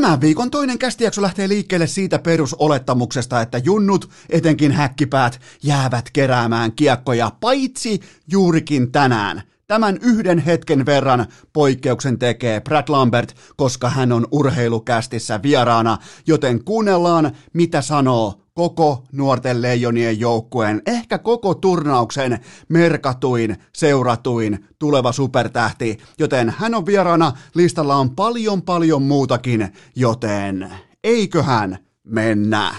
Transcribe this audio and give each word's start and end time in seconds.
Tämän 0.00 0.20
viikon 0.20 0.50
toinen 0.50 0.78
kästijakso 0.78 1.22
lähtee 1.22 1.48
liikkeelle 1.48 1.86
siitä 1.86 2.18
perusolettamuksesta, 2.18 3.40
että 3.40 3.58
junnut, 3.58 4.10
etenkin 4.30 4.72
häkkipäät, 4.72 5.40
jäävät 5.62 6.10
keräämään 6.12 6.72
kiekkoja, 6.72 7.32
paitsi 7.40 8.00
juurikin 8.30 8.92
tänään. 8.92 9.42
Tämän 9.68 9.98
yhden 10.02 10.38
hetken 10.38 10.86
verran 10.86 11.26
poikkeuksen 11.52 12.18
tekee 12.18 12.60
Brad 12.60 12.84
Lambert, 12.88 13.36
koska 13.56 13.90
hän 13.90 14.12
on 14.12 14.26
urheilukästissä 14.30 15.42
vieraana, 15.42 15.98
joten 16.26 16.64
kuunnellaan, 16.64 17.32
mitä 17.52 17.82
sanoo 17.82 18.40
koko 18.54 19.04
nuorten 19.12 19.62
leijonien 19.62 20.20
joukkueen, 20.20 20.82
ehkä 20.86 21.18
koko 21.18 21.54
turnauksen 21.54 22.38
merkatuin, 22.68 23.56
seuratuin 23.74 24.64
tuleva 24.78 25.12
supertähti, 25.12 25.98
joten 26.18 26.54
hän 26.58 26.74
on 26.74 26.86
vieraana, 26.86 27.32
listalla 27.54 27.96
on 27.96 28.16
paljon 28.16 28.62
paljon 28.62 29.02
muutakin, 29.02 29.72
joten 29.96 30.72
eiköhän 31.04 31.78
mennä. 32.04 32.74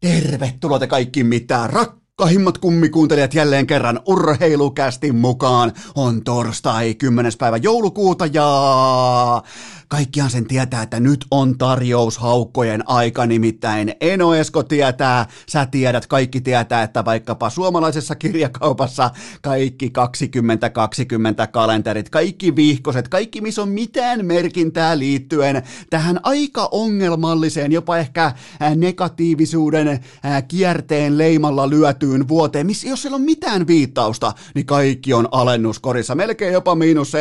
Tervetuloa 0.00 0.78
te 0.78 0.86
kaikki 0.86 1.24
mitään 1.24 1.70
rakkahimmat 1.70 2.58
kummikuuntelijat 2.58 3.34
jälleen 3.34 3.66
kerran 3.66 4.00
urheilukästi 4.06 5.12
mukaan. 5.12 5.72
On 5.94 6.24
torstai 6.24 6.94
10. 6.94 7.32
päivä 7.38 7.56
joulukuuta 7.56 8.26
ja 8.26 9.42
Kaikkihan 9.90 10.30
sen 10.30 10.46
tietää, 10.46 10.82
että 10.82 11.00
nyt 11.00 11.26
on 11.30 11.58
tarjous 11.58 12.18
haukkojen 12.18 12.88
aika, 12.88 13.26
nimittäin 13.26 13.94
Eno 14.00 14.34
Esko 14.34 14.62
tietää, 14.62 15.26
sä 15.48 15.66
tiedät, 15.66 16.06
kaikki 16.06 16.40
tietää, 16.40 16.82
että 16.82 17.04
vaikkapa 17.04 17.50
suomalaisessa 17.50 18.14
kirjakaupassa 18.14 19.10
kaikki 19.42 19.90
2020 19.90 21.46
kalenterit, 21.46 22.10
kaikki 22.10 22.56
vihkoset, 22.56 23.08
kaikki 23.08 23.40
missä 23.40 23.62
on 23.62 23.68
mitään 23.68 24.26
merkintää 24.26 24.98
liittyen 24.98 25.62
tähän 25.90 26.20
aika 26.22 26.68
ongelmalliseen, 26.70 27.72
jopa 27.72 27.98
ehkä 27.98 28.32
negatiivisuuden 28.76 30.00
kierteen 30.48 31.18
leimalla 31.18 31.70
lyötyyn 31.70 32.28
vuoteen, 32.28 32.66
missä 32.66 32.88
jos 32.88 33.02
siellä 33.02 33.16
on 33.16 33.22
mitään 33.22 33.66
viittausta, 33.66 34.32
niin 34.54 34.66
kaikki 34.66 35.14
on 35.14 35.28
alennuskorissa, 35.30 36.14
melkein 36.14 36.52
jopa 36.52 36.74
miinus 36.74 37.12
70-80 37.12 37.16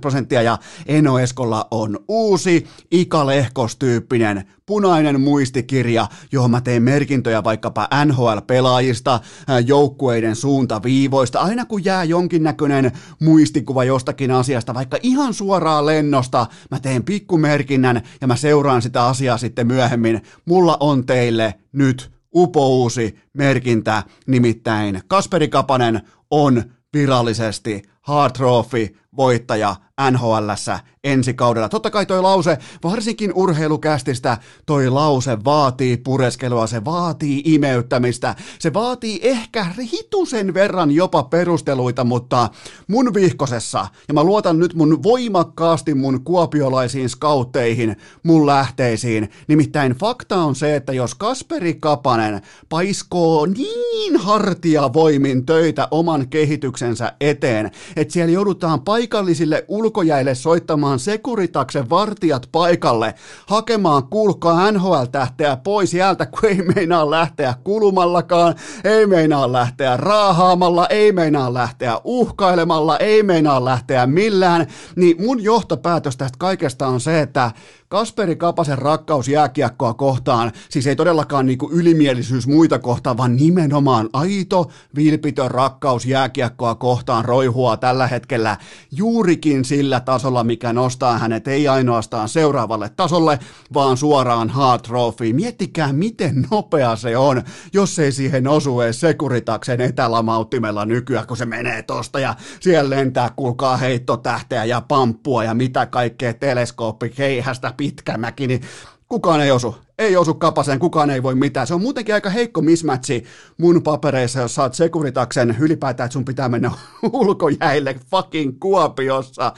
prosenttia 0.00 0.42
ja 0.42 0.58
Eno 0.86 1.21
Eskolla 1.22 1.68
on 1.70 1.98
uusi 2.08 2.66
Ika-Lehkos-tyyppinen 2.90 4.44
punainen 4.66 5.20
muistikirja, 5.20 6.06
johon 6.32 6.50
mä 6.50 6.60
teen 6.60 6.82
merkintöjä 6.82 7.44
vaikkapa 7.44 7.88
NHL-pelaajista, 8.04 9.20
joukkueiden 9.66 10.36
suuntaviivoista, 10.36 11.40
aina 11.40 11.64
kun 11.64 11.84
jää 11.84 12.04
jonkinnäköinen 12.04 12.92
muistikuva 13.20 13.84
jostakin 13.84 14.30
asiasta, 14.30 14.74
vaikka 14.74 14.98
ihan 15.02 15.34
suoraan 15.34 15.86
lennosta, 15.86 16.46
mä 16.70 16.80
teen 16.80 17.04
pikkumerkinnän 17.04 18.02
ja 18.20 18.26
mä 18.26 18.36
seuraan 18.36 18.82
sitä 18.82 19.06
asiaa 19.06 19.38
sitten 19.38 19.66
myöhemmin. 19.66 20.22
Mulla 20.44 20.76
on 20.80 21.06
teille 21.06 21.54
nyt 21.72 22.12
upouusi 22.34 23.18
merkintä, 23.32 24.02
nimittäin 24.26 25.02
Kasperi 25.08 25.48
Kapanen 25.48 26.00
on 26.30 26.62
virallisesti 26.92 27.82
Hard 28.02 28.32
Trophy 28.32 28.96
voittaja 29.16 29.76
NHLssä 30.10 30.80
ensi 31.04 31.34
kaudella. 31.34 31.68
Totta 31.68 31.90
kai 31.90 32.06
toi 32.06 32.22
lause, 32.22 32.58
varsinkin 32.84 33.32
urheilukästistä, 33.34 34.38
toi 34.66 34.88
lause 34.90 35.44
vaatii 35.44 35.96
pureskelua, 35.96 36.66
se 36.66 36.84
vaatii 36.84 37.42
imeyttämistä, 37.44 38.34
se 38.58 38.72
vaatii 38.72 39.20
ehkä 39.22 39.66
hitusen 39.92 40.54
verran 40.54 40.90
jopa 40.90 41.22
perusteluita, 41.22 42.04
mutta 42.04 42.48
mun 42.88 43.14
vihkosessa, 43.14 43.86
ja 44.08 44.14
mä 44.14 44.24
luotan 44.24 44.58
nyt 44.58 44.74
mun 44.74 45.02
voimakkaasti 45.02 45.94
mun 45.94 46.24
kuopiolaisiin 46.24 47.08
skautteihin, 47.08 47.96
mun 48.22 48.46
lähteisiin, 48.46 49.30
nimittäin 49.48 49.92
fakta 49.92 50.36
on 50.36 50.54
se, 50.54 50.76
että 50.76 50.92
jos 50.92 51.14
Kasperi 51.14 51.74
Kapanen 51.74 52.42
paiskoo 52.68 53.46
niin 53.46 54.16
hartia 54.16 54.92
voimin 54.92 55.46
töitä 55.46 55.88
oman 55.90 56.28
kehityksensä 56.28 57.12
eteen, 57.20 57.70
että 57.96 58.12
siellä 58.12 58.32
joudutaan 58.32 58.80
paikallisille 58.80 59.64
ulkojäille 59.92 60.34
soittamaan 60.34 60.98
Sekuritaksen 60.98 61.90
vartijat 61.90 62.48
paikalle, 62.52 63.14
hakemaan 63.46 64.04
kuulkaa 64.04 64.72
NHL-tähteä 64.72 65.56
pois 65.56 65.90
sieltä, 65.90 66.26
kun 66.26 66.48
ei 66.48 66.62
meinaa 66.74 67.10
lähteä 67.10 67.54
kulumallakaan, 67.64 68.54
ei 68.84 69.06
meinaa 69.06 69.52
lähteä 69.52 69.96
raahaamalla, 69.96 70.86
ei 70.86 71.12
meinaa 71.12 71.54
lähteä 71.54 72.00
uhkailemalla, 72.04 72.98
ei 72.98 73.22
meinaa 73.22 73.64
lähteä 73.64 74.06
millään, 74.06 74.66
niin 74.96 75.22
mun 75.22 75.42
johtopäätös 75.42 76.16
tästä 76.16 76.38
kaikesta 76.38 76.86
on 76.86 77.00
se, 77.00 77.20
että 77.20 77.50
Kasperi 77.92 78.36
Kapasen 78.36 78.78
rakkaus 78.78 79.28
jääkiekkoa 79.28 79.94
kohtaan, 79.94 80.52
siis 80.68 80.86
ei 80.86 80.96
todellakaan 80.96 81.46
niinku 81.46 81.70
ylimielisyys 81.72 82.46
muita 82.46 82.78
kohtaan, 82.78 83.16
vaan 83.16 83.36
nimenomaan 83.36 84.08
aito, 84.12 84.70
vilpitön 84.96 85.50
rakkaus 85.50 86.06
jääkiekkoa 86.06 86.74
kohtaan 86.74 87.24
roihua 87.24 87.76
tällä 87.76 88.06
hetkellä 88.06 88.56
juurikin 88.90 89.64
sillä 89.64 90.00
tasolla, 90.00 90.44
mikä 90.44 90.72
nostaa 90.72 91.18
hänet 91.18 91.48
ei 91.48 91.68
ainoastaan 91.68 92.28
seuraavalle 92.28 92.88
tasolle, 92.88 93.38
vaan 93.74 93.96
suoraan 93.96 94.50
Hard 94.50 94.82
Trophy. 94.82 95.32
Miettikää, 95.32 95.92
miten 95.92 96.46
nopea 96.50 96.96
se 96.96 97.16
on, 97.16 97.42
jos 97.72 97.98
ei 97.98 98.12
siihen 98.12 98.48
osu 98.48 98.80
edes 98.80 99.00
Sekuritaksen 99.00 99.80
etälamauttimella 99.80 100.84
nykyään, 100.84 101.26
kun 101.26 101.36
se 101.36 101.46
menee 101.46 101.82
tosta 101.82 102.20
ja 102.20 102.34
siellä 102.60 102.90
lentää, 102.90 103.30
kuulkaa 103.36 103.76
heittotähteä 103.76 104.64
ja 104.64 104.80
pamppua 104.80 105.44
ja 105.44 105.54
mitä 105.54 105.86
kaikkea 105.86 106.34
teleskooppi 106.34 107.10
keihästä 107.10 107.72
Pitkämäki, 107.82 108.46
niin 108.46 108.60
kukaan 109.08 109.40
ei 109.40 109.50
osu. 109.50 109.76
Ei 109.98 110.16
osu 110.16 110.34
kapaseen, 110.34 110.78
kukaan 110.78 111.10
ei 111.10 111.22
voi 111.22 111.34
mitään. 111.34 111.66
Se 111.66 111.74
on 111.74 111.80
muutenkin 111.80 112.14
aika 112.14 112.30
heikko 112.30 112.60
mismatchi 112.60 113.24
mun 113.58 113.82
papereissa, 113.82 114.40
jos 114.40 114.54
saat 114.54 114.74
Sekuritaksen 114.74 115.56
ylipäätään, 115.60 116.04
että 116.06 116.12
sun 116.12 116.24
pitää 116.24 116.48
mennä 116.48 116.70
ulkojäille 117.12 118.00
fucking 118.10 118.56
Kuopiossa 118.60 119.52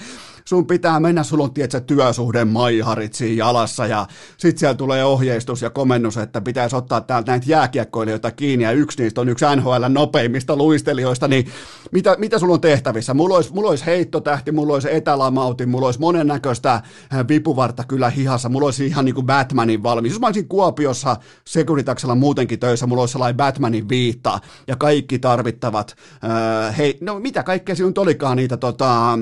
sun 0.49 0.67
pitää 0.67 1.01
mennä, 1.01 1.23
sulla 1.23 1.45
on 1.45 1.55
tietsä, 1.55 1.81
työsuhden 1.81 2.49
maiharit 2.49 3.15
siinä 3.15 3.45
jalassa 3.45 3.87
ja 3.87 4.07
sit 4.37 4.59
siellä 4.59 4.75
tulee 4.75 5.05
ohjeistus 5.05 5.63
ja 5.63 5.71
komennus, 5.71 6.17
että 6.17 6.41
pitäisi 6.41 6.77
ottaa 6.77 7.01
täältä 7.01 7.33
näitä 7.33 7.47
jääkiekkoilijoita 7.49 8.31
kiinni 8.31 8.65
ja 8.65 8.73
yksi 8.73 9.03
niistä 9.03 9.21
on 9.21 9.29
yksi 9.29 9.45
NHL 9.57 9.85
nopeimmista 9.89 10.57
luistelijoista, 10.57 11.29
niin 11.29 11.47
mitä, 11.93 12.17
mitä 12.19 12.39
sulla 12.39 12.55
on 12.55 12.61
tehtävissä? 12.61 13.15
Mulla 13.15 13.37
olisi, 13.37 13.53
mulla 13.53 13.71
olisi 13.71 13.87
heittotähti, 13.87 14.53
mulla 14.53 14.75
olisi 14.75 14.95
etälamauti, 14.95 15.67
mulla 15.67 15.87
olisi 15.87 16.01
monennäköistä 16.01 16.73
äh, 16.75 16.83
vipuvarta 17.29 17.85
kyllä 17.85 18.11
hihassa, 18.11 18.49
mulla 18.49 18.65
olisi 18.65 18.87
ihan 18.87 19.05
niin 19.05 19.15
kuin 19.15 19.27
Batmanin 19.27 19.83
valmis. 19.83 20.13
Jos 20.13 20.21
mä 20.21 20.27
olisin 20.27 20.49
Kuopiossa 20.49 21.17
Securitaksella 21.47 22.15
muutenkin 22.15 22.61
töissä, 22.61 22.87
mulla 22.87 23.03
olisi 23.03 23.13
sellainen 23.13 23.37
Batmanin 23.37 23.89
viitta 23.89 24.39
ja 24.67 24.77
kaikki 24.77 25.19
tarvittavat, 25.19 25.97
äh, 26.25 26.79
hei, 26.79 26.99
no 27.01 27.21
mitä 27.21 27.43
kaikkea 27.43 27.75
sinun 27.75 27.93
olikaan 27.97 28.37
niitä 28.37 28.57
tota, 28.57 29.19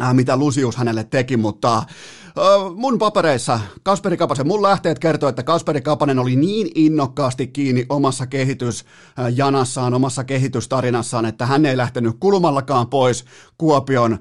äh, 0.00 0.14
mitä 0.14 0.36
Lusius 0.36 0.76
hänelle 0.76 1.04
teki, 1.04 1.36
mutta 1.36 1.76
äh, 1.78 1.84
mun 2.74 2.98
papereissa 2.98 3.60
Kasperi 3.82 4.16
Kapasen, 4.16 4.46
mun 4.46 4.62
lähteet 4.62 4.98
kertoo, 4.98 5.28
että 5.28 5.42
Kasperi 5.42 5.80
Kapanen 5.80 6.18
oli 6.18 6.36
niin 6.36 6.70
innokkaasti 6.74 7.46
kiinni 7.46 7.86
omassa 7.88 8.26
kehitysjanassaan, 8.26 9.94
omassa 9.94 10.24
kehitystarinassaan, 10.24 11.24
että 11.24 11.46
hän 11.46 11.66
ei 11.66 11.76
lähtenyt 11.76 12.16
kulmallakaan 12.20 12.88
pois 12.88 13.24
Kuopion 13.58 14.18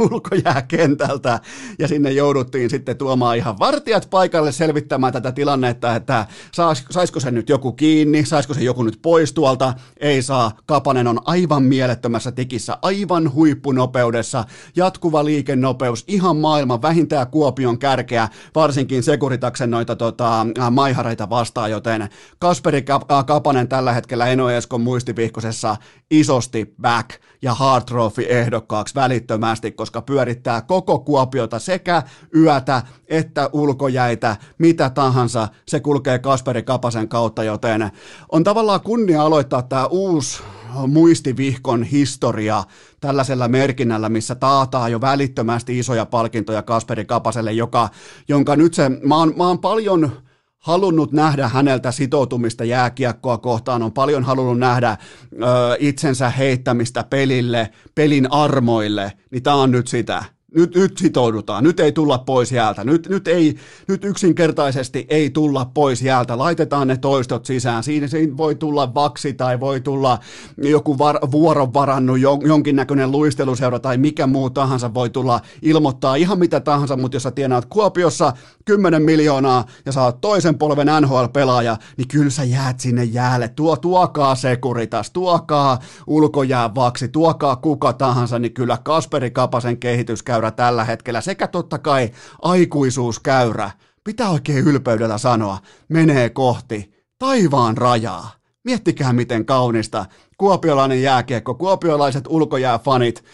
ulkojääkentältä. 0.00 1.40
Ja 1.78 1.88
sinne 1.88 2.10
jouduttiin 2.10 2.70
sitten 2.70 2.96
tuomaan 2.96 3.36
ihan 3.36 3.58
vartijat 3.58 4.10
paikalle 4.10 4.52
selvittämään 4.52 5.12
tätä 5.12 5.32
tilannetta, 5.32 5.96
että 5.96 6.26
sais, 6.52 6.84
saisiko 6.90 7.20
se 7.20 7.30
nyt 7.30 7.48
joku 7.48 7.72
kiinni, 7.72 8.24
saisiko 8.24 8.54
se 8.54 8.60
joku 8.60 8.82
nyt 8.82 8.98
pois 9.02 9.32
tuolta, 9.32 9.74
ei 10.00 10.22
saa. 10.22 10.52
Kapanen 10.66 11.06
on 11.06 11.18
aivan 11.24 11.62
mielettömässä 11.62 12.32
tikissä, 12.32 12.78
aivan 12.82 13.32
huippunopeudessa, 13.34 14.44
jatkuva 14.76 15.24
liikennopeus, 15.24 16.04
ihan 16.08 16.36
maailman 16.36 16.82
vähintään 16.82 17.26
Kuopion 17.26 17.78
kärkeä, 17.78 18.28
varsinkin 18.54 19.02
Sekuritaksen 19.02 19.70
noita 19.70 19.96
tota, 19.96 20.46
maihareita 20.70 21.30
vastaan, 21.30 21.70
joten 21.70 22.08
Kasperi 22.38 22.84
Kapanen 23.26 23.68
tällä 23.68 23.92
hetkellä 23.92 24.26
Eno 24.26 24.50
Eskon 24.50 24.80
muistivihkosessa 24.80 25.76
isosti 26.10 26.74
back 26.82 27.10
ja 27.42 27.54
hard 27.54 27.84
trophy 27.84 28.26
ehdokkaaksi 28.28 28.94
välittömästi, 28.94 29.72
koska 29.72 29.89
pyörittää 30.02 30.60
koko 30.60 30.98
Kuopiota 30.98 31.58
sekä 31.58 32.02
yötä 32.36 32.82
että 33.08 33.50
ulkojäitä, 33.52 34.36
mitä 34.58 34.90
tahansa, 34.90 35.48
se 35.66 35.80
kulkee 35.80 36.18
Kasperi 36.18 36.62
Kapasen 36.62 37.08
kautta, 37.08 37.44
joten 37.44 37.90
on 38.32 38.44
tavallaan 38.44 38.80
kunnia 38.80 39.22
aloittaa 39.22 39.62
tämä 39.62 39.86
uusi 39.86 40.42
muistivihkon 40.86 41.82
historia 41.82 42.64
tällaisella 43.00 43.48
merkinnällä, 43.48 44.08
missä 44.08 44.34
taataan 44.34 44.92
jo 44.92 45.00
välittömästi 45.00 45.78
isoja 45.78 46.06
palkintoja 46.06 46.62
Kasperi 46.62 47.04
Kapaselle, 47.04 47.52
joka, 47.52 47.88
jonka 48.28 48.56
nyt 48.56 48.74
se, 48.74 48.88
mä 48.88 49.16
oon, 49.16 49.32
mä 49.36 49.46
oon 49.46 49.58
paljon 49.58 50.12
halunnut 50.60 51.12
nähdä 51.12 51.48
häneltä 51.48 51.92
sitoutumista 51.92 52.64
jääkiekkoa 52.64 53.38
kohtaan, 53.38 53.82
on 53.82 53.92
paljon 53.92 54.24
halunnut 54.24 54.58
nähdä 54.58 54.90
ö, 54.90 55.36
itsensä 55.78 56.30
heittämistä 56.30 57.04
pelille, 57.04 57.70
pelin 57.94 58.32
armoille, 58.32 59.12
niin 59.30 59.42
tämä 59.42 59.56
on 59.56 59.70
nyt 59.70 59.88
sitä 59.88 60.24
nyt, 60.54 60.74
nyt 60.74 60.98
sitoudutaan, 60.98 61.64
nyt 61.64 61.80
ei 61.80 61.92
tulla 61.92 62.18
pois 62.18 62.52
jäältä, 62.52 62.84
nyt, 62.84 63.08
nyt, 63.08 63.28
ei, 63.28 63.56
nyt 63.88 64.04
yksinkertaisesti 64.04 65.06
ei 65.08 65.30
tulla 65.30 65.64
pois 65.64 66.02
jäältä, 66.02 66.38
laitetaan 66.38 66.88
ne 66.88 66.96
toistot 66.96 67.46
sisään, 67.46 67.82
siinä, 67.82 68.06
siinä 68.06 68.36
voi 68.36 68.54
tulla 68.54 68.94
vaksi 68.94 69.32
tai 69.32 69.60
voi 69.60 69.80
tulla 69.80 70.18
joku 70.56 70.98
var, 70.98 71.18
vuoron 71.30 71.74
varannut 71.74 72.18
jonkinnäköinen 72.46 73.10
luisteluseura 73.10 73.78
tai 73.78 73.98
mikä 73.98 74.26
muu 74.26 74.50
tahansa. 74.50 74.94
Voi 74.94 75.10
tulla 75.10 75.40
ilmoittaa 75.62 76.14
ihan 76.14 76.38
mitä 76.38 76.60
tahansa, 76.60 76.96
mutta 76.96 77.16
jos 77.16 77.22
sä 77.22 77.30
tienaat 77.30 77.66
Kuopiossa 77.66 78.32
10 78.64 79.02
miljoonaa 79.02 79.64
ja 79.86 79.92
saat 79.92 80.20
toisen 80.20 80.58
polven 80.58 80.88
NHL-pelaaja, 81.00 81.76
niin 81.96 82.08
kyllä 82.08 82.30
sä 82.30 82.44
jäät 82.44 82.80
sinne 82.80 83.04
jäälle, 83.04 83.48
tuo, 83.48 83.76
tuokaa 83.76 84.34
Sekuritas, 84.34 85.10
tuokaa 85.10 85.78
ulkojää 86.06 86.74
vaksi, 86.74 87.08
tuokaa 87.08 87.56
kuka 87.56 87.92
tahansa, 87.92 88.38
niin 88.38 88.54
kyllä 88.54 88.78
Kasperi 88.84 89.30
Kapasen 89.30 89.78
kehitys 89.78 90.22
käy 90.22 90.39
käyrä 90.40 90.50
tällä 90.50 90.84
hetkellä 90.84 91.20
sekä 91.20 91.46
totta 91.46 91.78
kai 91.78 92.10
aikuisuuskäyrä, 92.42 93.70
pitää 94.04 94.30
oikein 94.30 94.68
ylpeydellä 94.68 95.18
sanoa, 95.18 95.58
menee 95.88 96.30
kohti 96.30 96.92
taivaan 97.18 97.76
rajaa. 97.76 98.30
Miettikää 98.64 99.12
miten 99.12 99.46
kaunista. 99.46 100.06
Kuopiolainen 100.38 101.02
jääkiekko, 101.02 101.54
kuopiolaiset 101.54 102.24
ulkojääfanit. 102.28 103.24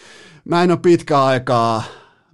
Mä 0.45 0.63
en 0.63 0.71
ole 0.71 0.79
pitkää 0.81 1.25
aikaa, 1.25 1.83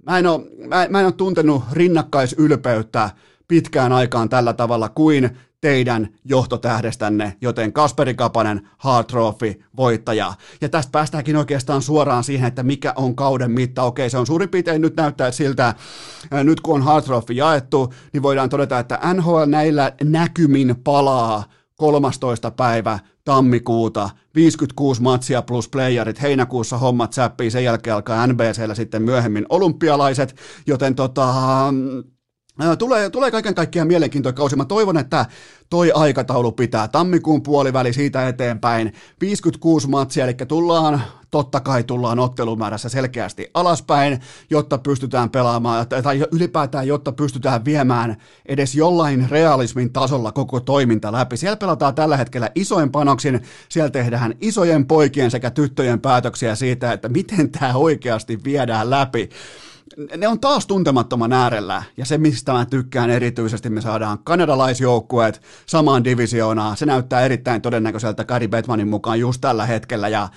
mä 0.06 0.18
en 0.18 0.26
ole, 0.26 0.40
mä, 0.68 0.86
mä 0.90 1.00
en 1.00 1.06
ole 1.06 1.12
tuntenut 1.12 1.62
rinnakkaisylpeyttä 1.72 3.10
pitkään 3.48 3.92
aikaan 3.92 4.28
tällä 4.28 4.52
tavalla 4.52 4.88
kuin 4.88 5.38
teidän 5.64 6.08
johtotähdestänne, 6.24 7.36
joten 7.40 7.72
Kasperi 7.72 8.14
Kapanen, 8.14 8.68
Hard 8.78 9.06
Trophy, 9.06 9.62
voittaja. 9.76 10.34
Ja 10.60 10.68
tästä 10.68 10.90
päästäänkin 10.90 11.36
oikeastaan 11.36 11.82
suoraan 11.82 12.24
siihen, 12.24 12.48
että 12.48 12.62
mikä 12.62 12.92
on 12.96 13.16
kauden 13.16 13.50
mitta. 13.50 13.82
Okei, 13.82 14.10
se 14.10 14.18
on 14.18 14.26
suurin 14.26 14.48
piirtein 14.48 14.80
nyt 14.80 14.96
näyttää 14.96 15.30
siltä, 15.30 15.74
nyt 16.44 16.60
kun 16.60 16.74
on 16.74 16.82
Hard 16.82 17.04
Trophy 17.04 17.34
jaettu, 17.34 17.92
niin 18.12 18.22
voidaan 18.22 18.48
todeta, 18.48 18.78
että 18.78 18.98
NHL 19.14 19.42
näillä 19.46 19.92
näkymin 20.02 20.74
palaa 20.84 21.44
13. 21.76 22.50
päivä 22.50 22.98
tammikuuta, 23.24 24.10
56 24.34 25.02
matsia 25.02 25.42
plus 25.42 25.68
playerit, 25.68 26.22
heinäkuussa 26.22 26.78
hommat 26.78 27.12
säppii, 27.12 27.50
sen 27.50 27.64
jälkeen 27.64 27.94
alkaa 27.96 28.26
NBCllä 28.26 28.74
sitten 28.74 29.02
myöhemmin 29.02 29.46
olympialaiset, 29.48 30.36
joten 30.66 30.94
tota, 30.94 31.34
Tulee, 32.78 33.10
tulee 33.10 33.30
kaiken 33.30 33.54
kaikkiaan 33.54 33.88
mielenkiintoinen 33.88 34.36
kausi. 34.36 34.56
Mä 34.56 34.64
toivon, 34.64 34.98
että 34.98 35.26
toi 35.70 35.92
aikataulu 35.92 36.52
pitää 36.52 36.88
tammikuun 36.88 37.42
puoliväli 37.42 37.92
siitä 37.92 38.28
eteenpäin. 38.28 38.92
56 39.20 39.88
matsia, 39.88 40.24
eli 40.24 40.34
tullaan, 40.48 41.02
totta 41.30 41.60
kai 41.60 41.84
tullaan 41.84 42.18
ottelumäärässä 42.18 42.88
selkeästi 42.88 43.50
alaspäin, 43.54 44.20
jotta 44.50 44.78
pystytään 44.78 45.30
pelaamaan, 45.30 45.86
tai 45.88 46.24
ylipäätään, 46.32 46.86
jotta 46.86 47.12
pystytään 47.12 47.64
viemään 47.64 48.16
edes 48.46 48.74
jollain 48.74 49.30
realismin 49.30 49.92
tasolla 49.92 50.32
koko 50.32 50.60
toiminta 50.60 51.12
läpi. 51.12 51.36
Siellä 51.36 51.56
pelataan 51.56 51.94
tällä 51.94 52.16
hetkellä 52.16 52.50
isojen 52.54 52.90
panoksin, 52.90 53.42
siellä 53.68 53.90
tehdään 53.90 54.34
isojen 54.40 54.86
poikien 54.86 55.30
sekä 55.30 55.50
tyttöjen 55.50 56.00
päätöksiä 56.00 56.54
siitä, 56.54 56.92
että 56.92 57.08
miten 57.08 57.50
tämä 57.50 57.74
oikeasti 57.74 58.44
viedään 58.44 58.90
läpi 58.90 59.30
ne 60.16 60.28
on 60.28 60.40
taas 60.40 60.66
tuntemattoman 60.66 61.32
äärellä, 61.32 61.82
ja 61.96 62.04
se 62.04 62.18
mistä 62.18 62.52
mä 62.52 62.66
tykkään 62.66 63.10
erityisesti, 63.10 63.70
me 63.70 63.80
saadaan 63.80 64.18
kanadalaisjoukkueet 64.24 65.42
samaan 65.66 66.04
divisioonaan, 66.04 66.76
se 66.76 66.86
näyttää 66.86 67.20
erittäin 67.20 67.62
todennäköiseltä 67.62 68.24
Gary 68.24 68.48
Bettmanin 68.48 68.88
mukaan 68.88 69.20
just 69.20 69.40
tällä 69.40 69.66
hetkellä, 69.66 70.08
ja 70.08 70.28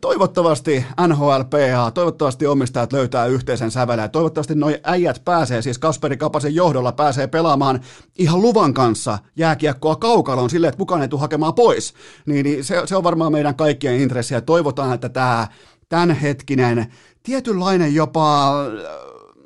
toivottavasti 0.00 0.86
NHLPA, 1.06 1.90
toivottavasti 1.94 2.46
omistajat 2.46 2.92
löytää 2.92 3.26
yhteisen 3.26 3.70
sävelen, 3.70 4.10
toivottavasti 4.10 4.54
noi 4.54 4.80
äijät 4.84 5.22
pääsee, 5.24 5.62
siis 5.62 5.78
Kasperi 5.78 6.16
Kapasen 6.16 6.54
johdolla 6.54 6.92
pääsee 6.92 7.26
pelaamaan 7.26 7.80
ihan 8.18 8.42
luvan 8.42 8.74
kanssa 8.74 9.18
jääkiekkoa 9.36 9.96
kaukaloon 9.96 10.50
silleen, 10.50 10.68
että 10.68 10.78
kukaan 10.78 11.02
ei 11.02 11.08
tule 11.08 11.20
hakemaan 11.20 11.54
pois, 11.54 11.94
niin, 12.26 12.44
niin 12.44 12.64
se, 12.64 12.82
se 12.84 12.96
on 12.96 13.04
varmaan 13.04 13.32
meidän 13.32 13.54
kaikkien 13.54 14.00
intressiä, 14.00 14.40
toivotaan, 14.40 14.94
että 14.94 15.08
tämä 15.08 15.48
tämänhetkinen 15.92 16.86
tietynlainen 17.22 17.94
jopa 17.94 18.54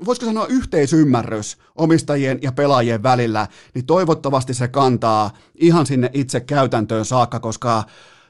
voisiko 0.05 0.27
sanoa 0.27 0.47
yhteisymmärrys 0.47 1.59
omistajien 1.77 2.39
ja 2.43 2.53
pelaajien 2.53 3.03
välillä, 3.03 3.47
niin 3.75 3.87
toivottavasti 3.87 4.55
se 4.55 4.69
kantaa 4.69 5.31
ihan 5.55 5.87
sinne 5.87 6.11
itse 6.13 6.41
käytäntöön 6.41 7.05
saakka, 7.05 7.41
koska 7.41 7.85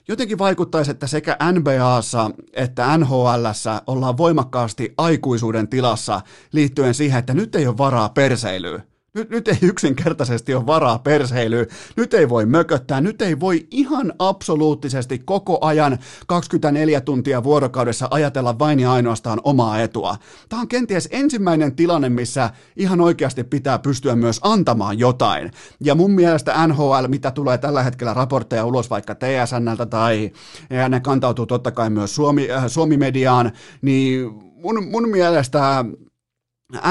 jotenkin 0.09 0.39
vaikuttaisi, 0.39 0.91
että 0.91 1.07
sekä 1.07 1.37
NBAssa 1.53 2.31
että 2.53 2.99
NHLssä 2.99 3.83
ollaan 3.87 4.17
voimakkaasti 4.17 4.95
aikuisuuden 4.99 5.69
tilassa 5.69 6.21
liittyen 6.53 6.95
siihen, 6.95 7.19
että 7.19 7.35
nyt 7.35 7.55
ei 7.55 7.67
ole 7.67 7.79
varaa 7.79 8.09
perseilyä 8.09 8.83
nyt, 9.17 9.31
nyt 9.31 9.49
ei 9.49 9.59
yksinkertaisesti 9.63 10.55
ole 10.55 10.67
varaa 10.67 10.99
perseilyä, 10.99 11.67
nyt 11.97 12.15
ei 12.15 12.29
voi 12.29 12.47
mököttää, 12.47 13.01
nyt 13.01 13.23
ei 13.23 13.41
voi 13.41 13.67
ihan 13.71 14.13
absoluuttisesti 14.19 15.19
koko 15.19 15.59
ajan 15.61 15.99
24 16.27 17.01
tuntia 17.01 17.45
vuorokaudessa 17.45 18.09
ajatella 18.11 18.59
vain 18.59 18.81
ja 18.81 18.93
ainoastaan 18.93 19.41
omaa 19.45 19.81
etua. 19.81 20.17
Tämä 20.49 20.63
on 20.63 20.69
kenties 20.69 21.09
ensimmäinen 21.13 21.77
tilanne, 21.77 22.09
missä 22.09 22.51
ihan 22.77 23.01
oikeasti 23.01 23.45
pitää 23.45 23.79
pystyä 23.79 24.17
myös 24.17 24.41
antamaan 24.43 24.99
jotain. 24.99 25.51
Ja 25.81 25.95
mun 25.95 26.11
mielestä 26.11 26.67
NHL, 26.67 27.07
mitä 27.09 27.31
tulee 27.31 27.59
tällä 27.59 27.83
hetkellä 27.83 28.15
raportteja 28.15 28.65
ulos 28.65 28.91
vaikka 28.91 29.15
TSNltä 29.15 29.87
tai 29.87 30.33
ja 30.71 30.89
ne 30.89 31.01
kantautuu 31.01 31.47
totta 31.47 31.71
kai 31.71 31.91
myös 31.91 32.15
Suomi, 32.15 32.51
äh, 32.51 32.65
Suomi-mediaan, 32.67 33.53
niin 33.83 34.31
mun, 34.63 34.89
mun 34.91 35.09
mielestä 35.09 35.85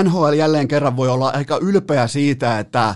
NHL 0.04 0.34
jälleen 0.34 0.68
kerran 0.68 0.98
voi 0.98 1.10
olla 1.10 1.30
aika 1.30 1.58
ylpeä 1.62 2.08
siitä, 2.08 2.60
että 2.60 2.96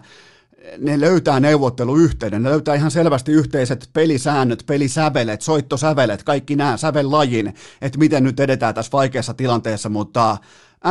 ne 0.77 0.99
löytää 0.99 1.39
neuvotteluyhteyden, 1.39 2.43
ne 2.43 2.49
löytää 2.49 2.75
ihan 2.75 2.91
selvästi 2.91 3.31
yhteiset 3.31 3.89
pelisäännöt, 3.93 4.63
pelisävelet, 4.65 5.41
soittosävelet, 5.41 6.23
kaikki 6.23 6.55
nämä 6.55 6.77
sävellajin, 6.77 7.53
että 7.81 7.99
miten 7.99 8.23
nyt 8.23 8.39
edetään 8.39 8.75
tässä 8.75 8.91
vaikeassa 8.91 9.33
tilanteessa, 9.33 9.89
mutta 9.89 10.37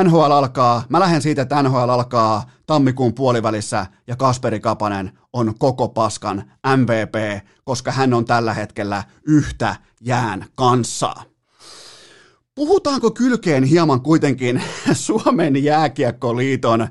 NHL 0.04 0.20
alkaa, 0.20 0.82
mä 0.88 1.00
lähden 1.00 1.22
siitä, 1.22 1.42
että 1.42 1.62
NHL 1.62 1.90
alkaa 1.90 2.50
tammikuun 2.66 3.14
puolivälissä 3.14 3.86
ja 4.06 4.16
Kasperi 4.16 4.60
Kapanen 4.60 5.18
on 5.32 5.54
koko 5.58 5.88
paskan 5.88 6.52
MVP, 6.76 7.44
koska 7.64 7.92
hän 7.92 8.14
on 8.14 8.24
tällä 8.24 8.54
hetkellä 8.54 9.04
yhtä 9.26 9.76
jään 10.00 10.44
kanssa. 10.54 11.14
Puhutaanko 12.58 13.10
kylkeen 13.10 13.64
hieman 13.64 14.00
kuitenkin 14.00 14.62
Suomen 14.92 15.64
jääkiekkoliiton 15.64 16.88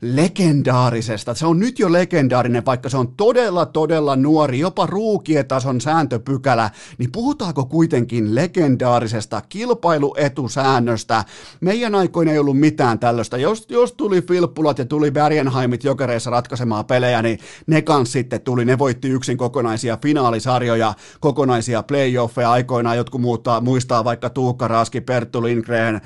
legendaarisesta. 0.00 1.34
Se 1.34 1.46
on 1.46 1.58
nyt 1.58 1.78
jo 1.78 1.92
legendaarinen, 1.92 2.66
vaikka 2.66 2.88
se 2.88 2.96
on 2.96 3.14
todella, 3.16 3.66
todella 3.66 4.16
nuori, 4.16 4.58
jopa 4.58 4.86
ruukietason 4.86 5.80
sääntöpykälä, 5.80 6.70
niin 6.98 7.12
puhutaanko 7.12 7.64
kuitenkin 7.64 8.34
legendaarisesta 8.34 9.42
kilpailuetusäännöstä? 9.48 11.24
Meidän 11.60 11.94
aikoina 11.94 12.32
ei 12.32 12.38
ollut 12.38 12.58
mitään 12.58 12.98
tällaista. 12.98 13.36
Jos, 13.36 13.66
jos 13.68 13.92
tuli 13.92 14.22
Filppulat 14.22 14.78
ja 14.78 14.84
tuli 14.84 15.10
Bergenheimit 15.10 15.84
jokereissa 15.84 16.30
ratkaisemaan 16.30 16.84
pelejä, 16.84 17.22
niin 17.22 17.38
ne 17.66 17.82
kans 17.82 18.12
sitten 18.12 18.40
tuli. 18.40 18.64
Ne 18.64 18.78
voitti 18.78 19.08
yksin 19.08 19.36
kokonaisia 19.36 19.98
finaalisarjoja, 20.02 20.94
kokonaisia 21.20 21.82
playoffeja 21.82 22.50
aikoinaan. 22.50 22.96
Jotkut 22.96 23.20
muuttaa, 23.20 23.60
muistaa 23.60 24.04
vaikka 24.04 24.30
Tuukka 24.30 24.68
Raski, 24.68 25.00
Perttu 25.00 25.42
Lindgren. 25.42 26.00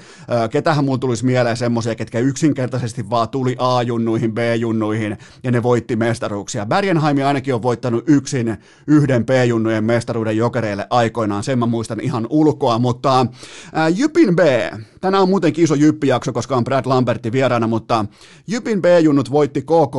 Ketähän 0.51 0.85
mulla 0.85 0.99
tulisi 0.99 1.25
mieleen 1.25 1.57
semmoisia, 1.57 1.95
ketkä 1.95 2.19
yksinkertaisesti 2.19 3.11
vaan 3.11 3.29
tuli 3.29 3.57
A 3.59 3.84
A-junnuihin, 3.85 4.35
B-junnuihin, 4.35 5.17
ja 5.43 5.51
ne 5.51 5.63
voitti 5.63 5.97
mestaruuksia. 5.97 6.67
Bergenheim 6.67 7.17
ainakin 7.27 7.55
on 7.55 7.63
voittanut 7.63 8.05
yksin 8.07 8.57
yhden 8.87 9.27
B-junnujen 9.27 9.85
mestaruuden 9.85 10.37
jokereille 10.37 10.87
aikoinaan, 10.91 11.43
sen 11.43 11.59
mä 11.59 11.67
muistan 11.67 12.01
ihan 12.01 12.27
ulkoa, 12.31 12.79
mutta 12.79 13.27
ää, 13.73 13.89
Jypin 13.89 14.37
B, 14.37 14.41
tänään 15.01 15.23
on 15.23 15.29
muutenkin 15.29 15.65
iso 15.65 15.75
Jyppi-jakso, 15.75 16.33
koska 16.33 16.57
on 16.57 16.65
Brad 16.65 16.87
Lambertti 16.87 17.33
vieraana, 17.33 17.67
mutta 17.67 18.05
Jypin 18.47 18.83
B-junnut 18.83 19.31
voitti 19.31 19.63
KK 19.63 19.97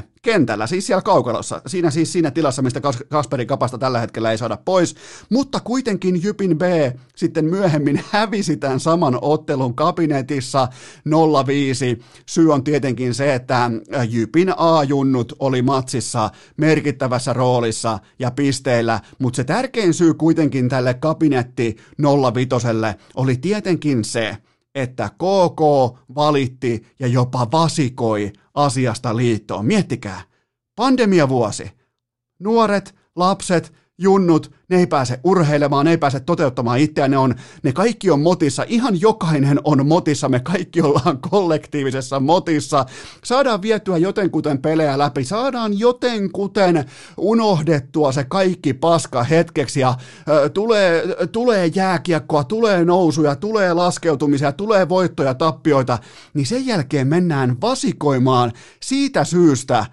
5-3 0.00 0.13
kentällä, 0.24 0.66
siis 0.66 0.86
siellä 0.86 1.02
kaukalossa. 1.02 1.62
Siinä 1.66 1.90
siis 1.90 2.12
siinä 2.12 2.30
tilassa, 2.30 2.62
mistä 2.62 2.80
Kasperi 3.08 3.46
Kapasta 3.46 3.78
tällä 3.78 4.00
hetkellä 4.00 4.30
ei 4.30 4.38
saada 4.38 4.58
pois. 4.64 4.94
Mutta 5.30 5.60
kuitenkin 5.60 6.22
Jypin 6.22 6.58
B 6.58 6.62
sitten 7.16 7.44
myöhemmin 7.44 8.00
hävisi 8.12 8.56
tämän 8.56 8.80
saman 8.80 9.18
ottelun 9.22 9.74
kabinetissa 9.74 10.68
0-5. 11.98 12.02
Syy 12.26 12.52
on 12.52 12.64
tietenkin 12.64 13.14
se, 13.14 13.34
että 13.34 13.70
Jypin 14.08 14.52
A-junnut 14.56 15.32
oli 15.38 15.62
matsissa 15.62 16.30
merkittävässä 16.56 17.32
roolissa 17.32 17.98
ja 18.18 18.30
pisteillä, 18.30 19.00
mutta 19.18 19.36
se 19.36 19.44
tärkein 19.44 19.94
syy 19.94 20.14
kuitenkin 20.14 20.68
tälle 20.68 20.94
kabinetti 20.94 21.76
05 22.34 22.66
oli 23.14 23.36
tietenkin 23.36 24.04
se, 24.04 24.36
että 24.74 25.08
KK 25.08 25.60
valitti 26.14 26.86
ja 26.98 27.06
jopa 27.06 27.48
vasikoi 27.52 28.32
asiasta 28.54 29.16
liittoon. 29.16 29.66
Miettikää, 29.66 30.22
pandemiavuosi. 30.76 31.70
Nuoret, 32.38 32.94
lapset, 33.16 33.72
junnut, 33.98 34.52
ne 34.68 34.76
ei 34.76 34.86
pääse 34.86 35.20
urheilemaan, 35.24 35.84
ne 35.84 35.90
ei 35.90 35.98
pääse 35.98 36.20
toteuttamaan 36.20 36.78
itseään, 36.78 37.10
ne, 37.10 37.18
on, 37.18 37.34
ne 37.62 37.72
kaikki 37.72 38.10
on 38.10 38.20
motissa, 38.20 38.64
ihan 38.68 39.00
jokainen 39.00 39.60
on 39.64 39.86
motissa, 39.86 40.28
me 40.28 40.40
kaikki 40.40 40.82
ollaan 40.82 41.18
kollektiivisessa 41.30 42.20
motissa, 42.20 42.86
saadaan 43.24 43.62
vietyä 43.62 43.96
jotenkuten 43.98 44.62
pelejä 44.62 44.98
läpi, 44.98 45.24
saadaan 45.24 45.78
jotenkuten 45.78 46.84
unohdettua 47.16 48.12
se 48.12 48.24
kaikki 48.24 48.72
paska 48.74 49.22
hetkeksi. 49.22 49.80
Ja 49.80 49.94
ö, 50.28 50.48
tulee, 50.48 51.04
tulee 51.32 51.66
jääkiekkoa, 51.66 52.44
tulee 52.44 52.84
nousuja, 52.84 53.36
tulee 53.36 53.74
laskeutumisia, 53.74 54.52
tulee 54.52 54.88
voittoja, 54.88 55.34
tappioita, 55.34 55.98
niin 56.34 56.46
sen 56.46 56.66
jälkeen 56.66 57.06
mennään 57.06 57.56
vasikoimaan 57.60 58.52
siitä 58.82 59.24
syystä 59.24 59.86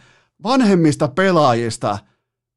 vanhemmista 0.44 1.08
pelaajista– 1.08 1.98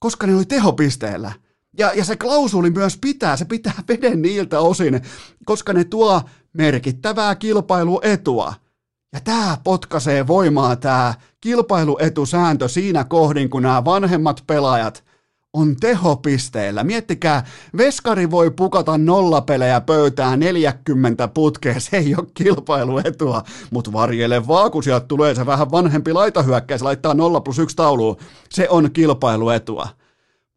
koska 0.05 0.27
ne 0.27 0.35
oli 0.37 0.45
tehopisteellä. 0.45 1.33
Ja, 1.79 1.93
ja 1.95 2.05
se 2.05 2.17
klausuli 2.17 2.71
myös 2.71 2.97
pitää, 2.97 3.37
se 3.37 3.45
pitää 3.45 3.73
veden 3.89 4.23
niiltä 4.23 4.61
osin, 4.61 5.01
koska 5.45 5.73
ne 5.73 5.85
tuo 5.85 6.23
merkittävää 6.53 7.35
kilpailuetua. 7.35 8.55
Ja 9.13 9.21
tämä 9.21 9.59
potkaisee 9.65 10.27
voimaa 10.27 10.77
tämä 10.77 11.15
kilpailuetusääntö 11.41 12.69
siinä 12.69 13.05
kohdin, 13.05 13.51
kun 13.51 13.63
nämä 13.63 13.85
vanhemmat 13.85 14.45
pelaajat 14.47 15.05
on 15.55 15.77
tehopisteillä. 15.77 16.85
Miettikää, 16.85 17.45
Veskari 17.77 18.31
voi 18.31 18.51
pukata 18.51 18.99
nollapelejä 18.99 19.81
pöytään 19.81 20.41
40 20.41 21.29
putkea, 21.29 21.81
se 21.81 21.97
ei 21.97 22.15
ole 22.19 22.27
kilpailuetua, 22.35 23.43
mutta 23.71 23.93
varjele 23.93 24.47
vaan, 24.49 24.71
kun 24.71 24.83
sieltä 24.83 25.07
tulee 25.07 25.35
se 25.35 25.47
vähän 25.47 25.71
vanhempi 25.71 26.13
laitahyökkäys, 26.13 26.83
laittaa 26.83 27.15
0 27.15 27.41
plus 27.41 27.59
1 27.59 27.77
tauluun, 27.77 28.17
se 28.51 28.69
on 28.69 28.91
kilpailuetua. 28.93 29.89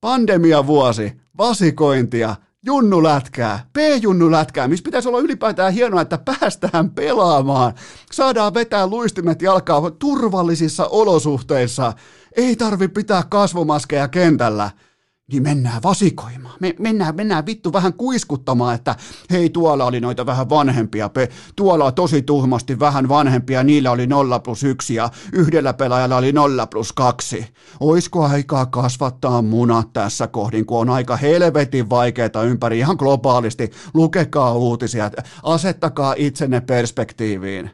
Pandemiavuosi, 0.01 1.13
vasikointia, 1.37 2.35
junnulätkää, 2.65 3.65
P-junnulätkää, 3.73 4.67
missä 4.67 4.83
pitäisi 4.83 5.07
olla 5.07 5.19
ylipäätään 5.19 5.73
hienoa, 5.73 6.01
että 6.01 6.17
päästään 6.17 6.91
pelaamaan. 6.91 7.73
Saadaan 8.11 8.53
vetää 8.53 8.87
luistimet 8.87 9.41
jalkaa 9.41 9.91
turvallisissa 9.91 10.85
olosuhteissa. 10.85 11.93
Ei 12.37 12.55
tarvi 12.55 12.87
pitää 12.87 13.23
kasvomaskeja 13.29 14.07
kentällä 14.07 14.69
niin 15.31 15.43
mennään 15.43 15.83
vasikoimaan. 15.83 16.55
Me, 16.59 16.75
mennään, 16.79 17.15
mennään 17.15 17.45
vittu 17.45 17.73
vähän 17.73 17.93
kuiskuttamaan, 17.93 18.75
että 18.75 18.95
hei 19.31 19.49
tuolla 19.49 19.85
oli 19.85 19.99
noita 19.99 20.25
vähän 20.25 20.49
vanhempia, 20.49 21.09
pe, 21.09 21.29
tuolla 21.55 21.85
on 21.85 21.93
tosi 21.93 22.21
tuhmasti 22.21 22.79
vähän 22.79 23.09
vanhempia, 23.09 23.63
niillä 23.63 23.91
oli 23.91 24.07
0 24.07 24.39
plus 24.39 24.63
1 24.63 24.95
ja 24.95 25.09
yhdellä 25.33 25.73
pelaajalla 25.73 26.17
oli 26.17 26.31
0 26.31 26.67
plus 26.67 26.93
2. 26.93 27.45
Oisko 27.79 28.25
aikaa 28.25 28.65
kasvattaa 28.65 29.41
munat 29.41 29.93
tässä 29.93 30.27
kohdin, 30.27 30.65
kun 30.65 30.79
on 30.79 30.89
aika 30.89 31.15
helvetin 31.15 31.89
vaikeaa 31.89 32.43
ympäri 32.45 32.79
ihan 32.79 32.95
globaalisti. 32.99 33.71
Lukekaa 33.93 34.53
uutisia, 34.53 35.11
asettakaa 35.43 36.15
itsenne 36.17 36.61
perspektiiviin. 36.61 37.71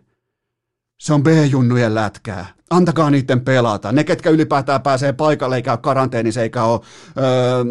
Se 1.00 1.14
on 1.14 1.24
B-junnujen 1.24 1.96
lätkää. 1.96 2.46
Antakaa 2.74 3.10
niiden 3.10 3.42
pelata. 3.42 3.92
Ne, 3.92 4.03
ketkä 4.03 4.30
ylipäätään 4.30 4.82
pääsee 4.82 5.13
paikalle 5.13 5.56
eikä 5.56 5.72
ole 5.72 5.80
karanteenissa 5.82 6.42
eikä 6.42 6.63
ole 6.63 6.80
öö, 7.18 7.63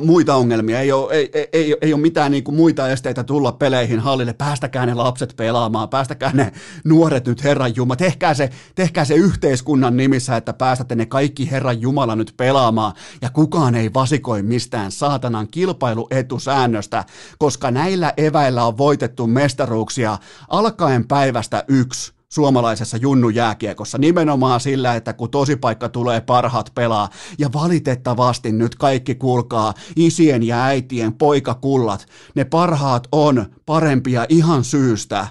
muita 0.00 0.34
ongelmia, 0.34 0.80
ei 0.80 0.92
ole, 0.92 1.14
ei, 1.14 1.30
ei, 1.32 1.48
ei, 1.52 1.76
ei 1.80 1.92
ole 1.92 2.02
mitään 2.02 2.30
niin 2.30 2.44
kuin 2.44 2.54
muita 2.54 2.88
esteitä 2.88 3.24
tulla 3.24 3.52
peleihin 3.52 4.00
hallille, 4.00 4.32
päästäkää 4.32 4.86
ne 4.86 4.94
lapset 4.94 5.34
pelaamaan, 5.36 5.88
päästäkää 5.88 6.30
ne 6.34 6.52
nuoret 6.84 7.26
nyt 7.26 7.44
Herran 7.44 7.76
Jumala, 7.76 7.96
tehkää 7.96 8.34
se, 8.34 8.50
tehkää 8.74 9.04
se 9.04 9.14
yhteiskunnan 9.14 9.96
nimissä, 9.96 10.36
että 10.36 10.52
päästätte 10.52 10.94
ne 10.94 11.06
kaikki 11.06 11.50
Herran 11.50 11.80
Jumala 11.80 12.16
nyt 12.16 12.34
pelaamaan, 12.36 12.92
ja 13.22 13.30
kukaan 13.30 13.74
ei 13.74 13.90
vasikoi 13.94 14.42
mistään 14.42 14.92
saatanan 14.92 15.48
kilpailuetusäännöstä, 15.48 17.04
koska 17.38 17.70
näillä 17.70 18.12
eväillä 18.16 18.64
on 18.64 18.78
voitettu 18.78 19.26
mestaruuksia 19.26 20.18
alkaen 20.48 21.08
päivästä 21.08 21.64
yksi, 21.68 22.12
suomalaisessa 22.32 22.96
junnujääkiekossa 22.96 23.98
nimenomaan 23.98 24.60
sillä, 24.60 24.94
että 24.94 25.12
kun 25.12 25.30
tosipaikka 25.30 25.88
tulee 25.88 26.20
parhaat 26.20 26.72
pelaa 26.74 27.08
ja 27.38 27.52
valitettavasti 27.52 28.52
nyt 28.52 28.74
kaikki 28.74 29.14
kuulkaa 29.14 29.74
isien 29.96 30.42
ja 30.42 30.64
äitien 30.64 31.12
poikakullat, 31.12 32.06
ne 32.34 32.44
parhaat 32.44 33.08
on 33.12 33.46
parempia 33.66 34.26
ihan 34.28 34.64
syystä. 34.64 35.26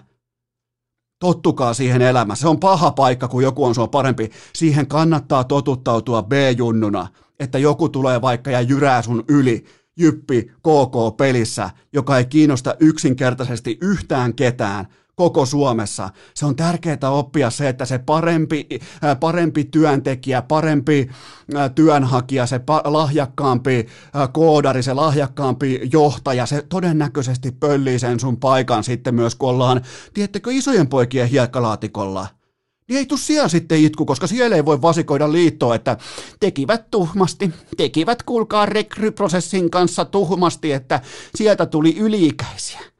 Tottukaa 1.20 1.74
siihen 1.74 2.02
elämään. 2.02 2.38
Se 2.38 2.48
on 2.48 2.60
paha 2.60 2.92
paikka, 2.92 3.28
kun 3.28 3.44
joku 3.44 3.66
on 3.66 3.76
sua 3.76 3.88
parempi. 3.88 4.32
Siihen 4.54 4.88
kannattaa 4.88 5.44
totuttautua 5.44 6.24
B-junnuna, 6.24 7.08
että 7.40 7.58
joku 7.58 7.90
tulee 7.90 8.22
vaikka 8.22 8.52
ja 8.52 8.62
jyrää 8.62 9.02
sun 9.02 9.24
yli 9.28 9.66
jyppi 9.98 10.42
KK-pelissä, 10.44 11.70
joka 11.94 12.18
ei 12.18 12.26
kiinnosta 12.26 12.76
yksinkertaisesti 12.80 13.78
yhtään 13.82 14.34
ketään, 14.34 14.88
koko 15.16 15.46
Suomessa. 15.46 16.10
Se 16.34 16.46
on 16.46 16.56
tärkeää 16.56 17.10
oppia 17.10 17.50
se, 17.50 17.70
että 17.70 17.86
se 17.86 18.00
parempi, 18.00 18.68
äh, 19.04 19.20
parempi 19.20 19.64
työntekijä, 19.64 20.42
parempi 20.42 21.10
äh, 21.56 21.72
työnhakija, 21.76 22.46
se 22.46 22.62
lahjakkaampi 22.84 23.88
äh, 24.16 24.30
koodari, 24.34 24.84
se 24.84 24.94
lahjakkaampi 24.94 25.82
johtaja, 25.94 26.46
se 26.46 26.62
todennäköisesti 26.70 27.52
pöllii 27.52 28.00
sen 28.00 28.20
sun 28.20 28.38
paikan 28.38 28.84
sitten 28.84 29.16
myös, 29.16 29.36
kun 29.36 29.50
ollaan, 29.50 29.82
tiedättekö, 30.14 30.52
isojen 30.52 30.88
poikien 30.88 31.30
hiekkalaatikolla 31.30 32.28
niin 32.88 32.98
ei 32.98 33.06
tuu 33.06 33.18
siellä 33.18 33.48
sitten 33.48 33.80
itku, 33.80 34.06
koska 34.06 34.28
siellä 34.28 34.56
ei 34.56 34.66
voi 34.66 34.82
vasikoida 34.82 35.32
liittoa, 35.32 35.76
että 35.76 35.98
tekivät 36.40 36.92
tuhmasti, 36.92 37.52
tekivät 37.78 38.24
kuulkaa 38.24 38.66
rekryprosessin 38.66 39.72
kanssa 39.72 40.06
tuhmasti, 40.06 40.72
että 40.72 41.02
sieltä 41.36 41.66
tuli 41.66 41.98
yliikäisiä 41.98 42.91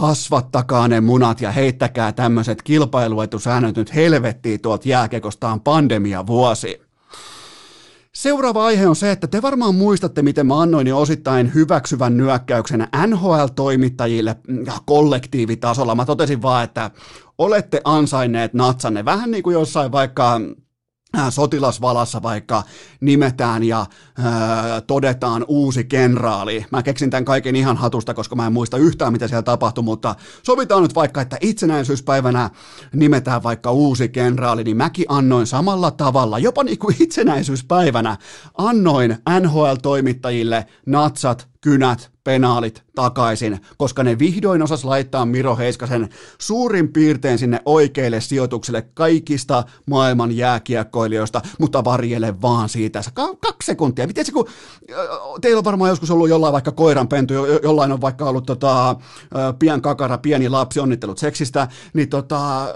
kasvattakaa 0.00 0.88
ne 0.88 1.00
munat 1.00 1.40
ja 1.40 1.50
heittäkää 1.50 2.12
tämmöiset 2.12 2.62
kilpailuetusäännöt 2.62 3.76
nyt 3.76 3.94
helvettiin 3.94 4.60
tuolta 4.60 4.88
jääkekostaan 4.88 5.60
pandemia 5.60 6.26
vuosi. 6.26 6.80
Seuraava 8.12 8.64
aihe 8.64 8.86
on 8.86 8.96
se, 8.96 9.10
että 9.10 9.26
te 9.26 9.42
varmaan 9.42 9.74
muistatte, 9.74 10.22
miten 10.22 10.46
mä 10.46 10.60
annoin 10.60 10.86
jo 10.86 11.00
osittain 11.00 11.54
hyväksyvän 11.54 12.16
nyökkäyksen 12.16 12.88
NHL-toimittajille 13.06 14.36
ja 14.66 14.72
kollektiivitasolla. 14.86 15.94
Mä 15.94 16.04
totesin 16.04 16.42
vaan, 16.42 16.64
että 16.64 16.90
olette 17.38 17.80
ansainneet 17.84 18.54
natsanne. 18.54 19.04
Vähän 19.04 19.30
niin 19.30 19.42
kuin 19.42 19.54
jossain 19.54 19.92
vaikka 19.92 20.40
sotilasvalassa 21.30 22.22
vaikka 22.22 22.62
nimetään 23.00 23.64
ja 23.64 23.80
äh, 23.80 23.86
todetaan 24.86 25.44
uusi 25.48 25.84
kenraali. 25.84 26.66
Mä 26.70 26.82
keksin 26.82 27.10
tämän 27.10 27.24
kaiken 27.24 27.56
ihan 27.56 27.76
hatusta, 27.76 28.14
koska 28.14 28.36
mä 28.36 28.46
en 28.46 28.52
muista 28.52 28.76
yhtään, 28.76 29.12
mitä 29.12 29.28
siellä 29.28 29.42
tapahtui, 29.42 29.84
mutta 29.84 30.14
sovitaan 30.42 30.82
nyt 30.82 30.94
vaikka, 30.94 31.20
että 31.20 31.36
itsenäisyyspäivänä 31.40 32.50
nimetään 32.92 33.42
vaikka 33.42 33.70
uusi 33.72 34.08
kenraali, 34.08 34.64
niin 34.64 34.76
mäkin 34.76 35.06
annoin 35.08 35.46
samalla 35.46 35.90
tavalla, 35.90 36.38
jopa 36.38 36.64
niin 36.64 36.78
kuin 36.78 36.96
itsenäisyyspäivänä, 37.00 38.16
annoin 38.58 39.16
NHL-toimittajille 39.40 40.66
natsat, 40.86 41.48
kynät, 41.64 42.10
penaalit 42.24 42.82
takaisin, 42.94 43.60
koska 43.76 44.02
ne 44.04 44.18
vihdoin 44.18 44.62
osas 44.62 44.84
laittaa 44.84 45.26
Miro 45.26 45.56
Heiskasen 45.56 46.08
suurin 46.38 46.92
piirtein 46.92 47.38
sinne 47.38 47.60
oikeille 47.64 48.20
sijoituksille 48.20 48.82
kaikista 48.94 49.64
maailman 49.86 50.36
jääkiekkoilijoista, 50.36 51.40
mutta 51.58 51.84
varjele 51.84 52.42
vaan 52.42 52.68
siitä. 52.68 53.02
Ka- 53.14 53.34
kaksi 53.40 53.66
sekuntia. 53.66 54.06
Miten 54.06 54.24
se, 54.24 54.32
kun 54.32 54.48
teillä 55.40 55.58
on 55.58 55.64
varmaan 55.64 55.88
joskus 55.88 56.10
ollut 56.10 56.28
jollain 56.28 56.52
vaikka 56.52 56.72
koiranpentu, 56.72 57.34
jo- 57.34 57.60
jollain 57.62 57.92
on 57.92 58.00
vaikka 58.00 58.24
ollut 58.24 58.46
tota, 58.46 58.96
pian 59.58 59.82
kakara, 59.82 60.18
pieni 60.18 60.48
lapsi, 60.48 60.80
onnittelut 60.80 61.18
seksistä, 61.18 61.68
niin 61.94 62.08
tota, 62.08 62.74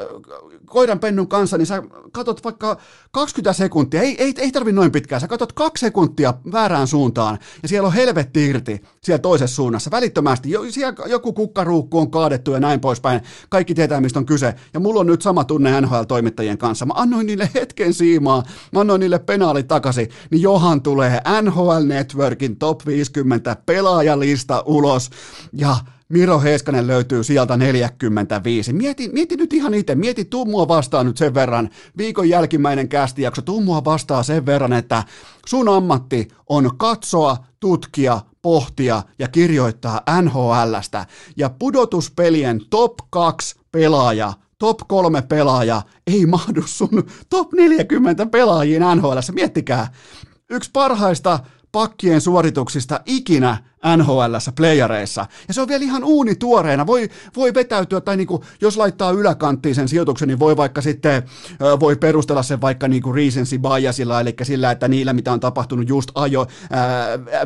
koiranpennun 0.69 1.29
kanssa, 1.29 1.59
niin 1.59 1.67
sä 1.67 1.83
katot 2.13 2.45
vaikka 2.45 2.79
20 3.11 3.53
sekuntia, 3.53 4.03
ei, 4.03 4.17
ei, 4.19 4.35
ei 4.39 4.53
tarvi 4.53 4.73
noin 4.73 4.93
pitkään, 4.93 5.21
sä 5.21 5.29
katot 5.29 5.53
kaksi 5.53 5.81
sekuntia 5.81 6.35
väärään 6.53 6.87
suuntaan, 6.87 7.39
ja 7.63 7.69
siellä 7.69 7.87
on 7.87 7.93
helvetti 7.93 8.47
irti, 8.47 8.83
siellä 9.03 9.19
toisessa 9.19 9.57
suunnassa 9.57 9.91
välittömästi. 9.91 10.51
Jo, 10.51 10.65
siellä 10.71 10.95
joku 11.07 11.33
kukkaruukku 11.33 11.99
on 11.99 12.11
kaadettu 12.11 12.53
ja 12.53 12.61
näin 12.61 12.81
poispäin. 12.81 13.21
Kaikki 13.49 13.75
tietää, 13.75 14.01
mistä 14.01 14.19
on 14.19 14.27
kyse. 14.27 14.55
Ja 14.75 14.81
mulla 14.81 15.01
on 15.01 15.07
nyt 15.07 15.23
sama 15.23 15.45
tunne 15.45 15.81
NHL-toimittajien 15.81 16.59
kanssa. 16.59 16.87
Mä 16.87 16.95
annoin 16.97 17.27
niille 17.27 17.51
hetken 17.55 17.95
siimaa, 17.95 18.43
mä 18.73 18.81
annoin 18.81 19.01
niille 19.01 19.19
penaalit 19.19 19.69
takaisin, 19.69 20.09
niin 20.31 20.43
johan 20.43 20.83
tulee 20.83 21.21
NHL 21.43 21.85
Networkin 21.87 22.57
top 22.57 22.87
50 22.87 23.57
pelaajalista 23.67 24.63
ulos. 24.67 25.11
Ja 25.53 25.77
Miro 26.09 26.41
Heiskanen 26.41 26.87
löytyy 26.87 27.25
sieltä 27.25 27.57
45. 27.57 28.73
Mieti, 28.73 29.09
mieti 29.09 29.37
nyt 29.37 29.53
ihan 29.53 29.75
itse, 29.75 29.95
mieti 29.95 30.25
tuu 30.25 30.45
mua 30.45 30.69
vastaan 30.69 31.07
nyt 31.07 31.17
sen 31.17 31.35
verran, 31.35 31.71
viikon 31.97 32.29
jälkimmäinen 32.29 32.89
kästijakso, 32.89 33.43
tuu 33.43 33.61
mua 33.61 33.85
vastaan 33.85 34.25
sen 34.25 34.47
verran, 34.47 34.73
että 34.73 35.05
sun 35.47 35.69
ammatti 35.69 36.29
on 36.49 36.71
katsoa, 36.77 37.37
tutkia, 37.61 38.21
pohtia 38.43 39.03
ja 39.19 39.29
kirjoittaa 39.29 40.01
NHLstä 40.23 41.07
ja 41.37 41.51
pudotuspelien 41.59 42.61
top 42.71 42.99
2 43.11 43.57
pelaaja 43.73 44.33
top 44.59 44.79
kolme 44.89 45.23
pelaaja 45.23 45.83
ei 46.07 46.27
mahdu 46.27 46.63
sun 46.67 47.05
top 47.31 47.53
40 47.53 48.27
pelaajiin 48.27 48.83
NHL. 48.97 49.19
Miettikää, 49.33 49.93
yksi 50.51 50.71
parhaista 50.73 51.39
pakkien 51.73 52.21
suorituksista 52.21 53.01
ikinä 53.07 53.65
NHLssä 53.97 54.53
playareissa. 54.53 55.27
Ja 55.49 55.55
se 55.55 55.61
on 55.61 55.69
vielä 55.69 55.85
ihan 55.85 56.05
uuni 56.05 56.35
tuoreena. 56.35 56.87
Voi, 56.87 57.09
voi 57.37 57.55
vetäytyä, 57.55 58.01
tai 58.01 58.17
niinku, 58.17 58.45
jos 58.61 58.77
laittaa 58.77 59.11
yläkanttiin 59.11 59.75
sen 59.75 59.89
sijoituksen, 59.89 60.29
niin 60.29 60.39
voi 60.39 60.57
vaikka 60.57 60.81
sitten 60.81 61.23
voi 61.81 61.97
perustella 61.97 62.43
sen 62.43 62.61
vaikka 62.61 62.89
niinku 62.89 63.13
recency 63.13 63.59
biasilla, 63.59 64.21
eli 64.21 64.35
sillä, 64.43 64.71
että 64.71 64.89
niillä, 64.89 65.13
mitä 65.13 65.33
on 65.33 65.41
tapahtunut 65.41 65.89
just 65.89 66.11
ajo, 66.15 66.47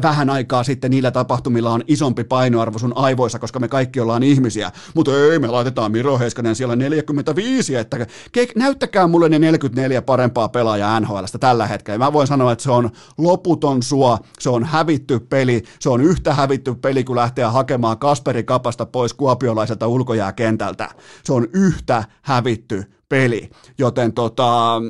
vähän 0.03 0.31
aikaa 0.31 0.65
sitten, 0.65 0.91
niillä 0.91 1.11
tapahtumilla 1.11 1.71
on 1.71 1.83
isompi 1.87 2.25
painoarvo 2.25 2.79
sun 2.79 2.97
aivoissa, 2.97 3.39
koska 3.39 3.61
me 3.61 3.69
kaikki 3.69 4.01
ollaan 4.01 4.23
ihmisiä. 4.23 4.73
Mutta 4.95 5.11
ei, 5.33 5.39
me 5.39 5.47
laitetaan 5.47 5.93
Miro 5.93 6.19
Heiskanen 6.19 6.57
siellä 6.57 6.77
45, 6.77 7.77
että 7.77 8.07
ke, 8.33 8.49
näyttäkää 8.57 9.07
mulle 9.07 9.29
ne 9.29 9.39
44 9.39 10.03
parempaa 10.03 10.49
pelaajaa 10.49 11.01
NHLstä 11.01 11.39
tällä 11.39 11.67
hetkellä. 11.67 11.99
Mä 11.99 12.13
voin 12.13 12.27
sanoa, 12.27 12.53
että 12.53 12.63
se 12.63 12.71
on 12.71 12.91
loputon 13.19 13.83
sua, 13.83 14.19
se 14.41 14.51
on 14.51 14.65
hävitty 14.65 15.21
peli, 15.21 15.63
se 15.81 15.91
on 15.91 16.01
yhtä 16.01 16.22
yhtä 16.23 16.35
hävitty 16.35 16.75
peli, 16.75 17.05
kun 17.05 17.17
lähtee 17.17 17.45
hakemaan 17.45 17.99
Kasperi 17.99 18.45
Kapasta 18.45 18.87
pois 18.87 19.15
kuopiolaiselta 19.15 19.87
ulkojääkentältä. 19.87 20.89
Se 21.25 21.33
on 21.33 21.49
yhtä 21.55 22.05
hävitty 22.23 22.85
peli, 23.09 23.51
joten 23.79 24.13
tota, 24.13 24.81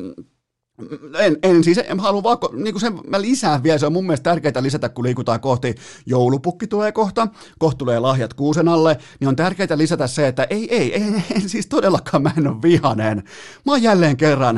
en, 1.18 1.36
en 1.42 1.64
siis 1.64 1.78
en 1.78 2.00
halua 2.00 2.22
vaan, 2.22 2.38
niin 2.52 2.74
kuin 2.74 2.80
sen 2.80 3.00
mä 3.06 3.20
lisään 3.20 3.62
vielä, 3.62 3.78
se 3.78 3.86
on 3.86 3.92
mun 3.92 4.06
mielestä 4.06 4.30
tärkeää 4.30 4.62
lisätä, 4.62 4.88
kun 4.88 5.04
liikutaan 5.04 5.40
kohti, 5.40 5.74
joulupukki 6.06 6.66
tulee 6.66 6.92
kohta, 6.92 7.28
kohta 7.58 7.78
tulee 7.78 7.98
lahjat 7.98 8.34
kuusen 8.34 8.68
alle, 8.68 8.98
niin 9.20 9.28
on 9.28 9.36
tärkeää 9.36 9.78
lisätä 9.78 10.06
se, 10.06 10.28
että 10.28 10.46
ei, 10.50 10.76
ei, 10.76 11.02
en, 11.02 11.24
en 11.36 11.48
siis 11.48 11.66
todellakaan 11.66 12.22
mä 12.22 12.30
en 12.38 12.46
ole 12.48 12.62
vihanen. 12.62 13.22
Mä 13.66 13.72
oon 13.72 13.82
jälleen 13.82 14.16
kerran, 14.16 14.54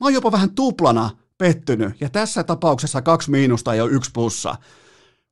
mä 0.00 0.06
oon 0.06 0.14
jopa 0.14 0.32
vähän 0.32 0.50
tuplana 0.50 1.10
pettynyt, 1.38 2.00
ja 2.00 2.08
tässä 2.08 2.44
tapauksessa 2.44 3.02
kaksi 3.02 3.30
miinusta 3.30 3.74
ja 3.74 3.84
yksi 3.84 4.10
plussa. 4.14 4.56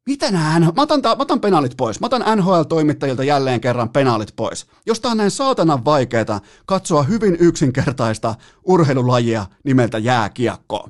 Mitä 0.07 0.31
nää? 0.31 0.61
Mä 0.61 0.83
otan, 0.83 1.01
mä 1.05 1.17
otan 1.19 1.41
penaalit 1.41 1.77
pois. 1.77 2.01
Mä 2.01 2.07
otan 2.07 2.39
NHL-toimittajilta 2.39 3.25
jälleen 3.25 3.61
kerran 3.61 3.89
penaalit 3.89 4.33
pois. 4.37 4.67
Josta 4.87 5.09
on 5.09 5.17
näin 5.17 5.31
saatanan 5.31 5.85
vaikeeta 5.85 6.41
katsoa 6.67 7.03
hyvin 7.03 7.37
yksinkertaista 7.41 8.35
urheilulajia 8.65 9.47
nimeltä 9.65 9.99
jääkiekko. 9.99 10.89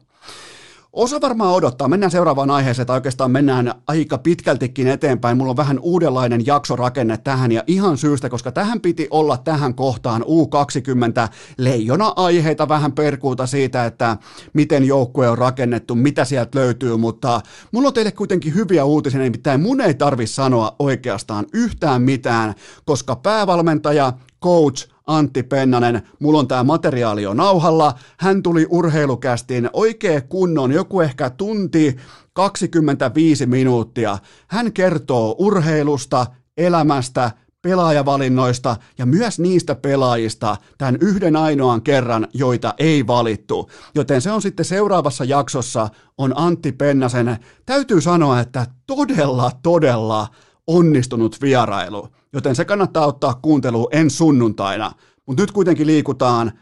Osa 0.97 1.21
varmaan 1.21 1.55
odottaa. 1.55 1.88
Mennään 1.88 2.11
seuraavaan 2.11 2.50
aiheeseen, 2.50 2.87
tai 2.87 2.97
oikeastaan 2.97 3.31
mennään 3.31 3.75
aika 3.87 4.19
pitkältikin 4.19 4.87
eteenpäin. 4.87 5.37
Mulla 5.37 5.50
on 5.50 5.57
vähän 5.57 5.79
uudenlainen 5.79 6.47
jaksorakenne 6.47 7.17
tähän, 7.17 7.53
ja 7.53 7.62
ihan 7.67 7.99
syystä, 7.99 8.29
koska 8.29 8.53
tähän 8.53 8.81
piti 8.81 9.09
olla 9.11 9.37
tähän 9.37 9.75
kohtaan 9.75 10.23
U20 10.23 11.29
leijona-aiheita, 11.59 12.69
vähän 12.69 12.93
perkuuta 12.93 13.47
siitä, 13.47 13.85
että 13.85 14.17
miten 14.53 14.85
joukkue 14.85 15.29
on 15.29 15.38
rakennettu, 15.38 15.95
mitä 15.95 16.25
sieltä 16.25 16.59
löytyy, 16.59 16.97
mutta 16.97 17.41
mulla 17.73 17.88
on 17.88 17.95
teille 17.95 18.12
kuitenkin 18.12 18.55
hyviä 18.55 18.85
uutisia, 18.85 19.21
nimittäin 19.21 19.61
mun 19.61 19.81
ei 19.81 19.95
tarvi 19.95 20.26
sanoa 20.26 20.76
oikeastaan 20.79 21.47
yhtään 21.53 22.03
mitään, 22.03 22.55
koska 22.85 23.17
päävalmentaja, 23.17 24.12
coach, 24.43 24.96
Antti 25.06 25.42
Pennanen, 25.42 26.02
mulla 26.20 26.38
on 26.38 26.48
tämä 26.48 26.64
materiaali 26.64 27.22
jo 27.22 27.34
nauhalla, 27.34 27.94
hän 28.18 28.42
tuli 28.42 28.66
urheilukästiin 28.70 29.70
oikein 29.72 30.28
kunnon, 30.28 30.72
joku 30.72 31.00
ehkä 31.00 31.30
tunti 31.30 31.96
25 32.32 33.46
minuuttia. 33.46 34.18
Hän 34.48 34.72
kertoo 34.72 35.36
urheilusta, 35.38 36.26
elämästä, 36.56 37.30
pelaajavalinnoista 37.62 38.76
ja 38.98 39.06
myös 39.06 39.38
niistä 39.38 39.75
pelaajista 39.75 40.56
tämän 40.78 40.97
yhden 41.00 41.36
ainoan 41.36 41.82
kerran, 41.82 42.28
joita 42.34 42.75
ei 42.78 43.06
valittu. 43.06 43.71
Joten 43.95 44.21
se 44.21 44.30
on 44.30 44.42
sitten 44.42 44.64
seuraavassa 44.64 45.25
jaksossa 45.25 45.88
on 46.19 46.32
Antti 46.36 46.73
Pennasen, 46.73 47.38
täytyy 47.66 48.00
sanoa, 48.00 48.40
että 48.40 48.66
todella, 48.86 49.50
todella 49.62 50.26
onnistunut 50.67 51.41
vierailu, 51.41 52.09
joten 52.33 52.57
se 52.57 52.65
kannattaa 52.65 53.07
ottaa 53.07 53.35
kuunteluun 53.35 53.89
en 53.91 54.11
sunnuntaina. 54.11 54.93
Mutta 55.26 55.43
nyt 55.43 55.52
kuitenkin 55.52 55.87
liikutaan 55.87 56.52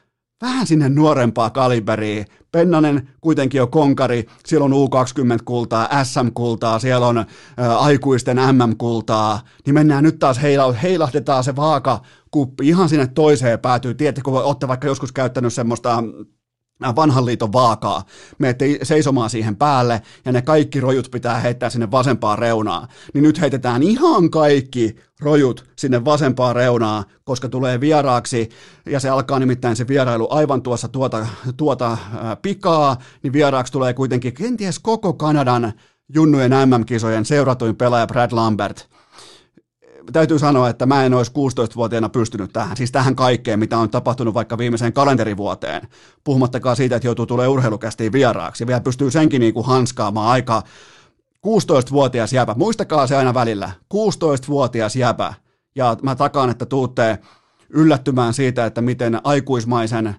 vähän 0.42 0.66
sinne 0.66 0.88
nuorempaa 0.88 1.50
kaliberiin. 1.50 2.26
Pennanen 2.52 3.08
kuitenkin 3.20 3.62
on 3.62 3.70
konkari, 3.70 4.26
siellä 4.46 4.64
on 4.64 4.72
U20-kultaa, 4.72 6.04
SM-kultaa, 6.04 6.78
siellä 6.78 7.06
on 7.06 7.18
ä, 7.18 7.24
aikuisten 7.78 8.36
MM-kultaa, 8.36 9.40
niin 9.66 9.74
mennään 9.74 10.04
nyt 10.04 10.18
taas 10.18 10.42
heila, 10.42 10.72
heilahdetaan 10.72 11.44
se 11.44 11.56
vaaka 11.56 12.00
kuppi 12.30 12.68
ihan 12.68 12.88
sinne 12.88 13.06
toiseen 13.06 13.58
päätyy. 13.58 13.94
Tiedätte, 13.94 14.22
kun 14.22 14.42
olette 14.42 14.68
vaikka 14.68 14.86
joskus 14.86 15.12
käyttänyt 15.12 15.52
semmoista 15.52 16.02
vanhan 16.96 17.26
liiton 17.26 17.52
vaakaa, 17.52 18.02
menette 18.38 18.78
seisomaan 18.82 19.30
siihen 19.30 19.56
päälle 19.56 20.02
ja 20.24 20.32
ne 20.32 20.42
kaikki 20.42 20.80
rojut 20.80 21.08
pitää 21.10 21.40
heittää 21.40 21.70
sinne 21.70 21.90
vasempaan 21.90 22.38
reunaan, 22.38 22.88
niin 23.14 23.22
nyt 23.22 23.40
heitetään 23.40 23.82
ihan 23.82 24.30
kaikki 24.30 24.96
rojut 25.20 25.64
sinne 25.78 26.04
vasempaan 26.04 26.56
reunaan, 26.56 27.04
koska 27.24 27.48
tulee 27.48 27.80
vieraaksi 27.80 28.48
ja 28.86 29.00
se 29.00 29.08
alkaa 29.08 29.38
nimittäin 29.38 29.76
se 29.76 29.88
vierailu 29.88 30.28
aivan 30.30 30.62
tuossa 30.62 30.88
tuota, 30.88 31.26
tuota 31.56 31.98
pikaa, 32.42 32.96
niin 33.22 33.32
vieraaksi 33.32 33.72
tulee 33.72 33.94
kuitenkin 33.94 34.34
kenties 34.34 34.78
koko 34.78 35.12
Kanadan 35.12 35.72
junnujen 36.14 36.50
MM-kisojen 36.50 37.24
seuratuin 37.24 37.76
pelaaja 37.76 38.06
Brad 38.06 38.32
Lambert– 38.32 38.88
täytyy 40.12 40.38
sanoa, 40.38 40.68
että 40.68 40.86
mä 40.86 41.04
en 41.04 41.14
olisi 41.14 41.32
16-vuotiaana 41.32 42.08
pystynyt 42.08 42.52
tähän, 42.52 42.76
siis 42.76 42.92
tähän 42.92 43.16
kaikkeen, 43.16 43.58
mitä 43.58 43.78
on 43.78 43.90
tapahtunut 43.90 44.34
vaikka 44.34 44.58
viimeiseen 44.58 44.92
kalenterivuoteen, 44.92 45.88
puhumattakaan 46.24 46.76
siitä, 46.76 46.96
että 46.96 47.08
joutuu 47.08 47.26
tulee 47.26 47.48
urheilukästiin 47.48 48.12
vieraaksi, 48.12 48.66
vielä 48.66 48.80
pystyy 48.80 49.10
senkin 49.10 49.40
niin 49.40 49.54
kuin 49.54 49.66
hanskaamaan. 49.66 50.28
Aika 50.28 50.62
16-vuotias 51.46 52.32
jäpä, 52.32 52.54
muistakaa 52.58 53.06
se 53.06 53.16
aina 53.16 53.34
välillä, 53.34 53.70
16-vuotias 53.94 54.96
jäpä, 54.96 55.34
ja 55.74 55.96
mä 56.02 56.14
takaan, 56.14 56.50
että 56.50 56.66
tuutte 56.66 57.18
yllättymään 57.68 58.34
siitä, 58.34 58.66
että 58.66 58.80
miten 58.80 59.20
aikuismaisen 59.24 60.16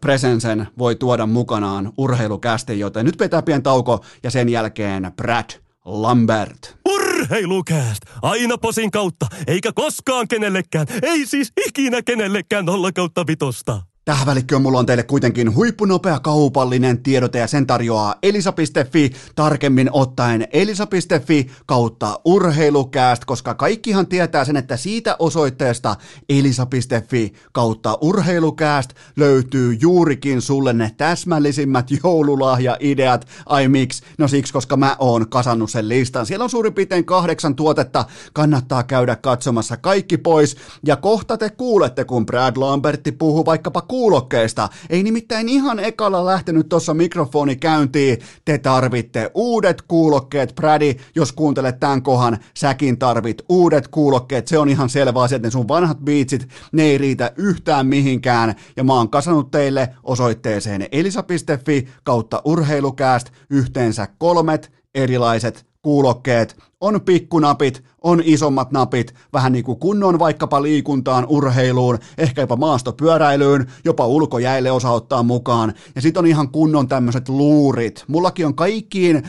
presensen 0.00 0.68
voi 0.78 0.94
tuoda 0.94 1.26
mukanaan 1.26 1.92
urheilukästi, 1.98 2.78
joten 2.78 3.06
nyt 3.06 3.16
pitää 3.16 3.42
pieni 3.42 3.62
tauko 3.62 4.04
ja 4.22 4.30
sen 4.30 4.48
jälkeen 4.48 5.12
Brad 5.16 5.50
Lambert. 5.84 6.76
Urheilukääst! 7.20 8.02
Aina 8.22 8.58
posin 8.58 8.90
kautta, 8.90 9.26
eikä 9.46 9.72
koskaan 9.72 10.28
kenellekään, 10.28 10.86
ei 11.02 11.26
siis 11.26 11.52
ikinä 11.66 12.02
kenellekään 12.02 12.64
nolla 12.64 12.92
kautta 12.92 13.26
vitosta. 13.26 13.82
Tähän 14.10 14.26
välikköön 14.26 14.62
mulla 14.62 14.78
on 14.78 14.86
teille 14.86 15.02
kuitenkin 15.02 15.54
huippunopea 15.54 16.20
kaupallinen 16.20 17.02
tiedote 17.02 17.38
ja 17.38 17.46
sen 17.46 17.66
tarjoaa 17.66 18.14
elisa.fi, 18.22 19.12
tarkemmin 19.34 19.90
ottaen 19.92 20.48
elisa.fi 20.52 21.50
kautta 21.66 22.20
urheilukääst, 22.24 23.24
koska 23.24 23.54
kaikkihan 23.54 24.06
tietää 24.06 24.44
sen, 24.44 24.56
että 24.56 24.76
siitä 24.76 25.16
osoitteesta 25.18 25.96
elisa.fi 26.28 27.32
kautta 27.52 27.98
urheilukääst 28.00 28.90
löytyy 29.16 29.76
juurikin 29.80 30.42
sulle 30.42 30.72
ne 30.72 30.94
täsmällisimmät 30.96 31.86
joululahjaideat. 32.04 33.26
Ai 33.46 33.68
miksi? 33.68 34.02
No 34.18 34.28
siksi, 34.28 34.52
koska 34.52 34.76
mä 34.76 34.96
oon 34.98 35.28
kasannut 35.28 35.70
sen 35.70 35.88
listan. 35.88 36.26
Siellä 36.26 36.42
on 36.44 36.50
suurin 36.50 36.74
piirtein 36.74 37.04
kahdeksan 37.04 37.56
tuotetta, 37.56 38.04
kannattaa 38.32 38.82
käydä 38.82 39.16
katsomassa 39.16 39.76
kaikki 39.76 40.18
pois 40.18 40.56
ja 40.86 40.96
kohta 40.96 41.36
te 41.38 41.50
kuulette, 41.50 42.04
kun 42.04 42.26
Brad 42.26 42.56
Lambertti 42.56 43.12
puhuu 43.12 43.46
vaikkapa 43.46 43.82
kuulokkeista. 44.00 44.68
Ei 44.90 45.02
nimittäin 45.02 45.48
ihan 45.48 45.78
ekalla 45.78 46.26
lähtenyt 46.26 46.68
tuossa 46.68 46.94
mikrofoni 46.94 47.56
käyntiin. 47.56 48.18
Te 48.44 48.58
tarvitte 48.58 49.30
uudet 49.34 49.82
kuulokkeet. 49.82 50.54
Brady, 50.54 50.94
jos 51.14 51.32
kuuntelet 51.32 51.80
tämän 51.80 52.02
kohan, 52.02 52.38
säkin 52.56 52.98
tarvit 52.98 53.42
uudet 53.48 53.88
kuulokkeet. 53.88 54.48
Se 54.48 54.58
on 54.58 54.68
ihan 54.68 54.88
selvä 54.88 55.22
asia, 55.22 55.36
että 55.36 55.46
ne 55.46 55.50
sun 55.50 55.68
vanhat 55.68 55.98
beatsit, 55.98 56.48
ne 56.72 56.82
ei 56.82 56.98
riitä 56.98 57.32
yhtään 57.36 57.86
mihinkään. 57.86 58.54
Ja 58.76 58.84
mä 58.84 58.94
oon 58.94 59.10
kasannut 59.10 59.50
teille 59.50 59.88
osoitteeseen 60.02 60.86
elisa.fi 60.92 61.88
kautta 62.04 62.42
urheilukääst 62.44 63.30
yhteensä 63.50 64.08
kolmet 64.18 64.72
erilaiset 64.94 65.69
kuulokkeet, 65.82 66.56
on 66.80 67.00
pikkunapit, 67.00 67.84
on 68.02 68.22
isommat 68.24 68.72
napit, 68.72 69.14
vähän 69.32 69.52
niin 69.52 69.64
kuin 69.64 69.78
kunnon 69.78 70.18
vaikkapa 70.18 70.62
liikuntaan, 70.62 71.26
urheiluun, 71.28 71.98
ehkä 72.18 72.40
jopa 72.40 72.56
maastopyöräilyyn, 72.56 73.66
jopa 73.84 74.06
ulkojäille 74.06 74.70
osa 74.70 74.90
ottaa 74.90 75.22
mukaan. 75.22 75.74
Ja 75.94 76.02
sitten 76.02 76.20
on 76.20 76.26
ihan 76.26 76.48
kunnon 76.48 76.88
tämmöiset 76.88 77.28
luurit. 77.28 78.04
Mullakin 78.08 78.46
on 78.46 78.54
kaikkiin, 78.54 79.22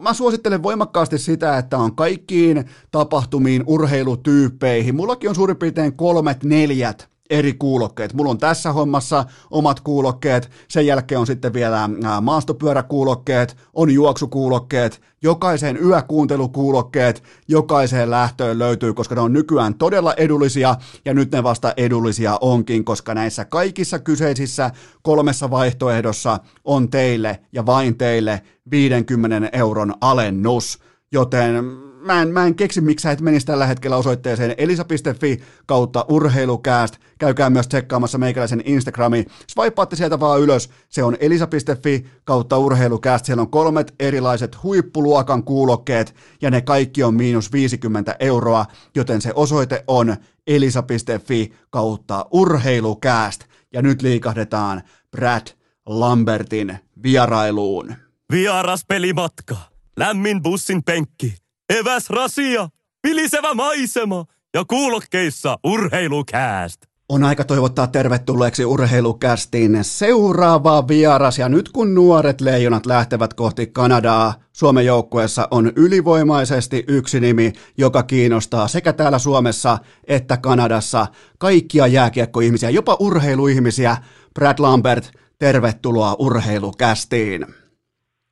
mä 0.00 0.14
suosittelen 0.14 0.62
voimakkaasti 0.62 1.18
sitä, 1.18 1.58
että 1.58 1.78
on 1.78 1.96
kaikkiin 1.96 2.64
tapahtumiin, 2.90 3.62
urheilutyyppeihin. 3.66 4.96
Mullakin 4.96 5.28
on 5.28 5.34
suurin 5.34 5.56
piirtein 5.56 5.96
kolmet, 5.96 6.44
neljät 6.44 7.08
eri 7.30 7.52
kuulokkeet. 7.52 8.14
Mulla 8.14 8.30
on 8.30 8.38
tässä 8.38 8.72
hommassa 8.72 9.24
omat 9.50 9.80
kuulokkeet, 9.80 10.50
sen 10.68 10.86
jälkeen 10.86 11.20
on 11.20 11.26
sitten 11.26 11.52
vielä 11.52 11.90
maastopyöräkuulokkeet, 12.20 13.56
on 13.74 13.90
juoksukuulokkeet, 13.90 15.00
jokaiseen 15.22 15.78
yökuuntelukuulokkeet, 15.84 17.22
jokaiseen 17.48 18.10
lähtöön 18.10 18.58
löytyy, 18.58 18.94
koska 18.94 19.14
ne 19.14 19.20
on 19.20 19.32
nykyään 19.32 19.74
todella 19.74 20.14
edullisia 20.14 20.76
ja 21.04 21.14
nyt 21.14 21.32
ne 21.32 21.42
vasta 21.42 21.74
edullisia 21.76 22.38
onkin, 22.40 22.84
koska 22.84 23.14
näissä 23.14 23.44
kaikissa 23.44 23.98
kyseisissä 23.98 24.70
kolmessa 25.02 25.50
vaihtoehdossa 25.50 26.38
on 26.64 26.90
teille 26.90 27.40
ja 27.52 27.66
vain 27.66 27.98
teille 27.98 28.42
50 28.70 29.48
euron 29.52 29.94
alennus, 30.00 30.78
joten 31.12 31.87
mä 32.00 32.22
en, 32.22 32.28
mä 32.28 32.46
en 32.46 32.54
keksi, 32.54 32.80
miksi 32.80 33.02
sä 33.02 33.10
et 33.10 33.20
menisi 33.20 33.46
tällä 33.46 33.66
hetkellä 33.66 33.96
osoitteeseen 33.96 34.54
elisa.fi 34.58 35.40
kautta 35.66 36.04
urheilukääst. 36.08 36.96
Käykää 37.18 37.50
myös 37.50 37.68
tsekkaamassa 37.68 38.18
meikäläisen 38.18 38.62
Instagrami. 38.64 39.24
Swipaatte 39.46 39.96
sieltä 39.96 40.20
vaan 40.20 40.40
ylös. 40.40 40.70
Se 40.88 41.02
on 41.02 41.16
elisa.fi 41.20 42.06
kautta 42.24 42.58
urheilukääst. 42.58 43.24
Siellä 43.24 43.40
on 43.40 43.50
kolmet 43.50 43.94
erilaiset 44.00 44.62
huippuluokan 44.62 45.44
kuulokkeet 45.44 46.14
ja 46.42 46.50
ne 46.50 46.60
kaikki 46.60 47.02
on 47.02 47.14
miinus 47.14 47.52
50 47.52 48.16
euroa, 48.20 48.66
joten 48.94 49.20
se 49.20 49.32
osoite 49.34 49.84
on 49.86 50.16
elisa.fi 50.46 51.52
kautta 51.70 52.26
urheilukääst. 52.30 53.44
Ja 53.72 53.82
nyt 53.82 54.02
liikahdetaan 54.02 54.82
Brad 55.10 55.46
Lambertin 55.86 56.78
vierailuun. 57.02 57.94
Vieras 58.32 58.84
pelimatka. 58.88 59.56
Lämmin 59.96 60.42
bussin 60.42 60.84
penkki 60.84 61.34
eväs 61.68 62.10
rasia, 62.10 62.68
vilisevä 63.08 63.54
maisema 63.54 64.24
ja 64.54 64.64
kuulokkeissa 64.64 65.58
urheilukääst. 65.64 66.80
On 67.08 67.24
aika 67.24 67.44
toivottaa 67.44 67.86
tervetulleeksi 67.86 68.64
urheilukästiin 68.64 69.78
seuraava 69.82 70.88
vieras 70.88 71.38
ja 71.38 71.48
nyt 71.48 71.68
kun 71.68 71.94
nuoret 71.94 72.40
leijonat 72.40 72.86
lähtevät 72.86 73.34
kohti 73.34 73.66
Kanadaa, 73.66 74.34
Suomen 74.52 74.86
joukkueessa 74.86 75.48
on 75.50 75.72
ylivoimaisesti 75.76 76.84
yksi 76.88 77.20
nimi, 77.20 77.52
joka 77.78 78.02
kiinnostaa 78.02 78.68
sekä 78.68 78.92
täällä 78.92 79.18
Suomessa 79.18 79.78
että 80.04 80.36
Kanadassa 80.36 81.06
kaikkia 81.38 81.86
jääkiekkoihmisiä, 81.86 82.70
jopa 82.70 82.96
urheiluihmisiä. 83.00 83.96
Brad 84.34 84.58
Lambert, 84.58 85.10
tervetuloa 85.38 86.16
urheilukästiin. 86.18 87.46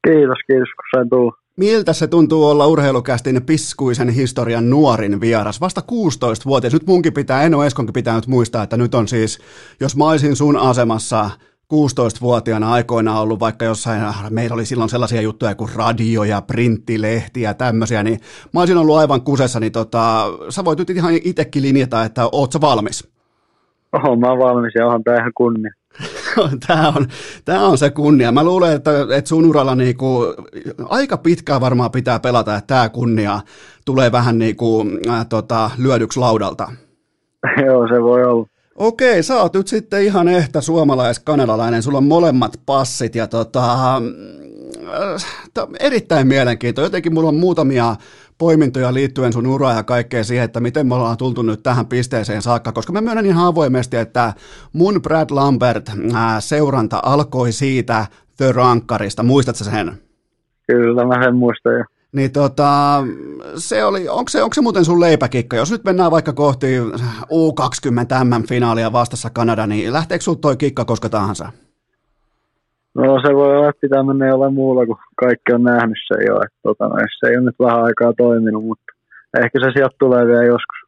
Kiitos, 0.06 0.38
kiitos 0.46 0.68
kun 0.76 0.88
sain 0.94 1.08
tulla. 1.10 1.45
Miltä 1.56 1.92
se 1.92 2.06
tuntuu 2.06 2.44
olla 2.44 2.66
urheilukästin 2.66 3.42
piskuisen 3.46 4.08
historian 4.08 4.70
nuorin 4.70 5.20
vieras? 5.20 5.60
Vasta 5.60 5.80
16-vuotias. 5.80 6.72
Nyt 6.72 6.86
munkin 6.86 7.12
pitää, 7.12 7.42
Eno 7.42 7.64
Eskonkin 7.64 7.92
pitää 7.92 8.14
nyt 8.14 8.26
muistaa, 8.26 8.62
että 8.62 8.76
nyt 8.76 8.94
on 8.94 9.08
siis, 9.08 9.38
jos 9.80 9.96
mä 9.96 10.04
olisin 10.04 10.36
sun 10.36 10.56
asemassa 10.56 11.30
16-vuotiaana 11.74 12.72
aikoina 12.72 13.20
ollut 13.20 13.40
vaikka 13.40 13.64
jossain, 13.64 14.02
meillä 14.30 14.54
oli 14.54 14.66
silloin 14.66 14.90
sellaisia 14.90 15.20
juttuja 15.20 15.54
kuin 15.54 15.70
radio 15.76 16.24
ja 16.24 16.42
printtilehti 16.42 17.42
ja 17.42 17.54
tämmöisiä, 17.54 18.02
niin 18.02 18.20
mä 18.52 18.60
olisin 18.60 18.76
ollut 18.76 18.96
aivan 18.96 19.22
kusessa, 19.22 19.60
niin 19.60 19.72
tota, 19.72 20.26
sä 20.48 20.64
voit 20.64 20.78
nyt 20.78 20.90
ihan 20.90 21.14
itsekin 21.24 21.62
linjata, 21.62 22.04
että 22.04 22.28
oot 22.32 22.52
sä 22.52 22.60
valmis? 22.60 23.08
Oho, 23.92 24.16
mä 24.16 24.28
oon 24.30 24.38
valmis 24.38 24.74
ja 24.74 24.86
onhan 24.86 25.04
tää 25.04 25.16
ihan 25.16 25.32
kunnia. 25.34 25.72
tämä, 26.66 26.92
on, 26.96 27.06
tämä 27.44 27.66
on 27.66 27.78
se 27.78 27.90
kunnia. 27.90 28.32
Mä 28.32 28.44
luulen, 28.44 28.72
että, 28.72 28.90
että 29.16 29.28
sun 29.28 29.46
uralla 29.46 29.74
niinku, 29.74 30.34
aika 30.88 31.16
pitkään 31.16 31.60
varmaan 31.60 31.90
pitää 31.90 32.20
pelata, 32.20 32.56
että 32.56 32.74
tämä 32.74 32.88
kunnia 32.88 33.40
tulee 33.84 34.12
vähän 34.12 34.38
niinku, 34.38 34.84
äh, 35.08 35.26
tota, 35.28 35.70
lyödyksi 35.78 36.20
laudalta. 36.20 36.72
Joo, 37.66 37.88
se 37.88 38.02
voi 38.02 38.24
olla. 38.24 38.46
Okei, 38.76 39.22
sä 39.22 39.42
oot 39.42 39.54
nyt 39.54 39.68
sitten 39.68 40.02
ihan 40.02 40.28
ehtä 40.28 40.60
suomalais-kanadalainen, 40.60 41.82
sulla 41.82 41.98
on 41.98 42.04
molemmat 42.04 42.60
passit 42.66 43.14
ja 43.14 43.26
tota, 43.26 43.96
äh, 43.96 44.02
erittäin 45.80 46.26
mielenkiintoista. 46.26 46.86
Jotenkin 46.86 47.14
mulla 47.14 47.28
on 47.28 47.34
muutamia 47.34 47.96
poimintoja 48.38 48.94
liittyen 48.94 49.32
sun 49.32 49.46
uraa 49.46 49.74
ja 49.74 49.82
kaikkea 49.82 50.24
siihen, 50.24 50.44
että 50.44 50.60
miten 50.60 50.86
me 50.86 50.94
ollaan 50.94 51.16
tultu 51.16 51.42
nyt 51.42 51.62
tähän 51.62 51.86
pisteeseen 51.86 52.42
saakka, 52.42 52.72
koska 52.72 52.92
mä 52.92 53.00
myönnän 53.00 53.26
ihan 53.26 53.46
avoimesti, 53.46 53.96
että 53.96 54.34
mun 54.72 55.02
Brad 55.02 55.30
Lambert 55.30 55.90
ää, 56.14 56.40
seuranta 56.40 57.00
alkoi 57.02 57.52
siitä 57.52 58.06
The 58.36 58.52
Rankkarista, 58.52 59.22
muistatko 59.22 59.64
sen? 59.64 59.92
Kyllä, 60.66 61.04
mä 61.04 61.24
sen 61.24 61.36
muistan 61.36 61.72
jo. 61.72 61.84
Niin 62.12 62.32
tota, 62.32 63.02
se 63.56 63.84
oli, 63.84 64.08
onko 64.08 64.28
se, 64.28 64.42
onko 64.42 64.54
se 64.54 64.60
muuten 64.60 64.84
sun 64.84 65.00
leipäkikka? 65.00 65.56
Jos 65.56 65.70
nyt 65.70 65.84
mennään 65.84 66.10
vaikka 66.10 66.32
kohti 66.32 66.66
U20 67.22 68.24
MM-finaalia 68.24 68.92
vastassa 68.92 69.30
Kanada, 69.30 69.66
niin 69.66 69.92
lähteekö 69.92 70.24
sun 70.24 70.40
toi 70.40 70.56
kikka 70.56 70.84
koska 70.84 71.08
tahansa? 71.08 71.52
No 72.96 73.20
se 73.26 73.34
voi 73.34 73.56
olla, 73.56 73.68
että 73.68 73.80
pitää 73.80 74.02
mennä 74.02 74.26
jollain 74.26 74.54
muulla, 74.54 74.86
kun 74.86 74.96
kaikki 75.20 75.52
on 75.52 75.62
nähnyt 75.62 75.98
sen 76.08 76.26
jo. 76.26 76.34
Että, 76.36 76.58
tota, 76.62 76.88
no, 76.88 76.96
se 77.20 77.26
ei 77.26 77.36
ole 77.36 77.44
nyt 77.44 77.58
vähän 77.58 77.84
aikaa 77.84 78.12
toiminut, 78.16 78.64
mutta 78.64 78.84
ehkä 79.42 79.60
se 79.60 79.70
sieltä 79.72 79.96
tulee 79.98 80.26
vielä 80.26 80.44
joskus. 80.44 80.86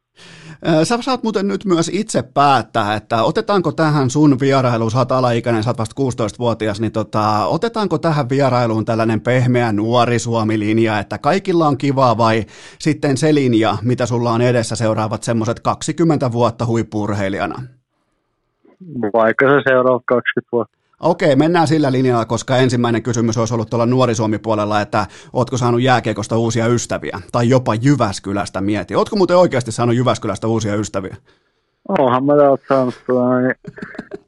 Sä 0.83 1.01
saat 1.01 1.23
muuten 1.23 1.47
nyt 1.47 1.65
myös 1.65 1.89
itse 1.93 2.23
päättää, 2.33 2.95
että 2.95 3.23
otetaanko 3.23 3.71
tähän 3.71 4.09
sun 4.09 4.37
vierailuun, 4.39 4.91
sä 4.91 4.97
oot 4.97 5.11
alaikäinen, 5.11 5.63
sä 5.63 5.69
oot 5.69 5.77
vasta 5.77 6.01
16-vuotias, 6.01 6.81
niin 6.81 6.91
tota, 6.91 7.45
otetaanko 7.45 7.97
tähän 7.97 8.29
vierailuun 8.29 8.85
tällainen 8.85 9.21
pehmeä 9.21 9.71
nuori 9.71 10.19
Suomi-linja, 10.19 10.99
että 10.99 11.17
kaikilla 11.17 11.67
on 11.67 11.77
kivaa 11.77 12.17
vai 12.17 12.43
sitten 12.79 13.17
se 13.17 13.33
linja, 13.33 13.77
mitä 13.83 14.05
sulla 14.05 14.31
on 14.31 14.41
edessä 14.41 14.75
seuraavat 14.75 15.23
semmoiset 15.23 15.59
20 15.59 16.31
vuotta 16.31 16.65
huippurheilijana? 16.65 17.61
Vaikka 19.13 19.45
se 19.45 19.61
seuraavat 19.69 20.03
20 20.05 20.49
vuotta. 20.51 20.78
Okei, 20.99 21.35
mennään 21.35 21.67
sillä 21.67 21.91
linjalla, 21.91 22.25
koska 22.25 22.57
ensimmäinen 22.57 23.03
kysymys 23.03 23.37
olisi 23.37 23.53
ollut 23.53 23.69
tuolla 23.69 23.85
nuori 23.85 24.15
Suomi-puolella, 24.15 24.81
että 24.81 25.05
ootko 25.33 25.57
saanut 25.57 25.81
jääkiekosta 25.81 26.37
uusia 26.37 26.67
ystäviä, 26.67 27.19
tai 27.31 27.49
jopa 27.49 27.75
Jyväskylästä 27.75 28.61
mieti. 28.61 28.95
Ootko 28.95 29.15
muuten 29.15 29.37
oikeasti 29.37 29.71
saanut 29.71 29.95
Jyväskylästä 29.95 30.47
uusia 30.47 30.75
ystäviä? 30.75 31.15
Oonhan 31.99 32.25
mä 32.25 32.37
täältä 32.37 32.63
saanut 32.67 32.95
niin, 33.41 33.55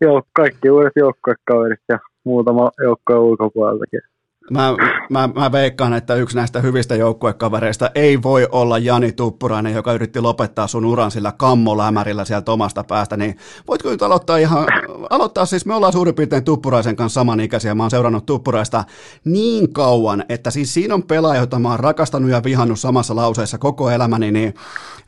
jo, 0.01 0.21
kaikki 0.33 0.69
uudet 0.69 0.93
joukkuekaverit 0.95 1.79
ja 1.89 1.99
muutama 2.23 2.71
joukkojen 2.83 3.21
ulkopuoleltakin. 3.21 4.01
Mä, 4.49 4.75
mä, 5.09 5.29
mä 5.35 5.51
veikkaan, 5.51 5.93
että 5.93 6.15
yksi 6.15 6.35
näistä 6.35 6.61
hyvistä 6.61 6.95
joukkuekavereista 6.95 7.91
ei 7.95 8.23
voi 8.23 8.47
olla 8.51 8.77
Jani 8.77 9.11
Tuppurainen, 9.11 9.73
joka 9.73 9.93
yritti 9.93 10.21
lopettaa 10.21 10.67
sun 10.67 10.85
uran 10.85 11.11
sillä 11.11 11.33
kammolämärillä 11.37 12.25
sieltä 12.25 12.51
omasta 12.51 12.83
päästä, 12.83 13.17
niin 13.17 13.37
voitko 13.67 13.89
nyt 13.89 14.01
aloittaa 14.01 14.37
ihan, 14.37 14.67
aloittaa 15.09 15.45
siis, 15.45 15.65
me 15.65 15.73
ollaan 15.73 15.93
suurin 15.93 16.15
piirtein 16.15 16.43
Tuppuraisen 16.43 16.95
kanssa 16.95 17.19
samanikäisiä, 17.19 17.75
mä 17.75 17.83
oon 17.83 17.91
seurannut 17.91 18.25
Tuppuraista 18.25 18.83
niin 19.25 19.73
kauan, 19.73 20.23
että 20.29 20.51
siis 20.51 20.73
siinä 20.73 20.93
on 20.93 21.03
pelaaja, 21.03 21.41
jota 21.41 21.59
mä 21.59 21.69
oon 21.69 21.79
rakastanut 21.79 22.31
ja 22.31 22.41
vihannut 22.43 22.79
samassa 22.79 23.15
lauseessa 23.15 23.57
koko 23.57 23.89
elämäni, 23.89 24.31
niin, 24.31 24.53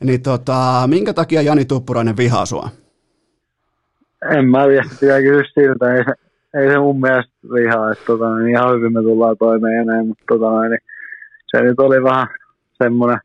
niin 0.04 0.22
tota, 0.22 0.84
minkä 0.86 1.12
takia 1.12 1.42
Jani 1.42 1.64
Tuppurainen 1.64 2.16
vihaa 2.16 2.46
sua? 2.46 2.68
En 4.30 4.44
mä 4.44 4.64
pitää 5.00 5.20
kysyä 5.20 5.44
siltä, 5.54 5.94
ei 5.94 6.04
ei 6.54 6.70
se 6.70 6.78
mun 6.78 7.00
mielestä 7.00 7.32
vihaa, 7.54 7.92
että 7.92 8.04
tota, 8.06 8.38
niin 8.38 8.48
ihan 8.48 8.74
hyvin 8.74 8.92
me 8.92 9.02
tullaan 9.02 9.36
toimeen 9.38 9.76
ja 9.76 9.84
näin, 9.84 10.08
mutta 10.08 10.24
tota, 10.28 10.68
niin, 10.68 10.80
se 11.46 11.62
nyt 11.62 11.80
oli 11.80 12.02
vähän 12.02 12.26
semmoinen 12.82 13.18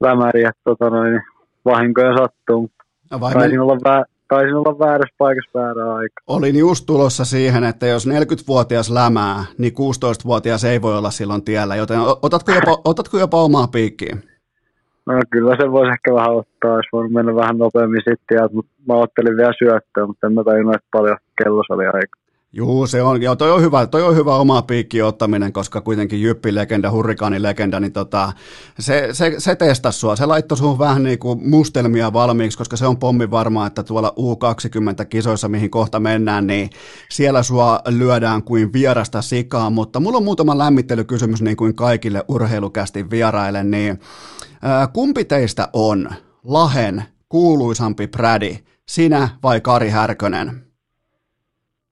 lämäri, 0.00 0.44
että 0.44 0.60
tota, 0.64 1.04
niin, 1.04 1.22
vahinkoja 1.64 2.16
sattuu, 2.16 2.60
mutta 2.60 2.82
Vai 3.20 3.32
taisin, 3.32 3.60
olla 3.60 3.74
vä- 3.74 4.04
taisin 4.28 4.54
olla 4.54 4.78
väärässä 4.78 5.14
paikassa 5.18 5.58
väärä 5.58 5.94
aika. 5.94 6.14
Olin 6.26 6.58
just 6.58 6.86
tulossa 6.86 7.24
siihen, 7.24 7.64
että 7.64 7.86
jos 7.86 8.08
40-vuotias 8.08 8.90
lämää, 8.90 9.44
niin 9.58 9.72
16-vuotias 9.72 10.64
ei 10.64 10.82
voi 10.82 10.98
olla 10.98 11.10
silloin 11.10 11.44
tiellä, 11.44 11.76
joten 11.76 11.98
otatko 12.22 12.52
jopa, 12.52 12.80
otatko 12.84 13.18
jopa 13.18 13.42
omaa 13.42 13.66
piikkiin? 13.66 14.22
No 15.06 15.14
kyllä 15.30 15.56
se 15.60 15.72
voisi 15.72 15.92
ehkä 15.92 16.14
vähän 16.14 16.34
ottaa, 16.34 16.74
olisi 16.74 16.88
voinut 16.92 17.12
mennä 17.12 17.34
vähän 17.34 17.58
nopeammin 17.58 18.02
sitten, 18.10 18.48
mutta 18.52 18.72
mä 18.88 18.94
ottelin 18.94 19.36
vielä 19.36 19.52
syöttöä, 19.58 20.06
mutta 20.06 20.26
en 20.26 20.32
mä 20.32 20.44
tajunnut, 20.44 20.74
että 20.74 20.88
paljon 20.92 21.16
kellos 21.42 21.66
oli 21.70 21.86
aika. 21.86 22.21
Juu, 22.54 22.86
se 22.86 23.02
on, 23.02 23.22
joo, 23.22 23.36
toi 23.36 23.52
on 23.52 23.62
hyvä, 23.62 23.86
toi 23.86 24.02
on 24.02 24.16
hyvä 24.16 24.36
oma 24.36 24.62
piikki 24.62 25.02
ottaminen, 25.02 25.52
koska 25.52 25.80
kuitenkin 25.80 26.22
Jyppi-legenda, 26.22 26.90
Hurrikaani-legenda, 26.90 27.80
niin 27.80 27.92
tota, 27.92 28.32
se, 28.78 29.08
se, 29.12 29.34
se 29.38 29.56
testasi 29.56 29.98
sua, 29.98 30.16
se 30.16 30.26
laittoi 30.26 30.58
sun 30.58 30.78
vähän 30.78 31.02
niin 31.02 31.18
kuin 31.18 31.48
mustelmia 31.48 32.12
valmiiksi, 32.12 32.58
koska 32.58 32.76
se 32.76 32.86
on 32.86 32.96
pommi 32.96 33.30
varmaa, 33.30 33.66
että 33.66 33.82
tuolla 33.82 34.14
U20-kisoissa, 34.18 35.48
mihin 35.48 35.70
kohta 35.70 36.00
mennään, 36.00 36.46
niin 36.46 36.70
siellä 37.10 37.42
sua 37.42 37.80
lyödään 37.88 38.42
kuin 38.42 38.72
vierasta 38.72 39.22
sikaa, 39.22 39.70
mutta 39.70 40.00
mulla 40.00 40.16
on 40.18 40.24
muutama 40.24 40.58
lämmittelykysymys 40.58 41.42
niin 41.42 41.56
kuin 41.56 41.74
kaikille 41.74 42.24
urheilukästi 42.28 43.10
vieraille, 43.10 43.64
niin 43.64 44.00
ää, 44.62 44.86
kumpi 44.86 45.24
teistä 45.24 45.68
on 45.72 46.10
Lahen 46.44 47.04
kuuluisampi 47.28 48.06
prädi, 48.06 48.58
sinä 48.88 49.28
vai 49.42 49.60
Kari 49.60 49.88
Härkönen? 49.88 50.71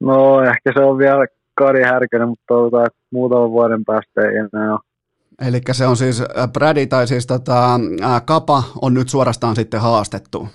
No 0.01 0.43
ehkä 0.43 0.73
se 0.75 0.85
on 0.85 0.99
vielä 0.99 1.27
Kari 1.55 1.83
Härkönen, 1.83 2.29
mutta 2.29 2.45
toivotaan, 2.49 2.87
että 2.87 2.99
muutaman 3.13 3.51
vuoden 3.51 3.85
päästä 3.85 4.21
ei 4.21 4.37
enää 4.37 4.73
ole. 4.73 4.81
Eli 5.49 5.61
se 5.73 5.87
on 5.87 5.97
siis 5.97 6.23
Brady 6.53 6.87
tai 6.87 7.07
siis 7.07 7.27
tota, 7.27 7.81
ää, 8.03 8.21
Kapa 8.21 8.63
on 8.83 8.95
nyt 8.95 9.09
suorastaan 9.09 9.57
sitten 9.57 9.81
haastettu. 9.81 10.49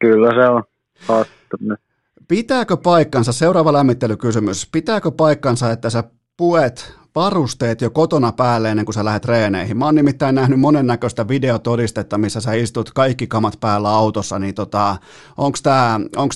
Kyllä 0.00 0.34
se 0.34 0.48
on 0.48 0.62
haastettu 1.08 1.56
nyt. 1.60 1.80
Pitääkö 2.28 2.76
paikkansa, 2.76 3.32
seuraava 3.32 3.72
lämmittelykysymys, 3.72 4.68
pitääkö 4.72 5.10
paikkansa, 5.10 5.70
että 5.70 5.90
sä 5.90 6.04
puet 6.36 6.94
varusteet 7.14 7.80
jo 7.80 7.90
kotona 7.90 8.32
päälle 8.32 8.70
ennen 8.70 8.86
kuin 8.86 8.94
sä 8.94 9.04
lähdet 9.04 9.22
treeneihin? 9.22 9.76
Mä 9.76 9.84
oon 9.84 9.94
nimittäin 9.94 10.34
nähnyt 10.34 10.60
monennäköistä 10.60 11.28
videotodistetta, 11.28 12.18
missä 12.18 12.40
sä 12.40 12.52
istut 12.52 12.90
kaikki 12.90 13.26
kamat 13.26 13.60
päällä 13.60 13.90
autossa, 13.90 14.38
niin 14.38 14.54
tota, 14.54 14.96
onko 15.36 15.58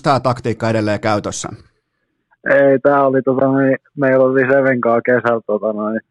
tämä 0.03 0.21
taktiikka 0.21 0.71
edelleen 0.71 1.01
käytössä? 1.01 1.49
Ei, 2.51 2.79
tää 2.79 3.07
oli 3.07 3.23
tota, 3.23 3.59
niin, 3.59 3.79
meillä 3.97 4.25
oli 4.25 4.41
Sevenkaa 4.41 5.01
kesällä 5.03 5.41
tota, 5.47 5.67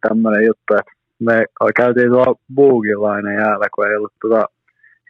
tämmöinen 0.07 0.45
juttu, 0.45 0.73
että 0.79 0.91
me 1.19 1.45
käytiin 1.75 2.09
tuolla 2.09 2.39
Boogilainen 2.55 3.35
jäällä, 3.35 3.67
kun 3.75 3.87
ei 3.87 3.95
ollut 3.95 4.13
tota, 4.21 4.45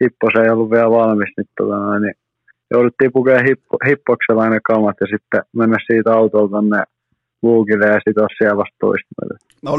hippos 0.00 0.32
ei 0.44 0.50
ollut 0.50 0.70
vielä 0.70 0.90
valmis, 0.90 1.32
niin, 1.36 1.46
tota, 1.56 1.98
niin 1.98 2.14
jouduttiin 2.70 3.12
pukea 3.12 3.42
hippo, 3.48 3.76
hippoksella 3.88 4.48
ne 4.48 4.60
kamat 4.64 4.96
ja 5.00 5.06
sitten 5.06 5.42
mennä 5.56 5.76
siitä 5.86 6.12
autolta 6.12 6.52
tonne 6.52 6.82
Boogille 7.42 7.86
ja 7.86 8.00
sitten 8.04 8.26
siellä 8.38 8.56
vasta 8.56 8.76
toistumelle. 8.80 9.38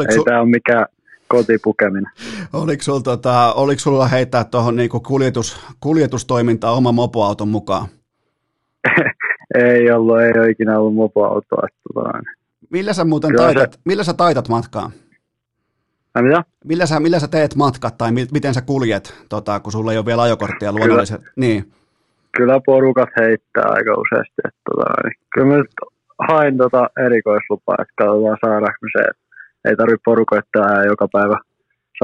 Ei 0.09 0.17
su- 0.17 0.23
tämä 0.23 0.39
ole 0.39 0.49
mikään 0.49 0.85
kotipukeminen. 1.27 2.11
Oliko, 2.53 2.83
sul, 2.83 2.99
tota, 2.99 3.53
oliko 3.53 3.79
sulla 3.79 4.07
heittää 4.07 4.43
tuohon 4.43 4.75
niinku 4.75 4.99
kuljetus, 4.99 5.59
kuljetustoimintaan 5.79 6.77
oma 6.77 6.91
mopoauton 6.91 7.47
mukaan? 7.47 7.87
ei 9.53 9.91
ollut, 9.91 10.21
ei 10.21 10.31
ole 10.37 10.49
ikinä 10.49 10.79
ollut 10.79 10.95
mopoautoa. 10.95 11.67
Tota, 11.93 12.19
millä 12.69 12.93
sä 12.93 13.05
muuten 13.05 13.35
taitat, 13.35 13.73
se... 13.73 13.79
millä 13.85 14.03
sä 14.03 14.13
taitat 14.13 14.49
matkaa? 14.49 14.91
Mitä? 16.21 16.43
Millä 16.65 16.85
sä, 16.85 16.99
millä 16.99 17.19
sä 17.19 17.27
teet 17.27 17.55
matkat 17.55 17.97
tai 17.97 18.11
mi, 18.11 18.25
miten 18.31 18.53
sä 18.53 18.61
kuljet, 18.61 19.25
tota, 19.29 19.59
kun 19.59 19.71
sulla 19.71 19.91
ei 19.91 19.97
ole 19.97 20.05
vielä 20.05 20.21
ajokorttia 20.21 20.71
luonnollisesti? 20.71 21.23
Kyllä, 21.23 21.33
niin. 21.35 21.71
kyllä 22.37 22.59
porukat 22.65 23.09
heittää 23.19 23.63
aika 23.65 23.93
useasti. 23.97 24.41
Että, 24.47 24.61
tota, 24.69 24.85
niin, 25.03 25.13
kyllä 25.33 25.47
mä 25.47 25.57
nyt 25.57 25.71
hain 26.29 26.57
tota 26.57 26.89
erikoislupaa, 27.05 27.75
että 27.81 27.93
katsotaan 27.97 28.37
saadaanko 28.41 28.77
me 28.81 28.89
se. 28.97 29.03
Ei 29.65 29.75
tarvitse 29.75 30.01
porukoittaa 30.05 30.83
joka 30.85 31.07
päivä 31.11 31.37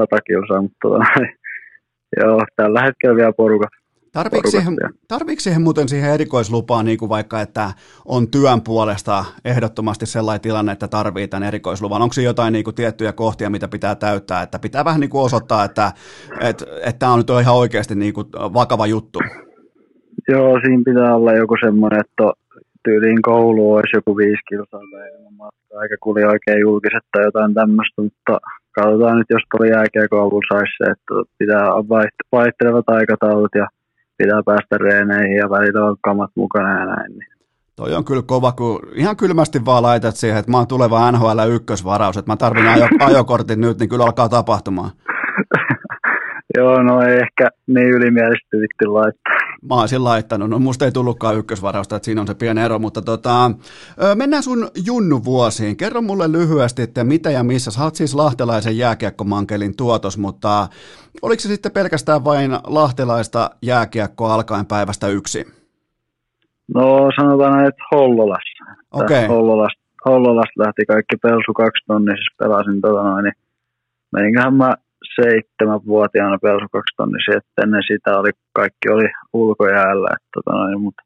sata 0.00 0.18
kilsaa, 0.26 0.62
mutta 0.62 0.78
tota, 0.82 1.04
niin, 1.18 1.34
joo, 2.20 2.40
tällä 2.56 2.80
hetkellä 2.82 3.16
vielä 3.16 3.32
porukat 3.32 3.79
Tarviiko 4.12 4.50
siihen, 4.50 4.76
tarviiko 5.08 5.40
siihen 5.40 5.62
muuten 5.62 5.88
siihen 5.88 6.10
erikoislupaan, 6.10 6.84
niin 6.84 6.98
kuin 6.98 7.08
vaikka, 7.08 7.40
että 7.40 7.72
on 8.04 8.30
työn 8.30 8.60
puolesta 8.60 9.24
ehdottomasti 9.44 10.06
sellainen 10.06 10.40
tilanne, 10.40 10.72
että 10.72 10.88
tarvii 10.88 11.28
tämän 11.28 11.48
erikoisluvan? 11.48 12.02
Onko 12.02 12.12
se 12.12 12.22
jotain 12.22 12.52
niin 12.52 12.64
kuin 12.64 12.74
tiettyjä 12.74 13.12
kohtia, 13.12 13.50
mitä 13.50 13.68
pitää 13.68 13.94
täyttää, 13.94 14.42
että 14.42 14.58
pitää 14.58 14.84
vähän 14.84 15.00
niin 15.00 15.10
kuin 15.10 15.22
osoittaa, 15.22 15.64
että, 15.64 15.92
että, 16.40 16.64
että 16.84 16.98
tämä 16.98 17.12
on 17.12 17.18
nyt 17.18 17.30
ihan 17.42 17.56
oikeasti 17.56 17.94
niin 17.94 18.14
kuin 18.14 18.26
vakava 18.32 18.86
juttu? 18.86 19.18
Joo, 20.28 20.60
siinä 20.64 20.82
pitää 20.84 21.16
olla 21.16 21.32
joku 21.32 21.56
semmoinen, 21.64 22.00
että 22.00 22.32
tyyliin 22.84 23.22
koulu 23.22 23.72
olisi 23.72 23.96
joku 23.96 24.16
viisi 24.16 24.42
kilsaa 24.48 24.80
tai 24.92 25.08
matka, 25.36 25.82
eikä 25.82 25.96
kuli 26.00 26.24
oikein 26.24 26.60
julkiset 26.60 27.04
tai 27.12 27.24
jotain 27.24 27.54
tämmöistä, 27.54 28.02
mutta 28.02 28.40
katsotaan 28.74 29.18
nyt, 29.18 29.30
jos 29.30 29.42
tuolla 29.50 29.72
jääkiekoululla 29.76 30.46
saisi 30.52 30.72
se, 30.78 30.90
että 30.90 31.14
pitää 31.38 31.66
vaihtelevat 32.32 32.88
aikataulut 32.88 33.54
ja 33.54 33.66
pitää 34.22 34.42
päästä 34.46 34.78
reeneihin 34.78 35.36
ja 35.36 35.50
välillä 35.50 35.84
on 35.84 35.96
kamat 36.00 36.30
mukana 36.34 36.80
ja 36.80 36.86
näin. 36.86 37.12
Niin. 37.12 37.30
Toi 37.76 37.94
on 37.94 38.04
kyllä 38.04 38.22
kova, 38.26 38.52
kun 38.52 38.80
ihan 38.94 39.16
kylmästi 39.16 39.64
vaan 39.64 39.82
laitat 39.82 40.16
siihen, 40.16 40.38
että 40.38 40.50
mä 40.50 40.56
oon 40.56 40.66
tuleva 40.66 41.12
NHL 41.12 41.40
ykkösvaraus, 41.54 42.16
että 42.16 42.32
mä 42.32 42.36
tarvin 42.36 42.68
ajo, 42.68 42.88
ajokortin 43.08 43.60
nyt, 43.60 43.78
niin 43.78 43.88
kyllä 43.88 44.04
alkaa 44.04 44.28
tapahtumaan. 44.28 44.90
Joo, 46.56 46.82
no 46.82 47.02
ei 47.02 47.18
ehkä 47.18 47.48
niin 47.66 47.88
ylimielisesti 47.88 48.56
vitti 48.56 48.86
laittaa. 48.86 49.39
Mä 49.68 49.74
olisin 49.74 50.04
laittanut, 50.04 50.50
no 50.50 50.58
musta 50.58 50.84
ei 50.84 50.92
tullutkaan 50.92 51.36
ykkösvarausta, 51.36 51.96
että 51.96 52.04
siinä 52.04 52.20
on 52.20 52.26
se 52.26 52.34
pieni 52.34 52.60
ero, 52.60 52.78
mutta 52.78 53.02
tota, 53.02 53.50
mennään 54.14 54.42
sun 54.42 54.68
Junnu 54.86 55.24
vuosiin. 55.24 55.76
Kerro 55.76 56.02
mulle 56.02 56.32
lyhyesti, 56.32 56.82
että 56.82 57.04
mitä 57.04 57.30
ja 57.30 57.42
missä. 57.42 57.70
Sä 57.70 57.84
oot 57.84 57.94
siis 57.94 58.14
lahtelaisen 58.14 58.78
jääkiekkomankelin 58.78 59.76
tuotos, 59.76 60.18
mutta 60.18 60.68
oliko 61.22 61.40
se 61.40 61.48
sitten 61.48 61.72
pelkästään 61.72 62.24
vain 62.24 62.50
lahtelaista 62.66 63.50
jääkiekkoa 63.62 64.34
alkaen 64.34 64.66
päivästä 64.66 65.08
yksi? 65.08 65.46
No 66.74 67.10
sanotaan, 67.20 67.66
että 67.66 67.82
Hollolassa. 67.92 68.64
Okay. 68.92 69.26
Hollolasta, 69.26 69.80
Hollolasta 70.04 70.62
lähti 70.62 70.86
kaikki 70.86 71.16
pelsu 71.16 71.52
kaksi 71.52 71.84
tonnia, 71.86 72.14
siis 72.14 72.36
pelasin 72.38 72.80
tota 72.80 73.02
noin, 73.02 73.24
niin 73.24 73.34
meninköhän 74.12 74.54
mä 74.54 74.74
seitsemänvuotiaana 75.20 76.38
pelsu 76.42 76.66
kaksi 76.72 76.96
tonnia, 76.96 77.36
että 77.36 77.62
ennen 77.62 77.82
sitä 77.86 78.18
oli, 78.18 78.30
kaikki 78.52 78.88
oli 78.90 79.08
ulkojäällä, 79.32 80.08
että 80.12 80.28
tota 80.34 80.56
noin, 80.56 80.80
mutta 80.80 81.02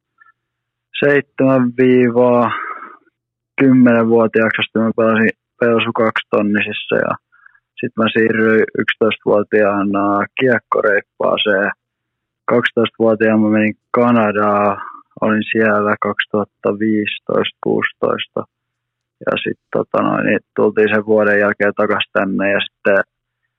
seitsemän 1.05 1.73
viivaa 1.83 2.51
kymmenen 3.61 4.09
vuotiaaksi 4.09 4.61
asti 4.61 4.79
mä 4.79 4.91
pelasin 4.97 5.31
pelsu 5.61 5.93
kaksi 5.93 6.27
tonnisissa 6.31 6.97
ja 6.97 7.15
sitten 7.81 8.05
mä 8.05 8.07
siirryin 8.13 8.67
11-vuotiaana 8.81 10.27
kiekkoreippaaseen. 10.41 11.71
12-vuotiaana 12.53 13.43
mä 13.43 13.49
menin 13.49 13.75
Kanadaan, 13.91 14.83
olin 15.21 15.43
siellä 15.53 15.95
2015-16 16.07 16.09
ja 19.27 19.33
sitten 19.45 19.69
tota 19.73 20.23
niin 20.23 20.41
tultiin 20.57 20.89
sen 20.95 21.07
vuoden 21.07 21.41
jälkeen 21.41 21.73
takaisin 21.77 22.13
tänne 22.13 22.53
ja 22.53 22.61
sitten 22.61 23.14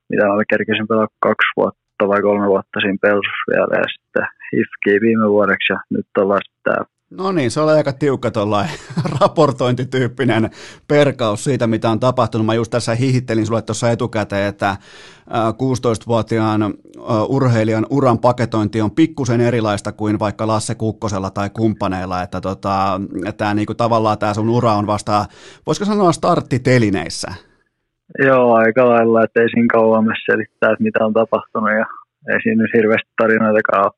mitä 0.10 0.26
mä 0.26 0.44
kerkesin 0.50 0.88
pelaa 0.88 1.08
kaksi 1.20 1.52
vuotta 1.58 2.08
vai 2.08 2.22
kolme 2.22 2.48
vuotta 2.48 2.80
siinä 2.82 2.98
pelsussa 3.02 3.50
vielä 3.52 3.74
ja 3.82 3.88
sitten 3.94 4.26
hifkiin 4.54 5.02
viime 5.02 5.30
vuodeksi 5.30 5.74
ja 5.74 5.80
nyt 5.90 6.08
ollaan 6.18 6.42
sitten. 6.50 6.96
No 7.12 7.32
niin, 7.32 7.52
se 7.52 7.60
oli 7.60 7.72
aika 7.72 7.94
tiukka 7.94 8.32
tuollainen 8.32 8.76
raportointityyppinen 9.22 10.50
perkaus 10.88 11.44
siitä, 11.44 11.68
mitä 11.68 11.90
on 11.90 12.00
tapahtunut. 12.00 12.46
Mä 12.46 12.54
just 12.54 12.72
tässä 12.72 12.96
hihittelin 12.96 13.46
sulle 13.46 13.62
tuossa 13.62 13.92
etukäteen, 13.92 14.50
että 14.50 14.78
16-vuotiaan 15.30 16.74
urheilijan 17.28 17.86
uran 17.90 18.20
paketointi 18.20 18.82
on 18.82 18.92
pikkusen 18.92 19.42
erilaista 19.42 19.92
kuin 19.92 20.20
vaikka 20.20 20.48
Lasse 20.48 20.76
Kukkosella 20.76 21.30
tai 21.30 21.50
kumppaneilla, 21.50 22.22
että 22.22 22.42
tota, 22.42 23.02
tämä 23.38 23.54
niinku, 23.54 23.74
tavallaan 23.74 24.18
tämä 24.18 24.34
sun 24.34 24.50
ura 24.50 24.74
on 24.74 24.88
vasta, 24.88 25.26
voisiko 25.68 25.86
sanoa 25.86 26.12
starttitelineissä? 26.12 27.34
Joo, 28.20 28.54
aika 28.54 28.90
lailla, 28.90 29.24
että 29.24 29.42
ei 29.42 29.50
siinä 29.50 29.74
kauan 29.74 30.06
selittää, 30.26 30.72
että 30.72 30.84
mitä 30.84 31.06
on 31.06 31.14
tapahtunut 31.14 31.70
ja 31.80 31.86
ei 32.34 32.42
siinä 32.44 32.62
nyt 32.62 32.74
hirveästi 32.78 33.12
tarinoitakaan 33.22 33.84
ole. 33.86 33.92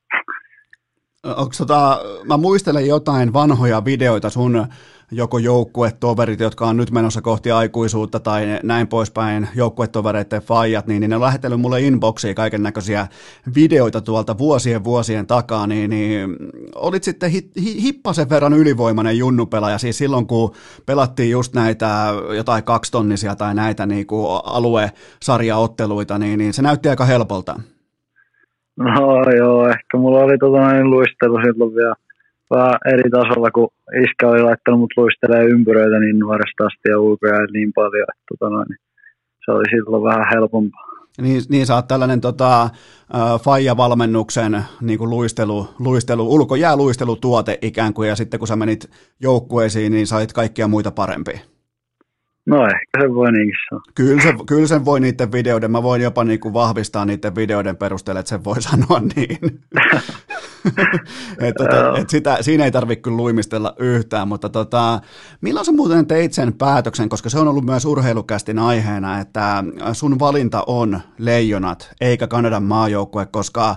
Onko 1.36 1.52
tota, 1.58 2.02
mä 2.24 2.38
muistelen 2.38 2.88
jotain 2.88 3.34
vanhoja 3.34 3.86
videoita 3.86 4.30
sun 4.30 4.68
joko 5.12 5.38
joukkuetoverit, 5.38 6.40
jotka 6.40 6.68
on 6.68 6.78
nyt 6.78 6.92
menossa 6.92 7.22
kohti 7.22 7.52
aikuisuutta 7.52 8.20
tai 8.20 8.60
näin 8.64 8.88
poispäin, 8.88 9.48
joukkuetovereiden 9.56 10.42
faijat, 10.42 10.88
niin, 10.88 11.00
niin 11.00 11.10
ne 11.10 11.16
on 11.16 11.22
lähetellyt 11.22 11.60
mulle 11.60 11.82
inboxiin 11.82 12.36
kaiken 12.36 12.64
näköisiä 12.64 13.08
videoita 13.56 14.02
tuolta 14.02 14.38
vuosien 14.38 14.84
vuosien 14.84 15.28
takaa, 15.28 15.68
niin, 15.68 15.90
niin 15.90 16.38
olit 16.76 17.04
sitten 17.04 17.32
hi, 17.32 17.50
hi, 17.62 17.82
hippasen 17.82 18.30
verran 18.30 18.54
ylivoimainen 18.54 19.18
junnupelaaja, 19.18 19.78
siis 19.78 19.98
silloin 19.98 20.28
kun 20.28 20.54
pelattiin 20.86 21.32
just 21.32 21.54
näitä 21.54 22.14
jotain 22.36 22.64
kaksitonnisia 22.64 23.36
tai 23.36 23.56
näitä 23.56 23.86
niin 23.86 24.08
kuin 24.08 24.42
aluesarjaotteluita, 24.44 26.18
niin, 26.18 26.40
niin 26.40 26.54
se 26.54 26.62
näytti 26.62 26.90
aika 26.90 27.06
helpolta. 27.06 27.60
No 28.78 29.24
joo, 29.38 29.68
ehkä 29.68 29.98
mulla 29.98 30.20
oli 30.20 30.38
tota 30.38 30.74
niin 30.74 30.90
luistelu 30.90 31.38
silloin 31.46 31.76
vielä 31.76 31.96
vähän 32.50 32.78
eri 32.94 33.10
tasolla, 33.10 33.52
kun 33.52 33.70
iskä 34.04 34.30
oli 34.30 34.42
laittanut 34.42 34.80
mut 34.80 34.94
luistelee 34.98 35.44
ympyröitä 35.44 36.00
niin 36.00 36.20
nuoresta 36.20 36.66
asti 36.66 36.90
ja 36.90 37.00
ulkoja 37.00 37.48
niin 37.54 37.74
paljon, 37.76 38.08
että 38.10 38.24
tota 38.30 38.50
noin, 38.50 38.68
se 39.46 39.52
oli 39.52 39.70
silloin 39.70 40.04
vähän 40.04 40.26
helpompaa. 40.34 40.88
Niin, 41.22 41.42
niin 41.50 41.66
sä 41.66 41.76
oot 41.76 41.88
tällainen 41.88 42.22
tota, 42.22 42.70
Faija-valmennuksen 43.44 44.62
niin 44.82 45.00
kuin 45.00 45.10
luistelu, 45.10 45.68
luistelu, 45.80 46.34
ulkojääluistelutuote 46.34 47.60
ikään 47.62 47.94
kuin, 47.94 48.10
ja 48.10 48.16
sitten 48.16 48.40
kun 48.40 48.48
sä 48.48 48.56
menit 48.56 48.90
joukkueisiin, 49.22 49.92
niin 49.92 50.08
sait 50.08 50.34
kaikkia 50.34 50.68
muita 50.68 50.92
parempi. 50.92 51.42
No 52.48 52.66
ehkä 52.66 53.02
se 53.02 53.14
voi 53.14 53.32
niinkin 53.32 53.56
sanoa. 53.70 53.82
Kyllä, 53.96 54.22
se, 54.22 54.34
kyllä 54.46 54.68
sen 54.68 54.86
voi 54.86 55.00
niiden 55.00 55.32
videoiden, 55.32 55.72
mä 55.72 55.84
voin 55.84 56.02
jopa 56.02 56.24
niin 56.24 56.40
kuin 56.40 56.54
vahvistaa 56.54 57.06
niiden 57.06 57.36
videoiden 57.36 57.78
perusteella, 57.78 58.20
että 58.20 58.30
sen 58.30 58.44
voi 58.44 58.62
sanoa 58.70 59.02
niin. 59.16 59.60
et, 61.48 61.56
tota, 61.56 61.98
et 61.98 62.10
sitä, 62.10 62.38
siinä 62.42 62.66
ei 62.66 62.72
tarvitse 62.72 63.02
kyllä 63.02 63.18
luimistella 63.18 63.74
yhtään, 63.80 64.28
mutta 64.28 64.50
tota, 64.50 65.00
milloin 65.42 65.66
sä 65.66 65.72
muuten 65.72 66.08
teit 66.08 66.34
sen 66.34 66.54
päätöksen, 66.54 67.10
koska 67.10 67.30
se 67.30 67.40
on 67.40 67.48
ollut 67.48 67.66
myös 67.66 67.86
urheilukästin 67.86 68.60
aiheena, 68.60 69.20
että 69.20 69.64
sun 69.94 70.20
valinta 70.20 70.64
on 70.68 71.00
leijonat 71.18 71.92
eikä 72.02 72.28
Kanadan 72.28 72.64
maajoukkue, 72.64 73.26
koska 73.26 73.76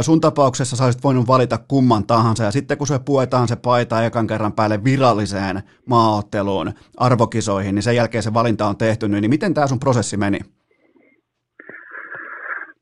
sun 0.00 0.20
tapauksessa 0.20 0.76
sä 0.76 0.84
olisit 0.84 1.04
voinut 1.04 1.26
valita 1.26 1.58
kumman 1.68 2.06
tahansa. 2.06 2.44
Ja 2.44 2.50
sitten 2.50 2.78
kun 2.78 2.86
se 2.86 2.98
puetaan 2.98 3.48
se 3.48 3.56
paita 3.56 4.04
ekan 4.04 4.26
kerran 4.26 4.52
päälle 4.52 4.84
viralliseen 4.84 5.62
maaotteluun, 5.86 6.72
arvokisoihin, 6.96 7.74
niin 7.74 7.82
sen 7.82 7.96
jälkeen 7.96 8.22
se 8.22 8.34
valinta 8.34 8.66
on 8.66 8.76
tehty, 8.76 9.08
niin 9.08 9.30
miten 9.30 9.54
tämä 9.54 9.66
sun 9.66 9.80
prosessi 9.80 10.16
meni? 10.16 10.38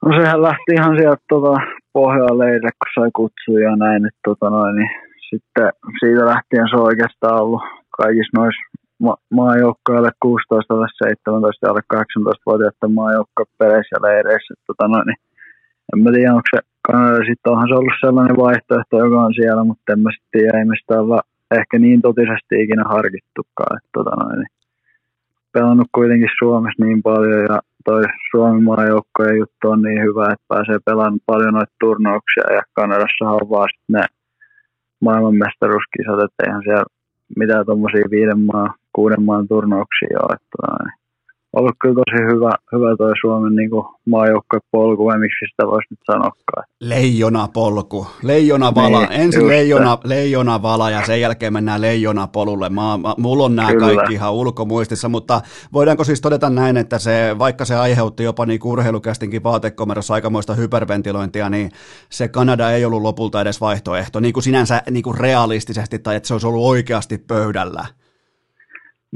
No 0.04 0.16
sehän 0.20 0.42
lähti 0.42 0.72
ihan 0.74 0.96
sieltä 0.96 1.22
tota, 1.28 1.56
Pohjoa-leirille, 1.96 2.72
kun 2.78 2.94
sai 2.94 3.10
kutsuja 3.20 3.70
ja 3.70 3.76
näin, 3.76 4.06
että 4.06 4.20
tota 4.24 4.50
noin, 4.50 4.76
niin 4.76 4.90
sitten 5.30 5.68
siitä 6.00 6.26
lähtien 6.32 6.68
se 6.70 6.76
on 6.76 6.90
oikeastaan 6.90 7.42
ollut 7.42 7.62
kaikissa 7.98 8.38
noissa 8.38 8.64
ma- 9.04 9.22
maajoukkoille 9.38 10.10
16, 10.22 10.74
17 11.04 11.66
ja 11.66 11.70
alle 11.70 11.84
18-vuotiaiden 11.94 12.92
maajoukkopeleissä 13.00 13.92
ja 13.96 14.02
leireissä. 14.06 14.54
Tota 14.66 14.88
noin, 14.88 15.06
niin 15.06 15.20
en 15.92 15.98
mä 16.02 16.10
tiedä, 16.10 16.34
onko 16.38 16.48
se 16.54 16.60
Kanada 16.88 17.20
sitten 17.28 17.52
onhan 17.52 17.68
se 17.68 17.74
ollut 17.74 18.00
sellainen 18.00 18.36
vaihtoehto, 18.36 18.94
joka 19.04 19.18
on 19.26 19.34
siellä, 19.34 19.64
mutta 19.64 19.92
en 19.92 20.00
mä 20.00 20.10
sitten 20.10 20.40
tiedä, 20.40 20.58
ehkä 21.60 21.78
niin 21.78 22.00
totisesti 22.02 22.54
ikinä 22.62 22.84
harkittukaan. 22.94 23.76
Että, 23.76 23.90
tota 23.98 24.14
noin, 24.20 24.38
niin 24.40 24.52
pelannut 25.52 25.88
kuitenkin 25.94 26.36
Suomessa 26.38 26.84
niin 26.84 27.02
paljon 27.02 27.42
ja 27.50 27.58
toi 27.84 28.02
Suomen 28.30 28.62
maajoukkojen 28.62 29.38
juttu 29.38 29.70
on 29.70 29.82
niin 29.82 30.02
hyvä, 30.02 30.32
että 30.32 30.44
pääsee 30.48 30.78
pelaamaan 30.84 31.20
paljon 31.26 31.54
noita 31.54 31.72
turnauksia 31.80 32.52
ja 32.52 32.62
Kanadassa 32.72 33.24
on 33.24 33.50
vaan 33.50 33.68
ne 33.88 34.04
maailmanmestaruuskisat, 35.00 36.20
että 36.24 36.42
eihän 36.46 36.62
siellä 36.64 36.84
mitään 37.36 37.66
tuommoisia 37.66 38.10
viiden 38.10 38.40
maan, 38.40 38.74
kuuden 38.92 39.22
maan 39.22 39.48
turnauksia 39.48 40.18
ole. 40.22 40.34
Että, 40.34 40.94
ollut 41.56 41.74
kyllä 41.82 41.94
tosi 41.94 42.34
hyvä, 42.34 42.50
hyvä 42.72 42.96
toi 42.96 43.12
Suomen 43.20 43.54
niin 43.56 43.70
maajoukkuepolku, 44.06 45.04
vai 45.04 45.18
miksi 45.18 45.46
sitä 45.50 45.66
voisi 45.66 45.86
nyt 45.90 46.00
sanoakaan. 46.06 46.64
Leijona 46.80 47.48
polku, 47.48 48.06
leijona 48.22 48.74
vala, 48.74 49.00
niin, 49.00 49.20
ensin 49.20 49.48
leijona, 49.48 49.98
leijona 50.04 50.62
vala 50.62 50.90
ja 50.90 51.06
sen 51.06 51.20
jälkeen 51.20 51.52
mennään 51.52 51.80
leijona 51.80 52.26
polulle. 52.26 52.68
Mä, 52.68 52.98
mä, 52.98 53.14
mulla 53.18 53.44
on 53.44 53.56
nämä 53.56 53.72
kyllä. 53.72 53.86
kaikki 53.86 54.14
ihan 54.14 54.32
ulkomuistissa, 54.32 55.08
mutta 55.08 55.40
voidaanko 55.72 56.04
siis 56.04 56.20
todeta 56.20 56.50
näin, 56.50 56.76
että 56.76 56.98
se, 56.98 57.36
vaikka 57.38 57.64
se 57.64 57.74
aiheutti 57.74 58.24
jopa 58.24 58.46
niin 58.46 58.60
urheilukästinkin 58.64 59.42
vaatekomerossa 59.42 60.14
aikamoista 60.14 60.54
hyperventilointia, 60.54 61.50
niin 61.50 61.70
se 62.10 62.28
Kanada 62.28 62.70
ei 62.70 62.84
ollut 62.84 63.02
lopulta 63.02 63.40
edes 63.40 63.60
vaihtoehto, 63.60 64.20
niin 64.20 64.32
kuin 64.32 64.44
sinänsä 64.44 64.82
niin 64.90 65.02
kuin 65.02 65.18
realistisesti, 65.18 65.98
tai 65.98 66.16
että 66.16 66.26
se 66.26 66.34
olisi 66.34 66.46
ollut 66.46 66.64
oikeasti 66.64 67.18
pöydällä. 67.18 67.84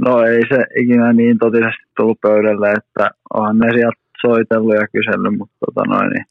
No 0.05 0.23
ei 0.23 0.43
se 0.53 0.59
ikinä 0.83 1.13
niin 1.13 1.39
totisesti 1.39 1.85
tullut 1.97 2.21
pöydälle, 2.21 2.73
että 2.73 3.11
onhan 3.35 3.59
ne 3.59 3.69
sieltä 3.71 4.01
soitellut 4.21 4.75
ja 4.75 4.87
kysellyt, 4.93 5.39
mutta 5.39 5.57
tota 5.65 5.83
noin, 5.89 6.11
niin 6.11 6.27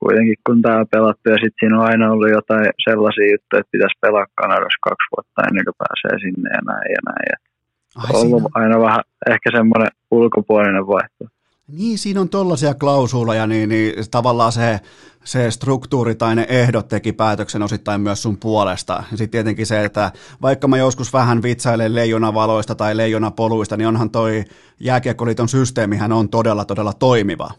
kuitenkin 0.00 0.38
kun 0.46 0.62
tämä 0.62 0.80
on 0.80 0.92
pelattu 0.94 1.26
ja 1.30 1.38
sitten 1.42 1.60
siinä 1.60 1.78
on 1.78 1.88
aina 1.90 2.12
ollut 2.12 2.30
jotain 2.38 2.66
sellaisia 2.88 3.32
juttuja, 3.32 3.60
että 3.60 3.74
pitäisi 3.74 4.00
pelaa 4.00 4.34
Kanadassa 4.40 4.84
kaksi 4.88 5.08
vuotta 5.12 5.46
ennen 5.48 5.64
kuin 5.66 5.80
pääsee 5.82 6.14
sinne 6.24 6.48
ja 6.56 6.62
näin 6.70 6.88
ja 6.96 7.02
näin. 7.08 7.26
Ja 7.32 7.36
Ai, 7.96 8.10
on 8.14 8.26
ollut 8.26 8.52
aina 8.54 8.76
vähän 8.86 9.04
ehkä 9.32 9.48
semmoinen 9.58 9.92
ulkopuolinen 10.10 10.86
vaihtoehto. 10.86 11.41
Niin, 11.78 11.98
siinä 11.98 12.20
on 12.20 12.28
tollaisia 12.28 12.74
klausuuleja, 12.74 13.46
niin, 13.46 13.68
niin 13.68 13.94
tavallaan 14.10 14.52
se, 14.52 14.80
se 15.24 15.50
struktuuri 15.50 16.14
tai 16.14 16.36
ne 16.36 16.46
ehdot 16.48 16.88
teki 16.88 17.12
päätöksen 17.12 17.62
osittain 17.62 18.00
myös 18.00 18.22
sun 18.22 18.36
puolesta. 18.36 18.92
Ja 18.92 19.16
sitten 19.16 19.30
tietenkin 19.30 19.66
se, 19.66 19.84
että 19.84 20.10
vaikka 20.42 20.68
mä 20.68 20.78
joskus 20.78 21.12
vähän 21.12 21.42
vitsailen 21.42 21.94
leijonavaloista 21.94 22.74
tai 22.74 22.96
leijonapoluista, 22.96 23.76
niin 23.76 23.88
onhan 23.88 24.10
toi 24.10 24.44
jääkiekkoliiton 24.80 25.48
systeemihän 25.48 26.12
on 26.12 26.28
todella, 26.28 26.64
todella 26.64 26.92
toimiva. 26.92 27.50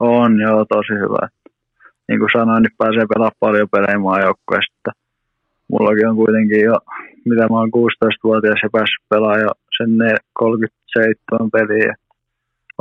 On, 0.00 0.40
joo, 0.40 0.64
tosi 0.64 0.92
hyvä. 0.92 1.28
Niin 2.08 2.18
kuin 2.18 2.30
sanoin, 2.32 2.62
niin 2.62 2.78
pääsee 2.78 3.06
pelaamaan 3.14 3.40
paljon 3.40 3.68
pelejä 3.68 3.98
maajoukkueesta. 3.98 4.90
Mullakin 5.68 6.08
on 6.08 6.16
kuitenkin 6.16 6.60
jo, 6.60 6.74
mitä 7.24 7.48
mä 7.48 7.58
oon 7.58 7.70
16-vuotias 7.76 8.60
ja 8.62 8.68
päässyt 8.72 9.08
pelaamaan 9.08 9.40
jo 9.40 9.50
sen 9.76 9.90
37 10.32 11.50
peliä 11.50 11.94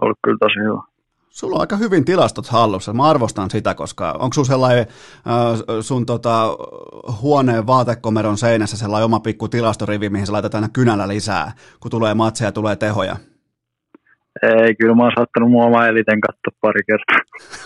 ollut 0.02 0.18
kyllä 0.24 0.38
tosi 0.40 0.60
hyvä. 0.60 0.82
Sulla 1.30 1.56
on 1.56 1.62
aika 1.62 1.78
hyvin 1.78 2.06
tilastot 2.06 2.48
hallussa. 2.48 2.94
Mä 2.94 3.04
arvostan 3.04 3.50
sitä, 3.50 3.76
koska 3.76 4.12
onko 4.12 4.34
sun 4.34 4.46
sellainen 4.46 4.80
äh, 4.80 5.78
sun 5.82 6.06
tota, 6.06 6.58
huoneen 7.22 7.68
vaatekomeron 7.68 8.38
seinässä 8.38 8.78
sellainen 8.78 9.06
oma 9.06 9.20
pikku 9.20 9.48
tilastorivi, 9.48 10.10
mihin 10.10 10.28
sä 10.28 10.34
laitat 10.34 10.56
aina 10.56 10.70
kynällä 10.74 11.08
lisää, 11.08 11.52
kun 11.80 11.92
tulee 11.92 12.14
matseja 12.14 12.48
ja 12.48 12.52
tulee 12.52 12.76
tehoja? 12.76 13.16
Ei, 14.44 14.76
kyllä 14.76 14.96
mä 14.96 15.04
oon 15.04 15.12
saattanut 15.18 15.52
mua 15.52 15.66
oma 15.66 15.88
eliten 15.88 16.22
katsoa 16.22 16.60
pari 16.62 16.82
kertaa. 16.88 17.20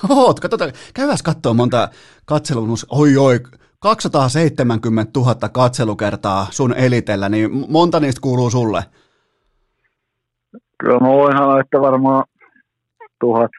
Oot, 0.18 0.40
katsotaan, 0.40 0.72
käydään 0.94 1.18
katsoa 1.24 1.54
monta 1.54 1.90
katselun, 2.26 2.78
oi 2.90 3.18
oi, 3.18 3.40
270 3.80 5.20
000 5.20 5.36
katselukertaa 5.50 6.48
sun 6.52 6.74
elitellä, 6.74 7.30
niin 7.30 7.66
monta 7.70 8.00
niistä 8.00 8.22
kuuluu 8.22 8.50
sulle? 8.50 8.84
Kyllä 10.84 11.00
mä 11.00 11.08
voin 11.08 11.48
laittaa 11.48 11.82
varmaan 11.82 12.24
tuhat. 13.20 13.52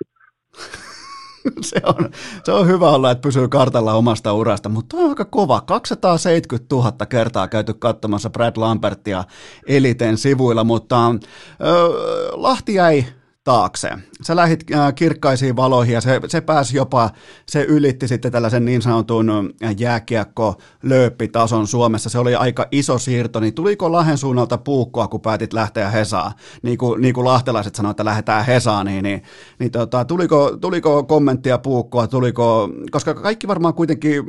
se, 1.60 1.80
on, 1.84 2.10
se 2.44 2.52
on 2.52 2.66
hyvä 2.66 2.90
olla, 2.90 3.10
että 3.10 3.22
pysyy 3.22 3.48
kartalla 3.48 3.94
omasta 3.94 4.32
urasta, 4.32 4.68
mutta 4.68 4.96
on 4.96 5.08
aika 5.08 5.24
kova. 5.24 5.60
270 5.60 6.74
000 6.74 6.92
kertaa 7.08 7.48
käyty 7.48 7.74
katsomassa 7.74 8.30
Brad 8.30 8.52
Lambertia 8.56 9.24
Eliten 9.68 10.18
sivuilla, 10.18 10.64
mutta 10.64 11.06
ö, 11.08 11.88
Lahti 12.32 12.74
jäi 12.74 13.04
taakse. 13.44 13.88
Sä 14.22 14.36
lähit 14.36 14.60
äh, 14.74 14.94
kirkkaisiin 14.94 15.56
valoihin 15.56 15.94
ja 15.94 16.00
se, 16.00 16.20
se 16.26 16.40
pääsi 16.40 16.76
jopa, 16.76 17.10
se 17.46 17.64
ylitti 17.64 18.08
sitten 18.08 18.32
tällaisen 18.32 18.64
niin 18.64 18.82
sanotun 18.82 19.30
äh, 19.30 19.74
jääkiekko 19.78 20.54
lööppitason 20.82 21.66
Suomessa. 21.66 22.10
Se 22.10 22.18
oli 22.18 22.34
aika 22.34 22.66
iso 22.70 22.98
siirto, 22.98 23.40
niin 23.40 23.54
tuliko 23.54 23.92
Lahden 23.92 24.18
suunnalta 24.18 24.58
puukkoa, 24.58 25.08
kun 25.08 25.20
päätit 25.20 25.52
lähteä 25.52 25.90
Hesaan? 25.90 26.32
Niin 26.62 26.78
kuin, 26.78 27.02
niin 27.02 27.14
kuin 27.14 27.24
lahtelaiset 27.24 27.74
sanoivat, 27.74 27.94
että 27.94 28.04
lähdetään 28.04 28.44
Hesaan, 28.44 28.86
niin, 28.86 29.02
niin, 29.02 29.22
niin 29.58 29.70
tota, 29.70 30.04
tuliko, 30.04 30.56
tuliko 30.60 31.02
kommenttia 31.02 31.58
puukkoa, 31.58 32.06
tuliko, 32.06 32.68
koska 32.90 33.14
kaikki 33.14 33.48
varmaan 33.48 33.74
kuitenkin 33.74 34.24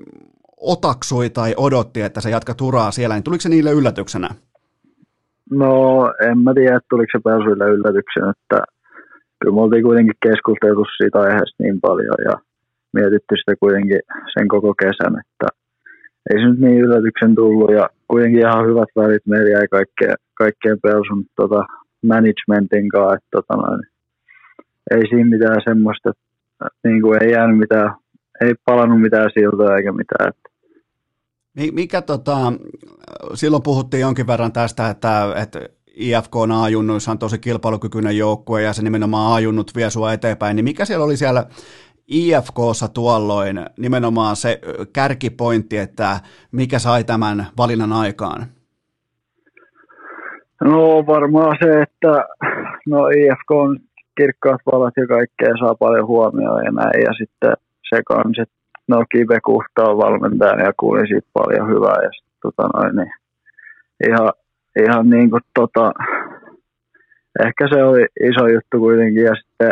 otaksui 0.57 1.29
tai 1.29 1.53
odotti, 1.57 2.01
että 2.01 2.21
se 2.21 2.29
jatka 2.29 2.53
turaa 2.53 2.91
siellä, 2.91 3.15
niin 3.15 3.23
tuliko 3.23 3.41
se 3.41 3.49
niille 3.49 3.71
yllätyksenä? 3.71 4.29
No 5.51 6.05
en 6.31 6.39
mä 6.39 6.53
tiedä, 6.53 6.79
tuliko 6.89 7.09
se 7.11 7.21
pääsyille 7.23 7.65
yllätyksenä, 7.65 8.29
että 8.29 8.74
kyllä 9.39 9.55
me 9.55 9.61
oltiin 9.61 9.83
kuitenkin 9.83 10.23
keskusteltu 10.27 10.83
siitä 10.97 11.19
aiheesta 11.19 11.63
niin 11.63 11.81
paljon 11.81 12.19
ja 12.29 12.35
mietitty 12.93 13.33
sitä 13.37 13.53
kuitenkin 13.63 14.01
sen 14.33 14.47
koko 14.47 14.73
kesän, 14.83 15.13
että 15.21 15.47
ei 16.29 16.37
se 16.39 16.45
nyt 16.49 16.59
niin 16.59 16.81
yllätyksen 16.85 17.35
tullut 17.35 17.71
ja 17.71 17.85
kuitenkin 18.07 18.39
ihan 18.39 18.67
hyvät 18.69 18.89
välit 18.95 19.25
meillä 19.25 19.49
jäi 19.49 19.67
kaikkeen, 19.67 20.15
kaikkeen 20.33 20.77
Pelsun 20.83 21.25
tota, 21.35 21.61
managementin 22.07 22.89
kanssa, 22.89 23.15
että 23.15 23.29
tota 23.31 23.53
noin, 23.55 23.83
ei 24.91 25.01
siinä 25.09 25.29
mitään 25.29 25.61
semmoista, 25.63 26.09
että 26.09 26.23
niin 26.83 27.01
kuin 27.01 27.23
ei 27.23 27.31
jäänyt 27.31 27.57
mitään, 27.57 27.95
ei 28.41 28.53
palannut 28.65 29.01
mitään 29.01 29.29
siltoja 29.33 29.77
eikä 29.77 29.91
mitään. 29.91 30.29
Että. 30.29 30.49
Mikä 31.71 32.01
tota, 32.01 32.37
silloin 33.33 33.63
puhuttiin 33.63 34.01
jonkin 34.01 34.27
verran 34.27 34.51
tästä, 34.51 34.89
että, 34.89 35.33
että 35.43 35.59
IFK 35.95 36.35
on 36.35 36.51
ajunnuissa 36.51 37.11
on 37.11 37.19
tosi 37.19 37.39
kilpailukykyinen 37.39 38.17
joukkue 38.17 38.61
ja 38.61 38.73
se 38.73 38.83
nimenomaan 38.83 39.33
ajunnut 39.35 39.71
vie 39.75 39.89
sua 39.89 40.13
eteenpäin, 40.13 40.55
niin 40.55 40.63
mikä 40.63 40.85
siellä 40.85 41.05
oli 41.05 41.17
siellä 41.17 41.45
IFKssa 42.07 42.87
tuolloin 42.87 43.65
nimenomaan 43.77 44.35
se 44.35 44.61
kärkipointti, 44.93 45.77
että 45.77 46.19
mikä 46.51 46.79
sai 46.79 47.03
tämän 47.03 47.47
valinnan 47.57 47.93
aikaan? 47.93 48.45
No 50.61 51.07
varmaan 51.07 51.57
se, 51.63 51.81
että 51.81 52.25
no 52.87 53.07
IFK 53.07 53.51
on 53.51 53.79
kirkkaat 54.17 54.61
valot 54.71 54.93
ja 54.97 55.07
kaikkea 55.07 55.57
saa 55.59 55.75
paljon 55.75 56.07
huomioon 56.07 56.65
ja 56.65 56.71
näin. 56.71 57.01
Ja 57.03 57.13
sitten 57.13 57.53
se 57.89 58.01
kans, 58.07 58.39
että 58.39 58.55
no 58.87 59.03
Kive 59.11 59.39
Kuhta 59.45 59.83
on 59.83 59.97
valmentajan 59.97 60.59
ja 60.59 60.73
kuulin 60.79 61.07
siitä 61.07 61.27
paljon 61.33 61.67
hyvää. 61.67 62.03
Ja 62.03 62.09
sitten 62.11 62.35
tota 62.41 62.63
noin, 62.73 62.95
niin 62.95 63.11
ihan 64.09 64.31
ihan 64.83 65.09
niin 65.09 65.29
kuin 65.29 65.41
tota, 65.53 65.93
ehkä 67.45 67.67
se 67.73 67.83
oli 67.83 68.05
iso 68.29 68.47
juttu 68.47 68.79
kuitenkin 68.79 69.23
ja 69.23 69.35
sitten 69.35 69.71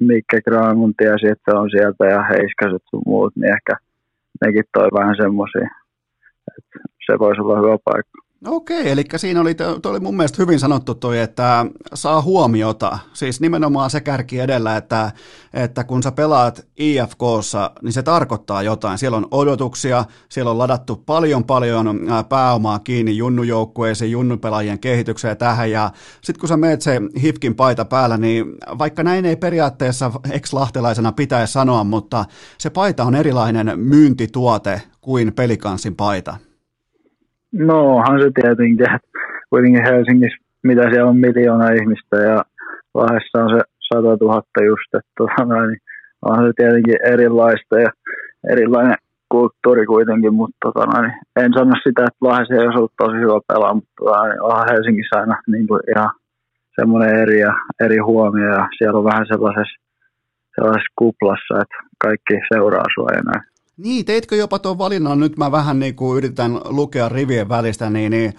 Mikkä 0.00 0.40
Granlund 0.40 0.94
tiesi, 0.98 1.28
että 1.28 1.60
on 1.60 1.70
sieltä 1.70 2.06
ja 2.06 2.22
Heiskaset 2.22 2.82
sun 2.90 3.02
muut, 3.06 3.36
niin 3.36 3.52
ehkä 3.52 3.72
nekin 4.44 4.64
toi 4.72 4.88
vähän 4.94 5.16
semmoisia, 5.16 5.68
että 6.58 6.78
se 7.06 7.18
voisi 7.18 7.40
olla 7.40 7.58
hyvä 7.58 7.78
paikka. 7.84 8.25
Okei, 8.44 8.90
eli 8.90 9.04
siinä 9.16 9.40
oli, 9.40 9.54
toi 9.54 9.80
oli 9.84 10.00
mun 10.00 10.16
mielestä 10.16 10.42
hyvin 10.42 10.60
sanottu 10.60 10.94
toi, 10.94 11.18
että 11.18 11.66
saa 11.94 12.22
huomiota, 12.22 12.98
siis 13.12 13.40
nimenomaan 13.40 13.90
se 13.90 14.00
kärki 14.00 14.40
edellä, 14.40 14.76
että, 14.76 15.12
että 15.54 15.84
kun 15.84 16.02
sä 16.02 16.12
pelaat 16.12 16.66
IFKssa, 16.76 17.70
niin 17.82 17.92
se 17.92 18.02
tarkoittaa 18.02 18.62
jotain. 18.62 18.98
Siellä 18.98 19.16
on 19.16 19.26
odotuksia, 19.30 20.04
siellä 20.28 20.50
on 20.50 20.58
ladattu 20.58 20.96
paljon 20.96 21.44
paljon 21.44 22.00
pääomaa 22.28 22.78
kiinni 22.78 23.16
junnujoukkueisiin, 23.16 24.10
junnupelaajien 24.10 24.78
kehitykseen 24.78 25.36
tähän, 25.36 25.70
ja 25.70 25.90
sitten 26.22 26.40
kun 26.40 26.48
sä 26.48 26.56
meet 26.56 26.82
se 26.82 27.00
Hifkin 27.22 27.54
paita 27.54 27.84
päällä, 27.84 28.16
niin 28.16 28.46
vaikka 28.78 29.02
näin 29.02 29.24
ei 29.24 29.36
periaatteessa 29.36 30.12
ex-lahtelaisena 30.30 31.12
pitäisi 31.12 31.52
sanoa, 31.52 31.84
mutta 31.84 32.24
se 32.58 32.70
paita 32.70 33.04
on 33.04 33.14
erilainen 33.14 33.80
myyntituote 33.80 34.82
kuin 35.00 35.32
pelikanssin 35.32 35.96
paita. 35.96 36.36
No 37.58 37.96
onhan 37.96 38.20
se 38.20 38.30
tietenkin, 38.34 38.94
että 38.94 39.08
kuitenkin 39.50 39.84
Helsingissä, 39.84 40.38
mitä 40.62 40.82
siellä 40.82 41.10
on 41.10 41.16
miljoona 41.16 41.70
ihmistä 41.70 42.16
ja 42.16 42.44
Lahdessa 42.94 43.44
on 43.44 43.50
se 43.50 43.60
100 43.94 44.16
000 44.20 44.42
just, 44.66 44.94
että 44.94 45.12
tota, 45.18 45.66
niin 45.66 45.80
onhan 46.22 46.46
se 46.46 46.52
tietenkin 46.56 46.96
erilaista 47.12 47.80
ja 47.80 47.90
erilainen 48.48 48.96
kulttuuri 49.28 49.86
kuitenkin, 49.86 50.34
mutta 50.34 50.56
tota, 50.64 51.02
niin 51.02 51.12
en 51.36 51.52
sano 51.52 51.72
sitä, 51.82 52.02
että 52.02 52.26
Lahdessa 52.26 52.54
ei 52.54 52.60
olisi 52.60 52.78
ollut 52.78 53.00
tosi 53.02 53.16
hyvä 53.16 53.40
pelaa, 53.48 53.74
mutta 53.74 53.92
tota, 53.98 54.28
niin 54.28 54.42
onhan 54.42 54.68
Helsingissä 54.70 55.20
aina 55.20 55.36
niin 55.46 55.66
kuin 55.66 55.80
ihan 55.96 56.10
semmoinen 56.80 57.14
eri, 57.22 57.40
ja, 57.40 57.52
eri 57.80 57.98
huomio 57.98 58.48
ja 58.48 58.68
siellä 58.78 58.98
on 58.98 59.04
vähän 59.04 59.26
sellaisessa, 59.26 59.78
sellaisessa 60.54 60.96
kuplassa, 60.98 61.54
että 61.62 61.76
kaikki 62.04 62.34
seuraa 62.52 62.88
sua 62.94 63.10
ja 63.16 63.22
näin. 63.22 63.55
Niin, 63.76 64.04
teitkö 64.04 64.36
jopa 64.36 64.58
tuon 64.58 64.78
valinnan, 64.78 65.20
nyt 65.20 65.36
mä 65.36 65.52
vähän 65.52 65.78
niin 65.78 65.96
kuin 65.96 66.18
yritän 66.18 66.60
lukea 66.64 67.08
rivien 67.08 67.48
välistä, 67.48 67.90
niin, 67.90 68.10
niin 68.10 68.32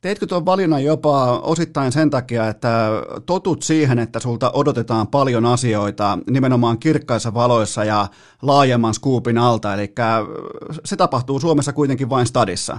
Teitkö 0.00 0.26
tuon 0.26 0.46
valinnan 0.46 0.84
jopa 0.84 1.38
osittain 1.38 1.92
sen 1.92 2.10
takia, 2.10 2.48
että 2.48 2.88
totut 3.26 3.62
siihen, 3.62 3.98
että 3.98 4.20
sulta 4.20 4.50
odotetaan 4.50 5.06
paljon 5.06 5.46
asioita 5.46 6.18
nimenomaan 6.30 6.78
kirkkaissa 6.78 7.34
valoissa 7.34 7.84
ja 7.84 8.06
laajemman 8.42 8.94
skuupin 8.94 9.38
alta, 9.38 9.74
eli 9.74 9.94
se 10.84 10.96
tapahtuu 10.96 11.40
Suomessa 11.40 11.72
kuitenkin 11.72 12.10
vain 12.10 12.26
stadissa? 12.26 12.78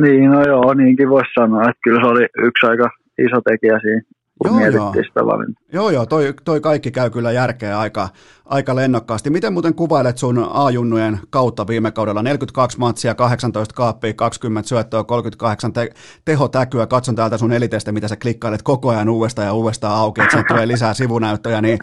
Niin, 0.00 0.30
no 0.30 0.42
joo, 0.42 0.74
niinkin 0.74 1.10
voisi 1.10 1.30
sanoa, 1.40 1.62
että 1.62 1.80
kyllä 1.84 2.00
se 2.00 2.06
oli 2.06 2.22
yksi 2.22 2.66
aika 2.66 2.90
iso 3.18 3.40
tekijä 3.40 3.78
siinä 3.82 4.02
kun 4.38 4.62
joo, 4.62 4.70
joo. 4.70 4.92
sitä 4.92 5.26
valintaa. 5.26 5.62
Joo, 5.72 5.90
joo, 5.90 6.06
toi, 6.06 6.34
toi 6.44 6.60
kaikki 6.60 6.90
käy 6.90 7.10
kyllä 7.10 7.32
järkeä 7.32 7.78
aika, 7.78 8.08
aika 8.44 8.76
lennokkaasti. 8.76 9.30
Miten 9.30 9.52
muuten 9.52 9.74
kuvailet 9.74 10.18
sun 10.18 10.48
A-junnujen 10.52 11.20
kautta 11.30 11.66
viime 11.66 11.90
kaudella? 11.90 12.22
42 12.22 12.78
matsia, 12.78 13.14
18 13.14 13.74
kaappia, 13.74 14.14
20 14.14 14.68
syöttöä, 14.68 15.04
38 15.04 15.72
te- 15.72 15.90
tehotäkyä. 16.24 16.86
Katson 16.86 17.14
täältä 17.14 17.38
sun 17.38 17.52
elitestä, 17.52 17.92
mitä 17.92 18.08
sä 18.08 18.16
klikkailet 18.16 18.62
koko 18.62 18.88
ajan 18.88 19.08
uudestaan 19.08 19.46
ja 19.46 19.54
uudestaan 19.54 19.96
auki, 19.96 20.20
että 20.20 20.44
tulee 20.48 20.68
lisää 20.68 20.94
sivunäyttöjä. 20.94 21.60
Niin 21.62 21.78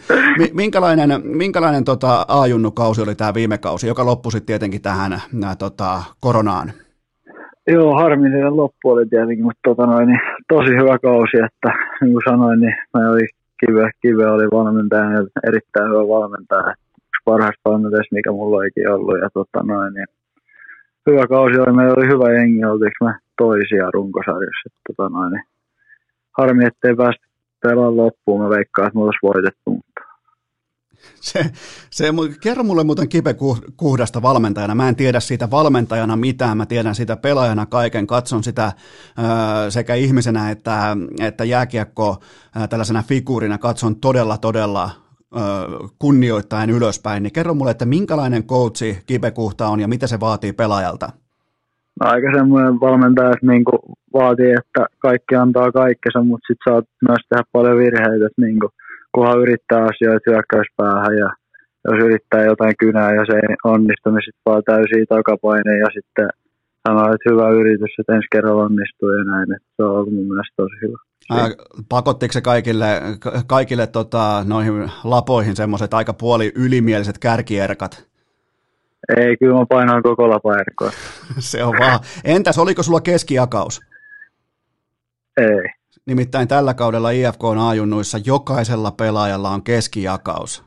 minkälainen, 0.53 1.21
minkälainen 1.23 1.83
tota 1.83 2.25
A-junnukausi 2.27 3.01
oli 3.01 3.15
tämä 3.15 3.33
viime 3.33 3.57
kausi, 3.57 3.87
joka 3.87 4.05
loppui 4.05 4.31
sitten 4.31 4.45
tietenkin 4.45 4.81
tähän 4.81 5.21
nää, 5.31 5.55
tota, 5.55 6.03
koronaan? 6.19 6.73
Joo, 7.67 7.95
harmillinen 7.95 8.57
loppu 8.57 8.89
oli 8.89 9.05
tietenkin, 9.05 9.45
mutta 9.45 9.59
tota 9.63 9.85
noin, 9.85 10.07
niin 10.07 10.19
tosi 10.47 10.71
hyvä 10.81 10.99
kausi, 10.99 11.37
että 11.45 11.69
niin 12.01 12.13
kuin 12.13 12.23
sanoin, 12.29 12.59
niin 12.59 12.75
mä 12.93 13.09
oli 13.09 13.27
Kive, 13.59 13.89
Kive 14.01 14.25
oli 14.25 14.47
valmentaja 14.51 15.11
ja 15.11 15.21
erittäin 15.47 15.89
hyvä 15.89 16.07
valmentaja. 16.15 16.73
Yksi 17.07 17.23
parhaista 17.25 17.69
valmentajista, 17.69 18.15
mikä 18.15 18.31
mulla 18.31 18.57
olikin 18.57 18.89
ollut. 18.89 19.19
Ja 19.21 19.29
tota 19.33 19.63
noin, 19.63 19.93
niin 19.93 20.05
hyvä 21.07 21.27
kausi 21.27 21.59
oli, 21.59 21.75
meillä 21.75 21.95
oli 21.97 22.07
hyvä 22.07 22.33
jengi, 22.33 22.65
oltiinko 22.65 23.05
me 23.05 23.13
toisia 23.37 23.91
runkosarjassa. 23.93 24.69
Tota 24.87 25.09
noin, 25.09 25.31
niin 25.31 25.43
harmi, 26.37 26.65
ettei 26.65 26.95
päästä 26.95 27.25
pelaamaan 27.63 27.97
loppuun. 27.97 28.41
Mä 28.41 28.49
veikkaan, 28.49 28.87
että 28.87 28.97
me 28.97 29.03
olisi 29.03 29.19
voitettu, 29.23 29.79
se, 31.31 31.45
se, 31.91 32.05
kerro 32.41 32.63
mulle 32.63 32.83
muuten 32.83 33.09
Kipe 33.09 33.35
Kuhdasta 33.77 34.21
valmentajana. 34.21 34.75
Mä 34.75 34.89
en 34.89 34.95
tiedä 34.95 35.19
siitä 35.19 35.51
valmentajana 35.51 36.15
mitään, 36.15 36.57
mä 36.57 36.65
tiedän 36.65 36.95
sitä 36.95 37.17
pelaajana 37.17 37.65
kaiken, 37.65 38.07
katson 38.07 38.43
sitä 38.43 38.65
ö, 38.67 39.71
sekä 39.71 39.95
ihmisenä 39.95 40.51
että, 40.51 40.97
että 41.21 41.43
jääkiekko 41.43 42.21
ö, 42.63 42.67
tällaisena 42.67 43.03
figuurina, 43.03 43.57
katson 43.57 43.95
todella, 43.95 44.37
todella 44.37 44.89
ö, 45.35 45.39
kunnioittain 45.99 46.69
ylöspäin. 46.69 47.23
Niin 47.23 47.33
kerro 47.33 47.53
mulle, 47.53 47.71
että 47.71 47.85
minkälainen 47.85 48.43
coachi 48.43 48.97
Kipe 49.05 49.31
Kuhta 49.31 49.67
on 49.67 49.79
ja 49.79 49.87
mitä 49.87 50.07
se 50.07 50.19
vaatii 50.19 50.53
pelaajalta? 50.53 51.09
No, 51.99 52.09
aika 52.09 52.27
semmoinen 52.37 52.79
valmentaja, 52.79 53.31
että 53.31 53.47
niin 53.47 53.63
vaatii, 54.13 54.51
että 54.51 54.87
kaikki 54.99 55.35
antaa 55.35 55.71
kaikkensa, 55.71 56.23
mutta 56.23 56.47
sitten 56.47 56.73
saat 56.73 56.85
myös 57.07 57.21
tehdä 57.29 57.43
paljon 57.51 57.77
virheitä, 57.77 58.25
että 58.25 58.41
niin 58.41 58.59
kuin, 58.59 58.71
kunhan 59.15 59.41
yrittää 59.43 59.81
asioita 59.91 60.31
hyökkäyspäähän 60.31 61.17
ja 61.23 61.29
jos 61.85 61.97
yrittää 62.05 62.43
jotain 62.51 62.75
kynää 62.79 63.11
ja 63.17 63.23
se 63.25 63.33
ei 63.35 63.55
onnistu, 63.73 64.07
niin 64.09 64.25
sitten 64.25 64.45
vaan 64.45 64.63
täysiä 64.71 65.05
takapaine 65.09 65.73
ja 65.83 65.89
sitten 65.97 66.29
sanoo, 66.87 67.05
että 67.13 67.29
hyvä 67.31 67.49
yritys, 67.49 67.93
että 67.99 68.15
ensi 68.15 68.27
kerralla 68.31 68.63
onnistuu 68.63 69.09
ja 69.17 69.23
näin. 69.23 69.55
Että 69.55 69.69
se 69.75 69.83
on 69.83 69.91
ollut 69.91 70.13
mun 70.13 70.27
mielestä 70.27 70.53
tosi 70.55 70.75
hyvä. 70.81 70.97
Ää, 71.31 71.49
pakottiko 71.89 72.31
se 72.31 72.41
kaikille, 72.41 72.87
kaikille 73.47 73.87
tota, 73.87 74.43
noihin 74.47 74.91
lapoihin 75.03 75.55
semmoiset 75.55 75.93
aika 75.93 76.13
puoli 76.13 76.51
ylimieliset 76.55 77.17
kärkierkat? 77.17 78.07
Ei, 79.17 79.37
kyllä 79.37 79.59
mä 79.59 79.65
painoin 79.69 80.03
koko 80.03 80.29
lapaerkkoa. 80.29 80.91
se 81.51 81.63
on 81.63 81.73
vaan. 81.79 81.99
Entäs 82.23 82.57
oliko 82.57 82.83
sulla 82.83 83.01
keskijakaus? 83.01 83.81
Ei. 85.37 85.69
Nimittäin 86.05 86.47
tällä 86.47 86.73
kaudella 86.73 87.09
IFK 87.09 87.43
on 87.43 87.57
ajunnuissa 87.57 88.17
jokaisella 88.25 88.91
pelaajalla 88.91 89.49
on 89.49 89.63
keskijakaus. 89.63 90.63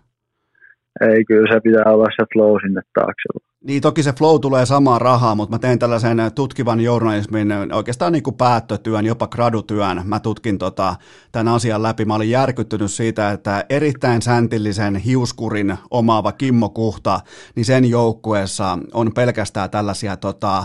Ei, 1.01 1.25
kyllä 1.25 1.55
se 1.55 1.61
pitää 1.61 1.93
olla 1.93 2.07
se 2.17 2.27
flow 2.35 2.57
sinne 2.63 2.83
taakse. 2.95 3.49
Niin 3.65 3.83
toki 3.83 4.03
se 4.03 4.13
flow 4.13 4.41
tulee 4.41 4.67
samaan 4.67 5.01
rahaa, 5.01 5.35
mutta 5.35 5.55
mä 5.55 5.59
teen 5.59 5.79
tällaisen 5.79 6.19
tutkivan 6.35 6.81
journalismin 6.81 7.53
oikeastaan 7.73 8.13
niin 8.13 8.23
kuin 8.23 8.37
päättötyön, 8.37 9.07
jopa 9.07 9.27
gradutyön. 9.27 10.03
Mä 10.05 10.21
tutkin 10.21 10.59
tota, 10.59 10.95
tämän 11.33 11.55
asian 11.55 11.83
läpi. 11.83 12.05
Mä 12.05 12.15
olin 12.15 12.31
järkyttynyt 12.31 12.91
siitä, 12.91 13.31
että 13.31 13.65
erittäin 13.69 14.23
säntillisen 14.23 14.97
hiuskurin 14.97 15.77
omaava 15.91 16.33
Kimmo 16.33 16.69
Kuhta, 16.69 17.21
niin 17.57 17.65
sen 17.65 17.85
joukkueessa 17.85 18.79
on 18.95 19.13
pelkästään 19.15 19.71
tällaisia 19.71 20.17
tota, 20.17 20.65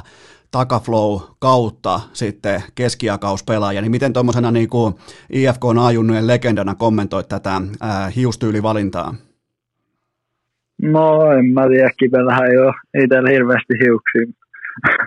takaflow 0.53 1.21
kautta 1.39 1.99
sitten 2.13 2.61
keskiakauspelaaja, 2.75 3.81
niin 3.81 3.91
miten 3.91 4.13
tuommoisena 4.13 4.51
niin 4.51 4.69
kuin 4.69 4.93
IFK 5.29 5.63
A-junnujen 5.81 6.27
legendana 6.27 6.75
kommentoit 6.75 7.27
tätä 7.27 7.61
ää, 7.81 8.09
hiustyylivalintaa? 8.09 9.15
No 10.81 11.31
en 11.31 11.45
mä 11.45 11.67
tiedä, 11.67 11.89
kipellähän 11.99 12.51
ei 12.51 12.57
ole 12.57 12.73
itsellä 13.03 13.29
hirveästi 13.29 13.73
hiuksia. 13.85 14.33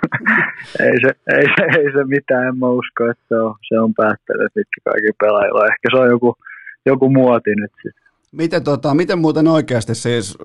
ei, 0.86 1.01
se, 1.01 1.11
ei, 1.36 1.44
se, 1.57 1.78
ei 1.78 1.92
se 1.92 2.05
mitään, 2.05 2.49
en 2.49 2.59
mä 2.59 2.68
usko, 2.68 3.11
että 3.11 3.24
se 3.28 3.34
on, 3.34 3.55
se 3.68 3.80
on 3.80 3.94
päättänyt 3.94 4.53
mitkä 4.55 4.80
kaikki 4.84 5.12
pelaajilla. 5.20 5.66
Ehkä 5.66 5.88
se 5.90 5.97
on 5.97 6.11
joku, 6.11 6.36
joku 6.86 7.11
muoti 7.11 7.51
nyt 7.57 7.72
sitten. 7.82 8.07
Miten, 8.32 8.64
tota, 8.64 8.94
miten 8.94 9.18
muuten 9.18 9.49
oikeasti 9.49 9.94
siis 9.94 10.38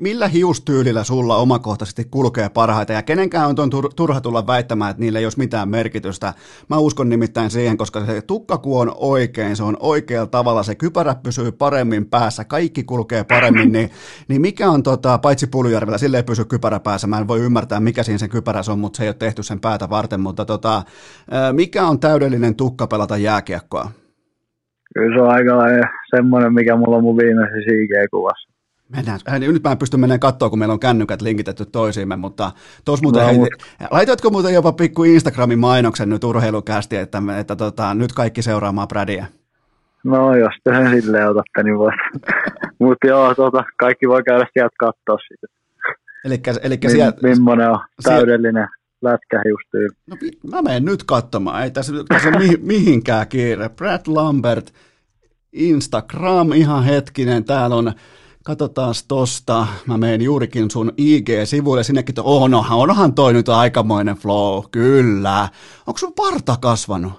millä 0.00 0.28
hiustyylillä 0.28 1.04
sulla 1.04 1.36
omakohtaisesti 1.36 2.04
kulkee 2.10 2.48
parhaita 2.48 2.92
ja 2.92 3.02
kenenkään 3.02 3.54
on 3.58 3.70
turha 3.96 4.20
tulla 4.20 4.46
väittämään, 4.46 4.90
että 4.90 5.00
niillä 5.00 5.18
ei 5.18 5.24
olisi 5.24 5.38
mitään 5.38 5.68
merkitystä. 5.68 6.34
Mä 6.70 6.78
uskon 6.78 7.08
nimittäin 7.08 7.50
siihen, 7.50 7.76
koska 7.76 8.06
se 8.06 8.22
tukkaku 8.22 8.78
on 8.78 8.92
oikein, 8.96 9.56
se 9.56 9.62
on 9.62 9.76
oikealla 9.80 10.26
tavalla, 10.26 10.62
se 10.62 10.74
kypärä 10.74 11.14
pysyy 11.22 11.52
paremmin 11.52 12.06
päässä, 12.06 12.44
kaikki 12.44 12.84
kulkee 12.84 13.24
paremmin, 13.24 13.72
niin, 13.72 13.90
niin 14.28 14.40
mikä 14.40 14.70
on, 14.70 14.82
tota, 14.82 15.18
paitsi 15.18 15.46
Puljärvellä, 15.46 15.98
sille 15.98 16.16
ei 16.16 16.22
pysy 16.22 16.44
kypärä 16.44 16.80
päässä, 16.80 17.06
mä 17.06 17.18
en 17.18 17.28
voi 17.28 17.40
ymmärtää, 17.40 17.80
mikä 17.80 18.02
siinä 18.02 18.18
sen 18.18 18.30
kypärässä 18.30 18.72
on, 18.72 18.78
mutta 18.78 18.96
se 18.96 19.02
ei 19.02 19.08
ole 19.08 19.16
tehty 19.18 19.42
sen 19.42 19.60
päätä 19.60 19.90
varten, 19.90 20.20
mutta 20.20 20.44
tota, 20.44 20.82
mikä 21.52 21.86
on 21.86 22.00
täydellinen 22.00 22.54
tukka 22.54 22.86
pelata 22.86 23.16
jääkiekkoa? 23.16 23.90
Kyllä 24.94 25.16
se 25.16 25.22
on 25.22 25.30
aika 25.30 25.52
semmoinen, 26.16 26.54
mikä 26.54 26.76
mulla 26.76 26.96
on 26.96 27.02
mun 27.02 27.16
viimeisessä 27.16 27.72
IG-kuvassa. 27.72 28.55
Mennään. 28.88 29.20
Äh, 29.28 29.40
nyt 29.40 29.62
mä 29.62 29.72
en 29.72 29.78
pysty 29.78 29.96
menemään 29.96 30.20
katsoa, 30.20 30.50
kun 30.50 30.58
meillä 30.58 30.72
on 30.72 30.80
kännykät 30.80 31.22
linkitetty 31.22 31.66
toisiimme, 31.66 32.16
mutta 32.16 32.52
tuossa 32.84 33.02
muuten, 33.02 33.22
no, 33.22 33.28
hei, 33.28 33.38
laitatko 33.90 34.30
muuten 34.30 34.54
jopa 34.54 34.72
pikku 34.72 35.04
Instagramin 35.04 35.58
mainoksen 35.58 36.08
nyt 36.08 36.24
urheilukästi, 36.24 36.96
että, 36.96 37.18
että, 37.18 37.38
että 37.38 37.56
tota, 37.56 37.94
nyt 37.94 38.12
kaikki 38.12 38.42
seuraamaan 38.42 38.88
Bradia? 38.88 39.26
No 40.04 40.34
jos 40.34 40.54
te 40.64 40.70
sen 40.74 40.90
silleen 40.90 41.28
otatte, 41.28 41.62
niin 41.62 41.78
voit. 41.78 41.94
mutta 42.80 43.06
joo, 43.06 43.34
tota, 43.34 43.64
kaikki 43.78 44.08
voi 44.08 44.22
käydä 44.22 44.46
sieltä 44.52 44.76
katsoa 44.78 45.18
sitä. 45.28 45.46
Elikkä, 46.24 46.54
elikkä 46.62 46.88
Mim, 46.88 46.96
sieltä, 46.96 47.18
Mimmonen 47.22 47.70
on 47.70 47.78
täydellinen 48.02 48.68
lätkähiustyyli. 49.02 49.88
No, 50.06 50.16
mä 50.50 50.62
menen 50.62 50.84
nyt 50.84 51.04
katsomaan, 51.04 51.62
ei 51.62 51.70
tässä, 51.70 51.92
tässä 52.08 52.28
ole 52.28 52.56
mihinkään 52.60 53.28
kiire. 53.28 53.68
Brad 53.68 54.00
Lambert, 54.06 54.74
Instagram, 55.52 56.52
ihan 56.52 56.84
hetkinen, 56.84 57.44
täällä 57.44 57.76
on, 57.76 57.92
katsotaan 58.46 58.94
tosta, 59.08 59.66
mä 59.86 59.98
menen 59.98 60.22
juurikin 60.22 60.70
sun 60.70 60.92
IG-sivuille, 60.96 61.82
sinnekin, 61.82 62.14
to, 62.14 62.22
onhan, 62.24 62.78
onhan 62.78 63.14
toi 63.14 63.32
nyt 63.32 63.48
aikamoinen 63.48 64.16
flow, 64.16 64.64
kyllä. 64.70 65.48
Onko 65.86 65.98
sun 65.98 66.12
parta 66.12 66.56
kasvanut? 66.60 67.12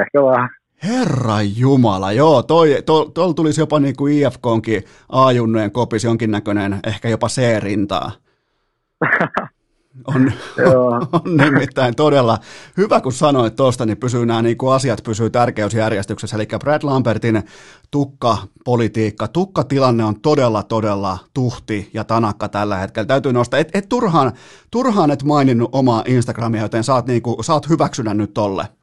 Ehkä 0.00 0.22
vähän. 0.22 0.50
Herra 0.82 1.42
Jumala, 1.42 2.12
joo, 2.12 2.42
toi, 2.42 2.82
to, 2.86 3.04
tol 3.04 3.32
tulisi 3.32 3.60
jopa 3.60 3.80
niin 3.80 3.96
kuin 3.96 4.18
IFKonkin 4.18 4.84
A-junnojen 5.08 5.70
kopis 5.70 6.04
jonkinnäköinen, 6.04 6.80
ehkä 6.86 7.08
jopa 7.08 7.28
C-rintaa. 7.28 8.12
On, 10.06 10.32
on 11.12 11.36
nimittäin 11.36 11.96
todella 11.96 12.38
hyvä, 12.76 13.00
kun 13.00 13.12
sanoit 13.12 13.56
tuosta, 13.56 13.86
niin 13.86 13.96
pysyy 13.96 14.26
nämä 14.26 14.42
niin 14.42 14.58
kuin 14.58 14.72
asiat 14.72 15.02
pysyy 15.04 15.30
tärkeysjärjestyksessä. 15.30 16.36
Eli 16.36 16.46
Brad 16.60 16.82
Lambertin 16.82 17.42
tukkapolitiikka, 17.90 19.28
tukkatilanne 19.28 20.04
on 20.04 20.20
todella, 20.20 20.62
todella 20.62 21.18
tuhti 21.34 21.90
ja 21.94 22.04
tanakka 22.04 22.48
tällä 22.48 22.76
hetkellä. 22.76 23.06
Täytyy 23.06 23.32
nostaa, 23.32 23.60
et, 23.60 23.68
et 23.74 23.88
turhaan, 23.88 24.32
turhaan 24.70 25.10
et 25.10 25.22
maininnut 25.22 25.70
omaa 25.72 26.04
Instagramia, 26.06 26.62
joten 26.62 26.84
saat, 26.84 27.06
niin 27.06 27.22
kuin, 27.22 27.44
saat 27.44 27.68
hyväksynä 27.68 28.14
nyt 28.14 28.34
tolle. 28.34 28.77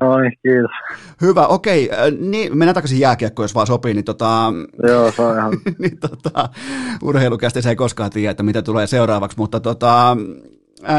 No 0.00 0.18
niin, 0.18 0.32
kiitos. 0.42 0.70
Hyvä, 1.20 1.46
okei. 1.46 1.90
Niin, 2.20 2.58
mennään 2.58 2.74
takaisin 2.74 3.00
jääkiekkoon, 3.00 3.44
jos 3.44 3.54
vaan 3.54 3.66
sopii. 3.66 3.94
Niin 3.94 4.04
tota, 4.04 4.52
Joo, 4.88 5.12
se 5.12 5.22
on 5.22 5.36
ihan... 5.36 5.52
niin 5.78 5.98
tota, 5.98 6.48
urheilukästi 7.02 7.62
se 7.62 7.68
ei 7.68 7.76
koskaan 7.76 8.10
tiedä, 8.10 8.30
että 8.30 8.42
mitä 8.42 8.62
tulee 8.62 8.86
seuraavaksi, 8.86 9.38
mutta 9.38 9.60
tota, 9.60 10.16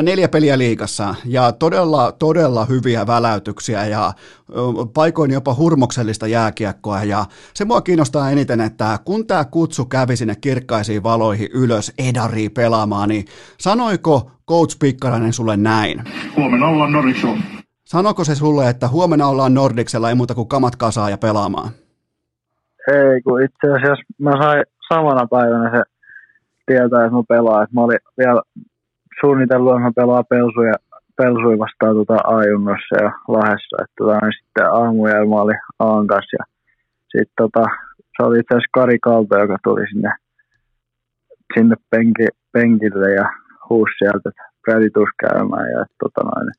neljä 0.01 0.29
peliä 0.29 0.57
liikassa 0.57 1.15
ja 1.25 1.51
todella, 1.51 2.11
todella 2.11 2.65
hyviä 2.65 3.07
väläytyksiä 3.07 3.85
ja 3.85 4.13
paikoin 4.93 5.31
jopa 5.31 5.53
hurmoksellista 5.53 6.27
jääkiekkoa 6.27 7.03
ja 7.03 7.25
se 7.53 7.65
mua 7.65 7.81
kiinnostaa 7.81 8.31
eniten, 8.31 8.61
että 8.61 8.99
kun 9.05 9.27
tämä 9.27 9.45
kutsu 9.45 9.85
kävi 9.85 10.15
sinne 10.15 10.35
kirkkaisiin 10.35 11.03
valoihin 11.03 11.49
ylös 11.53 11.93
Edariin 11.97 12.51
pelaamaan, 12.51 13.09
niin 13.09 13.25
sanoiko 13.57 14.31
Coach 14.49 14.79
Pikkarainen 14.79 15.33
sulle 15.33 15.57
näin? 15.57 16.03
Huomenna 16.37 16.67
ollaan 16.67 16.91
Nordicsilla. 16.91 17.54
Sanoko 17.85 18.23
se 18.23 18.35
sulle, 18.35 18.69
että 18.69 18.87
huomenna 18.87 19.27
ollaan 19.27 19.53
Nordicsella, 19.53 20.09
ei 20.09 20.15
muuta 20.15 20.35
kuin 20.35 20.47
kamat 20.47 20.75
kasaa 20.75 21.09
ja 21.09 21.17
pelaamaan? 21.17 21.69
Ei, 22.87 23.21
kun 23.21 23.43
itse 23.43 23.67
asiassa 23.77 24.05
mä 24.19 24.31
sain 24.43 24.63
samana 24.93 25.27
päivänä 25.27 25.71
se 25.77 25.83
tietää, 26.65 27.05
että 27.05 27.17
mä 27.17 27.23
pelaan. 27.29 27.63
Että 27.63 27.75
mä 27.75 27.81
olin 27.81 27.99
vielä 28.17 28.41
suunnitellut, 29.21 29.71
että 29.71 29.83
mä 29.83 29.91
pelaan 29.95 30.25
pelsuja, 30.29 30.73
pelsuja 31.17 31.57
vastaan 31.57 31.95
tuota 31.95 32.17
ajunnossa 32.23 32.95
ja 33.03 33.11
Lahdessa. 33.27 33.75
Että 33.83 33.95
tota, 33.97 34.17
niin 34.21 34.37
sitten 34.39 34.73
aamujäällä 34.73 35.29
mä 35.29 35.41
olin 35.41 35.59
Aan 35.79 36.07
kanssa. 36.07 36.35
Ja 36.39 36.45
sitten 37.11 37.37
tota, 37.41 37.63
se 38.17 38.23
oli 38.23 38.39
itse 38.39 38.53
asiassa 38.53 38.75
Kari 38.77 38.99
Kalto, 38.99 39.39
joka 39.39 39.57
tuli 39.63 39.87
sinne, 39.91 40.11
sinne 41.53 41.75
penki, 41.89 42.27
penkille 42.51 43.09
ja 43.13 43.25
huusi 43.69 43.93
sieltä, 43.97 44.29
että 44.29 44.43
Brady 44.61 44.89
käymään. 45.23 45.69
Ja 45.75 45.85
tota 46.03 46.21
noin, 46.29 46.49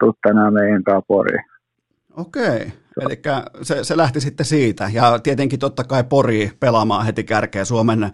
tuu 0.00 0.14
tänään 0.22 0.54
meidän 0.54 0.82
Poriin. 1.08 1.44
Okei, 2.16 2.72
eli 3.00 3.22
se, 3.62 3.84
se 3.84 3.96
lähti 3.96 4.20
sitten 4.20 4.46
siitä, 4.46 4.90
ja 4.92 5.18
tietenkin 5.22 5.58
totta 5.58 5.84
kai 5.84 6.04
Pori 6.04 6.50
pelaamaan 6.60 7.06
heti 7.06 7.24
kärkeä 7.24 7.64
Suomen 7.64 8.02
äh, 8.04 8.12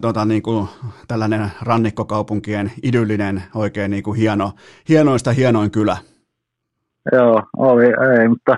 tota, 0.00 0.24
niin 0.24 0.42
kuin, 0.42 0.68
tällainen 1.08 1.46
rannikkokaupunkien 1.62 2.72
idyllinen, 2.82 3.42
oikein 3.54 3.90
niin 3.90 4.02
kuin 4.02 4.18
hieno, 4.18 4.52
hienoista 4.88 5.32
hienoin 5.32 5.70
kylä. 5.70 5.96
Joo, 7.12 7.42
oli, 7.56 7.84
ei, 7.84 8.28
mutta 8.28 8.56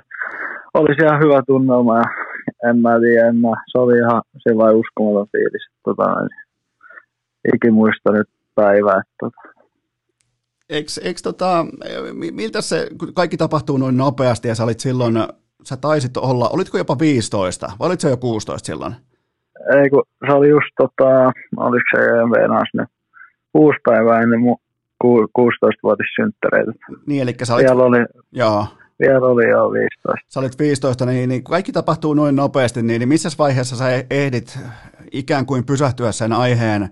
oli 0.73 0.95
siellä 0.95 1.17
hyvä 1.17 1.41
tunnelma, 1.47 1.97
ja 1.97 2.03
en 2.69 2.77
mä 2.81 2.99
tiedä, 2.99 3.27
en 3.27 3.35
mä, 3.35 3.49
se 3.71 3.77
oli 3.77 3.97
ihan 3.97 4.21
sillä 4.37 4.71
uskomaton 4.71 5.27
fiilis, 5.31 5.67
tota, 5.85 6.03
ikimuista 7.55 8.11
nyt 8.11 8.29
päivää, 8.55 9.01
että 9.01 9.13
tota, 9.19 9.58
Eikö, 10.69 10.89
eikö 11.03 11.19
tota, 11.23 11.65
miltä 12.31 12.61
se, 12.61 12.87
kun 12.99 13.13
kaikki 13.13 13.37
tapahtuu 13.37 13.77
noin 13.77 13.97
nopeasti 13.97 14.47
ja 14.47 14.55
sä 14.55 14.63
olit 14.63 14.79
silloin, 14.79 15.15
sä 15.63 15.77
taisit 15.77 16.17
olla, 16.17 16.49
olitko 16.49 16.77
jopa 16.77 16.99
15 16.99 17.71
vai 17.79 17.87
olitko 17.87 18.07
jo 18.07 18.17
16 18.17 18.65
silloin? 18.65 18.95
Ei 19.83 19.89
kun 19.89 20.03
se 20.27 20.33
oli 20.33 20.49
just 20.49 20.67
tota, 20.77 21.31
oliko 21.57 21.83
se 21.95 22.01
EMV 22.01 22.33
sinne 22.71 22.85
kuusi 23.51 23.77
päivää 23.85 24.21
ennen 24.21 24.39
mun 24.39 24.57
16-vuotissynttäreitä. 25.03 26.71
Niin, 27.07 27.21
eli 27.21 27.33
sä 27.43 27.55
olit... 27.55 27.65
Vielä 27.65 27.83
oli, 27.83 28.05
joo. 28.31 28.65
Vielä 28.99 29.25
oli 29.25 29.49
jo 29.49 29.71
15. 29.71 30.25
Sä 30.27 30.39
olit 30.39 30.59
15, 30.59 31.05
niin, 31.05 31.29
niin 31.29 31.43
kaikki 31.43 31.71
tapahtuu 31.71 32.13
noin 32.13 32.35
nopeasti, 32.35 32.83
niin, 32.83 32.99
niin 32.99 33.09
missä 33.09 33.29
vaiheessa 33.39 33.75
sä 33.75 33.85
ehdit 34.09 34.59
ikään 35.11 35.45
kuin 35.45 35.65
pysähtyä 35.65 36.11
sen 36.11 36.33
aiheen 36.33 36.89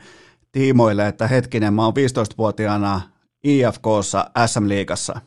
tiimoille, 0.51 1.07
että 1.07 1.28
hetkinen, 1.28 1.73
mä 1.73 1.86
oon 1.86 1.93
15-vuotiaana 1.93 3.01
IFKssa 3.48 4.26
SM-liigassa? 4.45 5.20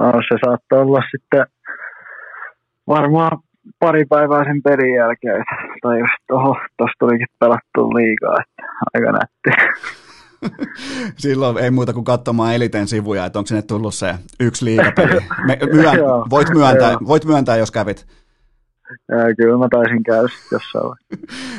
No 0.00 0.12
se 0.12 0.38
saattaa 0.44 0.78
olla 0.78 1.00
sitten 1.10 1.46
varmaan 2.86 3.38
pari 3.78 4.04
päivää 4.04 4.44
sen 4.44 4.62
pelin 4.62 4.94
jälkeen, 4.94 5.44
tai 5.82 5.98
jos 5.98 6.10
tuossa 6.28 6.94
tulikin 6.98 7.26
pelattu 7.38 7.94
liigaa, 7.94 8.36
että 8.40 8.62
aika 8.94 9.12
nätti. 9.12 9.50
Silloin 11.16 11.58
ei 11.58 11.70
muuta 11.70 11.92
kuin 11.92 12.04
katsomaan 12.04 12.54
Eliten 12.54 12.88
sivuja, 12.88 13.26
että 13.26 13.38
onko 13.38 13.46
sinne 13.46 13.62
tullut 13.62 13.94
se 13.94 14.14
yksi 14.40 14.64
liigapeli. 14.64 15.20
Me, 15.46 15.58
myön, 15.72 15.98
voit, 16.30 16.48
myöntää, 16.50 16.96
voit 17.06 17.24
myöntää, 17.24 17.56
jos 17.56 17.70
kävit. 17.70 18.06
Kyllä 19.36 19.58
mä 19.58 19.68
taisin 19.70 20.02
käydä 20.02 20.28
jossain 20.52 20.98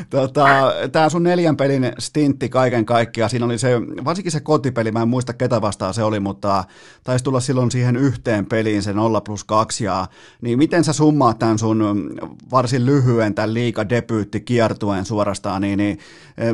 tota, 0.09 0.45
Tämä 0.91 1.09
sun 1.09 1.23
neljän 1.23 1.57
pelin 1.57 1.91
stintti 1.99 2.49
kaiken 2.49 2.85
kaikkiaan, 2.85 3.29
siinä 3.29 3.45
oli 3.45 3.57
se, 3.57 3.81
varsinkin 4.05 4.31
se 4.31 4.39
kotipeli, 4.39 4.91
mä 4.91 5.01
en 5.01 5.07
muista 5.07 5.33
ketä 5.33 5.61
vastaan 5.61 5.93
se 5.93 6.03
oli, 6.03 6.19
mutta 6.19 6.63
taisi 7.03 7.23
tulla 7.23 7.39
silloin 7.39 7.71
siihen 7.71 7.95
yhteen 7.95 8.45
peliin 8.45 8.83
se 8.83 8.93
0 8.93 9.21
plus 9.21 9.43
2, 9.43 9.83
ja, 9.83 10.07
niin 10.41 10.57
miten 10.57 10.83
sä 10.83 10.93
summaat 10.93 11.39
tämän 11.39 11.59
sun 11.59 12.09
varsin 12.51 12.85
lyhyen 12.85 13.35
tämän 13.35 13.53
liiga 13.53 13.89
debyytti 13.89 14.39
kiertuen 14.39 15.05
suorastaan, 15.05 15.61
niin, 15.61 15.77
niin 15.77 15.97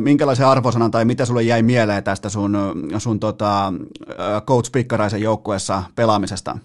minkälaisen 0.00 0.46
arvosanan 0.46 0.90
tai 0.90 1.04
mitä 1.04 1.24
sulle 1.24 1.42
jäi 1.42 1.62
mieleen 1.62 2.04
tästä 2.04 2.28
sun, 2.28 2.58
sun 2.98 3.20
tota, 3.20 3.72
Coach 4.46 4.72
Pikkaraisen 4.72 5.22
joukkueessa 5.22 5.82
pelaamisesta? 5.94 6.58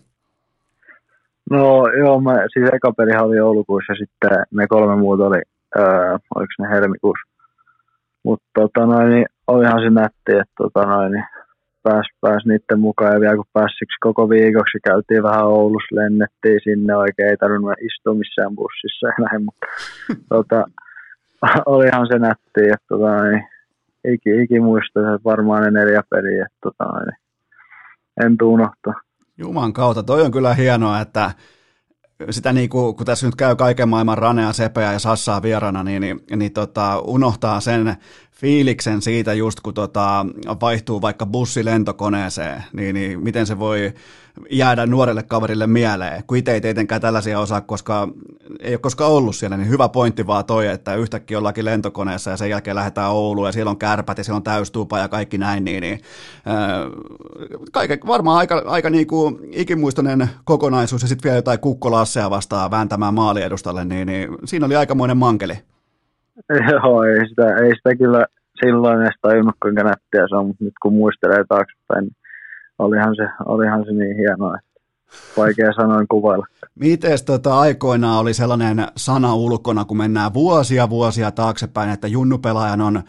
No 1.54 1.88
joo, 2.00 2.22
mä, 2.22 2.34
siis 2.54 2.70
eka 2.74 2.92
pelihan 2.98 3.26
oli 3.26 3.38
joulukuussa 3.38 3.94
ja 3.94 3.98
sitten 3.98 4.44
ne 4.52 4.68
kolme 4.68 4.96
muuta 4.96 5.24
oli, 5.24 5.42
öö, 5.78 6.18
oliko 6.36 6.54
ne 6.60 6.70
helmikuussa. 6.70 7.30
Mutta 8.24 8.46
tota 8.54 8.86
noin, 8.86 9.10
niin 9.10 9.26
olihan 9.48 9.84
se 9.84 9.90
nätti, 9.90 10.32
että 10.42 10.54
tota 10.58 10.86
noin, 10.86 11.12
niin 11.12 11.26
pääs, 11.84 12.08
pääs 12.22 12.46
niiden 12.46 12.80
mukaan 12.80 13.14
ja 13.14 13.20
vielä 13.20 13.36
kun 13.36 13.54
pääsiksi 13.54 13.98
koko 14.00 14.30
viikoksi 14.30 14.78
käytiin 14.84 15.24
vähän 15.24 15.46
Oulussa, 15.46 15.96
lennettiin 15.96 16.60
sinne 16.64 16.96
oikein, 16.96 17.30
ei 17.30 17.38
tarvinnut 17.38 17.74
istua 17.82 18.14
missään 18.14 18.56
bussissa 18.56 19.08
ja 19.08 19.14
näin, 19.26 19.44
mutta 19.46 19.68
tota, 20.34 20.64
olihan 21.66 22.08
se 22.08 22.20
nätti, 22.20 22.62
että 22.74 22.88
tota, 22.90 23.24
niin, 23.24 23.44
iki, 24.14 24.44
iki 24.44 24.60
muista, 24.60 25.00
että 25.00 25.30
varmaan 25.30 25.64
ne 25.64 25.72
neljä 25.72 26.04
peliä, 26.10 26.46
että 26.46 26.58
tota, 26.62 26.84
niin, 27.06 27.20
en 28.26 28.38
tuu 28.38 28.54
unohtaa. 28.54 28.94
Juman 29.38 29.74
kautta, 29.74 30.04
toi 30.04 30.22
on 30.22 30.32
kyllä 30.32 30.54
hienoa, 30.54 31.00
että 31.02 31.32
sitä 32.30 32.54
niin 32.54 32.70
kuin, 32.70 32.96
kun 32.96 33.06
tässä 33.06 33.26
nyt 33.26 33.36
käy 33.36 33.56
kaiken 33.56 33.90
maailman 33.90 34.18
ranea, 34.18 34.54
sepeä 34.54 34.94
ja 34.94 35.00
sassaa 35.00 35.42
vierana, 35.42 35.84
niin, 35.84 36.02
niin, 36.02 36.20
niin 36.36 36.54
tota, 36.54 37.00
unohtaa 37.00 37.60
sen 37.60 37.98
fiiliksen 38.44 39.02
siitä 39.02 39.34
just 39.34 39.60
kun 39.60 39.74
tota, 39.74 40.26
vaihtuu 40.62 41.02
vaikka 41.02 41.26
bussi 41.26 41.66
lentokoneeseen, 41.66 42.64
niin, 42.74 42.96
niin 42.96 43.24
miten 43.24 43.46
se 43.48 43.60
voi 43.60 43.94
jäädä 44.50 44.86
nuorelle 44.86 45.24
kaverille 45.24 45.68
mieleen, 45.68 46.24
kun 46.28 46.38
itse 46.38 46.52
ei 46.52 46.62
tietenkään 46.62 47.02
tällaisia 47.02 47.40
osaa, 47.40 47.62
koska 47.62 48.08
ei 48.60 48.74
ole 48.74 48.78
koskaan 48.80 49.12
ollut 49.12 49.36
siellä, 49.36 49.58
niin 49.58 49.70
hyvä 49.70 49.90
pointti 49.90 50.28
vaan 50.28 50.46
toi, 50.46 50.68
että 50.68 50.96
yhtäkkiä 50.96 51.38
ollakin 51.38 51.66
lentokoneessa 51.66 52.32
ja 52.32 52.38
sen 52.38 52.50
jälkeen 52.50 52.76
lähdetään 52.76 53.12
Ouluun 53.12 53.48
ja 53.48 53.52
siellä 53.52 53.70
on 53.70 53.78
kärpät 53.78 54.18
ja 54.18 54.24
siellä 54.24 54.38
on 54.38 54.44
täystupa 54.44 55.00
ja 55.00 55.08
kaikki 55.08 55.38
näin, 55.38 55.66
niin, 55.66 55.82
niin 55.82 56.02
äh, 56.48 56.92
kaiken, 57.72 58.00
varmaan 58.08 58.38
aika, 58.38 58.64
aika 58.66 58.90
niin 58.90 59.08
kuin 59.08 59.40
ikimuistoinen 59.52 60.30
kokonaisuus 60.44 61.02
ja 61.02 61.08
sitten 61.08 61.24
vielä 61.24 61.38
jotain 61.38 61.60
kukkolasseja 61.60 62.30
vastaan 62.30 62.72
vääntämään 62.72 63.14
maaliedustalle, 63.14 63.86
niin, 63.86 64.08
niin 64.08 64.30
siinä 64.46 64.66
oli 64.66 64.76
aikamoinen 64.76 65.18
mankeli. 65.18 65.58
Joo, 66.72 67.04
ei 67.04 67.28
sitä, 67.30 67.56
ei 67.56 67.76
sitä 67.76 67.96
kyllä 67.96 68.26
silloin 68.66 69.02
edes 69.02 69.16
tajunnut, 69.22 69.56
kuinka 69.62 69.84
nättiä 69.84 70.28
se 70.30 70.36
on, 70.36 70.48
mutta 70.48 70.64
nyt 70.64 70.74
kun 70.82 70.94
muistelee 70.94 71.44
taaksepäin, 71.50 72.04
niin 72.04 72.16
olihan 72.80 73.16
se, 73.16 73.28
olihan 73.46 73.86
se 73.86 73.92
niin 73.92 74.18
hienoa, 74.18 74.58
että 74.58 74.82
vaikea 75.38 75.74
sanoin 75.74 76.08
kuvailla. 76.08 76.46
Miten 76.80 77.18
tota, 77.26 77.60
aikoinaan 77.60 78.20
oli 78.20 78.34
sellainen 78.34 78.88
sana 78.98 79.36
ulkona, 79.36 79.86
kun 79.86 79.98
mennään 79.98 80.34
vuosia 80.34 80.90
vuosia 80.90 81.32
taaksepäin, 81.32 81.90
että 81.90 82.08
junnupelaajan 82.08 82.82
on 82.82 83.04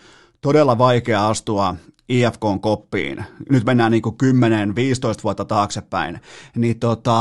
todella 0.45 0.79
vaikea 0.79 1.29
astua 1.29 1.75
IFKn 2.09 2.61
koppiin, 2.61 3.25
nyt 3.51 3.65
mennään 3.65 3.93
niin 3.93 4.03
kuin 4.03 4.17
10-15 4.23 5.25
vuotta 5.25 5.45
taaksepäin, 5.45 6.19
niin 6.57 6.79
tota, 6.81 7.19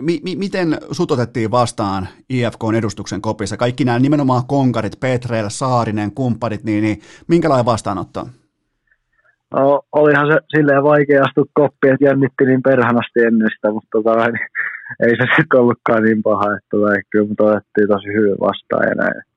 mi- 0.00 0.20
mi- 0.24 0.36
miten 0.36 0.78
sut 0.90 1.10
otettiin 1.10 1.50
vastaan 1.50 2.08
IFKn 2.28 2.74
edustuksen 2.74 3.22
kopissa? 3.22 3.56
Kaikki 3.56 3.84
nämä 3.84 3.98
nimenomaan 3.98 4.42
konkarit, 4.46 5.00
Petrel, 5.00 5.48
Saarinen, 5.48 6.12
kumppanit, 6.14 6.64
niin, 6.64 6.82
niin 6.82 7.00
minkälainen 7.28 7.66
vastaanotto? 7.66 8.26
No, 9.54 9.82
olihan 9.92 10.26
se 10.26 10.38
silleen 10.56 10.82
vaikea 10.82 11.22
astua 11.24 11.44
koppiin, 11.54 11.94
että 11.94 12.04
jännitti 12.04 12.44
niin 12.44 12.62
perhanasti 12.62 13.20
ennen 13.20 13.48
sitä, 13.54 13.70
mutta 13.72 13.88
tota, 13.92 14.28
niin, 14.28 14.48
ei 15.04 15.16
se 15.16 15.26
sitten 15.36 15.60
ollutkaan 15.60 16.02
niin 16.02 16.22
paha, 16.22 16.56
että 16.56 16.68
tota, 16.70 16.92
kyllä 17.10 17.28
mut 17.28 17.40
otettiin 17.40 17.88
tosi 17.88 18.08
hyvin 18.08 18.40
vastaan 18.40 18.88
ja 18.88 18.94
näin. 18.94 19.31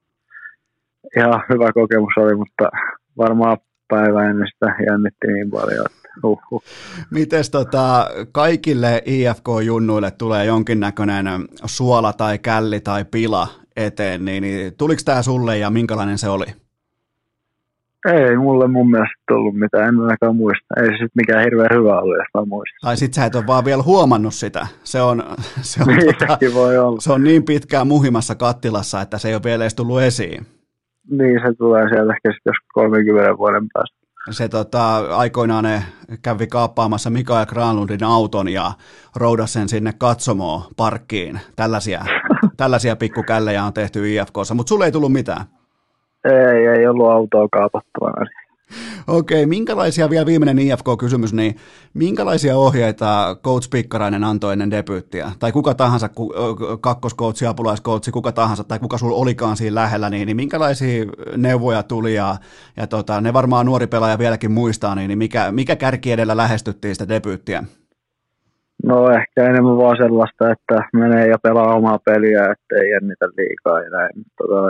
Ihan 1.17 1.43
hyvä 1.49 1.71
kokemus 1.73 2.13
oli, 2.17 2.35
mutta 2.35 2.69
varmaan 3.17 3.57
päivä 3.87 4.29
ennen 4.29 4.47
sitä 4.53 4.75
jännitti 4.89 5.27
niin 5.27 5.51
paljon, 5.51 5.85
että 5.85 6.09
uhuh. 6.23 6.63
Mites 7.11 7.49
tota, 7.49 8.09
kaikille 8.31 9.03
IFK-junnuille 9.05 10.11
tulee 10.11 10.45
jonkinnäköinen 10.45 11.25
suola 11.65 12.13
tai 12.13 12.39
källi 12.39 12.79
tai 12.79 13.05
pila 13.11 13.47
eteen, 13.75 14.25
niin, 14.25 14.41
niin 14.41 14.73
tuliko 14.77 15.01
tämä 15.05 15.21
sulle 15.21 15.57
ja 15.57 15.69
minkälainen 15.69 16.17
se 16.17 16.29
oli? 16.29 16.45
Ei 18.13 18.37
mulle 18.37 18.67
mun 18.67 18.91
mielestä 18.91 19.15
tullut 19.27 19.55
mitään, 19.55 19.87
en 19.89 19.99
ainakaan 19.99 20.35
muista. 20.35 20.65
Ei 20.77 20.85
se 20.85 20.91
sitten 20.91 21.09
mikään 21.15 21.43
hirveän 21.43 21.69
hyvä 21.73 21.99
ollut, 21.99 22.17
jos 22.17 22.27
mä 22.33 22.45
muistan. 22.45 22.77
Tai 22.81 22.97
sit 22.97 23.13
sä 23.13 23.25
et 23.25 23.35
ole 23.35 23.47
vaan 23.47 23.65
vielä 23.65 23.83
huomannut 23.83 24.33
sitä. 24.33 24.67
Se 24.83 25.01
on, 25.01 25.23
se 25.61 25.83
on, 25.83 25.87
Niin 25.87 26.15
tota, 26.15 26.37
voi 26.53 26.77
olla. 26.77 27.01
se 27.01 27.11
on 27.11 27.23
niin 27.23 27.43
pitkään 27.43 27.87
muhimassa 27.87 28.35
kattilassa, 28.35 29.01
että 29.01 29.17
se 29.17 29.27
ei 29.27 29.35
ole 29.35 29.43
vielä 29.43 29.63
edes 29.63 29.75
tullut 29.75 30.01
esiin. 30.01 30.45
Niin 31.09 31.41
se 31.45 31.53
tulee 31.57 31.89
sieltä 31.89 32.13
ehkä 32.13 32.31
sitten 32.31 32.51
jos 32.51 32.57
30 32.73 33.37
vuoden 33.37 33.67
päästä. 33.73 34.05
Se 34.31 34.49
tota, 34.49 34.97
aikoinaan 34.97 35.63
ne 35.63 35.83
kävi 36.21 36.47
kaappaamassa 36.47 37.09
Mikael 37.09 37.45
Granlundin 37.45 38.03
auton 38.03 38.49
ja 38.49 38.71
roudasi 39.15 39.53
sen 39.53 39.69
sinne 39.69 39.91
katsomoon 39.97 40.61
parkkiin. 40.77 41.39
Tällaisia, 41.55 42.01
tällaisia 42.57 42.95
pikkukällejä 42.95 43.63
on 43.63 43.73
tehty 43.73 44.13
IFKssa, 44.13 44.55
mutta 44.55 44.69
sulle 44.69 44.85
ei 44.85 44.91
tullut 44.91 45.11
mitään. 45.11 45.45
Ei, 46.25 46.67
ei 46.67 46.87
ollut 46.87 47.11
autoa 47.11 47.47
kaapattavana. 47.51 48.25
Okei, 49.07 49.45
minkälaisia, 49.45 50.09
vielä 50.09 50.25
viimeinen 50.25 50.59
IFK-kysymys, 50.59 51.33
niin 51.33 51.55
minkälaisia 51.93 52.57
ohjeita 52.57 53.37
coach 53.43 53.69
Pikkarainen 53.69 54.23
antoi 54.23 54.53
ennen 54.53 54.71
debyyttiä? 54.71 55.31
Tai 55.39 55.51
kuka 55.51 55.73
tahansa, 55.73 56.09
kakkoskoutsi, 56.81 57.45
apulaiskoutsi, 57.45 58.11
kuka 58.11 58.31
tahansa, 58.31 58.63
tai 58.63 58.79
kuka 58.79 58.97
sulla 58.97 59.15
olikaan 59.15 59.57
siinä 59.57 59.75
lähellä, 59.75 60.09
niin, 60.09 60.25
niin 60.25 60.35
minkälaisia 60.35 61.05
neuvoja 61.37 61.83
tuli? 61.83 62.13
Ja, 62.13 62.35
ja 62.77 62.87
tota, 62.87 63.21
ne 63.21 63.33
varmaan 63.33 63.65
nuori 63.65 63.87
pelaaja 63.87 64.17
vieläkin 64.17 64.51
muistaa, 64.51 64.95
niin, 64.95 65.07
niin 65.07 65.17
mikä, 65.17 65.51
mikä 65.51 65.75
kärki 65.75 66.11
edellä 66.11 66.37
lähestyttiin 66.37 66.95
sitä 66.95 67.09
debyyttiä? 67.09 67.63
No 68.83 69.09
ehkä 69.09 69.49
enemmän 69.49 69.77
vaan 69.77 69.97
sellaista, 69.97 70.51
että 70.51 70.89
menee 70.93 71.27
ja 71.27 71.37
pelaa 71.43 71.75
omaa 71.75 71.99
peliä, 72.05 72.51
ettei 72.51 72.91
jännitä 72.91 73.25
liikaa 73.37 73.81
ja 73.81 73.89
näin. 73.89 74.11
Tota, 74.37 74.61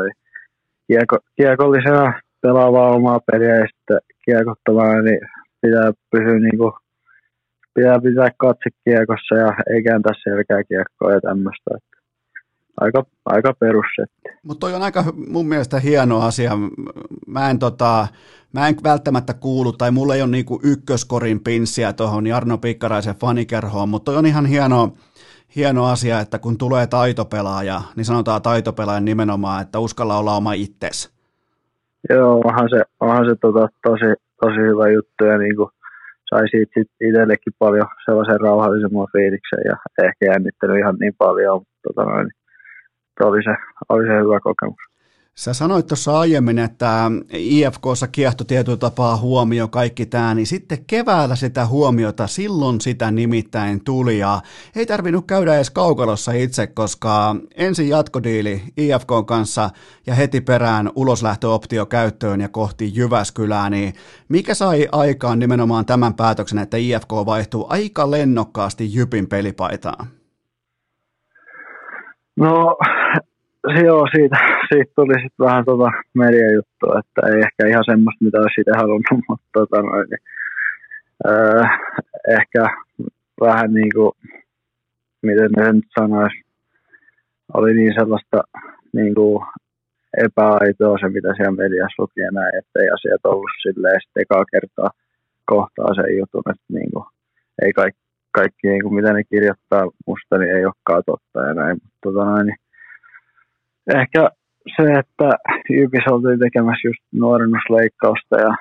kieko, 0.88 1.18
kiekollisena 1.36 2.14
pelaa 2.46 2.72
vaan 2.72 2.96
omaa 2.96 3.20
peliä 3.32 3.56
ja 3.56 3.66
sitten 3.72 4.00
kiekottomana 4.26 5.02
niin 5.02 5.20
pitää 5.62 5.92
pysyä 6.12 6.40
niinku, 6.40 6.78
pitää 7.74 8.00
pitää 8.02 8.30
katse 8.38 8.70
kiekossa 8.84 9.36
ja 9.36 9.50
ei 9.70 9.84
kääntää 9.84 10.14
selkää 10.24 10.64
kiekkoa 10.64 11.12
ja 11.12 11.22
tämmöistä. 11.22 11.72
Aika, 12.82 13.06
aika 13.26 13.54
perussetti. 13.60 14.30
Mutta 14.44 14.60
toi 14.60 14.74
on 14.74 14.82
aika 14.82 15.04
mun 15.28 15.48
mielestä 15.48 15.80
hieno 15.80 16.22
asia. 16.22 16.52
Mä 17.28 17.50
en, 17.50 17.60
tota, 17.60 18.08
mä 18.54 18.68
en 18.68 18.76
välttämättä 18.84 19.34
kuulu, 19.34 19.72
tai 19.72 19.92
mulla 19.92 20.16
ei 20.16 20.22
ole 20.22 20.32
niinku 20.32 20.60
ykköskorin 20.64 21.40
pinssiä 21.44 21.94
tuohon 21.94 22.28
Jarno 22.28 22.58
Pikkaraisen 22.58 23.16
fanikerhoon, 23.16 23.90
mutta 23.90 24.12
toi 24.12 24.18
on 24.18 24.26
ihan 24.26 24.46
hieno, 24.46 24.94
hieno 25.56 25.86
asia, 25.86 26.20
että 26.20 26.40
kun 26.40 26.58
tulee 26.58 26.88
taitopelaaja, 26.88 27.82
niin 27.96 28.06
sanotaan 28.06 28.42
taitopelaajan 28.42 29.06
nimenomaan, 29.06 29.62
että 29.62 29.80
uskalla 29.80 30.18
olla 30.18 30.36
oma 30.36 30.54
itses. 30.54 31.15
Joo, 32.10 32.42
onhan 32.46 32.70
se, 32.70 32.82
onhan 33.00 33.26
se 33.26 33.36
tota, 33.42 33.68
tosi, 33.84 34.10
tosi 34.42 34.62
hyvä 34.70 34.90
juttu 34.90 35.26
ja 35.26 35.38
niinku, 35.38 35.70
sai 36.30 36.50
siitä 36.52 36.72
sit 36.74 36.92
itsellekin 37.02 37.54
paljon 37.60 37.88
sellaisen 38.06 38.42
rauhallisemman 38.42 39.08
fiiliksen 39.12 39.64
ja 39.70 39.76
ehkä 40.06 40.26
jännittänyt 40.26 40.78
ihan 40.78 40.96
niin 41.00 41.16
paljon, 41.18 41.58
mutta 41.60 41.80
tota 41.88 42.10
noin, 42.10 42.28
oli 43.24 43.44
se, 43.44 43.56
oli 43.90 44.06
se 44.08 44.14
hyvä 44.24 44.40
kokemus. 44.40 44.95
Sä 45.38 45.54
sanoit 45.54 45.88
tuossa 45.88 46.20
aiemmin, 46.20 46.60
että 46.60 47.12
IFKssa 47.34 48.08
kiehto 48.08 48.44
tietyllä 48.44 48.78
tapaa 48.78 49.18
huomio 49.18 49.68
kaikki 49.68 50.06
tämä, 50.06 50.36
niin 50.36 50.48
sitten 50.48 50.86
keväällä 50.88 51.36
sitä 51.36 51.66
huomiota, 51.66 52.28
silloin 52.28 52.82
sitä 52.82 53.12
nimittäin 53.12 53.84
tuli 53.84 54.18
ja 54.18 54.42
ei 54.76 54.86
tarvinnut 54.86 55.28
käydä 55.28 55.56
edes 55.56 55.70
kaukalossa 55.70 56.32
itse, 56.32 56.68
koska 56.68 57.36
ensin 57.56 57.90
jatkodiili 57.90 58.64
IFK 58.78 59.10
kanssa 59.26 59.70
ja 60.08 60.16
heti 60.16 60.42
perään 60.42 60.92
uloslähtöoptio 60.96 61.86
käyttöön 61.86 62.42
ja 62.42 62.50
kohti 62.50 62.92
Jyväskylää, 62.96 63.70
niin 63.70 63.94
mikä 64.30 64.54
sai 64.54 64.88
aikaan 64.92 65.40
nimenomaan 65.40 65.86
tämän 65.86 66.14
päätöksen, 66.14 66.60
että 66.60 66.78
IFK 66.78 67.12
vaihtuu 67.26 67.66
aika 67.70 68.12
lennokkaasti 68.12 68.94
Jypin 68.94 69.28
pelipaitaan? 69.28 70.08
No, 72.36 72.78
joo, 73.86 74.08
siitä, 74.16 74.38
siitä 74.70 74.92
tuli 74.96 75.14
sitten 75.14 75.46
vähän 75.46 75.66
tota 75.66 75.92
mediajuttua, 76.14 77.00
että 77.00 77.22
ei 77.28 77.42
ehkä 77.42 77.68
ihan 77.68 77.86
semmoista, 77.86 78.26
mitä 78.26 78.38
olisi 78.40 78.62
itse 78.62 78.72
halunnut, 78.78 79.22
mutta 79.30 79.48
tota 79.54 79.82
noin, 79.82 80.08
niin, 80.10 80.24
öö, 81.28 81.64
ehkä 82.30 82.64
vähän 83.42 83.74
niin 83.74 83.92
kuin, 83.96 84.12
miten 85.22 85.52
ne 85.58 85.74
nyt 85.74 85.86
sanoisi, 86.00 86.38
oli 87.54 87.74
niin 87.74 87.94
sellaista 87.94 88.44
niin 88.94 89.16
kuin 89.16 89.46
epäaitoa 90.18 90.98
se, 90.98 91.10
mitä 91.10 91.34
siellä 91.36 91.62
mediassa 91.64 92.02
luki 92.04 92.20
ja 92.22 92.32
näin, 92.32 92.56
että 92.58 92.80
ei 92.80 92.90
asiat 92.90 93.26
ollut 93.26 93.56
silleen 93.64 94.02
sitten 94.02 94.22
ekaa 94.22 94.46
kertaa 94.54 94.90
kohtaa 95.46 95.96
sen 95.96 96.18
jutun, 96.18 96.44
että 96.52 96.74
niin 96.74 96.92
kuin, 96.94 97.06
ei 97.62 97.74
kaikki, 97.74 98.02
kaikki 98.32 98.68
niin 98.68 98.84
kuin, 98.84 98.96
mitä 98.96 99.14
ne 99.14 99.24
kirjoittaa 99.24 99.84
musta, 100.08 100.38
niin 100.38 100.52
ei 100.56 100.66
olekaan 100.66 101.04
totta 101.06 101.40
ja 101.48 101.54
näin, 101.54 101.78
mutta 101.84 102.00
tota 102.04 102.26
noin, 102.26 102.46
niin 102.48 102.65
ehkä 103.94 104.30
se, 104.76 104.84
että 105.00 105.30
Jypis 105.70 106.08
oltiin 106.12 106.40
tekemässä 106.40 106.88
just 106.88 107.04
nuorennusleikkausta 107.14 108.36
ja 108.46 108.52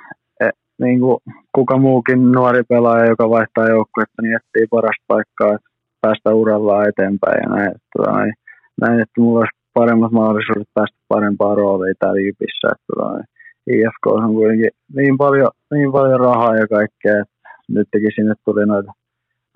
e, 0.40 0.50
niin 0.78 1.00
kuin 1.00 1.18
kuka 1.54 1.78
muukin 1.78 2.32
nuori 2.32 2.62
pelaaja, 2.68 3.06
joka 3.12 3.30
vaihtaa 3.30 3.68
joukkuetta, 3.68 4.22
niin 4.22 4.36
etsii 4.36 4.66
parasta 4.70 5.04
paikkaa, 5.08 5.54
että 5.54 5.68
päästä 6.00 6.34
urallaan 6.34 6.88
eteenpäin 6.88 7.40
ja 7.42 7.48
näin. 7.56 7.68
Että, 7.68 7.88
tota, 7.96 8.12
näin, 8.12 8.32
näin, 8.80 9.00
että 9.00 9.20
mulla 9.20 9.38
olisi 9.38 9.58
paremmat 9.74 10.12
mahdollisuudet 10.12 10.68
päästä 10.74 10.96
parempaan 11.08 11.56
rooliin 11.56 11.94
täällä 11.98 12.20
Jypissä. 12.20 12.66
Että, 12.72 12.86
tota, 12.94 13.24
IFK 13.66 14.06
on 14.06 14.34
kuitenkin 14.34 14.70
niin 14.96 15.16
paljon, 15.18 15.50
niin 15.74 15.92
paljon 15.92 16.20
rahaa 16.20 16.56
ja 16.56 16.66
kaikkea, 16.66 17.20
että 17.22 17.48
nytkin 17.68 18.12
sinne 18.14 18.34
tuli 18.44 18.66
noita 18.66 18.92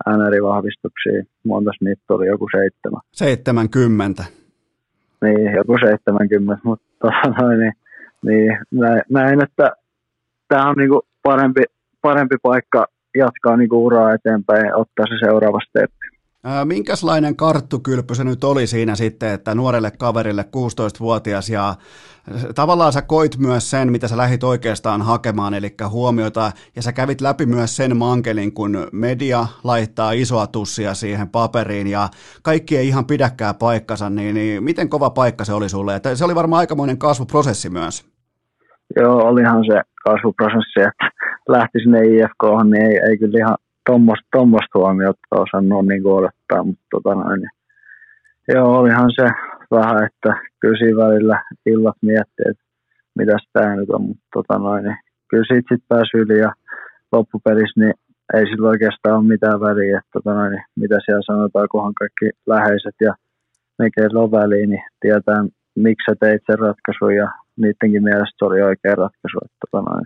NR-vahvistuksia. 0.07 1.23
Montas 1.45 1.75
niitä 1.81 2.01
tuli? 2.07 2.27
Joku 2.27 2.47
seitsemän. 2.57 3.01
70. 3.11 4.38
Niin, 5.21 5.53
joku 5.55 5.77
70, 5.77 6.61
mutta 6.63 6.85
niin, 7.57 7.73
niin 8.25 8.57
näin, 8.71 9.01
näin, 9.09 9.43
että 9.43 9.71
tämä 10.47 10.69
on 10.69 10.75
niinku 10.77 11.01
parempi, 11.23 11.63
parempi 12.01 12.35
paikka 12.43 12.85
jatkaa 13.17 13.57
niinku 13.57 13.85
uraa 13.85 14.13
eteenpäin 14.13 14.65
ja 14.65 14.77
ottaa 14.77 15.05
se 15.09 15.25
seuraava 15.25 15.59
steppi. 15.69 15.98
Ää, 16.43 16.65
Minkälainen 16.65 17.35
karttukylpy 17.35 18.15
se 18.15 18.23
nyt 18.23 18.43
oli 18.43 18.67
siinä 18.67 18.95
sitten, 18.95 19.29
että 19.29 19.55
nuorelle 19.55 19.91
kaverille 19.91 20.41
16-vuotias 20.41 21.49
ja 21.49 21.75
tavallaan 22.55 22.93
sä 22.93 23.01
koit 23.01 23.37
myös 23.37 23.69
sen, 23.69 23.91
mitä 23.91 24.07
sä 24.07 24.17
lähit 24.17 24.43
oikeastaan 24.43 25.01
hakemaan, 25.01 25.53
eli 25.53 25.75
huomiota, 25.89 26.51
ja 26.75 26.81
sä 26.81 26.93
kävit 26.93 27.21
läpi 27.21 27.45
myös 27.45 27.75
sen 27.75 27.97
mankelin, 27.97 28.53
kun 28.53 28.87
media 28.91 29.45
laittaa 29.63 30.11
isoa 30.11 30.47
tussia 30.47 30.93
siihen 30.93 31.29
paperiin, 31.29 31.87
ja 31.87 32.09
kaikki 32.43 32.77
ei 32.77 32.87
ihan 32.87 33.05
pidäkään 33.05 33.55
paikkansa, 33.55 34.09
niin, 34.09 34.35
niin 34.35 34.63
miten 34.63 34.89
kova 34.89 35.09
paikka 35.09 35.45
se 35.45 35.53
oli 35.53 35.69
sulle? 35.69 35.95
Että 35.95 36.15
se 36.15 36.25
oli 36.25 36.35
varmaan 36.35 36.59
aikamoinen 36.59 36.97
kasvuprosessi 36.97 37.69
myös. 37.69 38.05
Joo, 38.95 39.27
olihan 39.27 39.65
se 39.65 39.81
kasvuprosessi, 40.03 40.79
että 40.79 41.11
lähti 41.49 41.79
sinne 41.79 41.99
IFK, 41.99 42.43
niin 42.63 42.85
ei, 42.85 42.99
ei 43.09 43.17
kyllä 43.17 43.37
ihan 43.37 43.57
tuommoista 44.31 44.79
huomiota 44.79 45.19
osannut 45.31 45.87
niin 45.87 46.07
odottaa, 46.07 46.63
mutta 46.63 46.85
tota 46.91 47.15
noin, 47.15 47.41
niin, 47.41 47.55
joo, 48.55 48.79
olihan 48.79 49.11
se 49.15 49.27
vähän, 49.71 50.03
että 50.03 50.29
siinä 50.77 51.03
välillä 51.03 51.43
illat 51.65 51.97
miettii, 52.01 52.49
että 52.51 52.63
mitäs 53.19 53.43
tämä 53.53 53.75
nyt 53.75 53.89
on, 53.89 54.01
mutta 54.01 54.27
tota 54.33 54.57
noin, 54.59 54.83
niin, 54.83 54.97
kyllä 55.29 55.43
siitä 55.47 55.69
sitten 55.69 55.89
pääsi 55.89 56.17
yli 56.17 56.39
ja 56.39 56.51
loppupelissä 57.11 57.79
niin 57.79 57.93
ei 58.33 58.45
sillä 58.45 58.69
oikeastaan 58.69 59.15
ole 59.15 59.27
mitään 59.27 59.59
väliä, 59.59 59.97
että 59.97 60.09
tota 60.13 60.33
noin, 60.33 60.51
niin, 60.51 60.65
mitä 60.75 60.97
siellä 61.05 61.21
sanotaan, 61.25 61.67
kunhan 61.71 61.93
kaikki 61.93 62.29
läheiset 62.47 62.95
ja 63.01 63.13
ne, 63.79 63.89
keillä 63.95 64.19
on 64.19 64.31
väliä, 64.31 64.67
niin 64.67 64.83
tietää, 65.01 65.41
miksi 65.75 66.05
sä 66.05 66.15
teit 66.19 66.41
sen 66.45 66.59
ratkaisun 66.59 67.15
ja 67.15 67.27
niidenkin 67.61 68.03
mielestä 68.03 68.37
se 68.37 68.45
oli 68.45 68.61
oikea 68.61 68.95
ratkaisu. 69.03 69.37
Että 69.45 69.57
tota 69.71 69.81
noin. 69.89 70.05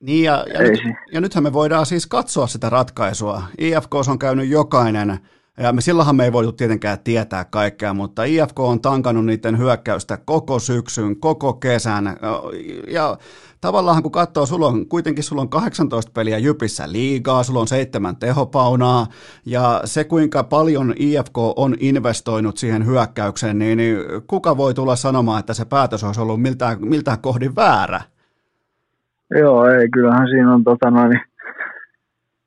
Niin, 0.00 0.24
ja, 0.24 0.44
ja, 0.54 0.60
nyt, 0.60 0.80
ja 1.12 1.20
nythän 1.20 1.44
me 1.44 1.52
voidaan 1.52 1.86
siis 1.86 2.06
katsoa 2.06 2.46
sitä 2.46 2.70
ratkaisua. 2.70 3.42
IFK 3.58 3.94
on 3.94 4.18
käynyt 4.18 4.48
jokainen, 4.48 5.18
ja 5.56 5.72
me 5.72 5.80
silloinhan 5.80 6.16
me 6.16 6.24
ei 6.24 6.32
voitu 6.32 6.52
tietenkään 6.52 6.98
tietää 7.04 7.44
kaikkea, 7.44 7.94
mutta 7.94 8.24
IFK 8.24 8.60
on 8.60 8.80
tankannut 8.80 9.26
niiden 9.26 9.58
hyökkäystä 9.58 10.16
koko 10.16 10.58
syksyn, 10.58 11.20
koko 11.20 11.52
kesän, 11.52 12.16
ja 12.88 13.18
tavallaan 13.60 14.02
kun 14.02 14.12
katsoo, 14.12 14.46
sulla 14.46 14.66
on 14.66 14.88
kuitenkin 14.88 15.24
sulla 15.24 15.42
on 15.42 15.48
18 15.48 16.12
peliä 16.12 16.38
Jypissä 16.38 16.92
liigaa, 16.92 17.42
sulla 17.42 17.60
on 17.60 17.68
seitsemän 17.68 18.16
tehopaunaa, 18.16 19.06
ja 19.46 19.80
se 19.84 20.04
kuinka 20.04 20.44
paljon 20.44 20.94
IFK 20.98 21.38
on 21.38 21.76
investoinut 21.80 22.56
siihen 22.58 22.86
hyökkäykseen, 22.86 23.58
niin, 23.58 23.78
niin 23.78 23.98
kuka 24.26 24.56
voi 24.56 24.74
tulla 24.74 24.96
sanomaan, 24.96 25.40
että 25.40 25.54
se 25.54 25.64
päätös 25.64 26.04
olisi 26.04 26.20
ollut 26.20 26.42
miltään, 26.42 26.78
miltään 26.80 27.18
kohdin 27.18 27.56
väärä? 27.56 28.00
Joo, 29.30 29.66
ei, 29.66 29.88
kyllähän 29.88 30.28
siinä 30.28 30.54
on 30.54 30.64
tota 30.64 30.90
noin, 30.90 31.20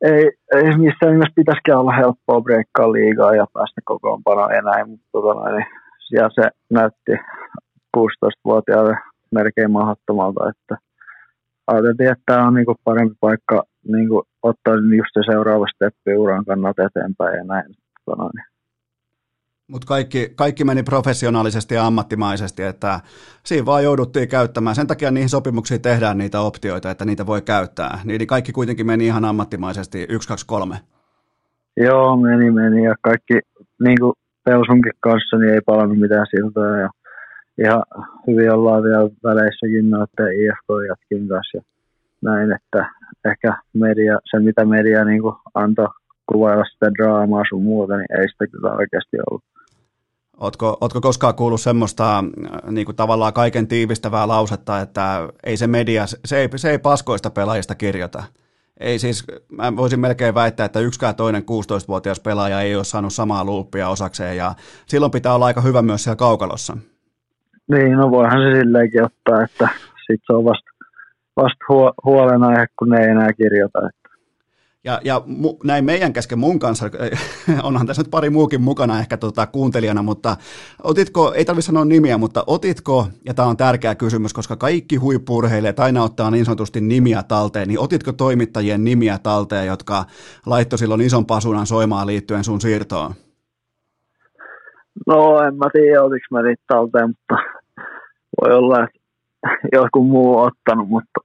ei, 0.02 0.32
ei 0.56 0.78
missään 0.78 1.12
nimessä 1.14 1.34
pitäisikään 1.36 1.80
olla 1.80 1.92
helppoa 1.92 2.42
breikkaa 2.42 2.92
liigaa 2.92 3.36
ja 3.36 3.46
päästä 3.54 3.82
kokoonpanoon 3.86 4.56
ja 4.56 4.62
näin, 4.62 4.90
mutta 4.90 5.08
tota 5.12 5.34
noin, 5.34 5.66
ja 6.12 6.30
se 6.36 6.42
näytti 6.70 7.12
16-vuotiaalle 7.98 8.98
melkein 9.32 9.72
mahdottomalta, 9.72 10.50
että 10.50 10.78
ajateltiin, 11.68 12.12
että 12.12 12.24
tämä 12.26 12.48
on 12.48 12.54
niinku 12.54 12.76
parempi 12.84 13.16
paikka 13.20 13.64
niinku 13.88 14.24
ottaa 14.44 14.76
just 14.98 15.10
se 15.14 15.32
seuraava 15.32 15.66
steppi 15.76 16.16
uran 16.18 16.46
kannalta 16.46 16.84
eteenpäin 16.86 17.38
ja 17.38 17.44
näin. 17.44 17.76
Tota 18.06 18.22
noin. 18.22 18.51
Mutta 19.72 19.88
kaikki, 19.88 20.34
kaikki 20.36 20.63
meni 20.63 20.84
professionaalisesti 20.84 21.76
ja 21.76 21.86
ammattimaisesti, 21.88 22.63
että 22.63 22.99
siinä 23.45 23.65
vaan 23.65 23.84
jouduttiin 23.84 24.28
käyttämään. 24.28 24.76
Sen 24.76 24.88
takia 24.88 25.11
niihin 25.11 25.30
sopimuksiin 25.30 25.82
tehdään 25.82 26.17
niitä 26.17 26.41
optioita, 26.41 26.91
että 26.91 27.05
niitä 27.05 27.26
voi 27.26 27.41
käyttää. 27.41 27.99
Niin 28.03 28.28
kaikki 28.28 28.51
kuitenkin 28.51 28.88
meni 28.88 29.05
ihan 29.05 29.26
ammattimaisesti, 29.26 30.05
1, 30.09 30.28
2, 30.28 30.45
3. 30.47 30.76
Joo, 31.78 32.17
meni, 32.17 32.51
meni. 32.51 32.84
Ja 32.84 32.95
kaikki, 33.01 33.34
niin 33.84 33.97
kuin 33.99 34.13
Pelsunkin 34.43 34.93
kanssa, 34.99 35.38
niin 35.38 35.53
ei 35.53 35.61
palannut 35.65 35.99
mitään 35.99 36.26
siltoja. 36.30 36.78
Ja 36.78 36.89
ihan 37.63 37.84
hyvin 38.28 38.53
ollaan 38.53 38.84
vielä 38.84 39.09
väleissäkin 39.24 39.89
noiden 39.89 40.36
IFK-jatkin 40.41 41.28
kanssa. 41.28 41.57
Ja 41.57 41.61
näin, 42.22 42.51
että 42.51 42.89
ehkä 43.32 43.57
media, 43.74 44.19
se 44.32 44.39
mitä 44.39 44.65
media 44.65 45.05
niin 45.05 45.22
kuin 45.22 45.36
antoi 45.53 45.88
kuvailla 46.32 46.65
sitä 46.74 46.91
draamaa 46.97 47.43
sun 47.49 47.63
muuta, 47.63 47.97
niin 47.97 48.19
ei 48.19 48.30
sitä 48.30 48.47
kyllä 48.47 48.72
oikeasti 48.72 49.17
ollut. 49.30 49.43
Ootko, 50.42 50.78
ootko 50.82 51.02
koskaan 51.02 51.36
kuullut 51.36 51.62
semmoista 51.62 52.18
äh, 52.18 52.24
niin 52.72 52.86
kuin 52.86 52.96
tavallaan 52.96 53.34
kaiken 53.34 53.68
tiivistävää 53.68 54.28
lausetta, 54.28 54.80
että 54.80 55.30
ei 55.44 55.58
se 55.58 55.68
media, 55.68 56.04
se 56.26 56.38
ei, 56.38 56.50
se 56.56 56.70
ei 56.70 56.80
paskoista 56.80 57.30
pelaajista 57.30 57.76
kirjoita? 57.76 58.24
Ei 58.80 59.00
siis, 59.00 59.26
mä 59.52 59.76
voisin 59.76 60.00
melkein 60.00 60.36
väittää, 60.36 60.66
että 60.66 60.80
yksikään 60.80 61.16
toinen 61.16 61.42
16-vuotias 61.42 62.20
pelaaja 62.20 62.62
ei 62.62 62.76
ole 62.76 62.84
saanut 62.84 63.14
samaa 63.14 63.46
luuppia 63.46 63.89
osakseen 63.89 64.38
ja 64.38 64.54
silloin 64.86 65.12
pitää 65.12 65.36
olla 65.36 65.46
aika 65.46 65.62
hyvä 65.62 65.82
myös 65.82 66.04
siellä 66.04 66.16
kaukalossa. 66.16 66.78
Niin, 67.72 67.92
no 67.92 68.12
voihan 68.12 68.42
se 68.42 68.60
silleenkin 68.60 69.04
ottaa, 69.04 69.44
että 69.44 69.70
sit 70.08 70.22
se 70.26 70.34
on 70.34 70.46
vasta 70.46 70.72
vast 71.36 71.58
huolenaihe, 72.06 72.66
kun 72.80 72.89
ne 72.89 73.00
ei 73.00 73.10
enää 73.10 73.34
kirjoita. 73.34 73.80
Ja, 74.84 75.00
ja 75.04 75.22
mu, 75.26 75.58
näin 75.64 75.86
meidän 75.86 76.14
kesken 76.14 76.40
mun 76.40 76.60
kanssa, 76.60 76.86
onhan 77.64 77.88
tässä 77.88 78.02
nyt 78.02 78.12
pari 78.12 78.30
muukin 78.30 78.62
mukana 78.62 79.00
ehkä 79.00 79.18
tota, 79.18 79.48
kuuntelijana, 79.48 80.04
mutta 80.04 80.38
otitko, 80.84 81.34
ei 81.34 81.46
tarvitse 81.46 81.66
sanoa 81.66 81.86
nimiä, 81.86 82.18
mutta 82.18 82.44
otitko, 82.48 83.08
ja 83.26 83.34
tämä 83.34 83.48
on 83.48 83.58
tärkeä 83.58 83.96
kysymys, 83.96 84.34
koska 84.34 84.56
kaikki 84.56 84.96
huippurheilijat 84.96 85.80
aina 85.80 86.04
ottaa 86.04 86.32
niin 86.32 86.46
sanotusti 86.46 86.82
nimiä 86.82 87.24
talteen, 87.24 87.68
niin 87.68 87.80
otitko 87.80 88.12
toimittajien 88.12 88.84
nimiä 88.84 89.18
talteen, 89.24 89.68
jotka 89.68 90.06
laittoi 90.46 90.80
silloin 90.80 91.02
ison 91.02 91.26
pasunan 91.26 91.68
soimaan 91.68 92.08
liittyen 92.08 92.44
sun 92.44 92.62
siirtoon? 92.62 93.14
No 95.08 95.42
en 95.42 95.56
mä 95.56 95.66
tiedä, 95.74 96.04
otiko 96.04 96.26
mä 96.32 96.42
niitä 96.42 96.64
talteen, 96.68 97.08
mutta 97.08 97.36
voi 98.42 98.58
olla, 98.58 98.84
että 98.84 99.00
joku 99.72 100.04
muu 100.04 100.38
on 100.38 100.48
ottanut, 100.48 100.90
mutta 100.90 101.20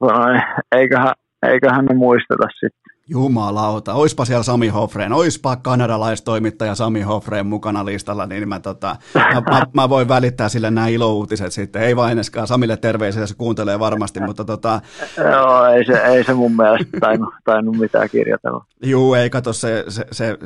eiköhän, 0.72 1.14
eiköhän 1.46 1.84
ne 1.84 1.94
muisteta 1.94 2.48
sitten. 2.60 2.95
Jumalauta, 3.08 3.94
oispa 3.94 4.24
siellä 4.24 4.42
Sami 4.42 4.68
Hofreen, 4.68 5.12
oispa 5.12 5.56
kanadalaistoimittaja 5.56 6.74
Sami 6.74 7.02
Hofreen 7.02 7.46
mukana 7.46 7.84
listalla, 7.84 8.26
niin 8.26 8.48
mä, 8.48 8.60
tota, 8.60 8.96
mä, 9.14 9.42
mä, 9.50 9.62
mä, 9.72 9.88
voin 9.88 10.08
välittää 10.08 10.48
sille 10.48 10.70
nämä 10.70 10.88
ilouutiset 10.88 11.52
sitten. 11.52 11.82
Ei 11.82 11.96
vain 11.96 12.12
eneskaan 12.12 12.46
Samille 12.46 12.76
terveisiä, 12.76 13.26
se 13.26 13.34
kuuntelee 13.34 13.78
varmasti, 13.78 14.20
mutta 14.20 14.44
tota... 14.44 14.80
Joo, 15.16 15.66
ei 15.66 15.84
se, 15.84 15.92
ei 15.92 16.24
se 16.24 16.34
mun 16.34 16.56
mielestä 16.56 17.00
tainnut, 17.00 17.34
tainnut 17.44 17.76
mitään 17.76 18.10
kirjoitella. 18.10 18.64
Juu, 18.82 19.14
ei 19.14 19.30
kato, 19.30 19.52
se, 19.52 19.84
se, 19.88 20.06
se, 20.12 20.38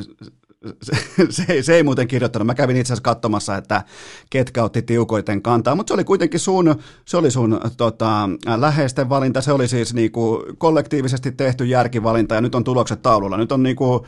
se, 0.82 0.92
se, 1.30 1.62
se 1.62 1.74
ei 1.74 1.82
muuten 1.82 2.08
kirjoittanut. 2.08 2.46
Mä 2.46 2.54
kävin 2.54 2.76
itse 2.76 2.92
asiassa 2.92 3.02
katsomassa, 3.02 3.56
että 3.56 3.84
ketkä 4.30 4.64
otti 4.64 4.82
tiukoiten 4.82 5.42
kantaa, 5.42 5.74
mutta 5.74 5.90
se 5.90 5.94
oli 5.94 6.04
kuitenkin 6.04 6.40
sun, 6.40 6.74
se 7.04 7.16
oli 7.16 7.30
sun 7.30 7.60
tota, 7.76 8.28
läheisten 8.56 9.08
valinta, 9.08 9.40
se 9.40 9.52
oli 9.52 9.68
siis 9.68 9.94
niinku 9.94 10.44
kollektiivisesti 10.58 11.32
tehty 11.32 11.64
järkivalinta 11.64 12.34
ja 12.34 12.40
nyt 12.40 12.54
on 12.54 12.64
tulokset 12.64 13.02
taululla. 13.02 13.36
Nyt 13.36 13.52
on 13.52 13.62
niinku, 13.62 14.06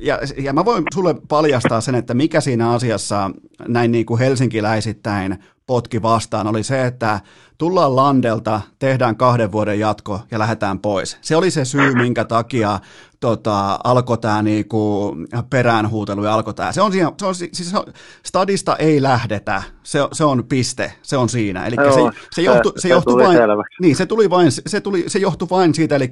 ja, 0.00 0.18
ja 0.38 0.52
mä 0.52 0.64
voin 0.64 0.84
sulle 0.94 1.14
paljastaa 1.28 1.80
sen, 1.80 1.94
että 1.94 2.14
mikä 2.14 2.40
siinä 2.40 2.70
asiassa 2.70 3.30
näin 3.68 3.92
niinku 3.92 4.18
helsinkiläisittäin 4.18 5.38
potki 5.68 6.02
vastaan 6.02 6.46
oli 6.46 6.62
se, 6.62 6.86
että 6.86 7.20
tullaan 7.58 7.96
Landelta, 7.96 8.60
tehdään 8.78 9.16
kahden 9.16 9.52
vuoden 9.52 9.80
jatko 9.80 10.20
ja 10.30 10.38
lähdetään 10.38 10.78
pois. 10.78 11.18
Se 11.20 11.36
oli 11.36 11.50
se 11.50 11.64
syy, 11.64 11.94
minkä 11.94 12.24
takia 12.24 12.80
tota, 13.20 13.78
alkoi 13.84 14.18
tämä 14.18 14.42
niinku 14.42 15.14
peräänhuutelu 15.50 16.24
ja 16.24 16.34
alkoi 16.34 16.54
tämä. 16.54 16.72
Se 16.72 16.82
on, 16.82 16.92
siinä, 16.92 17.12
se 17.18 17.26
on, 17.26 17.34
siis 17.34 17.74
stadista 18.22 18.76
ei 18.76 19.02
lähdetä, 19.02 19.62
se, 19.82 19.98
se 20.12 20.24
on 20.24 20.44
piste, 20.48 20.92
se 21.02 21.16
on 21.16 21.28
siinä. 21.28 21.66
Eli 21.66 21.76
se, 21.76 22.18
se, 22.30 22.42
johtu, 22.42 22.72
se, 22.76 22.80
se 22.80 22.88
johtui 22.88 23.24
vain, 23.24 23.38
niin, 23.80 23.96
se 23.96 24.06
tuli 24.06 24.30
vain, 24.30 24.52
se, 24.52 24.80
tuli, 24.80 25.04
se 25.06 25.18
johtui 25.18 25.48
vain 25.50 25.74
siitä, 25.74 25.96
eli 25.96 26.10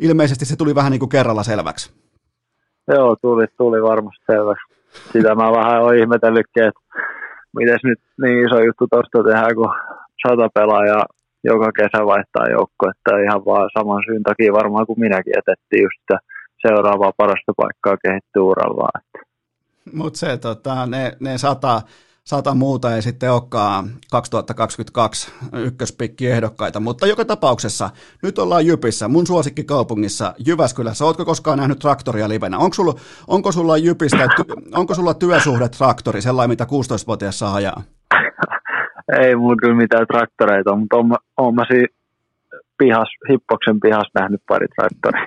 ilmeisesti 0.00 0.44
se 0.44 0.56
tuli 0.56 0.74
vähän 0.74 0.92
niin 0.92 1.00
kuin 1.00 1.08
kerralla 1.08 1.42
selväksi. 1.42 1.92
Joo, 2.88 3.16
tuli, 3.22 3.46
tuli 3.58 3.82
varmasti 3.82 4.24
selväksi. 4.26 4.64
Sitä 5.12 5.34
mä 5.34 5.52
vähän 5.52 5.82
olen 5.82 5.98
ihmetellytkin, 5.98 6.62
että 6.62 6.80
miten 7.56 7.78
nyt 7.84 8.00
niin 8.22 8.46
iso 8.46 8.64
juttu 8.64 8.86
tuosta 8.90 9.24
tehdään, 9.24 9.54
kun 9.54 9.74
sata 10.26 10.48
pelaajaa 10.54 11.06
joka 11.44 11.70
kesä 11.72 12.06
vaihtaa 12.06 12.46
joukko, 12.50 12.82
että 12.90 13.22
ihan 13.26 13.44
vaan 13.44 13.70
saman 13.78 14.02
syyn 14.06 14.22
takia 14.22 14.52
varmaan 14.52 14.86
kuin 14.86 15.00
minäkin 15.00 15.38
etettiin 15.38 15.82
just 15.82 15.98
sitä 16.00 16.18
seuraavaa 16.68 17.12
parasta 17.16 17.52
paikkaa 17.56 17.96
kehittyy 17.96 18.42
urallaan. 18.42 19.02
Mutta 19.92 20.18
se, 20.18 20.36
tota, 20.36 20.86
ne, 20.86 21.16
ne 21.20 21.38
sata, 21.38 21.82
sata 22.24 22.54
muuta 22.54 22.94
ei 22.94 23.02
sitten 23.02 23.32
olekaan 23.32 23.88
2022 24.10 25.32
ykköspikki 25.52 26.26
ehdokkaita, 26.26 26.80
mutta 26.80 27.06
joka 27.06 27.24
tapauksessa 27.24 27.90
nyt 28.22 28.38
ollaan 28.38 28.66
Jypissä, 28.66 29.08
mun 29.08 29.26
suosikkikaupungissa 29.26 30.34
Jyväskylässä. 30.46 31.04
Ootko 31.04 31.24
koskaan 31.24 31.58
nähnyt 31.58 31.78
traktoria 31.78 32.28
livenä? 32.28 32.58
Onko 32.58 32.74
sulla, 32.74 32.94
onko 33.26 33.52
sulla 33.52 33.76
Jypistä, 33.76 34.28
onko 34.74 34.94
sulla 34.94 35.14
työsuhde 35.14 35.68
traktori, 35.68 36.22
sellainen 36.22 36.50
mitä 36.50 36.64
16-vuotias 36.64 37.38
saa 37.38 37.54
ajaa? 37.54 37.82
Ei 39.20 39.36
mun 39.36 39.56
kyllä 39.56 39.76
mitään 39.76 40.06
traktoreita, 40.06 40.76
mutta 40.76 40.96
on, 40.96 41.16
on 41.36 41.54
mä 41.54 41.64
siinä 41.68 41.86
pihas, 42.78 43.08
Hippoksen 43.30 43.80
pihas 43.80 44.08
nähnyt 44.14 44.42
pari 44.48 44.66
traktoria. 44.68 45.26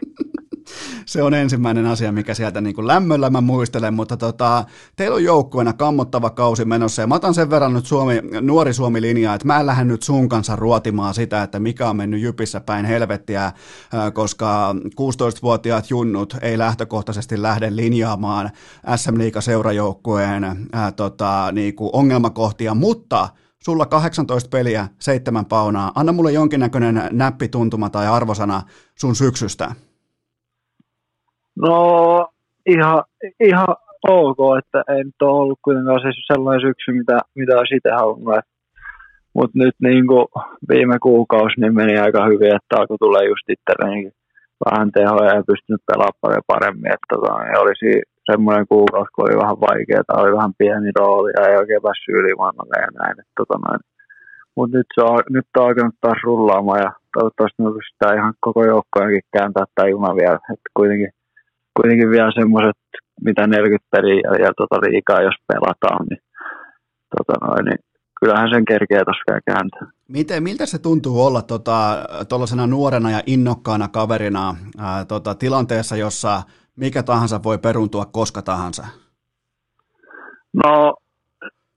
Se 1.06 1.24
on 1.24 1.34
ensimmäinen 1.34 1.86
asia, 1.86 2.12
mikä 2.12 2.34
sieltä 2.34 2.62
niin 2.62 2.76
kuin 2.76 2.88
lämmöllä 2.88 3.30
mä 3.30 3.42
muistelen, 3.42 3.94
mutta 3.94 4.18
tota, 4.18 4.66
teillä 4.96 5.16
on 5.16 5.24
joukkueena 5.24 5.74
kammottava 5.74 6.30
kausi 6.30 6.66
menossa 6.66 7.02
ja 7.02 7.08
mä 7.08 7.16
otan 7.16 7.34
sen 7.34 7.50
verran 7.50 7.74
nyt 7.74 7.86
Suomi, 7.86 8.22
nuori 8.42 8.74
Suomi-linjaa, 8.74 9.36
että 9.36 9.48
mä 9.48 9.60
en 9.60 9.66
lähde 9.66 9.84
nyt 9.84 10.04
sun 10.04 10.30
kanssa 10.30 10.56
ruotimaan 10.56 11.14
sitä, 11.14 11.44
että 11.44 11.60
mikä 11.60 11.90
on 11.90 11.98
mennyt 11.98 12.22
jypissä 12.22 12.60
päin 12.60 12.86
helvettiä, 12.86 13.52
koska 14.14 14.74
16-vuotiaat 14.74 15.90
junnut 15.90 16.38
ei 16.42 16.58
lähtökohtaisesti 16.58 17.42
lähde 17.42 17.76
linjaamaan 17.76 18.50
SM 18.96 19.18
Liiga 19.18 19.42
seurajoukkueen 19.42 20.44
ää, 20.74 20.92
tota, 20.92 21.50
niin 21.52 21.76
kuin 21.76 21.90
ongelmakohtia, 21.94 22.74
mutta 22.74 23.30
Sulla 23.66 23.86
18 23.86 24.50
peliä, 24.50 24.88
seitsemän 25.00 25.46
paunaa. 25.46 25.92
Anna 25.96 26.12
mulle 26.12 26.32
jonkinnäköinen 26.32 27.10
näppituntuma 27.12 27.90
tai 27.90 28.08
arvosana 28.08 28.62
sun 28.96 29.16
syksystä. 29.16 29.76
No 31.62 32.28
ihan, 32.66 33.04
ihan 33.40 33.68
ok, 34.08 34.38
että 34.60 34.94
ei 34.94 35.04
nyt 35.04 35.22
ole 35.22 35.40
ollut 35.42 35.60
kuitenkaan 35.62 36.02
se 36.02 36.34
sellainen 36.34 36.68
syksy, 36.68 36.92
mitä, 36.92 37.18
mitä 37.36 37.58
olisi 37.58 37.76
itse 37.76 37.92
halunnut. 37.92 38.46
Mutta 39.36 39.60
nyt 39.64 39.76
niin 39.82 40.08
kuin 40.08 40.26
viime 40.70 40.98
kuukausi 41.00 41.62
niin 41.62 41.76
meni 41.76 41.98
aika 42.00 42.26
hyvin, 42.26 42.56
että 42.56 42.76
alkoi 42.78 42.98
tulee 43.00 43.26
just 43.32 43.46
itselleni 43.50 44.12
vähän 44.66 44.92
tehoja 44.92 45.36
ja 45.36 45.50
pystynyt 45.52 45.88
pelaamaan 45.90 46.22
paljon 46.22 46.50
paremmin. 46.54 46.94
Että 46.96 47.10
tota, 47.14 47.34
niin 47.44 47.60
olisi 47.64 47.90
semmoinen 48.32 48.66
kuukausi, 48.74 49.12
kun 49.14 49.26
oli 49.26 49.42
vähän 49.44 49.62
vaikeaa, 49.68 50.22
oli 50.22 50.38
vähän 50.40 50.58
pieni 50.60 50.92
rooli 51.00 51.32
ja 51.38 51.42
ei 51.48 51.58
oikein 51.62 51.86
päässyt 51.86 52.18
ylivoimalle 52.20 52.78
ja 52.86 52.90
näin. 53.00 53.16
Että 53.22 53.36
tota, 53.40 53.56
noin. 53.66 53.82
mutta 54.56 54.78
nyt, 54.78 54.88
se 54.96 55.02
on, 55.12 55.20
nyt 55.36 55.48
on 55.58 55.66
alkanut 55.66 55.96
taas 56.02 56.20
rullaamaan 56.24 56.82
ja 56.86 56.92
toivottavasti 57.14 57.64
me 57.64 57.72
pystytään 57.78 58.18
ihan 58.20 58.34
koko 58.46 58.62
joukkojenkin 58.74 59.26
kääntää 59.36 59.66
tämä 59.76 59.94
juna 59.94 60.12
vielä. 60.22 60.40
Että 60.54 60.70
kuitenkin, 60.78 61.12
kuitenkin 61.76 62.10
vielä 62.10 62.32
semmoiset, 62.36 62.78
mitä 63.22 63.48
40 63.48 63.88
peliä 63.92 64.22
ja, 64.24 64.46
ja 64.46 64.52
tota 64.58 64.76
liikaa, 64.76 65.22
jos 65.22 65.36
pelataan, 65.48 66.06
niin, 66.10 66.22
tota 67.18 67.46
noin, 67.46 67.66
niin 67.66 67.80
kyllähän 68.20 68.50
sen 68.50 68.66
kerkee 68.66 69.04
tuossa 69.04 69.24
vielä 69.28 69.42
kääntää. 69.46 69.88
Miten, 70.08 70.44
miltä 70.44 70.66
se 70.66 70.82
tuntuu 70.82 71.26
olla 71.26 71.42
tuollaisena 72.30 72.64
tota, 72.64 72.76
nuorena 72.76 73.12
ja 73.12 73.22
innokkaana 73.26 73.88
kaverina 73.88 74.56
ää, 74.78 75.06
tota, 75.06 75.36
tilanteessa, 75.36 75.96
jossa 75.96 76.42
mikä 76.76 77.04
tahansa 77.04 77.44
voi 77.44 77.58
peruntua 77.58 78.06
koska 78.06 78.42
tahansa? 78.42 78.88
No, 80.64 80.96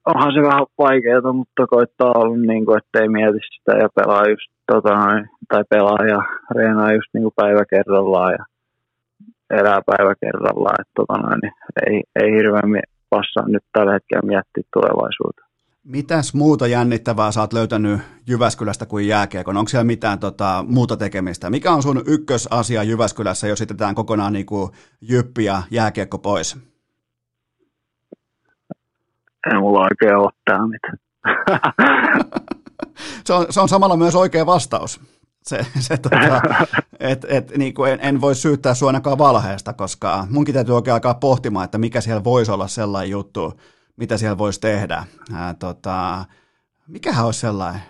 onhan 0.07 0.33
se 0.33 0.43
vähän 0.43 0.67
vaikeaa, 0.79 1.33
mutta 1.33 1.67
koittaa 1.67 2.13
olla 2.15 2.37
niin 2.37 2.65
kuin, 2.65 2.79
ettei 2.79 3.09
mieti 3.09 3.39
sitä 3.55 3.79
ja 3.79 3.89
pelaa 3.95 4.29
just, 4.29 4.51
tota, 4.73 4.91
tai 5.49 5.65
pelaa 5.71 6.07
ja 6.09 6.19
reenaa 6.55 6.93
just 6.93 7.09
niin 7.15 7.23
kuin 7.23 7.35
päivä 7.37 7.65
kerrallaan 7.71 8.33
ja 8.33 8.45
elää 9.51 9.81
päivä 9.87 10.15
kerrallaan. 10.21 10.81
Että, 10.81 10.93
tota, 10.97 11.37
niin 11.43 11.53
ei, 11.87 12.03
ei 12.21 12.33
hirveän 12.37 12.83
passaa 13.11 13.49
nyt 13.49 13.65
tällä 13.73 13.93
hetkellä 13.93 14.27
miettiä 14.27 14.63
tulevaisuutta. 14.73 15.49
Mitäs 15.85 16.35
muuta 16.35 16.67
jännittävää 16.67 17.33
sä 17.33 17.41
oot 17.41 17.53
löytänyt 17.53 18.01
Jyväskylästä 18.27 18.87
kuin 18.87 19.09
jääkiekon? 19.09 19.57
Onko 19.57 19.69
siellä 19.69 19.85
mitään 19.85 20.19
tota, 20.19 20.65
muuta 20.69 20.97
tekemistä? 20.97 21.51
Mikä 21.51 21.73
on 21.73 21.83
sun 21.83 22.03
ykkösasia 22.07 22.83
Jyväskylässä, 22.83 23.47
jos 23.47 23.61
jätetään 23.61 23.95
kokonaan 23.95 24.33
niin 24.33 24.47
kuin 24.47 24.73
jyppi 25.01 25.45
ja 25.45 25.63
jääkiekko 25.71 26.19
pois? 26.19 26.57
Ei 29.53 29.59
mulla 29.61 29.81
oikein 29.81 30.17
ole 30.17 30.31
tää 30.45 30.67
mitään. 30.67 30.99
se, 33.27 33.33
on, 33.33 33.47
se 33.51 33.61
on 33.61 33.69
samalla 33.69 33.97
myös 33.97 34.15
oikea 34.15 34.47
vastaus. 34.47 35.01
Se, 35.49 35.67
se, 35.79 35.97
tota, 35.97 36.41
et, 37.01 37.27
et, 37.29 37.57
niin 37.57 37.75
kuin 37.75 37.93
en, 37.93 37.99
en 38.03 38.21
voi 38.21 38.35
syyttää 38.35 38.75
sua 38.75 38.89
ainakaan 38.89 39.19
valheesta, 39.19 39.73
koska 39.73 40.27
munkin 40.31 40.55
täytyy 40.55 40.75
oikein 40.75 40.95
alkaa 40.95 41.15
pohtimaan, 41.15 41.65
että 41.65 41.79
mikä 41.79 42.01
siellä 42.01 42.25
voisi 42.25 42.53
olla 42.53 42.69
sellainen 42.69 43.11
juttu, 43.11 43.61
mitä 43.97 44.17
siellä 44.17 44.39
voisi 44.39 44.61
tehdä. 44.61 45.05
Ää, 45.35 45.55
tota, 45.55 46.25
mikähän 46.89 47.27
olisi 47.27 47.41
sellainen? 47.41 47.81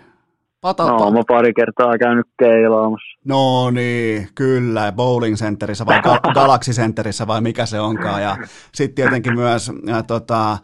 Pata, 0.61 0.87
no, 0.87 1.11
mä 1.11 1.21
pari 1.27 1.53
kertaa 1.53 1.97
käynyt 1.97 2.27
keilaamassa. 2.39 3.19
No 3.25 3.71
niin, 3.71 4.27
kyllä, 4.35 4.91
Bowling 4.91 5.35
Centerissä 5.35 5.85
vai 5.85 6.01
Galaxy 6.33 6.71
Centerissä 6.71 7.27
vai 7.27 7.41
mikä 7.41 7.65
se 7.65 7.79
onkaan. 7.79 8.21
Ja 8.21 8.37
sitten 8.73 8.95
tietenkin 8.95 9.35
myös 9.35 9.71
ää, 9.91 10.03
tota, 10.03 10.57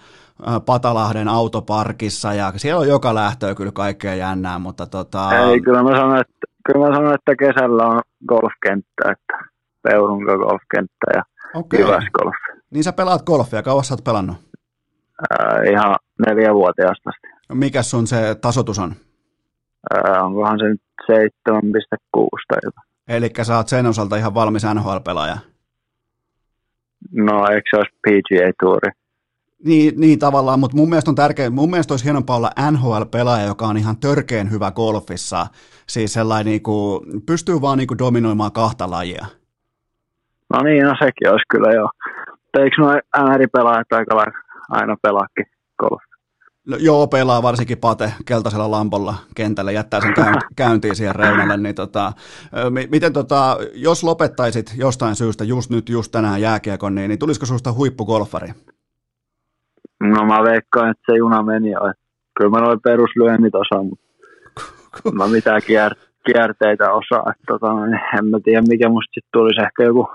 Patalahden 0.65 1.27
autoparkissa 1.27 2.33
ja 2.33 2.53
siellä 2.55 2.79
on 2.79 2.87
joka 2.87 3.15
lähtöä 3.15 3.55
kyllä 3.55 3.71
kaikkea 3.71 4.15
jännää, 4.15 4.59
mutta 4.59 4.87
tota... 4.87 5.37
Ei, 5.37 5.61
kyllä 5.61 5.83
mä 5.83 5.89
sanon, 5.89 6.19
että, 6.19 6.33
kyllä 6.65 6.87
mä 6.87 6.95
sanon, 6.95 7.15
että 7.15 7.35
kesällä 7.35 7.87
on 7.87 8.01
golfkenttä, 8.27 9.11
että 9.11 9.49
Peurunko 9.83 10.37
golfkenttä 10.37 11.07
ja 11.13 11.23
okay. 11.53 11.79
Jyväsgolf. 11.79 12.35
Niin 12.71 12.83
sä 12.83 12.93
pelaat 12.93 13.21
golfia, 13.21 13.63
kauan 13.63 13.83
sä 13.83 13.93
oot 13.93 14.03
pelannut? 14.03 14.37
Ää, 15.31 15.63
ihan 15.71 15.95
neljävuotiaasta 16.27 17.09
asti. 17.09 17.27
Mikä 17.53 17.83
sun 17.83 18.07
se 18.07 18.35
tasotus 18.41 18.79
on? 18.79 18.95
Ää, 19.93 20.23
onkohan 20.23 20.59
se 20.59 20.65
nyt 20.65 20.81
7,6 21.11 21.57
tai 22.47 22.59
jotain. 22.63 22.87
Eli 23.07 23.29
sä 23.41 23.57
oot 23.57 23.67
sen 23.67 23.85
osalta 23.85 24.15
ihan 24.15 24.33
valmis 24.33 24.63
NHL-pelaaja? 24.73 25.37
No, 27.11 27.47
eikö 27.47 27.69
se 27.69 27.77
olisi 27.77 27.95
PGA-tuuri? 28.07 28.91
Niin, 29.65 29.93
niin 29.97 30.19
tavallaan, 30.19 30.59
mutta 30.59 30.77
mun 30.77 30.89
mielestä 30.89 31.11
on 31.11 31.15
tärkeää, 31.15 31.49
mun 31.49 31.69
mielestä 31.69 31.93
olisi 31.93 32.05
hienompaa 32.05 32.35
olla 32.35 32.51
NHL-pelaaja, 32.71 33.45
joka 33.45 33.67
on 33.67 33.77
ihan 33.77 33.97
törkeen 33.97 34.51
hyvä 34.51 34.71
golfissa. 34.71 35.47
Siis 35.87 36.13
sellainen, 36.13 36.51
niin 36.51 36.63
kuin, 36.63 37.01
pystyy 37.25 37.61
vaan 37.61 37.77
niin 37.77 37.87
kuin 37.87 37.97
dominoimaan 37.97 38.51
kahta 38.51 38.91
lajia. 38.91 39.25
No 40.53 40.63
niin, 40.63 40.83
no 40.83 40.95
sekin 40.99 41.31
olisi 41.31 41.45
kyllä 41.49 41.71
joo. 41.71 41.89
Eikö 42.59 42.75
nuo 42.81 42.93
NR-pelaajat 42.93 43.91
aika 43.91 44.25
aina 44.69 44.95
pelaakin 45.01 45.45
golf. 45.77 46.01
No, 46.67 46.77
joo, 46.79 47.07
pelaa 47.07 47.43
varsinkin 47.43 47.77
Pate 47.77 48.13
keltaisella 48.25 48.71
lampolla 48.71 49.15
kentällä, 49.35 49.71
jättää 49.71 50.01
sen 50.01 50.13
käyntiin 50.55 50.95
siihen 50.95 51.15
reunalle. 51.15 51.57
Niin 51.57 51.75
tota, 51.75 52.13
miten 52.89 53.13
tota, 53.13 53.57
jos 53.73 54.03
lopettaisit 54.03 54.73
jostain 54.77 55.15
syystä 55.15 55.43
just 55.43 55.69
nyt, 55.69 55.89
just 55.89 56.11
tänään 56.11 56.41
jääkiekon, 56.41 56.95
niin, 56.95 57.09
niin 57.09 57.19
tulisiko 57.19 57.45
sinusta 57.45 57.73
huippugolfari? 57.73 58.47
No 59.99 60.25
mä 60.25 60.43
veikkaan, 60.43 60.91
että 60.91 61.03
se 61.05 61.17
juna 61.17 61.43
meni 61.43 61.71
jo. 61.71 61.79
Kyllä 62.37 62.49
mä 62.49 62.59
noin 62.59 62.81
peruslyönnit 62.81 63.55
osaan, 63.55 63.85
mutta 63.85 64.04
mä 65.13 65.27
mitään 65.27 65.61
kier- 65.61 66.05
kierteitä 66.25 66.91
osaa. 66.91 67.31
Että, 67.31 67.43
tota, 67.47 67.67
en 68.17 68.25
mä 68.25 68.39
tiedä, 68.43 68.61
mikä 68.67 68.89
musta 68.89 69.13
sitten 69.13 69.29
tulisi 69.33 69.61
ehkä 69.61 69.83
joku 69.83 70.07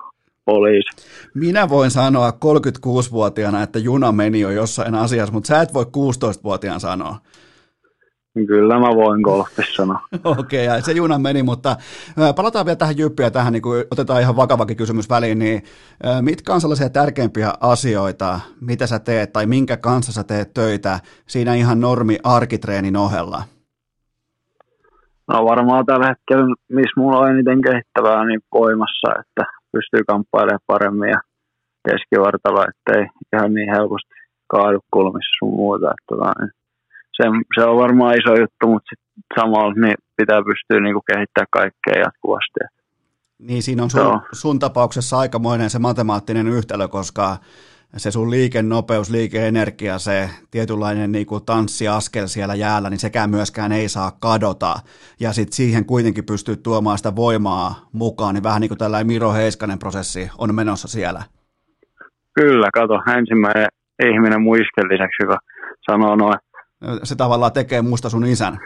poliisi. 0.44 0.88
Minä 1.34 1.68
voin 1.68 1.90
sanoa 1.90 2.30
36-vuotiaana, 2.30 3.62
että 3.62 3.78
juna 3.78 4.12
meni 4.12 4.40
jo 4.40 4.50
jossain 4.50 4.94
asiassa, 4.94 5.32
mutta 5.32 5.46
sä 5.46 5.62
et 5.62 5.74
voi 5.74 5.84
16-vuotiaan 5.84 6.80
sanoa. 6.80 7.16
Kyllä 8.46 8.78
mä 8.78 8.86
voin 8.86 9.20
golfissa 9.20 9.76
sanoa. 9.76 10.00
Okei, 10.38 10.68
okay, 10.68 10.82
se 10.82 10.92
juna 10.92 11.18
meni, 11.18 11.42
mutta 11.42 11.76
palataan 12.36 12.66
vielä 12.66 12.76
tähän 12.76 12.98
jyppiä, 12.98 13.30
tähän 13.30 13.52
niin 13.52 13.62
kuin 13.62 13.84
otetaan 13.90 14.20
ihan 14.20 14.36
vakavakin 14.36 14.76
kysymys 14.76 15.10
väliin, 15.10 15.38
niin 15.38 15.62
mitkä 16.20 16.54
on 16.54 16.60
sellaisia 16.60 16.90
tärkeimpiä 16.90 17.52
asioita, 17.60 18.40
mitä 18.60 18.86
sä 18.86 18.98
teet 18.98 19.32
tai 19.32 19.46
minkä 19.46 19.76
kanssa 19.76 20.12
sä 20.12 20.24
teet 20.24 20.54
töitä 20.54 21.00
siinä 21.26 21.54
ihan 21.54 21.80
normi 21.80 22.18
arkitreenin 22.24 22.96
ohella? 22.96 23.42
No 25.32 25.44
varmaan 25.44 25.86
tällä 25.86 26.06
hetkellä, 26.06 26.54
missä 26.68 27.00
mulla 27.00 27.18
on 27.18 27.30
eniten 27.30 27.62
kehittävää, 27.62 28.24
niin 28.24 28.40
voimassa, 28.54 29.08
että 29.20 29.42
pystyy 29.72 30.02
kamppailemaan 30.06 30.66
paremmin 30.66 31.10
ja 31.10 31.20
keskivartalo, 31.88 32.64
ettei 32.70 33.02
ihan 33.32 33.54
niin 33.54 33.70
helposti 33.74 34.14
kaadu 34.50 34.80
kulmissa 34.94 35.36
sun 35.38 35.54
muuta. 35.60 35.86
Että, 35.90 36.06
tota, 36.08 36.32
niin 36.40 36.52
se, 37.16 37.24
se, 37.54 37.68
on 37.68 37.76
varmaan 37.76 38.14
iso 38.14 38.32
juttu, 38.40 38.64
mutta 38.72 38.88
sit 38.90 39.02
samalla 39.38 39.74
niin 39.74 39.98
pitää 40.16 40.42
pystyä 40.42 40.80
niin 40.80 40.94
kuin 40.94 41.08
kehittämään 41.12 41.56
kaikkea 41.58 42.02
jatkuvasti. 42.04 42.60
Niin 43.38 43.62
siinä 43.62 43.82
on 43.82 43.90
sun, 43.90 44.20
sun 44.32 44.58
tapauksessa 44.58 45.18
aikamoinen 45.18 45.70
se 45.70 45.78
matemaattinen 45.78 46.48
yhtälö, 46.48 46.88
koska 46.88 47.36
se 47.96 48.10
sun 48.10 48.30
liikennopeus, 48.30 49.10
liikeenergia, 49.10 49.98
se 49.98 50.30
tietynlainen 50.50 51.12
niin 51.12 51.26
kuin 51.26 51.44
tanssiaskel 51.44 52.26
siellä 52.26 52.54
jäällä, 52.54 52.90
niin 52.90 52.98
sekään 52.98 53.30
myöskään 53.30 53.72
ei 53.72 53.88
saa 53.88 54.12
kadota. 54.20 54.74
Ja 55.20 55.32
sitten 55.32 55.52
siihen 55.52 55.84
kuitenkin 55.84 56.26
pystyy 56.26 56.56
tuomaan 56.56 56.98
sitä 56.98 57.16
voimaa 57.16 57.88
mukaan, 57.92 58.34
niin 58.34 58.42
vähän 58.42 58.60
niin 58.60 58.68
kuin 58.68 58.78
tällainen 58.78 59.06
Miro 59.06 59.32
Heiskanen 59.32 59.78
prosessi 59.78 60.30
on 60.38 60.54
menossa 60.54 60.88
siellä. 60.88 61.22
Kyllä, 62.34 62.68
kato, 62.74 63.00
ensimmäinen 63.16 63.66
ihminen 64.02 64.42
muisken 64.42 64.88
lisäksi, 64.88 65.22
joka 65.22 65.38
sanoo 65.90 66.16
noin. 66.16 66.38
Se 67.02 67.16
tavallaan 67.16 67.52
tekee 67.52 67.82
musta 67.82 68.08
sun 68.08 68.26
isän. 68.26 68.58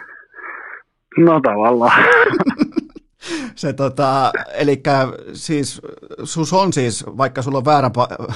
No 1.17 1.41
tavallaan. 1.41 2.03
se 3.55 3.73
tota, 3.73 4.31
eli 4.53 4.83
siis 5.33 5.81
sus 6.23 6.53
on 6.53 6.73
siis, 6.73 7.05
vaikka 7.05 7.41
sulla 7.41 7.57
on 7.57 7.65
väärä 7.65 7.91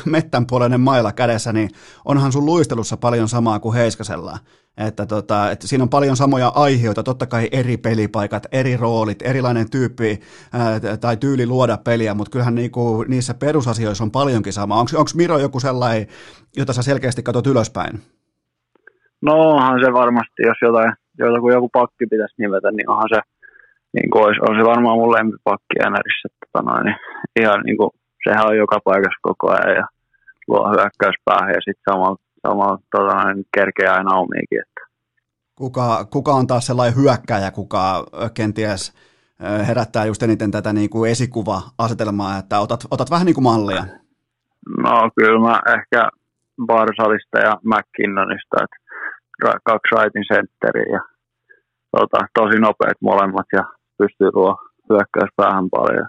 mettänpuoleinen 0.05 0.81
mailla 0.81 1.11
kädessä, 1.11 1.53
niin 1.53 1.69
onhan 2.05 2.31
sun 2.31 2.45
luistelussa 2.45 2.97
paljon 2.97 3.29
samaa 3.29 3.59
kuin 3.59 3.75
Heiskasella. 3.75 4.37
Että, 4.87 5.05
tota, 5.05 5.51
että 5.51 5.67
siinä 5.67 5.83
on 5.83 5.89
paljon 5.89 6.17
samoja 6.17 6.51
aiheita, 6.55 7.03
totta 7.03 7.25
kai 7.25 7.47
eri 7.51 7.77
pelipaikat, 7.77 8.47
eri 8.51 8.77
roolit, 8.77 9.21
erilainen 9.21 9.69
tyyppi 9.69 10.19
ää, 10.53 10.97
tai 10.97 11.17
tyyli 11.17 11.45
luoda 11.45 11.77
peliä, 11.77 12.13
mutta 12.13 12.31
kyllähän 12.31 12.55
niinku, 12.55 13.05
niissä 13.07 13.33
perusasioissa 13.33 14.03
on 14.03 14.11
paljonkin 14.11 14.53
sama. 14.53 14.79
Onko 14.79 15.11
Miro 15.15 15.37
joku 15.37 15.59
sellainen, 15.59 16.07
jota 16.57 16.73
sä 16.73 16.81
selkeästi 16.81 17.23
katsot 17.23 17.47
ylöspäin? 17.47 17.99
No 19.21 19.49
onhan 19.49 19.79
se 19.85 19.93
varmasti, 19.93 20.41
jos 20.45 20.57
jotain, 20.61 20.93
joku 21.53 21.69
pakki 21.69 22.05
pitäisi 22.09 22.35
nimetä, 22.37 22.71
niin 22.71 22.89
onhan 22.89 23.09
se 23.09 23.21
niin 23.93 24.09
kuin 24.09 24.23
olisi, 24.25 24.39
se 24.59 24.65
varmaan 24.73 24.97
mun 24.97 25.15
lempipakki 25.15 25.75
NRissä. 25.89 26.27
Tota 26.39 26.65
noin, 26.65 26.85
niin 26.85 26.97
ihan 27.41 27.61
niin 27.65 27.77
kuin, 27.77 27.89
sehän 28.23 28.47
on 28.47 28.57
joka 28.57 28.79
paikassa 28.85 29.19
koko 29.21 29.51
ajan 29.51 29.75
ja 29.75 29.85
luo 30.47 30.69
hyökkäyspäähän 30.69 31.49
ja 31.49 31.61
sitten 31.65 31.85
samalla, 31.89 32.17
samalla 32.47 32.77
tota 32.91 33.23
noin, 33.23 33.45
kerkeä 33.57 33.93
aina 33.93 34.15
omiikin. 34.15 34.61
Että. 34.61 34.81
Kuka, 35.55 36.05
kuka 36.05 36.31
on 36.31 36.47
taas 36.47 36.65
sellainen 36.67 36.95
hyökkäjä, 36.95 37.51
kuka 37.51 38.05
kenties 38.33 38.93
herättää 39.67 40.05
just 40.05 40.23
eniten 40.23 40.51
tätä 40.51 40.73
niin 40.73 40.89
kuin 40.89 41.11
esikuva-asetelmaa, 41.11 42.37
että 42.37 42.59
otat, 42.59 42.79
otat 42.91 43.11
vähän 43.11 43.25
niin 43.25 43.35
kuin 43.35 43.43
mallia? 43.43 43.83
No 44.77 45.09
kyllä 45.15 45.39
mä 45.39 45.59
ehkä 45.75 46.09
Barsalista 46.65 47.39
ja 47.39 47.57
McKinnonista, 47.63 48.57
että 48.63 48.77
kaksi 49.65 49.95
raitin 49.95 50.23
sentteriä 50.33 50.93
ja 50.93 51.01
tota, 51.91 52.17
tosi 52.33 52.59
nopeat 52.59 52.97
molemmat 53.01 53.45
ja 53.53 53.63
pystyy 53.99 54.31
tuo 54.31 54.57
hyökkäyspäähän 54.89 55.69
paljon. 55.69 56.07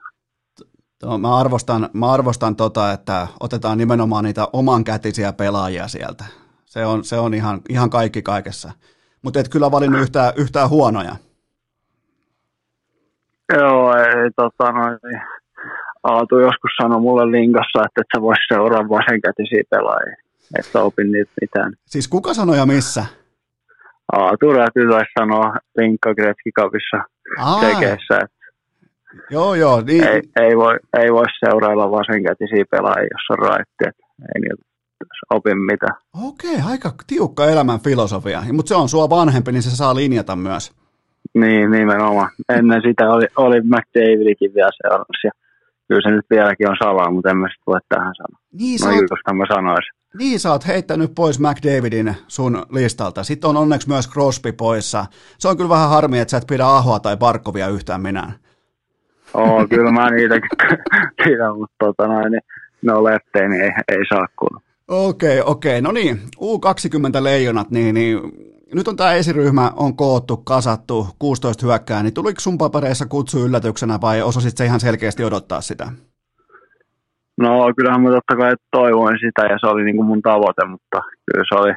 Mä 1.21 1.37
arvostan, 1.37 1.89
mä 1.93 2.13
arvostan 2.13 2.57
tota, 2.57 2.93
että 2.93 3.27
otetaan 3.41 3.79
nimenomaan 3.79 4.25
niitä 4.25 4.49
omankätisiä 4.53 5.33
pelaajia 5.33 5.89
sieltä. 5.89 6.25
Se 6.65 6.87
on, 6.87 7.05
se 7.05 7.19
on 7.19 7.35
ihan, 7.35 7.61
ihan 7.69 7.91
kaikki 7.91 8.23
kaikessa. 8.23 8.73
mutta 9.23 9.41
et 9.41 9.49
kyllä 9.49 9.71
valinnut 9.71 10.01
yhtään, 10.01 10.33
yhtään 10.37 10.69
huonoja. 10.69 11.17
Joo, 13.53 13.95
ei 13.95 14.31
tota 14.37 14.73
noin. 14.73 14.99
Niin 15.05 15.23
Aatu 16.03 16.39
joskus 16.39 16.71
sanoi 16.83 17.01
mulle 17.01 17.31
linkassa, 17.31 17.85
että 17.85 18.01
et 18.01 18.07
sä 18.17 18.23
vois 18.23 18.39
seuraa 18.49 18.89
vasenkätisiä 18.89 19.63
pelaajia. 19.71 20.17
Että 20.59 20.83
opin 20.83 21.13
niitä 21.13 21.31
mitään. 21.41 21.73
Siis 21.87 22.09
kuka 22.09 22.35
sanoi 22.35 22.57
ja 22.57 22.67
missä? 22.67 23.05
Aatu 24.13 24.53
Räty 24.53 24.89
taisi 24.91 25.11
sanoa 25.19 25.55
linkka 25.79 26.15
Gretzky 26.15 26.51
Että 27.93 28.21
Joo, 29.31 29.55
joo. 29.55 29.81
Niin. 29.81 30.05
ei, 30.05 30.23
ei, 30.41 30.57
voi, 30.57 30.79
ei 30.99 31.13
voi 31.13 31.25
seurailla 31.45 31.91
vasenkätisiä 31.91 32.65
pelaajia, 32.71 33.09
jos 33.13 33.31
on 33.31 33.39
raitti. 33.39 33.85
Ei 34.35 34.41
niitä 34.41 34.65
opi 35.31 35.55
mitään. 35.55 35.97
Okei, 36.29 36.57
aika 36.71 36.93
tiukka 37.07 37.47
elämän 37.47 37.81
filosofia. 37.81 38.43
Mutta 38.53 38.69
se 38.69 38.75
on 38.75 38.89
sua 38.89 39.11
vanhempi, 39.11 39.53
niin 39.53 39.63
se 39.63 39.77
saa 39.77 39.95
linjata 39.95 40.37
myös. 40.37 40.73
Niin, 41.35 41.71
nimenomaan. 41.71 42.31
Ennen 42.49 42.83
sitä 42.89 43.11
oli, 43.11 43.27
oli 43.37 43.61
McDavidikin 43.61 44.55
vielä 44.55 44.71
seurassa. 44.83 45.25
Ja 45.25 45.31
kyllä 45.89 46.01
se 46.03 46.11
nyt 46.11 46.27
vieläkin 46.31 46.71
on 46.71 46.77
salaa, 46.83 47.11
mutta 47.11 47.31
en 47.31 47.37
mä 47.37 47.49
sit 47.49 47.63
voi 47.67 47.79
tähän 47.89 48.15
sanoa. 48.17 48.41
Niin, 48.53 48.81
No 48.81 48.91
sä 48.91 49.31
oot, 49.31 49.37
mä 49.37 49.45
sanoisin. 49.55 50.00
Niin 50.19 50.41
sä 50.41 50.53
oot 50.53 50.67
heittänyt 50.67 51.15
pois 51.15 51.41
McDavidin 51.41 52.17
sun 52.29 52.67
listalta. 52.71 53.25
Sitten 53.25 53.51
on 53.51 53.57
onneksi 53.57 53.89
myös 53.89 54.11
Crosby 54.11 54.53
poissa. 54.53 55.07
Se 55.39 55.49
on 55.49 55.57
kyllä 55.57 55.69
vähän 55.69 55.89
harmi, 55.89 56.19
että 56.19 56.31
sä 56.31 56.37
et 56.37 56.47
pidä 56.47 56.67
Ahoa 56.67 57.01
tai 57.01 57.17
Barkovia 57.17 57.69
yhtään 57.69 58.01
minään. 58.01 58.35
Oo, 59.35 59.67
kyllä 59.69 59.91
mä 59.93 60.11
niitäkin 60.11 60.51
pidän, 61.25 61.57
mutta 61.57 61.75
tota 61.79 62.07
noin, 62.07 62.33
niin 62.33 62.43
ne 62.83 62.93
on 62.93 63.05
lettejä, 63.05 63.49
niin 63.49 63.63
ei, 63.63 63.71
ei 63.89 64.05
saa 64.09 64.27
kuulla. 64.39 64.61
Okei, 64.89 65.43
okei. 65.45 65.81
No 65.81 65.93
niin, 65.93 66.21
U20 66.37 67.23
leijonat, 67.23 67.71
niin, 67.71 67.95
niin 67.95 68.21
nyt 68.75 68.89
on 68.89 68.97
tämä 68.97 69.13
esiryhmä 69.13 69.73
on 69.77 69.97
koottu, 69.97 70.37
kasattu, 70.37 71.09
16 71.19 71.67
hyökkää, 71.67 72.03
niin 72.03 72.15
tuliko 72.15 72.41
sun 72.41 72.59
papereissa 72.59 73.07
kutsu 73.07 73.39
yllätyksenä 73.47 74.01
vai 74.01 74.23
osasit 74.23 74.57
se 74.57 74.65
ihan 74.65 74.81
selkeästi 74.81 75.25
odottaa 75.25 75.61
sitä? 75.61 75.93
No 77.41 77.73
kyllähän 77.77 78.03
mä 78.03 78.11
totta 78.11 78.37
kai 78.37 78.53
toivoin 78.71 79.19
sitä 79.25 79.43
ja 79.51 79.57
se 79.61 79.67
oli 79.67 79.85
niin 79.85 79.97
kuin 79.97 80.07
mun 80.07 80.23
tavoite, 80.23 80.65
mutta 80.65 80.99
kyllä 81.27 81.45
se 81.49 81.55
oli 81.61 81.73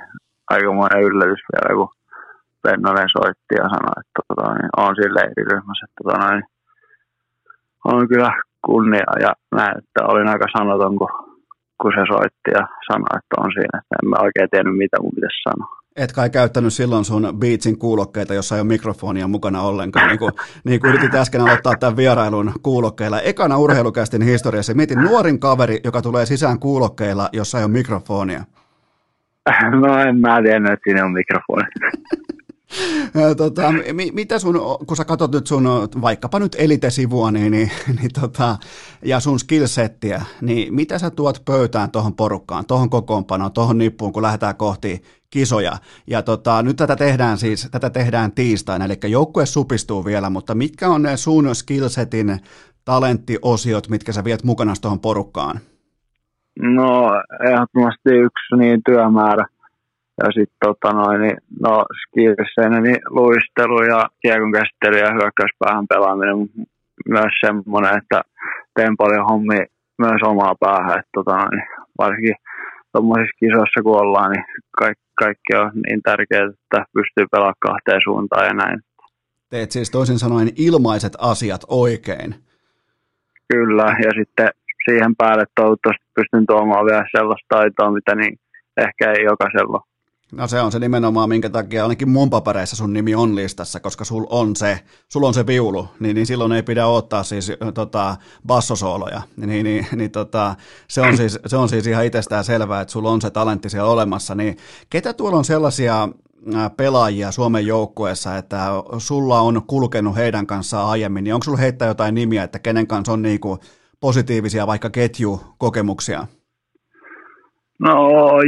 aikamoinen 0.49 1.03
yllätys 1.03 1.41
vielä, 1.51 1.75
kun 1.77 1.89
Pennanen 2.63 3.09
soitti 3.17 3.53
ja 3.61 3.65
sanoi, 3.73 3.95
että 4.01 4.19
tota, 4.27 4.53
niin, 4.53 4.69
on 4.77 4.95
siinä 4.95 5.15
leiriryhmässä. 5.17 5.85
Että, 5.85 6.01
tota, 6.03 6.31
niin, 6.31 6.45
on 7.91 8.07
kyllä 8.07 8.31
kunnia 8.65 9.13
ja 9.25 9.31
näin, 9.57 9.77
että 9.77 9.99
olin 10.11 10.29
aika 10.29 10.47
sanoton, 10.57 10.95
kun, 10.99 11.11
kun 11.81 11.91
se 11.97 12.03
soitti 12.13 12.49
ja 12.57 12.63
sanoi, 12.87 13.13
että 13.19 13.35
on 13.43 13.51
siinä. 13.57 13.75
Että 13.79 13.95
en 13.99 14.09
mä 14.09 14.25
oikein 14.25 14.49
tiennyt, 14.51 14.77
mitä 14.83 14.97
mun 15.01 15.15
pitäisi 15.15 15.45
sanoa. 15.47 15.82
Et 15.95 16.11
kai 16.11 16.29
käyttänyt 16.29 16.73
silloin 16.73 17.05
sun 17.05 17.33
Beatsin 17.37 17.79
kuulokkeita, 17.79 18.33
jossa 18.33 18.55
ei 18.55 18.61
ole 18.61 18.67
mikrofonia 18.67 19.27
mukana 19.27 19.61
ollenkaan, 19.61 20.07
niin 20.07 20.19
kuin, 20.19 20.31
niin 20.63 20.79
kuin 20.79 20.93
yritit 20.93 21.15
äsken 21.15 21.41
aloittaa 21.41 21.75
tämän 21.79 21.97
vierailun 21.97 22.51
kuulokkeilla. 22.63 23.21
Ekana 23.21 23.57
urheilukästin 23.57 24.21
historiassa 24.21 24.73
mietin 24.73 25.01
nuorin 25.01 25.39
kaveri, 25.39 25.79
joka 25.83 26.01
tulee 26.01 26.25
sisään 26.25 26.59
kuulokkeilla, 26.59 27.29
jossa 27.33 27.57
ei 27.57 27.63
ole 27.63 27.71
mikrofonia. 27.71 28.43
No 29.81 29.99
en 29.99 30.19
mä 30.19 30.41
tiennyt, 30.41 30.73
että 30.73 30.83
siinä 30.83 31.05
on 31.05 31.11
mikrofoni. 31.11 31.63
Tota, 33.37 33.71
mi- 33.93 34.11
mitä 34.11 34.39
sun, 34.39 34.55
kun 34.87 34.97
sä 34.97 35.05
katsot 35.05 35.31
nyt 35.31 35.47
sun 35.47 35.63
vaikkapa 36.01 36.39
nyt 36.39 36.55
Elite-sivua 36.59 37.31
niin, 37.31 37.51
niin, 37.51 37.71
niin 37.99 38.11
tota, 38.21 38.57
ja 39.05 39.19
sun 39.19 39.39
skillsettiä, 39.39 40.21
niin 40.41 40.73
mitä 40.73 40.99
sä 40.99 41.09
tuot 41.09 41.41
pöytään 41.45 41.91
tuohon 41.91 42.15
porukkaan, 42.15 42.65
tuohon 42.65 42.89
kokoonpanoon, 42.89 43.51
tuohon 43.51 43.77
nippuun, 43.77 44.13
kun 44.13 44.23
lähdetään 44.23 44.55
kohti 44.55 45.03
kisoja. 45.29 45.77
Ja 46.07 46.21
tota, 46.21 46.63
nyt 46.63 46.75
tätä 46.75 46.95
tehdään 46.95 47.37
siis, 47.37 47.67
tätä 47.71 47.89
tehdään 47.89 48.31
tiistaina, 48.31 48.85
eli 48.85 48.97
joukkue 49.07 49.45
supistuu 49.45 50.05
vielä, 50.05 50.29
mutta 50.29 50.55
mitkä 50.55 50.89
on 50.89 51.01
ne 51.01 51.17
sun 51.17 51.55
skillsetin 51.55 52.39
talenttiosiot, 52.85 53.89
mitkä 53.89 54.11
sä 54.11 54.23
viet 54.23 54.43
mukana 54.43 54.73
tuohon 54.81 54.99
porukkaan? 54.99 55.59
No 56.59 57.11
ehdottomasti 57.47 58.09
yksi 58.09 58.55
niin 58.57 58.81
työmäärä. 58.85 59.45
Ja 60.21 60.27
sitten 60.31 60.57
tota 60.65 60.91
noin, 60.93 61.21
niin, 61.21 61.37
no 61.61 61.85
niin 62.81 63.01
luistelu 63.09 63.83
ja 63.83 64.09
kiekon 64.21 64.51
käsittely 64.51 64.97
ja 64.97 65.13
hyökkäyspäähän 65.13 65.87
pelaaminen 65.87 66.37
myös 67.09 67.33
semmoinen, 67.45 67.97
että 67.97 68.21
teen 68.75 68.97
paljon 68.97 69.25
hommia 69.25 69.65
myös 69.97 70.21
omaa 70.25 70.55
päähän. 70.59 70.99
Että 70.99 71.09
tota 71.13 71.37
noin, 71.37 71.49
niin 71.51 71.67
varsinkin 71.97 72.35
tuommoisissa 72.91 73.39
kisoissa 73.39 73.83
kun 73.83 74.01
ollaan, 74.01 74.31
niin 74.31 74.45
kaikki, 74.79 75.03
kaikki 75.15 75.55
on 75.55 75.71
niin 75.87 76.01
tärkeää, 76.01 76.45
että 76.45 76.85
pystyy 76.93 77.25
pelaamaan 77.31 77.65
kahteen 77.67 78.01
suuntaan 78.03 78.45
ja 78.45 78.53
näin. 78.53 78.79
Teet 79.49 79.71
siis 79.71 79.91
toisin 79.91 80.19
sanoen 80.19 80.49
ilmaiset 80.55 81.13
asiat 81.19 81.61
oikein. 81.67 82.35
Kyllä, 83.53 83.85
ja 84.03 84.11
sitten 84.19 84.49
siihen 84.85 85.15
päälle 85.15 85.45
toivottavasti 85.55 86.05
pystyn 86.15 86.45
tuomaan 86.45 86.85
vielä 86.85 87.05
sellaista 87.17 87.55
taitoa, 87.55 87.91
mitä 87.91 88.15
niin 88.15 88.39
ehkä 88.77 89.11
ei 89.11 89.23
jokaisella 89.23 89.77
ole. 89.77 89.92
No 90.35 90.47
se 90.47 90.61
on 90.61 90.71
se 90.71 90.79
nimenomaan, 90.79 91.29
minkä 91.29 91.49
takia 91.49 91.83
ainakin 91.83 92.09
mun 92.09 92.29
papereissa 92.29 92.75
sun 92.75 92.93
nimi 92.93 93.15
on 93.15 93.35
listassa, 93.35 93.79
koska 93.79 94.05
sul 94.05 94.25
on 94.29 94.55
se, 94.55 94.79
sul 95.09 95.23
on 95.23 95.33
se 95.33 95.47
viulu, 95.47 95.87
niin, 95.99 96.15
niin 96.15 96.25
silloin 96.25 96.51
ei 96.51 96.63
pidä 96.63 96.87
ottaa 96.87 97.23
siis 97.23 97.51
tota, 97.73 98.15
bassosooloja. 98.47 99.21
Niin, 99.37 99.63
niin, 99.63 99.87
niin 99.95 100.11
tota, 100.11 100.55
se, 100.87 101.01
on 101.01 101.17
siis, 101.17 101.39
se 101.45 101.57
on 101.57 101.69
siis 101.69 101.87
ihan 101.87 102.05
itsestään 102.05 102.43
selvää, 102.43 102.81
että 102.81 102.91
sulla 102.91 103.11
on 103.11 103.21
se 103.21 103.29
talentti 103.29 103.69
siellä 103.69 103.89
olemassa. 103.89 104.35
Niin 104.35 104.57
ketä 104.89 105.13
tuolla 105.13 105.37
on 105.37 105.45
sellaisia 105.45 106.09
pelaajia 106.77 107.31
Suomen 107.31 107.67
joukkueessa, 107.67 108.37
että 108.37 108.67
sulla 108.97 109.39
on 109.39 109.61
kulkenut 109.67 110.15
heidän 110.15 110.47
kanssaan 110.47 110.89
aiemmin, 110.89 111.23
niin 111.23 111.33
onko 111.33 111.43
sulla 111.43 111.57
heittää 111.57 111.87
jotain 111.87 112.15
nimiä, 112.15 112.43
että 112.43 112.59
kenen 112.59 112.87
kanssa 112.87 113.13
on 113.13 113.21
niinku 113.21 113.59
positiivisia 113.99 114.67
vaikka 114.67 114.89
ketjukokemuksia? 114.89 116.27
No 117.85 117.93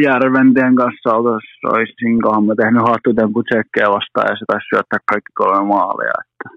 Järventien 0.09 0.75
kanssa 0.75 1.15
oltais- 1.17 1.63
olisinkohan 1.73 2.45
mä 2.45 2.53
tehnyt 2.55 2.87
hattutempu 2.89 3.43
tsekkejä 3.43 3.87
vastaan 3.97 4.27
ja 4.29 4.35
se 4.35 4.45
taisi 4.47 4.69
syöttää 4.69 4.99
kaikki 5.11 5.31
kolme 5.39 5.63
maalia. 5.73 6.17
Että 6.23 6.47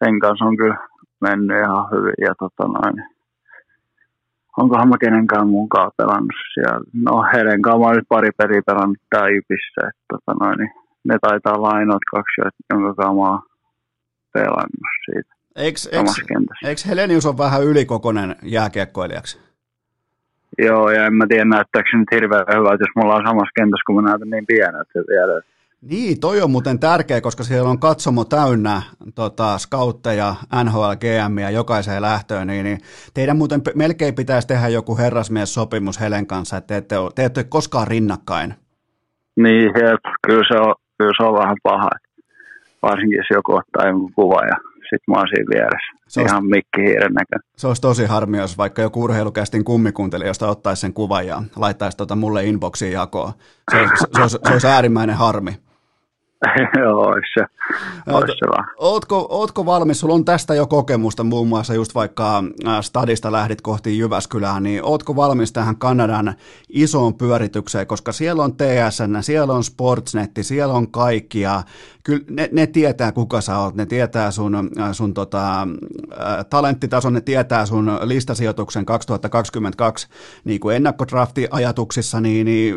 sen 0.00 0.14
kanssa 0.22 0.44
on 0.44 0.56
kyllä 0.56 0.78
mennyt 1.26 1.56
ihan 1.64 1.84
hyvin 1.92 2.18
ja 2.26 2.32
tota 2.42 2.64
noin, 2.74 2.96
onkohan 4.60 4.88
mä 4.88 5.04
kenenkään 5.04 5.48
mukaan 5.48 5.90
pelannut 5.96 6.40
siellä. 6.54 6.84
No 7.06 7.14
heidän 7.32 7.62
kanssa 7.62 7.82
mä 7.82 7.94
nyt 7.94 8.08
pari 8.14 8.30
peliä 8.38 8.62
pelannut 8.66 9.02
tää 9.10 9.26
Ipissä, 9.38 9.80
että 9.88 10.04
tota 10.10 10.32
noin, 10.40 10.58
niin 10.58 10.72
ne 11.08 11.14
taitaa 11.26 11.56
olla 11.56 11.76
ainoat 11.78 12.06
kaksi, 12.14 12.36
jonka 12.70 12.94
kanssa 12.94 13.14
mä 13.18 13.30
oon 13.30 13.42
pelannut 14.34 14.90
siitä 15.06 15.40
eikö 16.64 16.80
Helenius 16.88 17.26
on 17.26 17.38
vähän 17.38 17.64
ylikokonen 17.64 18.36
jääkiekkoilijaksi? 18.42 19.49
Joo, 20.58 20.90
ja 20.90 21.06
en 21.06 21.14
mä 21.14 21.26
tiedä 21.28 21.44
näyttääkö 21.44 21.88
se 21.90 21.96
nyt 21.96 22.08
hirveän 22.12 22.44
hyvältä, 22.54 22.84
jos 22.84 22.96
me 22.96 23.02
ollaan 23.02 23.26
samassa 23.26 23.58
kentässä, 23.58 23.82
kun 23.86 23.96
mä 23.96 24.08
näytän 24.10 24.30
niin 24.30 24.46
pieneltä 24.46 24.90
vielä. 25.08 25.42
Niin, 25.82 26.20
toi 26.20 26.42
on 26.42 26.50
muuten 26.50 26.78
tärkeä, 26.78 27.20
koska 27.20 27.42
siellä 27.42 27.70
on 27.70 27.78
katsomo 27.78 28.24
täynnä 28.24 28.82
tota, 29.14 29.58
scoutteja, 29.58 30.34
NHL, 30.64 30.92
GM 31.00 31.38
ja 31.38 31.50
jokaiseen 31.50 32.02
lähtöön, 32.02 32.46
niin, 32.46 32.64
niin 32.64 32.78
teidän 33.14 33.36
muuten 33.36 33.62
melkein 33.74 34.14
pitäisi 34.14 34.48
tehdä 34.48 34.68
joku 34.68 34.96
herrasmies-sopimus 34.96 36.00
Helen 36.00 36.26
kanssa, 36.26 36.56
että 36.56 36.66
te 36.66 36.76
ette, 36.76 36.98
ole, 36.98 37.10
te 37.14 37.24
ette 37.24 37.40
ole 37.40 37.46
koskaan 37.48 37.88
rinnakkain. 37.88 38.54
Niin, 39.36 39.64
jep, 39.64 40.00
kyllä 40.26 40.44
se 40.48 40.60
on, 40.60 40.74
kyllä 40.98 41.12
se 41.16 41.22
on 41.22 41.38
vähän 41.38 41.56
paha. 41.62 41.90
Varsinkin 42.82 43.16
jos 43.16 43.26
joku 43.30 43.54
ottaa 43.54 43.86
jonkun 43.86 44.12
kuvan 44.12 44.48
ja 44.48 44.69
sit 44.90 45.02
mä 45.08 45.14
oon 45.16 45.28
siinä 45.28 45.50
vieressä. 45.54 45.92
Se 46.08 46.20
olisi- 46.20 46.34
Ihan 46.34 46.46
mikkihiiren 46.46 47.12
näköinen. 47.12 47.50
Se 47.56 47.66
olisi 47.66 47.82
tosi 47.82 48.04
harmi, 48.06 48.38
jos 48.38 48.58
vaikka 48.58 48.82
joku 48.82 49.02
urheilukästin 49.02 49.64
kummikuuntelija, 49.64 50.28
josta 50.30 50.48
ottaisi 50.48 50.80
sen 50.80 50.92
kuvan 50.92 51.26
ja 51.26 51.42
laittaisi 51.56 51.96
tota 51.96 52.16
mulle 52.16 52.44
inboxiin 52.44 52.92
jakoon. 52.92 53.32
Se, 53.70 53.80
olisi- 53.80 53.94
se, 54.14 54.22
olisi, 54.22 54.38
se 54.46 54.52
olisi 54.52 54.66
äärimmäinen 54.66 55.16
harmi. 55.16 55.56
Joo, 56.80 57.00
olisi 57.00 57.32
se, 57.34 57.46
olisi 58.06 58.32
se 58.38 58.46
vähän. 58.50 58.74
Ootko, 58.78 59.26
ootko 59.30 59.66
valmis, 59.66 60.00
sulla 60.00 60.14
on 60.14 60.24
tästä 60.24 60.54
jo 60.54 60.66
kokemusta 60.66 61.24
muun 61.24 61.48
muassa 61.48 61.74
just 61.74 61.94
vaikka 61.94 62.44
Stadista 62.80 63.32
lähdit 63.32 63.60
kohti 63.60 63.98
Jyväskylää, 63.98 64.60
niin 64.60 64.84
ootko 64.84 65.16
valmis 65.16 65.52
tähän 65.52 65.76
Kanadan 65.76 66.34
isoon 66.68 67.14
pyöritykseen, 67.14 67.86
koska 67.86 68.12
siellä 68.12 68.42
on 68.42 68.52
TSN, 68.52 69.16
siellä 69.20 69.54
on 69.54 69.64
Sportsnetti, 69.64 70.42
siellä 70.42 70.74
on 70.74 70.90
kaikki 70.90 71.40
ja 71.40 71.62
kyllä 72.04 72.24
ne, 72.30 72.48
ne 72.52 72.66
tietää 72.66 73.12
kuka 73.12 73.40
sä 73.40 73.58
oot, 73.58 73.74
ne 73.74 73.86
tietää 73.86 74.30
sun, 74.30 74.70
sun 74.92 75.14
tota, 75.14 75.68
talenttitason, 76.50 77.12
ne 77.12 77.20
tietää 77.20 77.66
sun 77.66 77.98
listasijoituksen 78.02 78.86
2022 78.86 80.08
niin 80.44 80.60
kuin 80.60 80.76
ennakkodrafti-ajatuksissa, 80.76 82.20
niin, 82.20 82.44
niin 82.44 82.74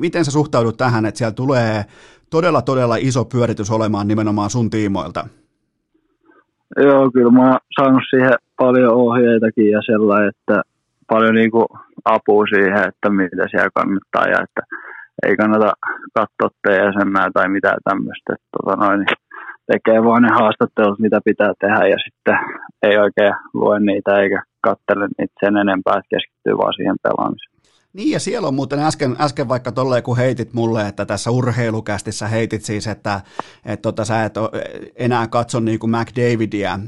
miten 0.00 0.24
sä 0.24 0.30
suhtaudut 0.30 0.76
tähän, 0.76 1.06
että 1.06 1.18
siellä 1.18 1.34
tulee 1.34 1.84
todella, 2.30 2.62
todella 2.62 2.96
iso 2.98 3.24
pyöritys 3.24 3.70
olemaan 3.70 4.08
nimenomaan 4.08 4.50
sun 4.50 4.70
tiimoilta. 4.70 5.26
Joo, 6.76 7.10
kyllä 7.10 7.30
mä 7.30 7.50
oon 7.50 7.58
saanut 7.80 8.02
siihen 8.10 8.34
paljon 8.56 8.94
ohjeitakin 8.94 9.70
ja 9.70 9.80
sellainen, 9.86 10.28
että 10.28 10.62
paljon 11.08 11.34
niinku 11.34 11.66
apua 12.04 12.44
siihen, 12.46 12.88
että 12.88 13.10
mitä 13.10 13.44
siellä 13.50 13.70
kannattaa 13.74 14.24
ja 14.32 14.38
että 14.44 14.62
ei 15.26 15.36
kannata 15.36 15.72
katsoa 16.14 16.58
TSM 16.62 17.14
tai 17.34 17.48
mitään 17.48 17.78
tämmöistä. 17.84 18.34
Tota 18.52 18.76
noin, 18.76 18.98
niin 18.98 19.16
tekee 19.72 20.04
vaan 20.04 20.22
ne 20.22 20.28
haastattelut, 20.40 20.98
mitä 20.98 21.18
pitää 21.24 21.52
tehdä 21.60 21.86
ja 21.86 21.96
sitten 22.04 22.38
ei 22.82 22.96
oikein 22.98 23.34
lue 23.54 23.80
niitä 23.80 24.20
eikä 24.22 24.42
kattele 24.60 25.08
niitä 25.18 25.34
sen 25.40 25.56
enempää, 25.56 25.98
että 25.98 26.12
keskittyy 26.14 26.54
vaan 26.58 26.74
siihen 26.76 26.96
pelaamiseen. 27.02 27.55
Niin 27.96 28.10
ja 28.10 28.20
siellä 28.20 28.48
on 28.48 28.54
muuten 28.54 28.78
äsken, 28.78 29.16
äsken 29.20 29.48
vaikka 29.48 29.72
tolleen 29.72 30.02
kun 30.02 30.16
heitit 30.16 30.52
mulle, 30.52 30.88
että 30.88 31.06
tässä 31.06 31.30
urheilukästissä 31.30 32.26
heitit 32.28 32.64
siis, 32.64 32.86
että 32.86 33.20
et 33.64 33.82
tota, 33.82 34.04
sä 34.04 34.24
et 34.24 34.34
enää 34.96 35.26
katso 35.28 35.60
niin 35.60 35.78
kuin 35.78 35.90
McDavidia, 35.90 36.78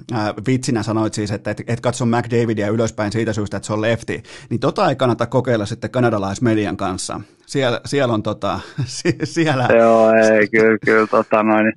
vitsinä 0.46 0.82
sanoit 0.82 1.14
siis, 1.14 1.30
että 1.30 1.50
et, 1.50 1.62
et 1.66 1.80
katso 1.80 2.06
McDavidia 2.06 2.68
ylöspäin 2.68 3.12
siitä 3.12 3.32
syystä, 3.32 3.56
että 3.56 3.66
se 3.66 3.72
on 3.72 3.80
lefti, 3.80 4.22
niin 4.50 4.60
tota 4.60 4.88
ei 4.88 4.96
kannata 4.96 5.26
kokeilla 5.26 5.66
sitten 5.66 5.90
kanadalaismedian 5.90 6.76
kanssa. 6.76 7.20
Siellä, 7.46 7.80
siellä 7.84 8.14
on 8.14 8.22
tota, 8.22 8.60
siellä... 9.24 9.68
Joo, 9.78 10.12
ei, 10.12 10.48
kyllä, 10.48 10.78
kyllä 10.84 11.06
tota 11.06 11.42
noin, 11.42 11.72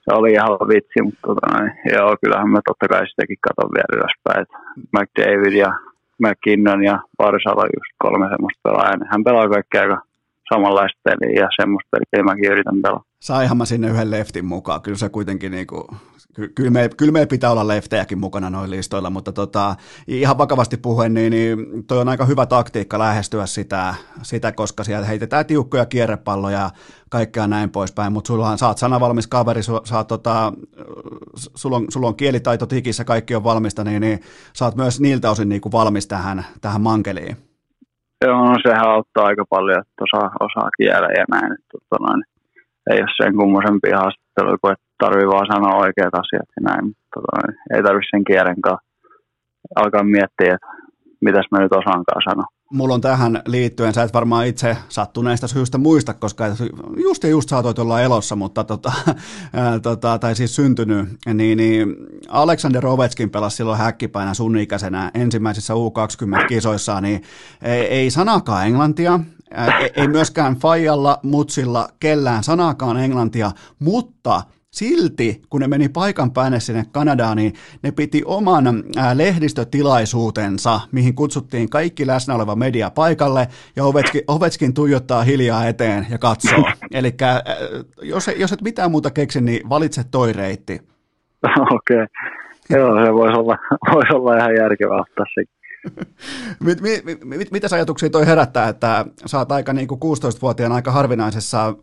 se 0.00 0.14
oli 0.14 0.32
ihan 0.32 0.48
vitsi, 0.48 1.02
mutta 1.02 1.20
tota 1.26 1.46
noin, 1.52 1.72
joo, 1.92 2.16
kyllähän 2.20 2.50
mä 2.50 2.60
totta 2.64 2.88
kai 2.88 3.08
sitäkin 3.08 3.38
katon 3.40 3.70
vielä 3.74 4.00
ylöspäin, 4.00 4.46
McDavid 4.92 5.52
ja 5.52 5.72
McKinnon 6.18 6.84
ja 6.84 6.98
Varsala 7.18 7.62
just 7.62 7.92
kolme 7.98 8.28
semmoista 8.28 8.60
pelaajaa. 8.62 9.08
Hän 9.10 9.24
pelaa 9.24 9.48
kaikkea 9.48 9.82
aika 9.82 10.02
samanlaista 10.54 11.00
peliä 11.04 11.40
ja 11.40 11.48
semmoista 11.60 11.96
peliä 12.10 12.24
mäkin 12.24 12.52
yritän 12.52 12.82
pelaa. 12.82 13.02
Saihan 13.20 13.56
mä 13.56 13.64
sinne 13.64 13.88
yhden 13.88 14.10
leftin 14.10 14.44
mukaan. 14.44 14.82
Kyllä 14.82 14.98
se 14.98 15.08
kuitenkin 15.08 15.54
kyllä, 16.54 16.70
me, 16.70 16.90
kyllä 16.96 17.12
meillä 17.12 17.28
pitää 17.28 17.50
olla 17.50 17.68
leftejäkin 17.68 18.18
mukana 18.18 18.50
noin 18.50 18.70
listoilla, 18.70 19.10
mutta 19.10 19.32
tota, 19.32 19.74
ihan 20.08 20.38
vakavasti 20.38 20.76
puhuen, 20.76 21.14
niin, 21.14 21.30
niin 21.30 21.86
toi 21.86 21.98
on 21.98 22.08
aika 22.08 22.24
hyvä 22.24 22.46
taktiikka 22.46 22.98
lähestyä 22.98 23.46
sitä, 23.46 23.94
sitä 24.22 24.52
koska 24.52 24.84
siellä 24.84 25.06
heitetään 25.06 25.46
tiukkoja 25.46 25.86
kierrepalloja 25.86 26.70
kaikkea 27.10 27.46
näin 27.46 27.70
poispäin, 27.70 28.12
mutta 28.12 28.28
sulla 28.28 28.56
saat 28.56 28.78
sanavalmis 28.78 29.26
kaveri, 29.26 29.60
saat 29.84 30.06
tota, 30.06 30.52
sulla, 31.34 31.76
on, 31.76 31.86
sulla 31.88 32.08
on 32.08 32.16
kielitaito 32.16 32.66
tikissä, 32.66 33.04
kaikki 33.04 33.34
on 33.34 33.44
valmista, 33.44 33.84
niin, 33.84 34.00
niin 34.00 34.20
saat 34.52 34.76
myös 34.76 35.00
niiltä 35.00 35.30
osin 35.30 35.48
niin 35.48 35.60
kuin 35.60 35.72
valmis 35.72 36.06
tähän, 36.08 36.44
tähän 36.60 36.80
mankeliin. 36.80 37.36
Joo, 38.24 38.48
no 38.48 38.54
sehän 38.62 38.88
auttaa 38.88 39.26
aika 39.26 39.44
paljon, 39.50 39.80
että 39.80 40.04
osaa, 40.04 40.30
osaa 40.40 40.70
kielä 40.76 41.08
ja 41.18 41.24
näin. 41.30 41.52
Että, 41.52 41.66
tota, 41.72 42.04
noin, 42.04 42.22
ei 42.90 43.00
ole 43.00 43.24
sen 43.24 43.36
kummosempia 43.36 44.00
haastatteluja 44.36 44.72
että 44.72 44.86
tarvii 44.98 45.28
vaan 45.28 45.46
sanoa 45.52 45.80
oikeat 45.84 46.14
asiat 46.14 46.48
ja 46.56 46.62
näin. 46.68 46.92
Tota, 47.14 47.52
ei 47.74 47.82
tarvitse 47.82 48.10
sen 48.10 48.24
kielen 48.24 48.60
kanssa 48.60 48.86
alkaa 49.76 50.02
miettiä, 50.02 50.54
että 50.54 50.66
mitäs 51.20 51.46
mä 51.50 51.58
nyt 51.58 51.72
osaankaan 51.72 52.22
sanoa 52.28 52.46
mulla 52.72 52.94
on 52.94 53.00
tähän 53.00 53.42
liittyen, 53.46 53.94
sä 53.94 54.02
et 54.02 54.14
varmaan 54.14 54.46
itse 54.46 54.76
sattuneesta 54.88 55.48
syystä 55.48 55.78
muista, 55.78 56.14
koska 56.14 56.44
just 57.02 57.22
ja 57.22 57.28
just 57.28 57.48
saatoit 57.48 57.78
olla 57.78 58.00
elossa, 58.00 58.36
mutta 58.36 58.64
tota, 58.64 58.92
ää, 59.52 59.80
tota, 59.80 60.18
tai 60.18 60.34
siis 60.34 60.56
syntynyt, 60.56 61.08
niin, 61.34 61.58
niin 61.58 61.96
Alexander 62.28 62.86
Ovechkin 62.86 63.30
pelasi 63.30 63.56
silloin 63.56 63.78
häkkipäinä 63.78 64.34
sun 64.34 64.58
ikäisenä 64.58 65.10
ensimmäisissä 65.14 65.74
U20-kisoissa, 65.74 67.00
niin 67.00 67.22
ei, 67.62 67.80
ei 67.80 68.10
sanakaan 68.10 68.66
englantia, 68.66 69.20
ei 69.96 70.08
myöskään 70.08 70.56
Fajalla, 70.56 71.18
Mutsilla, 71.22 71.88
kellään 72.00 72.44
sanakaan 72.44 72.96
englantia, 72.96 73.50
mutta– 73.78 74.42
Silti, 74.76 75.42
kun 75.50 75.60
ne 75.60 75.68
meni 75.68 75.88
paikan 75.88 76.30
päälle 76.30 76.60
sinne 76.60 76.84
Kanadaan, 76.92 77.36
niin 77.36 77.52
ne 77.82 77.90
piti 77.92 78.22
oman 78.24 78.64
lehdistötilaisuutensa, 79.14 80.80
mihin 80.92 81.14
kutsuttiin 81.14 81.70
kaikki 81.70 82.06
läsnä 82.06 82.34
oleva 82.34 82.56
media 82.56 82.90
paikalle, 82.90 83.48
ja 83.76 83.84
Ovetskin, 83.84 84.22
Ovetskin 84.28 84.74
tuijottaa 84.74 85.22
hiljaa 85.22 85.66
eteen 85.66 86.06
ja 86.10 86.18
katsoo. 86.18 86.64
Eli 86.94 87.14
jos, 88.02 88.30
jos 88.36 88.52
et 88.52 88.62
mitään 88.62 88.90
muuta 88.90 89.10
keksi, 89.10 89.40
niin 89.40 89.68
valitse 89.68 90.02
toi 90.10 90.32
reitti. 90.32 90.80
Okei. 91.74 91.96
Okay. 91.96 92.06
Joo, 92.70 93.04
se 93.04 93.14
voisi 93.14 93.38
olla, 93.38 93.58
voisi 93.94 94.14
olla 94.14 94.36
ihan 94.36 94.56
järkevää 94.56 95.00
ottaa 95.00 95.26
sekin. 95.34 95.55
Mit, 96.60 96.80
mit, 96.80 97.04
mit, 97.24 97.50
mitä 97.50 97.68
ajatuksia 97.70 98.10
toi 98.10 98.26
herättää, 98.26 98.68
että 98.68 99.06
sä 99.26 99.38
oot 99.38 99.52
aika 99.52 99.72
niin 99.72 99.88
kuin 99.88 100.00
16-vuotiaan 100.00 100.72
aika 100.72 100.92
harvinaisessa 100.92 101.74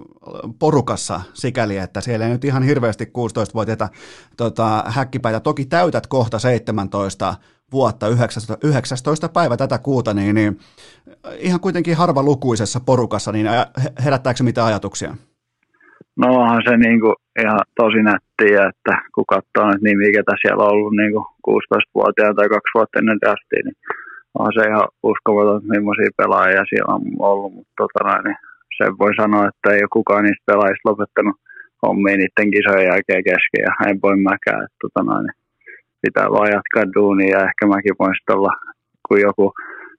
porukassa 0.59 1.21
sikäli, 1.33 1.77
että 1.77 2.01
siellä 2.01 2.25
ei 2.25 2.31
nyt 2.31 2.45
ihan 2.45 2.63
hirveästi 2.63 3.05
16-vuotiaita 3.05 3.89
tota, 4.37 4.83
häkkipäitä. 4.87 5.39
Toki 5.39 5.65
täytät 5.65 6.07
kohta 6.07 6.39
17 6.39 7.35
vuotta, 7.71 8.07
19, 8.07 8.57
19 8.63 9.29
päivä 9.29 9.57
tätä 9.57 9.77
kuuta, 9.77 10.13
niin, 10.13 10.35
niin 10.35 10.59
ihan 11.37 11.59
kuitenkin 11.59 11.97
harva 11.97 12.23
lukuisessa 12.23 12.79
porukassa, 12.79 13.31
niin 13.31 13.47
herättääkö 14.03 14.43
mitä 14.43 14.65
ajatuksia? 14.65 15.17
No 16.21 16.27
onhan 16.41 16.63
se 16.67 16.77
niin 16.77 16.99
kuin 17.03 17.15
ihan 17.43 17.63
tosi 17.79 18.01
nättiä, 18.09 18.69
että 18.71 18.93
kun 19.13 19.31
katsoo 19.33 19.65
nyt 19.67 19.81
nimiä, 19.81 20.11
ketä 20.15 20.33
siellä 20.41 20.63
on 20.63 20.73
ollut 20.73 20.95
niin 20.99 21.11
kuin 21.13 21.25
16-vuotiaana 21.49 22.37
tai 22.37 22.49
kaksi 22.55 22.75
vuotta 22.75 22.99
ennen 22.99 23.21
draftia, 23.21 23.63
niin 23.65 23.79
on 24.39 24.51
se 24.55 24.61
ihan 24.71 24.87
uskomaton, 25.09 25.69
millaisia 25.71 26.17
pelaajia 26.19 26.69
siellä 26.69 26.93
on 26.95 27.01
ollut, 27.29 27.53
mutta 27.55 27.73
tota 27.81 28.21
niin 28.25 28.39
sen 28.77 28.91
voi 29.01 29.13
sanoa, 29.21 29.47
että 29.49 29.67
ei 29.69 29.83
ole 29.85 29.95
kukaan 29.97 30.23
niistä 30.23 30.49
pelaajista 30.49 30.89
lopettanut 30.89 31.37
hommia 31.83 32.17
niiden 32.17 32.51
kisojen 32.55 32.89
jälkeen 32.91 33.23
kesken 33.29 33.63
ja 33.67 33.71
en 33.87 33.97
voi 34.05 34.17
mäkään, 34.29 34.63
että 34.65 34.79
tota 34.83 35.01
niin 35.03 35.37
pitää 36.03 36.27
vaan 36.35 36.53
jatkaa 36.57 36.93
duunia 36.95 37.33
ja 37.35 37.45
ehkä 37.49 37.63
mäkin 37.73 37.99
voisin 37.99 38.33
olla, 38.35 38.53
kun 39.05 39.19
joku 39.27 39.45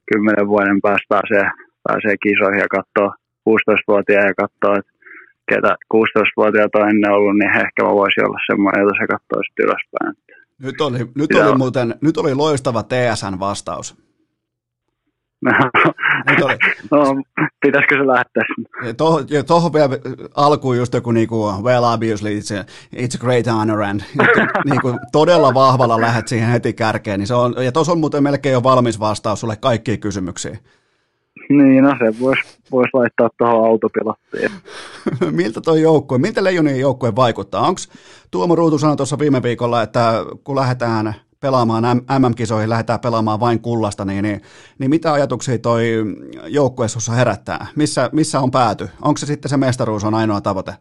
kymmenen 0.08 0.48
vuoden 0.52 0.80
päästä 0.86 1.12
pääsee, 1.14 1.46
pääsee 1.86 2.14
kisoihin 2.26 2.64
ja 2.64 2.74
katsoo 2.76 3.08
16-vuotiaan 3.48 4.30
ja 4.30 4.40
katsoo, 4.42 4.72
että 4.80 4.93
ketä 5.48 5.76
16-vuotiaat 5.94 6.74
on 6.74 6.88
ennen 6.88 7.12
ollut, 7.12 7.36
niin 7.38 7.56
ehkä 7.56 7.82
mä 7.82 7.92
voisin 8.02 8.26
olla 8.26 8.38
semmoinen, 8.50 8.82
jota 8.82 8.94
se 9.00 9.06
katsoo 9.06 9.42
sitten 9.42 9.64
ylöspäin. 9.66 10.14
Nyt 10.62 10.80
oli, 10.80 10.98
nyt 10.98 11.32
oli 11.34 11.58
muuten, 11.58 11.94
nyt 12.00 12.16
oli 12.16 12.34
loistava 12.34 12.82
TSN-vastaus. 12.82 14.04
nyt 16.30 16.40
oli. 16.42 16.56
no, 16.90 17.22
pitäisikö 17.60 17.94
se 17.94 18.06
lähteä? 18.06 18.42
Tuohon 18.96 19.26
toho 19.46 19.72
vielä 19.72 19.88
alkuun 20.34 20.76
just 20.76 20.94
joku 20.94 21.12
niinku, 21.12 21.52
well 21.62 21.84
obviously 21.84 22.38
it's 22.38 22.60
a, 22.60 22.64
it's 22.96 23.16
a 23.16 23.18
great 23.20 23.46
honor 23.46 23.82
and 23.82 24.00
niinku, 24.70 24.98
todella 25.12 25.54
vahvalla 25.54 26.00
lähdet 26.00 26.28
siihen 26.28 26.48
heti 26.48 26.72
kärkeen. 26.72 27.18
Niin 27.18 27.26
se 27.26 27.34
on, 27.34 27.54
ja 27.64 27.72
tuossa 27.72 27.92
on 27.92 27.98
muuten 27.98 28.22
melkein 28.22 28.52
jo 28.52 28.62
valmis 28.62 29.00
vastaus 29.00 29.40
sulle 29.40 29.56
kaikkiin 29.56 30.00
kysymyksiin. 30.00 30.58
Niin, 31.48 31.84
no 31.84 31.96
se 31.98 32.20
voisi 32.20 32.42
vois 32.72 32.88
laittaa 32.92 33.30
tuohon 33.38 33.70
autopilottiin. 33.70 34.50
miltä 35.42 35.60
tuo 35.60 35.74
joukkue, 35.74 36.18
miltä 36.18 36.44
Leijonien 36.44 36.80
joukkue 36.80 37.16
vaikuttaa? 37.16 37.66
Onko 37.66 37.80
Tuomo 38.30 38.54
Ruutu 38.54 38.78
sanoi 38.78 38.96
tuossa 38.96 39.18
viime 39.18 39.42
viikolla, 39.42 39.82
että 39.82 40.12
kun 40.44 40.56
lähdetään 40.56 41.14
pelaamaan 41.40 41.84
MM-kisoihin, 42.18 42.70
lähdetään 42.70 43.00
pelaamaan 43.00 43.40
vain 43.40 43.60
kullasta, 43.60 44.04
niin, 44.04 44.22
niin, 44.22 44.40
niin 44.78 44.90
mitä 44.90 45.12
ajatuksia 45.12 45.58
toi 45.58 45.84
joukkue 46.46 46.86
herättää? 47.16 47.66
Missä, 47.76 48.10
missä 48.12 48.40
on 48.40 48.50
pääty? 48.50 48.84
Onko 49.02 49.16
se 49.18 49.26
sitten 49.26 49.48
se 49.48 49.56
mestaruus 49.56 50.04
on 50.04 50.14
ainoa 50.14 50.40
tavoite? 50.40 50.72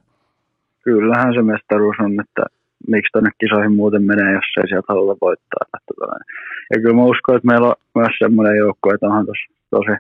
Kyllähän 0.84 1.34
se 1.34 1.42
mestaruus 1.42 1.96
on, 2.00 2.12
että 2.12 2.44
miksi 2.88 3.12
tuonne 3.12 3.30
kisoihin 3.40 3.76
muuten 3.76 4.04
menee, 4.04 4.34
jos 4.34 4.50
ei 4.58 4.68
sieltä 4.68 4.86
haluta 4.90 5.18
voittaa. 5.22 5.80
Ja 6.72 6.82
kyllä 6.82 6.96
mä 6.96 7.04
uskon, 7.04 7.36
että 7.36 7.48
meillä 7.48 7.68
on 7.68 7.76
myös 7.96 8.14
semmoinen 8.20 8.58
joukkue, 8.58 8.94
että 8.94 9.06
onhan 9.06 9.26
tosi 9.70 9.92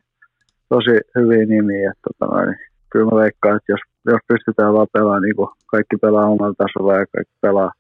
tosi 0.70 0.95
hyviä 1.16 1.45
nimiä. 1.45 1.91
Että, 1.91 2.09
tota, 2.20 2.45
niin, 2.45 2.59
kyllä 2.91 3.05
mä 3.05 3.22
veikkaan, 3.24 3.55
että 3.57 3.72
jos, 3.72 3.82
jos 4.05 4.22
pystytään 4.28 4.74
vaan 4.74 4.88
pelaamaan 4.93 5.22
niin 5.22 5.36
kuin 5.36 5.49
kaikki 5.68 5.97
pelaa 5.97 6.32
omalla 6.34 6.53
tasolla 6.57 6.93
ja 6.99 7.05
kaikki 7.16 7.36
pelaa 7.41 7.72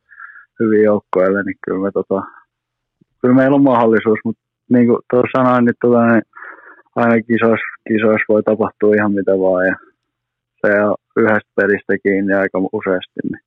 hyvin 0.59 0.83
joukkoille, 0.83 1.43
niin 1.43 1.57
kyllä, 1.65 1.83
me, 1.83 1.91
tota, 1.91 2.21
kyllä 3.21 3.35
meillä 3.35 3.55
on 3.55 3.63
mahdollisuus. 3.63 4.19
Mutta 4.25 4.43
niin 4.69 4.87
kuin 4.87 4.99
tuossa 5.09 5.37
sanoin, 5.37 5.65
niin, 5.65 5.75
tota, 5.81 6.07
niin 6.07 6.23
aina 6.95 7.21
kisoissa, 7.21 7.69
kisoissa 7.87 8.29
voi 8.29 8.43
tapahtua 8.43 8.95
ihan 8.95 9.13
mitä 9.13 9.31
vaan 9.31 9.65
ja 9.67 9.75
se 10.61 10.83
on 10.83 10.95
yhdestä 11.17 11.51
pelistä 11.55 11.93
kiinni 12.03 12.33
aika 12.33 12.57
useasti. 12.73 13.19
Niin 13.23 13.41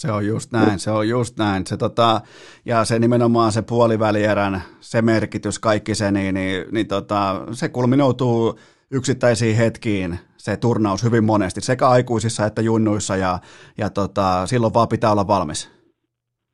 se 0.00 0.12
on 0.12 0.26
just 0.26 0.52
näin, 0.52 0.78
se 0.78 0.90
on 0.90 1.08
just 1.08 1.38
näin. 1.38 1.66
Se, 1.66 1.76
tota, 1.76 2.20
ja 2.64 2.84
se 2.84 2.98
nimenomaan 2.98 3.52
se 3.52 3.62
puolivälierän, 3.62 4.62
se 4.80 5.02
merkitys, 5.02 5.58
kaikki 5.58 5.94
se, 5.94 6.10
niin, 6.10 6.34
niin, 6.34 6.64
niin 6.72 6.86
tota, 6.86 7.46
se 7.52 7.68
kulminoutuu 7.68 8.58
yksittäisiin 8.90 9.56
hetkiin 9.56 10.18
se 10.36 10.56
turnaus 10.56 11.04
hyvin 11.04 11.24
monesti, 11.24 11.60
sekä 11.60 11.88
aikuisissa 11.88 12.46
että 12.46 12.62
junnuissa, 12.62 13.16
ja, 13.16 13.38
ja 13.78 13.90
tota, 13.90 14.46
silloin 14.46 14.74
vaan 14.74 14.88
pitää 14.88 15.12
olla 15.12 15.26
valmis. 15.26 15.70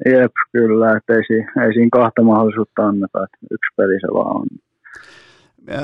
Jep, 0.07 0.33
kyllä, 0.53 0.97
että 0.97 1.13
ei, 1.13 1.65
ei 1.67 1.73
siinä 1.73 1.89
kahta 1.93 2.23
mahdollisuutta 2.23 2.83
anneta, 2.83 3.25
että 3.25 3.39
yksi 3.51 3.75
peli 3.77 4.01
se 4.01 4.07
vaan 4.15 4.37
on. 4.37 4.47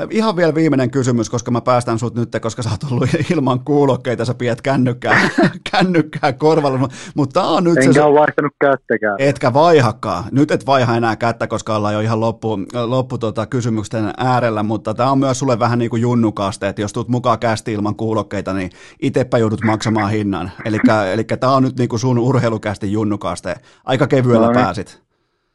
Ihan 0.09 0.35
vielä 0.35 0.55
viimeinen 0.55 0.91
kysymys, 0.91 1.29
koska 1.29 1.51
mä 1.51 1.61
päästän 1.61 1.99
sut 1.99 2.15
nyt, 2.15 2.29
koska 2.41 2.63
sä 2.63 2.69
oot 2.69 2.91
ollut 2.91 3.09
ilman 3.33 3.59
kuulokkeita, 3.59 4.25
sä 4.25 4.33
pidät 4.33 4.61
kännykkää, 4.61 5.29
kännykkää 5.71 6.33
korvalla, 6.33 6.89
mutta 7.15 7.41
tää 7.41 7.49
on 7.49 7.63
nyt 7.63 7.77
Enkä 7.77 7.93
se... 7.93 8.01
ole 8.01 8.19
vaihtanut 8.19 8.51
kättäkään. 8.59 9.15
Etkä 9.19 9.53
vaihakaan. 9.53 10.23
Nyt 10.31 10.51
et 10.51 10.65
vaiha 10.65 10.97
enää 10.97 11.15
kättä, 11.15 11.47
koska 11.47 11.75
ollaan 11.75 11.93
jo 11.93 11.99
ihan 11.99 12.19
loppu, 12.19 12.57
loppu 12.85 13.17
tota, 13.17 13.45
kysymysten 13.45 14.13
äärellä, 14.17 14.63
mutta 14.63 14.93
tämä 14.93 15.11
on 15.11 15.19
myös 15.19 15.39
sulle 15.39 15.59
vähän 15.59 15.79
niin 15.79 15.89
kuin 15.89 16.01
junnukaste, 16.01 16.67
että 16.67 16.81
jos 16.81 16.93
tuut 16.93 17.07
mukaan 17.07 17.39
kästi 17.39 17.73
ilman 17.73 17.95
kuulokkeita, 17.95 18.53
niin 18.53 18.69
itepä 19.01 19.37
joudut 19.37 19.63
maksamaan 19.63 20.11
hinnan. 20.11 20.51
Eli 20.65 21.23
tämä 21.39 21.53
on 21.53 21.63
nyt 21.63 21.77
niin 21.77 21.89
kuin 21.89 21.99
sun 21.99 22.19
urheilukästi 22.19 22.91
junnukaste. 22.91 23.55
Aika 23.85 24.07
kevyellä 24.07 24.47
No 24.47 24.53
niin. 24.53 24.63
pääsit. 24.63 25.03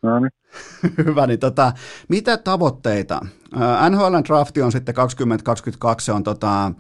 No 0.03 0.19
niin. 0.21 0.31
Hyvä, 1.07 1.27
niin 1.27 1.39
tota, 1.39 1.73
mitä 2.09 2.37
tavoitteita? 2.37 3.21
NHL 3.91 4.15
drafti 4.29 4.63
on 4.63 4.73
sitten 4.73 4.95
2022, 4.95 6.07
se 6.07 6.13
on, 6.13 6.23
tota, 6.23 6.73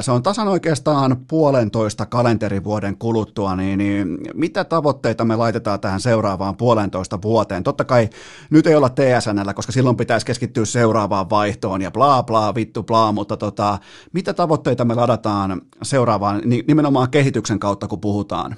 se 0.00 0.12
on 0.12 0.22
tasan 0.22 0.48
oikeastaan 0.48 1.16
puolentoista 1.28 2.06
kalenterivuoden 2.06 2.98
kuluttua, 2.98 3.56
niin, 3.56 3.78
niin 3.78 4.18
mitä 4.34 4.64
tavoitteita 4.64 5.24
me 5.24 5.36
laitetaan 5.36 5.80
tähän 5.80 6.00
seuraavaan 6.00 6.56
puolentoista 6.56 7.22
vuoteen? 7.22 7.62
Totta 7.62 7.84
kai 7.84 8.08
nyt 8.50 8.66
ei 8.66 8.74
olla 8.74 8.88
TSNllä, 8.88 9.54
koska 9.54 9.72
silloin 9.72 9.96
pitäisi 9.96 10.26
keskittyä 10.26 10.64
seuraavaan 10.64 11.30
vaihtoon 11.30 11.82
ja 11.82 11.90
bla 11.90 12.22
bla 12.22 12.54
vittu 12.54 12.82
bla, 12.82 13.12
mutta 13.12 13.36
tota, 13.36 13.78
mitä 14.12 14.34
tavoitteita 14.34 14.84
me 14.84 14.94
ladataan 14.94 15.60
seuraavaan, 15.82 16.42
ni- 16.44 16.64
nimenomaan 16.68 17.10
kehityksen 17.10 17.58
kautta 17.58 17.88
kun 17.88 18.00
puhutaan? 18.00 18.56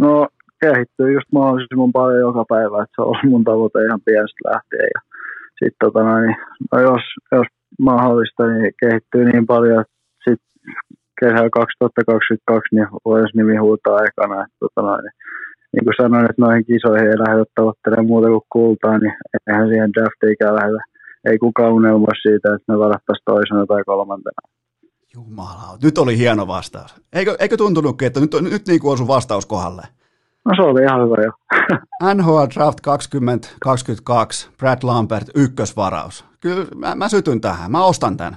No 0.00 0.28
kehittyy 0.64 1.08
just 1.16 1.30
mahdollisimman 1.32 1.92
paljon 2.00 2.26
joka 2.28 2.44
päivä, 2.54 2.76
että 2.82 2.94
se 2.94 3.00
on 3.02 3.08
ollut 3.10 3.30
mun 3.32 3.44
tavoite 3.50 3.78
ihan 3.86 4.02
pienestä 4.06 4.42
lähtien. 4.50 4.90
Ja 4.94 5.00
sit, 5.58 5.74
tota 5.82 6.00
niin, 6.04 6.36
no 6.72 6.76
jos, 6.88 7.04
jos 7.36 7.48
mahdollista, 7.88 8.42
niin 8.46 8.72
kehittyy 8.82 9.22
niin 9.24 9.46
paljon, 9.52 9.80
että 9.80 9.96
sit 10.24 10.42
kesällä 11.20 11.50
2022 11.50 12.74
niin 12.74 12.88
voisi 13.04 13.36
nimi 13.36 13.56
huutaa 13.64 14.04
ekana. 14.08 14.36
Että, 14.44 14.58
tota 14.64 14.82
niin, 15.02 15.14
niin 15.72 15.84
kuin 15.84 16.00
sanoin, 16.02 16.26
että 16.30 16.42
noihin 16.44 16.68
kisoihin 16.70 17.10
ei 17.10 17.22
lähdetä 17.24 17.52
tavoittelemaan 17.54 18.10
muuta 18.12 18.28
kuin 18.34 18.50
kultaa, 18.56 18.98
niin 18.98 19.14
eihän 19.46 19.68
siihen 19.68 19.92
draftiikään 19.94 20.54
lähdetä. 20.58 20.82
Ei 21.28 21.38
kukaan 21.38 21.72
unelmoi 21.78 22.16
siitä, 22.22 22.48
että 22.54 22.68
me 22.72 22.78
varattaisiin 22.78 23.28
toisena 23.32 23.66
tai 23.66 23.82
kolmantena. 23.90 24.42
Jumala, 25.14 25.78
nyt 25.82 25.98
oli 25.98 26.18
hieno 26.18 26.46
vastaus. 26.46 26.90
Eikö, 27.12 27.36
eikö 27.40 27.56
tuntunutkin, 27.56 28.06
että 28.06 28.20
nyt, 28.20 28.32
nyt 28.52 28.66
niin 28.66 28.80
kuin 28.80 28.92
osui 28.92 29.08
vastaus 29.08 29.46
kohdalle? 29.46 29.82
No 30.44 30.52
se 30.56 30.62
oli 30.62 30.82
ihan 30.82 31.04
hyvä 31.04 31.16
jo. 31.24 31.32
NHL 32.14 32.44
Draft 32.54 32.80
2022, 32.80 34.50
Brad 34.58 34.78
Lambert, 34.82 35.28
ykkösvaraus. 35.34 36.24
Kyllä 36.40 36.66
mä, 36.74 36.94
mä 36.94 37.08
sytyn 37.08 37.40
tähän, 37.40 37.70
mä 37.70 37.84
ostan 37.84 38.16
tämän. 38.16 38.36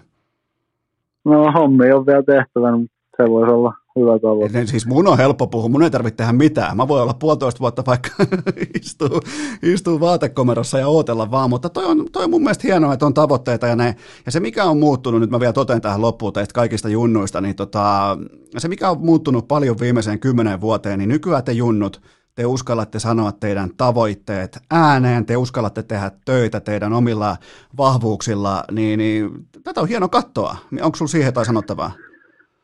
No 1.26 1.52
hommi 1.52 1.92
on 1.92 2.06
vielä 2.06 2.24
tehtävä, 2.24 2.78
mutta 2.78 2.98
se 3.18 3.30
voisi 3.30 3.52
olla 3.54 3.74
hyvä 4.00 4.20
tavoite. 4.20 4.60
Et 4.62 4.68
Siis 4.68 4.86
mun 4.86 5.08
on 5.08 5.18
helppo 5.18 5.48
puhua, 5.48 5.70
mun 5.70 5.84
ei 5.84 5.92
tarvitse 5.92 6.16
tehdä 6.18 6.32
mitään. 6.32 6.78
Mä 6.78 6.88
voin 6.88 7.04
olla 7.04 7.14
puolitoista 7.14 7.60
vuotta 7.60 7.84
vaikka 7.86 8.10
istuu, 8.82 9.22
istuu 9.64 10.00
vaatekomerossa 10.00 10.80
ja 10.80 10.88
ootella 10.88 11.32
vaan, 11.32 11.50
mutta 11.50 11.70
toi 11.70 11.86
on, 11.86 12.06
toi 12.12 12.24
on 12.24 12.30
mun 12.30 12.42
mielestä 12.42 12.68
hienoa, 12.68 12.94
että 12.94 13.06
on 13.06 13.14
tavoitteita 13.14 13.68
ja 13.68 13.76
ne, 13.76 13.96
ja 14.26 14.32
se 14.32 14.40
mikä 14.40 14.66
on 14.66 14.78
muuttunut, 14.78 15.22
nyt 15.22 15.30
mä 15.30 15.40
vielä 15.40 15.54
toten 15.54 15.82
tähän 15.82 16.02
loppuun 16.02 16.34
teistä 16.34 16.54
kaikista 16.54 16.90
junnuista, 16.90 17.42
niin 17.42 17.56
tota, 17.56 18.18
se 18.58 18.68
mikä 18.68 18.90
on 18.90 19.06
muuttunut 19.06 19.48
paljon 19.48 19.80
viimeiseen 19.80 20.20
kymmenen 20.20 20.62
vuoteen, 20.62 21.00
niin 21.00 21.10
nykyään 21.10 21.44
te 21.44 21.52
junnut, 21.52 22.02
te 22.36 22.46
uskallatte 22.46 23.00
sanoa 23.00 23.32
teidän 23.32 23.70
tavoitteet 23.78 24.60
ääneen, 24.72 25.26
te 25.26 25.38
uskallatte 25.38 25.84
tehdä 25.84 26.12
töitä 26.26 26.60
teidän 26.60 26.94
omilla 26.94 27.38
vahvuuksilla, 27.78 28.64
niin, 28.72 28.98
niin 28.98 29.30
tätä 29.64 29.82
on 29.82 29.88
hieno 29.88 30.10
katsoa. 30.10 30.56
Onko 30.82 30.96
sulla 30.96 31.10
siihen 31.10 31.26
jotain 31.26 31.46
sanottavaa? 31.46 31.92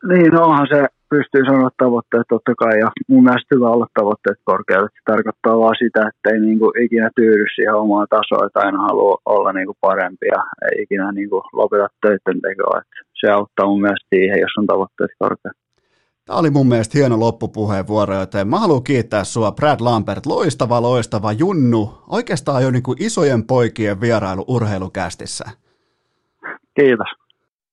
Niin, 0.10 0.32
no 0.32 0.44
onhan 0.44 0.68
se 0.68 0.88
pystyy 1.16 1.44
sanoa 1.46 1.70
tavoitteet 1.84 2.28
totta 2.30 2.54
kai, 2.62 2.76
ja 2.84 2.90
mun 3.12 3.24
mielestä 3.24 3.56
hyvä 3.56 3.70
olla 3.76 3.88
tavoitteet 4.00 4.40
korkealle. 4.50 4.90
Se 4.94 5.02
tarkoittaa 5.12 5.62
vaan 5.64 5.78
sitä, 5.84 6.02
että 6.10 6.28
ei 6.32 6.40
niinku 6.40 6.68
ikinä 6.84 7.10
tyydy 7.16 7.46
siihen 7.56 7.82
omaan 7.84 8.08
tasoon, 8.16 8.46
että 8.48 8.60
aina 8.60 8.80
haluaa 8.88 9.18
olla 9.26 9.52
niinku 9.54 9.76
parempi 9.82 10.28
ja 10.36 10.42
ei 10.66 10.84
ikinä 10.84 11.12
niinku 11.12 11.38
lopeta 11.60 11.88
töiden 12.02 12.40
tekoa. 12.46 12.80
Et 12.82 12.92
se 13.20 13.28
auttaa 13.38 13.66
mun 13.70 13.82
mielestä 13.82 14.08
siihen, 14.16 14.40
jos 14.44 14.54
on 14.60 14.68
tavoitteet 14.68 15.12
korkeat. 15.20 15.58
Tämä 16.26 16.40
oli 16.40 16.50
mun 16.50 16.68
mielestä 16.68 16.98
hieno 16.98 17.20
loppupuheenvuoro, 17.20 18.16
joten 18.20 18.48
mä 18.48 18.60
haluan 18.60 18.84
kiittää 18.84 19.24
sua 19.24 19.52
Brad 19.52 19.80
Lambert, 19.82 20.26
loistava, 20.26 20.82
loistava 20.82 21.32
Junnu, 21.32 21.90
oikeastaan 22.10 22.64
jo 22.64 22.72
niin 22.72 22.84
kuin 22.84 23.04
isojen 23.04 23.44
poikien 23.48 24.02
vierailu 24.02 24.46
urheilukästissä. 24.48 25.46
Kiitos. 26.80 27.08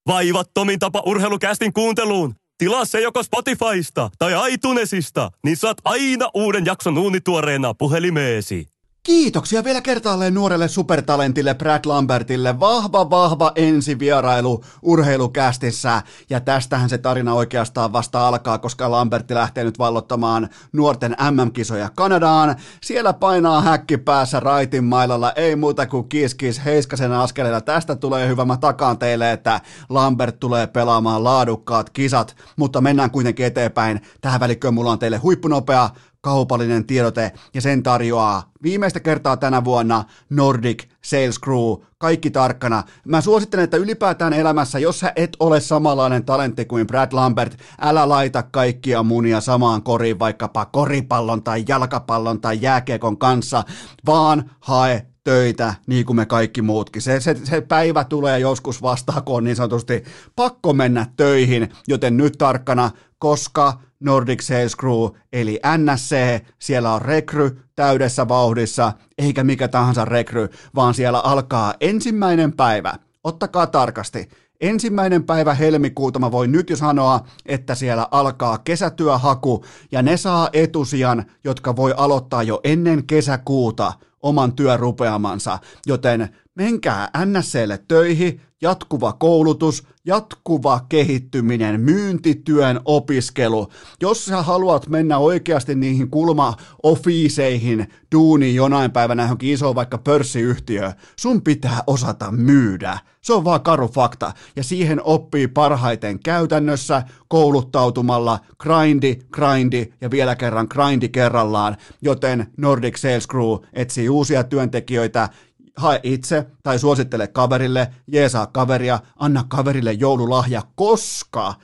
Vaivattomin 0.07 0.79
tapa 0.79 1.03
urheilukästin 1.07 1.73
kuunteluun. 1.73 2.35
Tilaa 2.61 2.85
se 2.85 3.01
joko 3.01 3.23
Spotifysta 3.23 4.11
tai 4.19 4.53
iTunesista, 4.53 5.31
niin 5.45 5.57
saat 5.57 5.77
aina 5.85 6.31
uuden 6.35 6.67
jakson 6.67 6.99
uunituoreena 6.99 7.75
puhelimeesi. 7.75 8.67
Kiitoksia 9.03 9.65
vielä 9.65 9.81
kertaalleen 9.81 10.35
nuorelle 10.35 10.69
supertalentille 10.69 11.55
Brad 11.55 11.81
Lambertille. 11.87 12.61
Vahva, 12.61 13.11
vahva 13.11 13.53
ensivierailu 13.55 14.65
urheilukästissä. 14.83 16.03
Ja 16.31 16.41
tästähän 16.41 16.89
se 16.89 16.99
tarina 16.99 17.35
oikeastaan 17.35 17.93
vasta 17.93 18.29
alkaa, 18.29 18.59
koska 18.59 18.91
Lambertti 18.91 19.35
lähtee 19.35 19.65
nyt 19.65 19.79
vallottamaan 19.79 20.49
nuorten 20.73 21.17
MM-kisoja 21.31 21.91
Kanadaan. 21.95 22.57
Siellä 22.83 23.13
painaa 23.13 23.63
häkki 23.63 23.97
päässä 23.97 24.41
raitin 24.41 24.85
mailalla, 24.85 25.33
ei 25.33 25.57
muuta 25.57 25.87
kuin 25.87 26.09
kiis 26.09 26.65
heiskasen 26.65 27.13
askeleella. 27.13 27.61
Tästä 27.61 27.97
tulee 27.97 28.29
hyvä, 28.29 28.45
mä 28.45 28.57
takaan 28.57 28.99
teille, 28.99 29.33
että 29.33 29.61
Lambert 29.89 30.41
tulee 30.41 30.67
pelaamaan 30.67 31.25
laadukkaat 31.25 31.91
kisat, 31.91 32.37
mutta 32.57 32.81
mennään 32.81 33.11
kuitenkin 33.11 33.47
eteenpäin. 33.47 34.01
Tähän 34.21 34.41
välikköön 34.41 34.75
mulla 34.75 34.93
on 34.93 34.99
teille 34.99 35.17
huippunopea 35.19 35.91
kaupallinen 36.21 36.87
tiedote 36.87 37.33
ja 37.55 37.61
sen 37.61 37.83
tarjoaa 37.83 38.51
viimeistä 38.63 39.01
kertaa 39.01 39.37
tänä 39.37 39.65
vuonna 39.65 40.05
Nordic 40.31 40.85
Sales 41.05 41.41
Crew, 41.41 41.85
kaikki 41.99 42.31
tarkkana. 42.31 42.83
Mä 43.05 43.21
suosittelen, 43.21 43.65
että 43.65 43.77
ylipäätään 43.77 44.33
elämässä, 44.33 44.79
jos 44.79 45.01
sä 45.01 45.13
et 45.17 45.37
ole 45.41 45.61
samanlainen 45.61 46.25
talentti 46.25 46.65
kuin 46.65 46.87
Brad 46.87 47.13
Lambert, 47.13 47.59
älä 47.81 48.09
laita 48.09 48.43
kaikkia 48.43 49.03
munia 49.03 49.41
samaan 49.41 49.83
koriin 49.83 50.19
vaikkapa 50.19 50.65
koripallon 50.65 51.43
tai 51.43 51.65
jalkapallon 51.69 52.41
tai 52.41 52.59
jääkiekon 52.61 53.19
kanssa, 53.19 53.65
vaan 54.07 54.51
hae 54.61 55.07
töitä, 55.25 55.75
niin 55.87 56.07
kuin 56.07 56.17
me 56.17 56.27
kaikki 56.27 56.63
muutkin. 56.63 57.03
Se, 57.03 57.21
se, 57.21 57.37
se 57.45 57.61
päivä 57.61 58.05
tulee 58.05 58.39
joskus 58.39 58.83
vastaan, 58.83 59.25
kun 59.25 59.37
on 59.37 59.45
niin 59.45 59.57
sanotusti 59.57 60.05
pakko 60.37 60.73
mennä 60.73 61.07
töihin, 61.17 61.69
joten 61.89 62.17
nyt 62.17 62.39
tarkkana, 62.39 62.91
koska 63.19 63.81
Nordic 64.01 64.43
Sales 64.43 64.77
Crew, 64.77 65.09
eli 65.33 65.61
NSC, 65.79 66.17
siellä 66.59 66.95
on 66.95 67.03
rekry 67.03 67.63
täydessä 67.77 68.29
vauhdissa, 68.29 68.93
eikä 69.19 69.45
mikä 69.45 69.69
tahansa 69.69 70.05
rekry, 70.05 70.49
vaan 70.75 70.95
siellä 70.95 71.21
alkaa 71.21 71.75
ensimmäinen 71.81 72.53
päivä. 72.53 72.95
Ottakaa 73.25 73.67
tarkasti. 73.67 74.29
Ensimmäinen 74.61 75.25
päivä 75.25 75.55
helmikuuta 75.55 76.19
mä 76.19 76.33
voin 76.33 76.53
nyt 76.53 76.71
jo 76.71 76.77
sanoa, 76.77 77.21
että 77.47 77.75
siellä 77.75 78.09
alkaa 78.11 78.59
kesätyöhaku 78.59 79.65
ja 79.93 80.03
ne 80.03 80.17
saa 80.17 80.49
etusijan, 80.53 81.25
jotka 81.45 81.77
voi 81.77 81.95
aloittaa 81.97 82.43
jo 82.43 82.61
ennen 82.65 83.07
kesäkuuta 83.07 83.93
oman 84.23 84.53
työrupeamansa, 84.53 85.59
joten 85.87 86.29
menkää 86.55 87.11
NSClle 87.25 87.85
töihin, 87.89 88.41
jatkuva 88.63 89.13
koulutus, 89.13 89.85
jatkuva 90.05 90.81
kehittyminen, 90.89 91.81
myyntityön 91.81 92.81
opiskelu. 92.85 93.69
Jos 94.01 94.25
sä 94.25 94.43
haluat 94.43 94.89
mennä 94.89 95.19
oikeasti 95.19 95.75
niihin 95.75 96.11
kulma-ofiiseihin 96.11 97.89
duuniin 98.15 98.55
jonain 98.55 98.91
päivänä 98.91 99.23
johonkin 99.23 99.53
isoon 99.53 99.75
vaikka 99.75 99.99
pörssiyhtiöön, 99.99 100.93
sun 101.17 101.43
pitää 101.43 101.83
osata 101.87 102.31
myydä. 102.33 102.99
Se 103.23 103.33
on 103.33 103.45
vaan 103.45 103.63
karu 103.63 103.89
fakta. 103.89 104.33
Ja 104.57 104.65
siihen 104.65 105.01
oppii 105.05 105.49
parhaiten 105.49 106.19
käytännössä, 106.19 107.03
kouluttautumalla, 107.31 108.39
grindi, 108.59 109.19
grindi 109.31 109.93
ja 110.01 110.11
vielä 110.11 110.37
kerran 110.37 110.67
grindi 110.71 111.09
kerrallaan. 111.09 111.77
Joten 112.03 112.47
Nordic 112.57 112.97
Sales 112.97 113.29
Crew 113.29 113.57
etsii 113.73 114.09
uusia 114.09 114.45
työntekijöitä 114.45 115.29
hae 115.77 116.01
itse 116.03 116.47
tai 116.63 116.79
suosittele 116.79 117.27
kaverille, 117.27 117.89
jeesaa 118.07 118.47
kaveria, 118.47 119.01
anna 119.17 119.45
kaverille 119.49 119.93
joululahja, 119.93 120.63
koska 120.75 121.55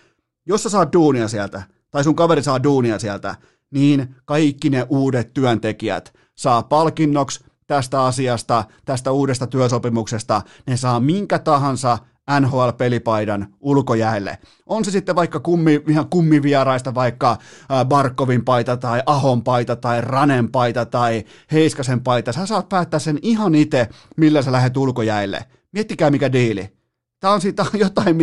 jos 0.47 0.63
sä 0.63 0.69
saat 0.69 0.93
duunia 0.93 1.29
sieltä, 1.29 1.63
tai 1.91 2.05
sun 2.05 2.17
kaveri 2.17 2.43
saa 2.43 2.63
duunia 2.63 2.99
sieltä, 2.99 3.35
niin 3.71 4.15
kaikki 4.25 4.71
ne 4.71 4.87
uudet 4.89 5.35
työntekijät 5.35 6.15
saa 6.35 6.63
palkinnoksi 6.63 7.45
tästä 7.67 8.05
asiasta, 8.05 8.65
tästä 8.85 9.13
uudesta 9.13 9.47
työsopimuksesta, 9.47 10.43
ne 10.67 10.77
saa 10.77 11.01
minkä 11.01 11.39
tahansa 11.39 11.99
NHL-pelipaidan 12.41 13.47
ulkojäälle. 13.61 14.39
On 14.67 14.85
se 14.85 14.91
sitten 14.91 15.17
vaikka 15.17 15.41
kummi, 15.41 15.83
ihan 15.89 16.09
kummivieraista, 16.11 16.95
vaikka 16.95 17.37
Barkovin 17.85 18.45
paita 18.45 18.77
tai 18.77 19.03
Ahon 19.07 19.43
paita 19.43 19.77
tai 19.77 20.01
Ranen 20.01 20.51
paita 20.51 20.87
tai 20.87 21.25
Heiskasen 21.53 22.01
paita. 22.01 22.33
Sä 22.33 22.47
saat 22.47 22.69
päättää 22.69 23.01
sen 23.01 23.19
ihan 23.23 23.55
itse, 23.55 23.89
millä 24.17 24.43
sä 24.43 24.53
lähdet 24.53 24.77
ulkojäälle. 24.77 25.45
Miettikää 25.73 26.11
mikä 26.11 26.33
diili. 26.33 26.77
Tämä 27.21 27.35
on 27.35 27.41
siitä 27.41 27.67
jotain, 27.75 28.17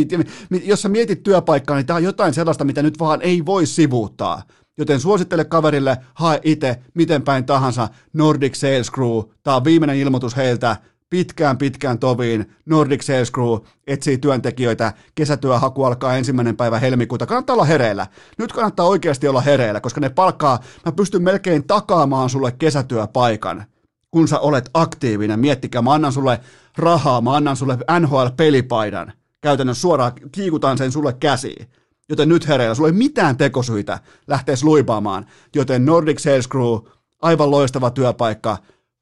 jos 0.64 0.82
sä 0.82 0.90
mietit 0.90 1.24
työpaikkaa, 1.24 1.76
niin 1.76 1.86
tämä 1.86 1.98
on 1.98 2.04
jotain 2.04 2.34
sellaista, 2.34 2.64
mitä 2.64 2.84
nyt 2.84 3.00
vaan 3.00 3.22
ei 3.22 3.46
voi 3.46 3.66
sivuuttaa. 3.66 4.44
Joten 4.78 5.00
suosittele 5.00 5.46
kaverille, 5.46 5.98
hae 6.14 6.40
itse, 6.44 6.80
miten 6.94 7.22
päin 7.22 7.46
tahansa, 7.46 7.90
Nordic 8.14 8.56
Sales 8.56 8.92
Crew. 8.92 9.20
Tämä 9.44 9.56
on 9.56 9.64
viimeinen 9.64 9.98
ilmoitus 9.98 10.36
heiltä, 10.36 10.78
pitkään 11.14 11.58
pitkään 11.58 12.00
toviin. 12.00 12.52
Nordic 12.66 13.02
Sales 13.02 13.32
Crew 13.32 13.58
etsii 13.88 14.18
työntekijöitä. 14.18 14.94
Kesätyöhaku 15.16 15.84
alkaa 15.84 16.16
ensimmäinen 16.16 16.58
päivä 16.58 16.80
helmikuuta. 16.80 17.26
Kannattaa 17.26 17.54
olla 17.54 17.66
hereillä. 17.66 18.08
Nyt 18.38 18.54
kannattaa 18.54 18.86
oikeasti 18.86 19.28
olla 19.28 19.42
hereillä, 19.42 19.82
koska 19.82 20.02
ne 20.02 20.10
palkkaa, 20.10 20.60
mä 20.86 20.92
pystyn 20.92 21.24
melkein 21.24 21.68
takaamaan 21.68 22.30
sulle 22.30 22.52
kesätyöpaikan 22.52 23.66
kun 24.12 24.28
sä 24.28 24.40
olet 24.40 24.70
aktiivinen. 24.74 25.40
Miettikää, 25.40 25.82
mä 25.82 25.94
annan 25.94 26.14
sulle 26.14 26.40
rahaa, 26.78 27.22
mä 27.22 27.36
annan 27.36 27.56
sulle 27.56 27.78
NHL-pelipaidan. 28.00 29.14
Käytännössä 29.42 29.82
suoraan 29.82 30.12
kiikutan 30.32 30.78
sen 30.78 30.92
sulle 30.92 31.14
käsiin. 31.14 31.68
Joten 32.10 32.30
nyt 32.30 32.48
hereillä, 32.48 32.76
sulla 32.76 32.90
ei 32.90 32.94
mitään 32.94 33.38
tekosyitä 33.38 34.00
lähteä 34.28 34.56
luipaamaan. 34.64 35.26
Joten 35.56 35.86
Nordic 35.86 36.20
Sales 36.20 36.50
Crew, 36.50 36.78
aivan 37.22 37.52
loistava 37.52 37.92
työpaikka. 37.92 38.58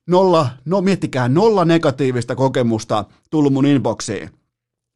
Nolla, 0.08 0.50
no 0.66 0.82
miettikää, 0.82 1.30
nolla 1.30 1.66
negatiivista 1.66 2.36
kokemusta 2.36 3.06
tullut 3.30 3.54
mun 3.54 3.66
inboxiin. 3.66 4.30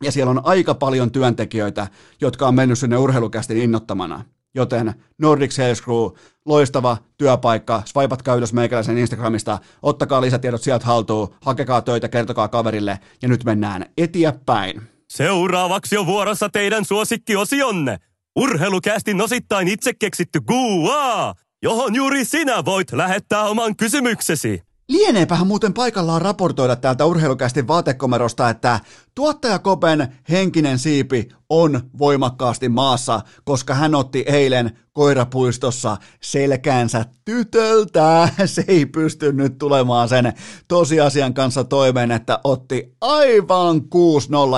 Ja 0.04 0.12
siellä 0.12 0.30
on 0.30 0.42
aika 0.44 0.74
paljon 0.74 1.12
työntekijöitä, 1.12 1.88
jotka 2.22 2.48
on 2.48 2.56
mennyt 2.56 2.80
sinne 2.80 2.98
urheilukästin 2.98 3.58
innottamana. 3.58 4.26
Joten 4.56 4.94
Nordic 5.18 5.52
Sales 5.52 5.82
Crew, 5.82 6.12
loistava 6.46 6.98
työpaikka, 7.18 7.82
swipatkaa 7.86 8.36
ylös 8.36 8.54
meikäläisen 8.54 8.98
Instagramista, 8.98 9.60
ottakaa 9.82 10.22
lisätiedot 10.22 10.62
sieltä 10.62 10.86
haltuun, 10.86 11.34
hakekaa 11.42 11.82
töitä, 11.82 12.10
kertokaa 12.10 12.48
kaverille 12.48 13.00
ja 13.22 13.28
nyt 13.28 13.44
mennään 13.44 13.86
eteenpäin. 13.98 14.82
Seuraavaksi 15.10 15.98
on 15.98 16.06
vuorossa 16.06 16.50
teidän 16.50 16.86
suosikkiosionne. 16.86 17.98
Urheilukästin 18.36 19.22
osittain 19.22 19.68
itse 19.68 19.94
keksitty 19.94 20.42
Guaa, 20.42 21.36
johon 21.62 21.96
juuri 21.96 22.26
sinä 22.26 22.66
voit 22.66 22.92
lähettää 22.92 23.44
oman 23.44 23.76
kysymyksesi. 23.76 24.62
Lieneepähän 24.90 25.48
muuten 25.48 25.74
paikallaan 25.74 26.22
raportoida 26.22 26.76
täältä 26.76 27.06
urheilukästin 27.06 27.68
vaatekomerosta, 27.68 28.50
että 28.50 28.80
tuottaja 29.16 29.60
Kopen 29.60 30.08
henkinen 30.30 30.80
siipi 30.80 31.30
on 31.64 31.82
voimakkaasti 31.98 32.70
maassa, 32.70 33.22
koska 33.44 33.74
hän 33.74 33.96
otti 33.96 34.24
eilen 34.28 34.78
koirapuistossa 34.96 35.98
selkäänsä 36.22 37.06
tytöltä. 37.26 38.30
Se 38.46 38.64
ei 38.68 38.86
pysty 38.86 39.34
nyt 39.34 39.58
tulemaan 39.58 40.10
sen 40.10 40.34
tosiasian 40.68 41.34
kanssa 41.34 41.64
toimeen, 41.64 42.12
että 42.12 42.40
otti 42.44 42.96
aivan 43.02 43.78
6-0. 43.78 43.80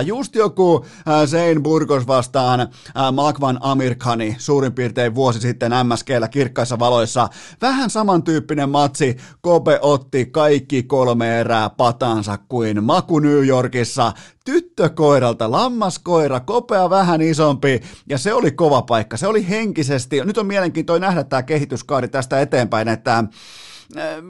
Just 0.05 0.35
joku 0.35 0.85
Sein 1.25 1.63
Burgos 1.63 2.07
vastaan 2.07 2.67
Magvan 3.11 3.57
Amirkani 3.61 4.35
suurin 4.39 4.73
piirtein 4.73 5.15
vuosi 5.15 5.39
sitten 5.39 5.71
MSGllä 5.83 6.27
kirkkaissa 6.27 6.79
valoissa. 6.79 7.29
Vähän 7.61 7.89
samantyyppinen 7.89 8.69
matsi. 8.69 9.17
Kope 9.41 9.79
otti 9.81 10.25
kaikki 10.25 10.83
kolme 10.83 11.39
erää 11.39 11.69
patansa 11.69 12.37
kuin 12.49 12.83
Maku 12.83 13.19
New 13.19 13.47
Yorkissa 13.47 14.13
tyttökoiralta, 14.47 15.51
lammaskoira, 15.51 16.39
kopea 16.39 16.89
vähän 16.89 17.21
isompi, 17.21 17.81
ja 18.09 18.17
se 18.17 18.33
oli 18.33 18.51
kova 18.51 18.81
paikka, 18.81 19.17
se 19.17 19.27
oli 19.27 19.49
henkisesti, 19.49 20.21
nyt 20.25 20.37
on 20.37 20.45
mielenkiintoinen 20.45 21.07
nähdä 21.07 21.23
tämä 21.23 21.43
kehityskaari 21.43 22.07
tästä 22.07 22.41
eteenpäin, 22.41 22.87
että 22.87 23.23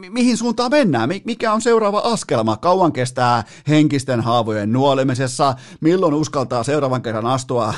mihin 0.09 0.37
suuntaan 0.37 0.71
mennään, 0.71 1.09
mikä 1.25 1.53
on 1.53 1.61
seuraava 1.61 1.99
askelma, 1.99 2.57
kauan 2.57 2.91
kestää 2.93 3.43
henkisten 3.67 4.21
haavojen 4.21 4.73
nuolemisessa, 4.73 5.55
milloin 5.81 6.13
uskaltaa 6.13 6.63
seuraavan 6.63 7.01
kerran 7.01 7.25
astua 7.25 7.73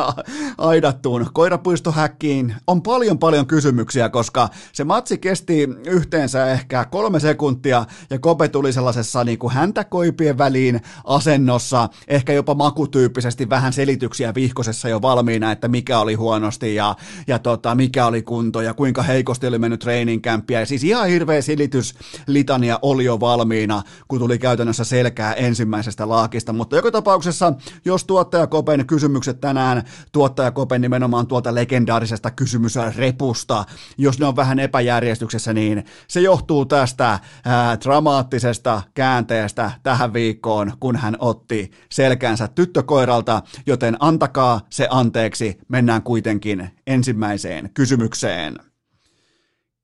aidattuun 0.58 1.26
koirapuistohäkkiin, 1.32 2.54
on 2.66 2.82
paljon 2.82 3.18
paljon 3.18 3.46
kysymyksiä, 3.46 4.08
koska 4.08 4.48
se 4.72 4.84
matsi 4.84 5.18
kesti 5.18 5.68
yhteensä 5.86 6.46
ehkä 6.46 6.84
kolme 6.84 7.20
sekuntia 7.20 7.84
ja 8.10 8.18
Kope 8.18 8.48
tuli 8.48 8.72
sellaisessa 8.72 9.24
niin 9.24 9.38
kuin 9.38 9.52
häntäkoipien 9.52 10.38
väliin 10.38 10.80
asennossa, 11.04 11.88
ehkä 12.08 12.32
jopa 12.32 12.54
makutyyppisesti 12.54 13.50
vähän 13.50 13.72
selityksiä 13.72 14.34
vihkosessa 14.34 14.88
jo 14.88 15.02
valmiina, 15.02 15.52
että 15.52 15.68
mikä 15.68 15.98
oli 15.98 16.14
huonosti 16.14 16.74
ja, 16.74 16.96
ja 17.26 17.38
tota, 17.38 17.74
mikä 17.74 18.06
oli 18.06 18.22
kunto 18.22 18.60
ja 18.60 18.74
kuinka 18.74 19.02
heikosti 19.02 19.46
oli 19.46 19.58
mennyt 19.58 19.80
treeninkämppiä 19.80 20.60
ja 20.60 20.66
siis 20.66 20.84
ihan 20.84 21.13
hirveä 21.14 21.42
silityslitania 21.42 22.78
oli 22.82 23.04
jo 23.04 23.20
valmiina, 23.20 23.82
kun 24.08 24.18
tuli 24.18 24.38
käytännössä 24.38 24.84
selkää 24.84 25.32
ensimmäisestä 25.32 26.08
laakista, 26.08 26.52
mutta 26.52 26.76
joka 26.76 26.90
tapauksessa, 26.90 27.52
jos 27.84 28.04
tuottaja 28.04 28.46
Kopen 28.46 28.86
kysymykset 28.86 29.40
tänään, 29.40 29.82
tuottaja 30.12 30.50
Kopen 30.50 30.80
nimenomaan 30.80 31.26
tuolta 31.26 31.54
legendaarisesta 31.54 32.30
kysymysrepusta, 32.30 33.64
jos 33.98 34.18
ne 34.18 34.26
on 34.26 34.36
vähän 34.36 34.58
epäjärjestyksessä, 34.58 35.52
niin 35.52 35.84
se 36.08 36.20
johtuu 36.20 36.66
tästä 36.66 37.18
ää, 37.44 37.80
dramaattisesta 37.80 38.82
käänteestä 38.94 39.70
tähän 39.82 40.12
viikkoon, 40.12 40.72
kun 40.80 40.96
hän 40.96 41.16
otti 41.18 41.70
selkäänsä 41.92 42.48
tyttökoiralta, 42.48 43.42
joten 43.66 43.96
antakaa 44.00 44.60
se 44.70 44.88
anteeksi, 44.90 45.58
mennään 45.68 46.02
kuitenkin 46.02 46.70
ensimmäiseen 46.86 47.70
kysymykseen. 47.74 48.73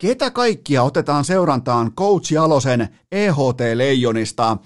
Ketä 0.00 0.30
kaikkia 0.30 0.82
otetaan 0.82 1.24
seurantaan 1.24 1.92
Coach 1.92 2.32
Jalosen 2.32 2.88
EHT 3.12 3.60
Leijonista? 3.74 4.56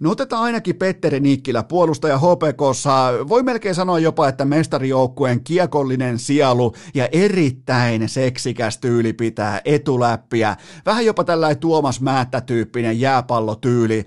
No 0.00 0.10
otetaan 0.10 0.42
ainakin 0.42 0.76
Petteri 0.76 1.20
Nikkilä, 1.20 1.62
puolustaja 1.62 2.18
HPKssa. 2.18 3.12
Voi 3.28 3.42
melkein 3.42 3.74
sanoa 3.74 3.98
jopa, 3.98 4.28
että 4.28 4.44
mestarijoukkueen 4.44 5.44
kiekollinen 5.44 6.18
sielu 6.18 6.74
ja 6.94 7.08
erittäin 7.12 8.08
seksikäs 8.08 8.78
tyyli 8.78 9.12
pitää 9.12 9.60
etuläppiä. 9.64 10.56
Vähän 10.86 11.06
jopa 11.06 11.24
tällainen 11.24 11.58
Tuomas 11.58 12.00
Määttä-tyyppinen 12.00 13.00
jääpallotyyli 13.00 14.04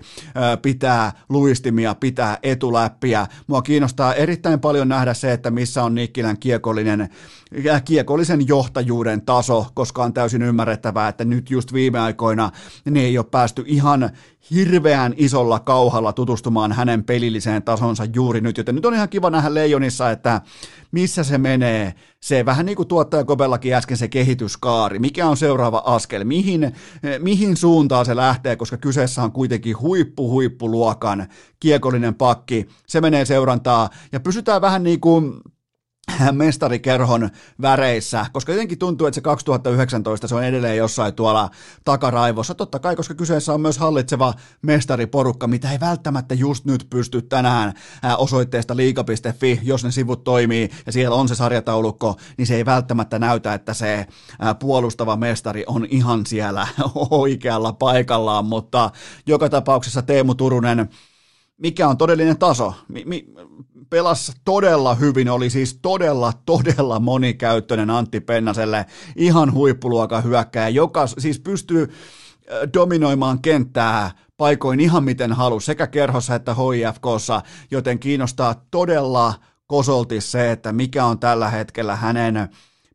pitää 0.62 1.12
luistimia, 1.28 1.94
pitää 1.94 2.38
etuläppiä. 2.42 3.26
Mua 3.46 3.62
kiinnostaa 3.62 4.14
erittäin 4.14 4.60
paljon 4.60 4.88
nähdä 4.88 5.14
se, 5.14 5.32
että 5.32 5.50
missä 5.50 5.84
on 5.84 5.94
Nikkilän 5.94 6.38
kiekollinen 6.38 7.08
kiekollisen 7.84 8.48
johtajuuden 8.48 9.22
taso, 9.22 9.66
koska 9.74 10.04
on 10.04 10.12
täysin 10.12 10.42
ymmärrettävää, 10.42 11.08
että 11.08 11.24
nyt 11.24 11.50
just 11.50 11.72
viime 11.72 12.00
aikoina 12.00 12.50
niin 12.84 12.96
ei 13.06 13.18
ole 13.18 13.26
päästy 13.30 13.64
ihan 13.66 14.10
hirveän 14.50 15.14
isolla 15.16 15.58
kauhalla 15.58 16.12
tutustumaan 16.12 16.72
hänen 16.72 17.04
pelilliseen 17.04 17.62
tasonsa 17.62 18.04
juuri 18.14 18.40
nyt, 18.40 18.58
joten 18.58 18.74
nyt 18.74 18.86
on 18.86 18.94
ihan 18.94 19.08
kiva 19.08 19.30
nähdä 19.30 19.54
Leijonissa, 19.54 20.10
että 20.10 20.40
missä 20.92 21.24
se 21.24 21.38
menee, 21.38 21.94
se 22.20 22.44
vähän 22.44 22.66
niin 22.66 22.76
kuin 22.76 22.88
tuottaja 22.88 23.24
Kobellakin 23.24 23.74
äsken 23.74 23.96
se 23.96 24.08
kehityskaari, 24.08 24.98
mikä 24.98 25.28
on 25.28 25.36
seuraava 25.36 25.82
askel, 25.86 26.24
mihin, 26.24 26.74
mihin 27.18 27.56
suuntaan 27.56 28.06
se 28.06 28.16
lähtee, 28.16 28.56
koska 28.56 28.76
kyseessä 28.76 29.22
on 29.22 29.32
kuitenkin 29.32 29.80
huippu 29.80 30.30
huippuluokan 30.30 31.26
kiekollinen 31.60 32.14
pakki, 32.14 32.68
se 32.86 33.00
menee 33.00 33.24
seurantaa 33.24 33.90
ja 34.12 34.20
pysytään 34.20 34.60
vähän 34.60 34.82
niin 34.82 35.00
kuin 35.00 35.32
mestarikerhon 36.32 37.30
väreissä, 37.62 38.26
koska 38.32 38.52
jotenkin 38.52 38.78
tuntuu, 38.78 39.06
että 39.06 39.14
se 39.14 39.20
2019 39.20 40.28
se 40.28 40.34
on 40.34 40.44
edelleen 40.44 40.76
jossain 40.76 41.14
tuolla 41.14 41.50
takaraivossa. 41.84 42.54
Totta 42.54 42.78
kai, 42.78 42.96
koska 42.96 43.14
kyseessä 43.14 43.54
on 43.54 43.60
myös 43.60 43.78
hallitseva 43.78 44.34
mestariporukka, 44.62 45.46
mitä 45.46 45.72
ei 45.72 45.80
välttämättä 45.80 46.34
just 46.34 46.64
nyt 46.64 46.86
pysty 46.90 47.22
tänään 47.22 47.72
osoitteesta 48.18 48.76
liika.fi, 48.76 49.60
jos 49.62 49.84
ne 49.84 49.90
sivut 49.90 50.24
toimii 50.24 50.70
ja 50.86 50.92
siellä 50.92 51.16
on 51.16 51.28
se 51.28 51.34
sarjataulukko, 51.34 52.16
niin 52.36 52.46
se 52.46 52.56
ei 52.56 52.64
välttämättä 52.64 53.18
näytä, 53.18 53.54
että 53.54 53.74
se 53.74 54.06
puolustava 54.58 55.16
mestari 55.16 55.64
on 55.66 55.86
ihan 55.90 56.26
siellä 56.26 56.68
oikealla 57.10 57.72
paikallaan, 57.72 58.44
mutta 58.44 58.90
joka 59.26 59.48
tapauksessa 59.48 60.02
Teemu 60.02 60.34
Turunen 60.34 60.88
mikä 61.60 61.88
on 61.88 61.96
todellinen 61.96 62.38
taso. 62.38 62.74
Pelas 63.90 64.32
todella 64.44 64.94
hyvin, 64.94 65.28
oli 65.28 65.50
siis 65.50 65.78
todella, 65.82 66.32
todella 66.46 67.00
monikäyttöinen 67.00 67.90
Antti 67.90 68.20
Pennaselle, 68.20 68.86
ihan 69.16 69.52
huippuluokan 69.52 70.24
hyökkääjä, 70.24 70.68
joka 70.68 71.06
siis 71.06 71.38
pystyy 71.38 71.92
dominoimaan 72.74 73.42
kenttää 73.42 74.10
paikoin 74.36 74.80
ihan 74.80 75.04
miten 75.04 75.32
halusi, 75.32 75.66
sekä 75.66 75.86
kerhossa 75.86 76.34
että 76.34 76.54
HIFKssa, 76.54 77.42
joten 77.70 77.98
kiinnostaa 77.98 78.66
todella 78.70 79.34
kosolti 79.66 80.20
se, 80.20 80.52
että 80.52 80.72
mikä 80.72 81.04
on 81.04 81.18
tällä 81.18 81.48
hetkellä 81.48 81.96
hänen 81.96 82.48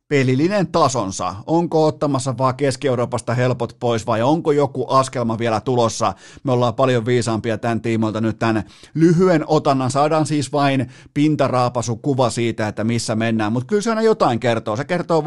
pelillinen 0.08 0.68
tasonsa? 0.68 1.36
Onko 1.48 1.86
ottamassa 1.86 2.38
vaan 2.38 2.56
Keski-Euroopasta 2.56 3.34
helpot 3.34 3.76
pois 3.80 4.08
vai 4.08 4.22
onko 4.22 4.52
joku 4.52 4.86
askelma 4.90 5.38
vielä 5.38 5.62
tulossa? 5.62 6.14
Me 6.44 6.52
ollaan 6.52 6.74
paljon 6.74 7.06
viisaampia 7.06 7.58
tämän 7.58 7.82
tiimoilta 7.82 8.22
nyt 8.22 8.40
tämän 8.40 8.64
lyhyen 8.94 9.44
otannan. 9.48 9.92
Saadaan 9.92 10.26
siis 10.26 10.52
vain 10.52 10.92
pintaraapasu 11.14 11.96
kuva 11.96 12.30
siitä, 12.30 12.68
että 12.68 12.84
missä 12.84 13.16
mennään, 13.16 13.52
mutta 13.52 13.68
kyllä 13.68 13.82
se 13.82 13.90
aina 13.90 14.02
jotain 14.02 14.40
kertoo. 14.40 14.76
Se 14.76 14.86
kertoo 14.86 15.20
äh, 15.20 15.26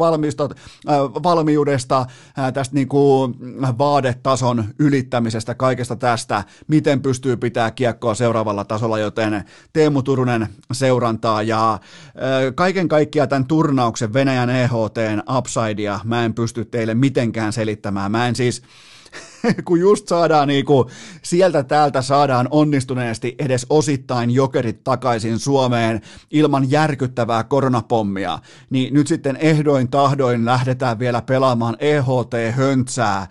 valmiudesta, 1.23 2.05
äh, 2.39 2.53
tästä 2.53 2.75
niinku 2.75 3.35
vaadetason 3.77 4.63
ylittämisestä, 4.79 5.55
kaikesta 5.55 5.95
tästä, 5.95 6.43
miten 6.67 7.01
pystyy 7.01 7.37
pitää 7.37 7.71
kiekkoa 7.71 8.15
seuraavalla 8.15 8.65
tasolla, 8.65 8.99
joten 8.99 9.43
Teemu 9.73 10.03
Turunen 10.03 10.47
seurantaa 10.71 11.41
ja 11.41 11.73
äh, 11.73 11.79
kaiken 12.55 12.87
kaikkiaan 12.87 13.29
tämän 13.29 13.45
turnauksen 13.45 14.13
Venäjän 14.13 14.49
EHTn 14.69 15.21
upsidea 15.37 15.99
mä 16.03 16.25
en 16.25 16.33
pysty 16.33 16.65
teille 16.65 16.93
mitenkään 16.93 17.53
selittämään. 17.53 18.11
Mä 18.11 18.27
en 18.27 18.35
siis, 18.35 18.61
kun 19.65 19.79
just 19.79 20.07
saadaan 20.07 20.47
niinku, 20.47 20.89
sieltä 21.21 21.63
täältä 21.63 22.01
saadaan 22.01 22.47
onnistuneesti 22.51 23.35
edes 23.39 23.65
osittain 23.69 24.31
jokerit 24.31 24.83
takaisin 24.83 25.39
Suomeen 25.39 26.01
ilman 26.31 26.71
järkyttävää 26.71 27.43
koronapommia, 27.43 28.39
niin 28.69 28.93
nyt 28.93 29.07
sitten 29.07 29.35
ehdoin 29.35 29.89
tahdoin 29.89 30.45
lähdetään 30.45 30.99
vielä 30.99 31.21
pelaamaan 31.21 31.77
EHT-höntsää 31.79 33.27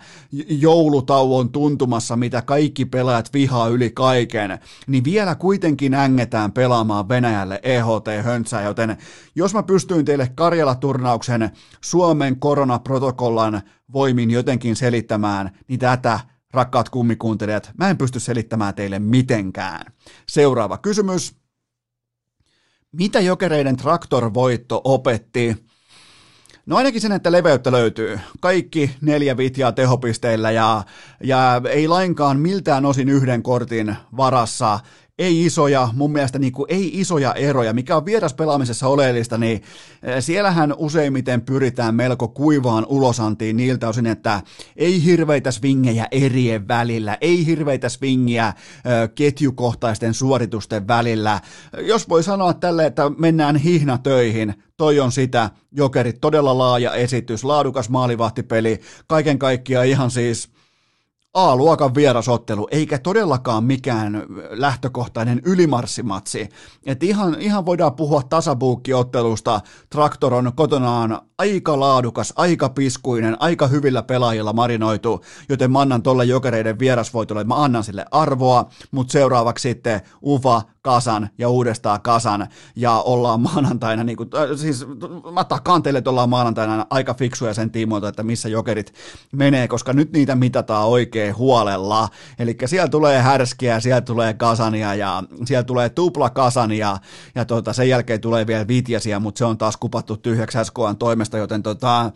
joulutauon 0.49 1.51
tuntumassa, 1.51 2.15
mitä 2.15 2.41
kaikki 2.41 2.85
pelaajat 2.85 3.33
vihaa 3.33 3.67
yli 3.67 3.89
kaiken, 3.89 4.59
niin 4.87 5.03
vielä 5.03 5.35
kuitenkin 5.35 5.93
ängetään 5.93 6.51
pelaamaan 6.51 7.09
Venäjälle 7.09 7.59
EHT-höntsää, 7.63 8.63
joten 8.63 8.97
jos 9.35 9.53
mä 9.53 9.63
pystyin 9.63 10.05
teille 10.05 10.31
Karjala-turnauksen 10.35 11.49
Suomen 11.81 12.39
koronaprotokollan 12.39 13.61
voimin 13.93 14.31
jotenkin 14.31 14.75
selittämään, 14.75 15.51
niin 15.67 15.79
tätä, 16.01 16.19
rakkaat 16.53 16.89
kummikuuntelijat, 16.89 17.71
mä 17.77 17.89
en 17.89 17.97
pysty 17.97 18.19
selittämään 18.19 18.75
teille 18.75 18.99
mitenkään. 18.99 19.93
Seuraava 20.29 20.77
kysymys. 20.77 21.35
Mitä 22.91 23.19
jokereiden 23.19 23.77
traktorvoitto 23.77 24.81
opetti? 24.83 25.69
No 26.65 26.77
ainakin 26.77 27.01
sen, 27.01 27.11
että 27.11 27.31
leveyttä 27.31 27.71
löytyy. 27.71 28.19
Kaikki 28.39 28.95
neljä 29.01 29.37
vitjaa 29.37 29.71
tehopisteillä 29.71 30.51
ja, 30.51 30.83
ja 31.23 31.61
ei 31.69 31.87
lainkaan 31.87 32.39
miltään 32.39 32.85
osin 32.85 33.09
yhden 33.09 33.43
kortin 33.43 33.95
varassa 34.17 34.79
ei 35.19 35.45
isoja, 35.45 35.89
mun 35.93 36.11
mielestä 36.11 36.39
niin 36.39 36.53
kuin 36.53 36.65
ei 36.69 36.99
isoja 36.99 37.33
eroja, 37.33 37.73
mikä 37.73 37.95
on 37.95 38.05
vieraspelaamisessa 38.05 38.87
oleellista, 38.87 39.37
niin 39.37 39.61
eh, 40.03 40.23
siellähän 40.23 40.73
useimmiten 40.77 41.41
pyritään 41.41 41.95
melko 41.95 42.27
kuivaan 42.27 42.85
ulosantiin 42.89 43.57
niiltä 43.57 43.89
osin, 43.89 44.05
että 44.05 44.41
ei 44.75 45.03
hirveitä 45.03 45.51
swingejä 45.51 46.07
erien 46.11 46.67
välillä, 46.67 47.17
ei 47.21 47.45
hirveitä 47.45 47.89
swingiä 47.89 48.47
eh, 48.47 48.53
ketjukohtaisten 49.15 50.13
suoritusten 50.13 50.87
välillä. 50.87 51.41
Jos 51.81 52.09
voi 52.09 52.23
sanoa 52.23 52.53
tälle, 52.53 52.85
että 52.85 53.11
mennään 53.17 53.55
hihnatöihin, 53.55 54.53
toi 54.77 54.99
on 54.99 55.11
sitä, 55.11 55.49
jokerit, 55.71 56.21
todella 56.21 56.57
laaja 56.57 56.93
esitys, 56.93 57.43
laadukas 57.43 57.89
maalivahtipeli, 57.89 58.79
kaiken 59.07 59.39
kaikkiaan 59.39 59.87
ihan 59.87 60.11
siis– 60.11 60.49
A-luokan 61.33 61.95
vierasottelu, 61.95 62.67
eikä 62.71 62.97
todellakaan 62.97 63.63
mikään 63.63 64.25
lähtökohtainen 64.49 65.41
ylimarssimatsi. 65.45 66.49
Et 66.85 67.03
ihan, 67.03 67.35
ihan 67.39 67.65
voidaan 67.65 67.95
puhua 67.95 68.21
tasabuukkiottelusta. 68.23 69.61
Traktor 69.89 70.33
on 70.33 70.51
kotonaan 70.55 71.21
aika 71.37 71.79
laadukas, 71.79 72.33
aika 72.35 72.69
piskuinen, 72.69 73.41
aika 73.41 73.67
hyvillä 73.67 74.03
pelaajilla 74.03 74.53
marinoitu, 74.53 75.21
joten 75.49 75.71
mä 75.71 75.81
annan 75.81 76.01
tolle 76.03 76.25
jokereiden 76.25 76.79
vierasvoitolle, 76.79 77.43
mä 77.43 77.63
annan 77.63 77.83
sille 77.83 78.05
arvoa, 78.11 78.69
mutta 78.91 79.11
seuraavaksi 79.11 79.69
sitten 79.69 80.01
Ufa, 80.23 80.61
kasan 80.89 81.29
ja 81.37 81.49
uudestaan 81.49 82.01
kasan 82.01 82.47
ja 82.75 82.91
ollaan 82.91 83.41
maanantaina, 83.41 84.03
niin 84.03 84.17
kuin, 84.17 84.29
äh, 84.35 84.57
siis 84.57 84.85
mä 85.33 85.43
takaan 85.43 85.83
teille, 85.83 85.97
että 85.97 86.09
ollaan 86.09 86.29
maanantaina 86.29 86.85
aika 86.89 87.13
fiksuja 87.13 87.53
sen 87.53 87.71
tiimoilta, 87.71 88.07
että 88.07 88.23
missä 88.23 88.49
jokerit 88.49 88.93
menee, 89.31 89.67
koska 89.67 89.93
nyt 89.93 90.11
niitä 90.11 90.35
mitataan 90.35 90.87
oikein 90.87 91.37
huolella. 91.37 92.09
Eli 92.39 92.57
siellä 92.65 92.87
tulee 92.87 93.21
härskiä, 93.21 93.79
siellä 93.79 94.01
tulee 94.01 94.33
kasania 94.33 94.95
ja 94.95 95.23
siellä 95.45 95.63
tulee 95.63 95.89
tupla 95.89 96.29
kasania 96.29 96.97
ja 97.35 97.45
tota, 97.45 97.73
sen 97.73 97.89
jälkeen 97.89 98.21
tulee 98.21 98.47
vielä 98.47 98.67
vitjasiä, 98.67 99.19
mutta 99.19 99.39
se 99.39 99.45
on 99.45 99.57
taas 99.57 99.77
kupattu 99.77 100.17
tyhjäksi 100.17 100.57
SKN 100.63 100.95
toimesta, 100.99 101.37
joten 101.37 101.63
tota, 101.63 102.11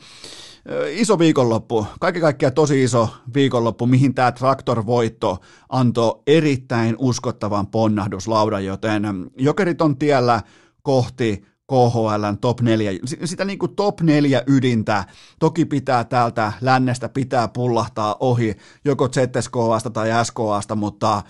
iso 0.89 1.19
viikonloppu, 1.19 1.87
kaiken 1.99 2.21
kaikkiaan 2.21 2.53
tosi 2.53 2.83
iso 2.83 3.09
viikonloppu, 3.33 3.85
mihin 3.87 4.13
tämä 4.15 4.31
Traktor-voitto 4.31 5.37
antoi 5.69 6.21
erittäin 6.27 6.95
uskottavan 6.99 7.67
ponnahduslaudan, 7.67 8.65
joten 8.65 9.03
jokerit 9.37 9.81
on 9.81 9.97
tiellä 9.97 10.41
kohti 10.81 11.45
KHLn 11.67 12.37
top 12.41 12.61
4, 12.61 12.91
sitä 13.25 13.45
niin 13.45 13.59
kuin 13.59 13.75
top 13.75 14.01
4 14.01 14.43
ydintä, 14.47 15.03
toki 15.39 15.65
pitää 15.65 16.03
täältä 16.03 16.53
lännestä 16.61 17.09
pitää 17.09 17.47
pullahtaa 17.47 18.15
ohi 18.19 18.55
joko 18.85 19.09
ZSKAsta 19.09 19.89
tai 19.89 20.25
SKAsta, 20.25 20.75
mutta 20.75 21.23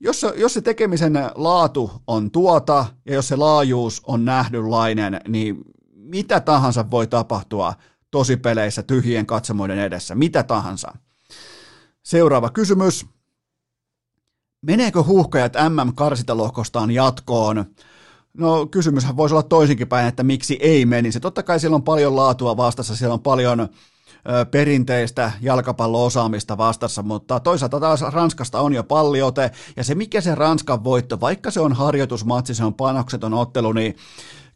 jos, 0.00 0.26
jos 0.36 0.54
se 0.54 0.60
tekemisen 0.60 1.12
laatu 1.34 1.90
on 2.06 2.30
tuota 2.30 2.86
ja 3.06 3.14
jos 3.14 3.28
se 3.28 3.36
laajuus 3.36 4.02
on 4.06 4.24
nähdynlainen, 4.24 5.20
niin 5.28 5.56
mitä 5.94 6.40
tahansa 6.40 6.90
voi 6.90 7.06
tapahtua 7.06 7.74
tosipeleissä 8.12 8.82
tyhjien 8.82 9.26
katsomoiden 9.26 9.78
edessä, 9.78 10.14
mitä 10.14 10.42
tahansa. 10.42 10.92
Seuraava 12.02 12.50
kysymys. 12.50 13.06
Meneekö 14.62 15.02
huuhkajat 15.02 15.52
MM-karsitalohkostaan 15.68 16.90
jatkoon? 16.90 17.64
No 18.38 18.66
kysymyshän 18.66 19.16
voisi 19.16 19.34
olla 19.34 19.42
toisinkin 19.42 19.88
päin, 19.88 20.08
että 20.08 20.22
miksi 20.22 20.58
ei 20.60 20.86
menisi. 20.86 21.20
Totta 21.20 21.42
kai 21.42 21.60
siellä 21.60 21.74
on 21.74 21.82
paljon 21.82 22.16
laatua 22.16 22.56
vastassa, 22.56 22.96
siellä 22.96 23.14
on 23.14 23.22
paljon 23.22 23.68
perinteistä 24.50 25.32
jalkapallo-osaamista 25.40 26.58
vastassa, 26.58 27.02
mutta 27.02 27.40
toisaalta 27.40 27.80
taas 27.80 28.00
Ranskasta 28.00 28.60
on 28.60 28.72
jo 28.72 28.84
palliote, 28.84 29.50
ja 29.76 29.84
se 29.84 29.94
mikä 29.94 30.20
se 30.20 30.34
Ranskan 30.34 30.84
voitto, 30.84 31.20
vaikka 31.20 31.50
se 31.50 31.60
on 31.60 31.72
harjoitusmatsi, 31.72 32.54
se 32.54 32.64
on 32.64 32.74
panokseton 32.74 33.34
ottelu, 33.34 33.72
niin 33.72 33.96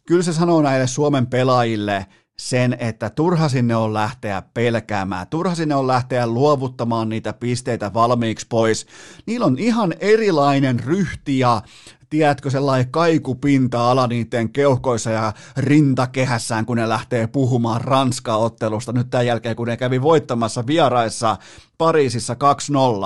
kyllä 0.07 0.23
se 0.23 0.33
sanoo 0.33 0.61
näille 0.61 0.87
Suomen 0.87 1.27
pelaajille, 1.27 2.05
sen, 2.41 2.77
että 2.79 3.09
turha 3.09 3.49
sinne 3.49 3.75
on 3.75 3.93
lähteä 3.93 4.43
pelkäämään, 4.53 5.27
turha 5.27 5.55
sinne 5.55 5.75
on 5.75 5.87
lähteä 5.87 6.27
luovuttamaan 6.27 7.09
niitä 7.09 7.33
pisteitä 7.33 7.93
valmiiksi 7.93 8.45
pois. 8.49 8.87
Niillä 9.25 9.45
on 9.45 9.59
ihan 9.59 9.93
erilainen 9.99 10.79
ryhti 10.79 11.39
ja 11.39 11.61
tiedätkö, 12.09 12.49
sellainen 12.49 12.91
kaikupinta-ala 12.91 14.07
niiden 14.07 14.49
keuhkoissa 14.49 15.09
ja 15.09 15.33
rintakehässään, 15.57 16.65
kun 16.65 16.77
ne 16.77 16.89
lähtee 16.89 17.27
puhumaan 17.27 17.81
Ranska-ottelusta 17.81 18.93
nyt 18.93 19.09
tämän 19.09 19.25
jälkeen, 19.25 19.55
kun 19.55 19.67
ne 19.67 19.77
kävi 19.77 20.01
voittamassa 20.01 20.67
vieraissa 20.67 21.37
Pariisissa 21.77 22.35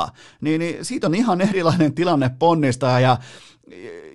2-0, 0.07 0.11
niin, 0.41 0.59
niin 0.59 0.85
siitä 0.85 1.07
on 1.07 1.15
ihan 1.15 1.41
erilainen 1.41 1.93
tilanne 1.93 2.31
ponnistaa 2.39 2.99
ja 2.99 3.17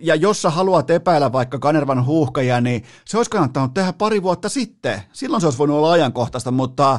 ja 0.00 0.14
jos 0.14 0.42
sä 0.42 0.50
haluat 0.50 0.90
epäillä 0.90 1.32
vaikka 1.32 1.58
Kanervan 1.58 2.06
huuhkajia, 2.06 2.60
niin 2.60 2.84
se 3.04 3.16
olisi 3.16 3.30
kannattanut 3.30 3.74
tehdä 3.74 3.92
pari 3.92 4.22
vuotta 4.22 4.48
sitten. 4.48 5.02
Silloin 5.12 5.40
se 5.40 5.46
olisi 5.46 5.58
voinut 5.58 5.76
olla 5.76 5.92
ajankohtaista, 5.92 6.50
mutta 6.50 6.98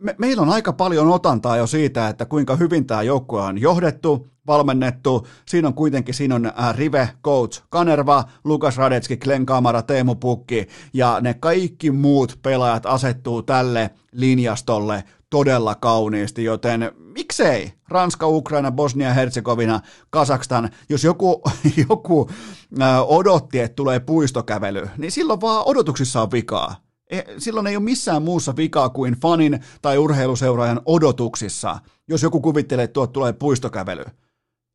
me, 0.00 0.14
meillä 0.18 0.42
on 0.42 0.50
aika 0.50 0.72
paljon 0.72 1.08
otantaa 1.08 1.56
jo 1.56 1.66
siitä, 1.66 2.08
että 2.08 2.24
kuinka 2.24 2.56
hyvin 2.56 2.86
tämä 2.86 3.02
joukkue 3.02 3.40
on 3.40 3.60
johdettu, 3.60 4.28
valmennettu. 4.46 5.26
Siinä 5.46 5.68
on 5.68 5.74
kuitenkin 5.74 6.14
siinä 6.14 6.34
on 6.34 6.52
Rive, 6.72 7.08
Coach, 7.24 7.62
Kanerva, 7.70 8.24
Lukas 8.44 8.76
Radetski, 8.76 9.16
Glenn 9.16 9.46
Kamara, 9.46 9.82
Teemu 9.82 10.14
Pukki 10.14 10.66
ja 10.92 11.18
ne 11.20 11.34
kaikki 11.34 11.90
muut 11.90 12.38
pelaajat 12.42 12.86
asettuu 12.86 13.42
tälle 13.42 13.90
linjastolle 14.12 15.04
todella 15.30 15.74
kauniisti, 15.74 16.44
joten 16.44 16.92
miksei 16.98 17.72
Ranska, 17.88 18.28
Ukraina, 18.28 18.72
Bosnia, 18.72 19.14
Herzegovina, 19.14 19.80
Kazakstan, 20.10 20.70
jos 20.88 21.04
joku, 21.04 21.42
joku 21.88 22.30
odotti, 23.06 23.58
että 23.58 23.74
tulee 23.74 24.00
puistokävely, 24.00 24.88
niin 24.98 25.12
silloin 25.12 25.40
vaan 25.40 25.62
odotuksissa 25.66 26.22
on 26.22 26.30
vikaa. 26.30 26.87
E, 27.10 27.22
silloin 27.38 27.66
ei 27.66 27.76
ole 27.76 27.84
missään 27.84 28.22
muussa 28.22 28.56
vikaa 28.56 28.88
kuin 28.88 29.14
fanin 29.14 29.60
tai 29.82 29.98
urheiluseuraajan 29.98 30.80
odotuksissa, 30.86 31.78
jos 32.08 32.22
joku 32.22 32.40
kuvittelee, 32.40 32.84
että 32.84 32.92
tuot 32.92 33.12
tulee 33.12 33.32
puistokävely. 33.32 34.04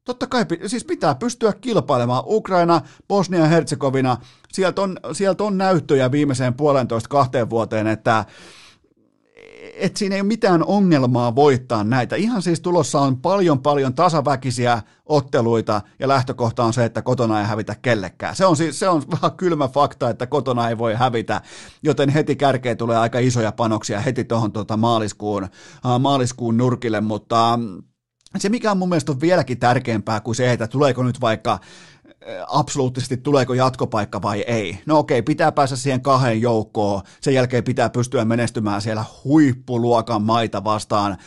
Totta 0.06 0.28
kai, 0.28 0.46
siis 0.68 0.86
pitää 0.86 1.16
pystyä 1.16 1.54
kilpailemaan. 1.62 2.24
Ukraina, 2.26 2.82
Bosnia, 3.08 3.46
Herzegovina, 3.46 4.18
sieltä 4.54 4.82
on, 4.82 4.98
sieltä 5.12 5.44
on 5.44 5.58
näyttöjä 5.58 6.12
viimeiseen 6.12 6.54
puolentoista 6.54 7.10
kahteen 7.10 7.50
vuoteen, 7.50 7.88
että 7.88 8.26
että 9.76 10.00
siinä 10.00 10.16
ei 10.16 10.22
ole 10.22 10.28
mitään 10.28 10.64
ongelmaa 10.64 11.36
voittaa 11.36 11.84
näitä. 11.84 12.16
Ihan 12.16 12.41
siis 12.41 12.62
tulossa 12.62 13.00
on 13.02 13.18
paljon 13.18 13.60
paljon 13.60 13.94
tasaväkisiä 13.94 14.82
otteluita 15.06 15.82
ja 16.00 16.08
lähtökohta 16.08 16.64
on 16.64 16.74
se, 16.74 16.86
että 16.86 17.02
kotona 17.02 17.40
ei 17.40 17.45
hävitä 17.45 17.76
kellekään. 17.82 18.36
Se 18.36 18.45
on, 18.45 18.58
siis, 18.58 18.80
se 18.80 18.90
on 18.90 19.04
vähän 19.12 19.38
kylmä 19.38 19.68
fakta, 19.68 20.10
että 20.10 20.28
kotona 20.28 20.70
ei 20.70 20.78
voi 20.78 20.94
hävitä, 20.94 21.41
joten 21.84 22.10
heti 22.10 22.36
kärkeen 22.36 22.78
tulee 22.78 22.98
aika 22.98 23.20
isoja 23.20 23.52
panoksia 23.52 24.00
heti 24.00 24.24
tuohon 24.24 24.52
tuota 24.52 24.78
maaliskuun, 24.78 25.48
maaliskuun 26.00 26.58
nurkille, 26.58 27.02
mutta 27.02 27.60
se 28.38 28.50
mikä 28.50 28.72
on 28.72 28.78
mun 28.78 28.90
mielestä 28.90 29.12
on 29.12 29.22
vieläkin 29.22 29.60
tärkeämpää 29.60 30.20
kuin 30.20 30.36
se, 30.36 30.52
että 30.52 30.68
tuleeko 30.68 31.04
nyt 31.04 31.22
vaikka 31.22 31.60
absoluuttisesti 32.48 33.18
tuleeko 33.18 33.54
jatkopaikka 33.54 34.22
vai 34.22 34.41
ei. 34.41 34.80
No 34.86 35.00
okei, 35.00 35.22
pitää 35.22 35.52
päästä 35.52 35.76
siihen 35.76 36.02
kahden 36.02 36.41
joukkoon, 36.41 37.02
sen 37.22 37.34
jälkeen 37.34 37.64
pitää 37.64 37.90
pystyä 37.90 38.26
menestymään 38.26 38.82
siellä 38.82 39.06
huippuluokan 39.24 40.22
maita 40.22 40.64
vastaan 40.64 41.18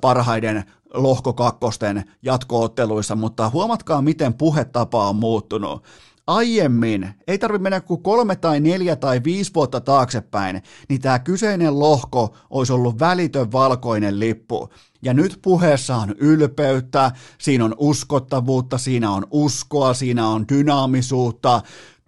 parhaiden 0.00 0.64
lohkokakkosten 0.94 2.04
jatkootteluissa, 2.22 3.16
mutta 3.16 3.50
huomatkaa 3.50 4.02
miten 4.02 4.34
puhetapa 4.34 5.08
on 5.08 5.16
muuttunut 5.16 5.84
aiemmin, 6.28 7.14
ei 7.26 7.38
tarvitse 7.38 7.62
mennä 7.62 7.80
kuin 7.80 8.02
kolme 8.02 8.36
tai 8.36 8.60
neljä 8.60 8.96
tai 8.96 9.20
viisi 9.24 9.54
vuotta 9.54 9.80
taaksepäin, 9.80 10.62
niin 10.88 11.00
tämä 11.00 11.18
kyseinen 11.18 11.78
lohko 11.78 12.36
olisi 12.50 12.72
ollut 12.72 12.98
välitön 12.98 13.52
valkoinen 13.52 14.20
lippu. 14.20 14.68
Ja 15.02 15.14
nyt 15.14 15.38
puheessa 15.42 15.96
on 15.96 16.14
ylpeyttä, 16.18 17.12
siinä 17.38 17.64
on 17.64 17.74
uskottavuutta, 17.78 18.78
siinä 18.78 19.10
on 19.10 19.26
uskoa, 19.30 19.94
siinä 19.94 20.28
on 20.28 20.44
dynaamisuutta, 20.48 21.62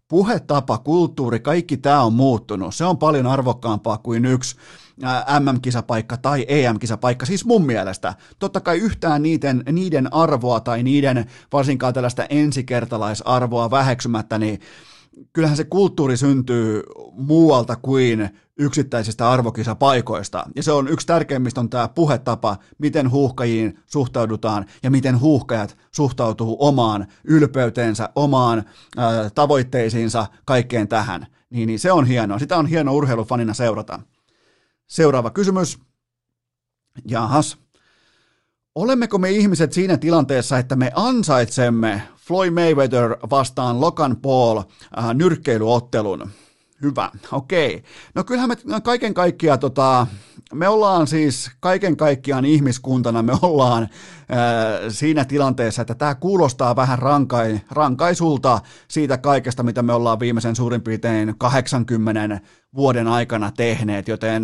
puhetapa, 0.09 0.79
kulttuuri, 0.79 1.41
kaikki 1.41 1.77
tämä 1.77 2.03
on 2.03 2.13
muuttunut. 2.13 2.75
Se 2.75 2.85
on 2.85 2.99
paljon 2.99 3.27
arvokkaampaa 3.27 3.99
kuin 3.99 4.25
yksi 4.25 4.57
MM-kisapaikka 5.41 6.17
tai 6.17 6.47
EM-kisapaikka, 6.49 7.27
siis 7.27 7.45
mun 7.45 7.67
mielestä. 7.67 8.15
Totta 8.39 8.61
kai 8.61 8.79
yhtään 8.79 9.23
niiden, 9.23 9.63
niiden 9.73 10.15
arvoa 10.15 10.61
tai 10.61 10.83
niiden 10.83 11.27
varsinkaan 11.53 11.95
tällaista 11.95 12.27
ensikertalaisarvoa 12.31 13.71
väheksymättä, 13.71 14.39
niin 14.39 14.61
kyllähän 15.33 15.57
se 15.57 15.65
kulttuuri 15.65 16.17
syntyy 16.17 16.83
muualta 17.13 17.77
kuin 17.77 18.31
yksittäisistä 18.59 19.31
arvokisapaikoista. 19.31 20.45
Ja 20.57 20.63
se 20.63 20.73
on 20.73 20.89
yksi 20.89 21.07
tärkeimmistä 21.07 21.61
on 21.61 21.71
tämä 21.71 21.89
puhetapa, 21.89 22.57
miten 22.79 23.11
huuhkajiin 23.11 23.79
suhtaudutaan 23.87 24.67
ja 24.83 24.91
miten 24.91 25.21
huuhkajat 25.21 25.77
suhtautuu 25.93 26.57
omaan 26.61 27.07
ylpeyteensä, 27.25 28.09
omaan 28.15 28.65
ää, 28.97 29.31
tavoitteisiinsa, 29.31 30.27
kaikkeen 30.45 30.89
tähän. 30.89 31.27
Niin, 31.51 31.67
niin 31.67 31.79
se 31.79 31.93
on 31.93 32.07
hienoa. 32.07 32.39
Sitä 32.39 32.57
on 32.57 32.67
hieno 32.67 32.95
urheilufanina 32.95 33.55
seurata. 33.55 34.01
Seuraava 34.87 35.31
kysymys. 35.31 35.79
Jahas. 37.09 37.59
Olemmeko 38.75 39.19
me 39.19 39.31
ihmiset 39.31 39.73
siinä 39.73 39.97
tilanteessa, 39.97 40.59
että 40.59 40.77
me 40.77 40.93
ansaitsemme 40.95 42.03
Floyd 42.31 42.51
Mayweather 42.51 43.17
vastaan 43.31 43.81
Logan 43.81 44.17
Paul 44.17 44.59
äh, 44.59 45.15
nyrkkeilyottelun? 45.15 46.31
Hyvä, 46.83 47.11
okei. 47.33 47.75
Okay. 47.75 47.91
No 48.15 48.25
kyllähän 48.25 48.51
me 48.65 48.81
kaiken 48.81 49.15
kaikkiaan, 49.15 49.59
tota, 49.59 50.07
me 50.55 50.69
ollaan 50.69 51.07
siis 51.07 51.51
kaiken 51.61 51.97
kaikkiaan 51.97 52.45
ihmiskuntana, 52.45 53.23
me 53.23 53.33
ollaan 53.43 53.89
ää, 54.29 54.75
äh, 54.75 54.81
siinä 54.89 55.25
tilanteessa, 55.25 55.83
että 55.83 55.95
tämä 55.95 56.15
kuulostaa 56.15 56.77
vähän 56.77 56.99
rankai, 56.99 57.61
rankaisulta 57.71 58.61
siitä 58.89 59.19
kaikesta, 59.19 59.63
mitä 59.63 59.83
me 59.83 59.93
ollaan 59.93 60.21
viimeisen 60.21 60.57
suurin 60.57 60.83
piirtein 60.83 61.35
80 61.39 62.41
vuoden 62.75 63.09
aikana 63.09 63.53
tehneet, 63.57 64.09
joten 64.09 64.43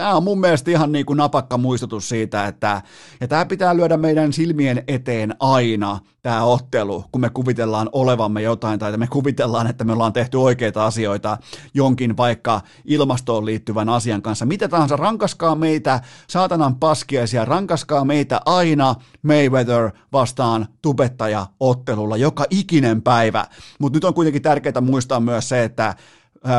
tämä 0.00 0.14
on 0.14 0.24
mun 0.24 0.40
mielestä 0.40 0.70
ihan 0.70 0.92
niin 0.92 1.06
kuin 1.06 1.16
napakka 1.16 1.58
muistutus 1.58 2.08
siitä, 2.08 2.46
että 2.46 2.82
ja 3.20 3.28
tämä 3.28 3.44
pitää 3.44 3.76
lyödä 3.76 3.96
meidän 3.96 4.32
silmien 4.32 4.84
eteen 4.88 5.34
aina, 5.40 5.98
tämä 6.22 6.44
ottelu, 6.44 7.04
kun 7.12 7.20
me 7.20 7.30
kuvitellaan 7.30 7.88
olevamme 7.92 8.42
jotain 8.42 8.78
tai 8.78 8.96
me 8.96 9.06
kuvitellaan, 9.06 9.66
että 9.66 9.84
me 9.84 9.92
ollaan 9.92 10.12
tehty 10.12 10.36
oikeita 10.36 10.86
asioita 10.86 11.38
jonkin 11.74 12.16
vaikka 12.16 12.60
ilmastoon 12.84 13.44
liittyvän 13.44 13.88
asian 13.88 14.22
kanssa. 14.22 14.46
Mitä 14.46 14.68
tahansa, 14.68 14.96
rankaskaa 14.96 15.54
meitä, 15.54 16.00
saatanan 16.26 16.76
paskiaisia, 16.76 17.44
rankaskaa 17.44 18.04
meitä 18.04 18.40
aina 18.46 18.94
Mayweather 19.22 19.90
vastaan 20.12 20.66
tubettaja 20.82 21.46
ottelulla 21.60 22.16
joka 22.16 22.44
ikinen 22.50 23.02
päivä. 23.02 23.46
Mutta 23.78 23.96
nyt 23.96 24.04
on 24.04 24.14
kuitenkin 24.14 24.42
tärkeää 24.42 24.80
muistaa 24.80 25.20
myös 25.20 25.48
se, 25.48 25.64
että 25.64 25.94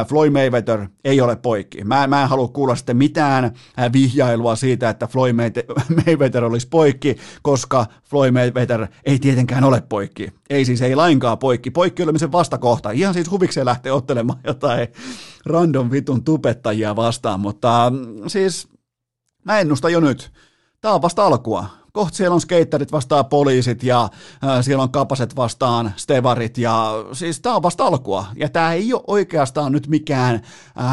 Floyd 0.08 0.32
Mayweather 0.32 0.88
ei 1.04 1.22
ole 1.22 1.36
poikki. 1.36 1.84
Mä, 1.84 2.08
mä 2.08 2.22
en 2.22 2.30
halua 2.30 2.48
kuulla 2.48 2.76
sitten 2.76 2.98
mitään 2.98 3.46
äh, 3.46 3.94
vihjailua 3.94 4.56
siitä, 4.56 4.90
että 4.90 5.08
Floyd 5.08 5.36
Mayweather 6.06 6.44
olisi 6.44 6.68
poikki, 6.68 7.18
koska 7.42 7.86
Floyd 8.04 8.32
Mayweather 8.32 8.88
ei 9.06 9.20
tietenkään 9.20 9.64
ole 9.64 9.84
poikki. 9.90 10.34
Ei 10.50 10.66
siis 10.66 10.82
ei 10.82 10.96
lainkaan 10.96 11.38
poikki. 11.38 11.72
Poikki 11.72 12.04
olemisen 12.04 12.32
vastakohta. 12.32 12.92
Ihan 12.92 13.14
siis 13.14 13.32
huvikseen 13.32 13.66
lähtee 13.66 13.92
ottelemaan 13.92 14.40
jotain 14.48 14.88
random 15.46 15.92
vitun 15.92 16.24
tupettajia 16.24 16.96
vastaan, 16.96 17.40
mutta 17.40 17.92
mm, 17.96 18.08
siis 18.28 18.68
mä 19.46 19.60
ennustan 19.60 19.92
jo 19.92 20.00
nyt. 20.00 20.32
Tämä 20.82 20.94
on 20.94 21.02
vasta 21.02 21.26
alkua 21.26 21.81
kohta 21.92 22.18
siellä 22.18 22.34
on 22.34 22.42
skeittarit 22.42 22.92
vastaan 22.92 23.26
poliisit 23.26 23.84
ja 23.84 24.04
äh, 24.04 24.64
siellä 24.64 24.84
on 24.84 24.92
kapaset 24.92 25.36
vastaan 25.36 25.94
stevarit 25.96 26.58
ja 26.58 26.92
siis 27.14 27.40
tämä 27.40 27.56
on 27.56 27.64
vasta 27.64 27.86
alkua. 27.86 28.26
Ja 28.36 28.50
tämä 28.50 28.74
ei 28.74 28.94
ole 28.94 29.04
oikeastaan 29.08 29.72
nyt 29.72 29.88
mikään 29.88 30.36
äh, 30.36 30.86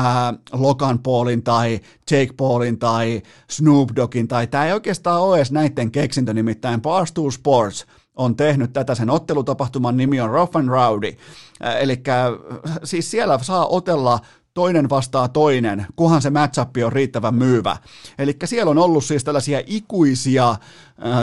Logan 0.52 0.98
Paulin 0.98 1.42
tai 1.42 1.80
Jake 2.10 2.32
Paulin 2.36 2.78
tai 2.78 3.22
Snoop 3.50 3.88
Doggin 3.96 4.28
tai 4.28 4.46
tämä 4.46 4.66
ei 4.66 4.72
oikeastaan 4.72 5.20
ole 5.20 5.36
edes 5.36 5.52
näiden 5.52 5.90
keksintö, 5.90 6.34
nimittäin 6.34 6.82
Barstool 6.82 7.30
Sports 7.30 7.86
on 8.16 8.36
tehnyt 8.36 8.72
tätä. 8.72 8.94
Sen 8.94 9.10
ottelutapahtuman 9.10 9.96
nimi 9.96 10.20
on 10.20 10.30
Rough 10.30 10.56
and 10.56 10.68
Rowdy. 10.68 11.16
Äh, 11.64 11.76
Eli 11.80 12.02
siis 12.84 13.10
siellä 13.10 13.38
saa 13.42 13.66
otella 13.66 14.20
toinen 14.58 14.90
vastaa 14.90 15.28
toinen, 15.28 15.86
kunhan 15.96 16.22
se 16.22 16.30
matchup 16.30 16.76
on 16.84 16.92
riittävän 16.92 17.34
myyvä. 17.34 17.76
Eli 18.18 18.36
siellä 18.44 18.70
on 18.70 18.78
ollut 18.78 19.04
siis 19.04 19.24
tällaisia 19.24 19.62
ikuisia 19.66 20.50
äh, 20.50 20.58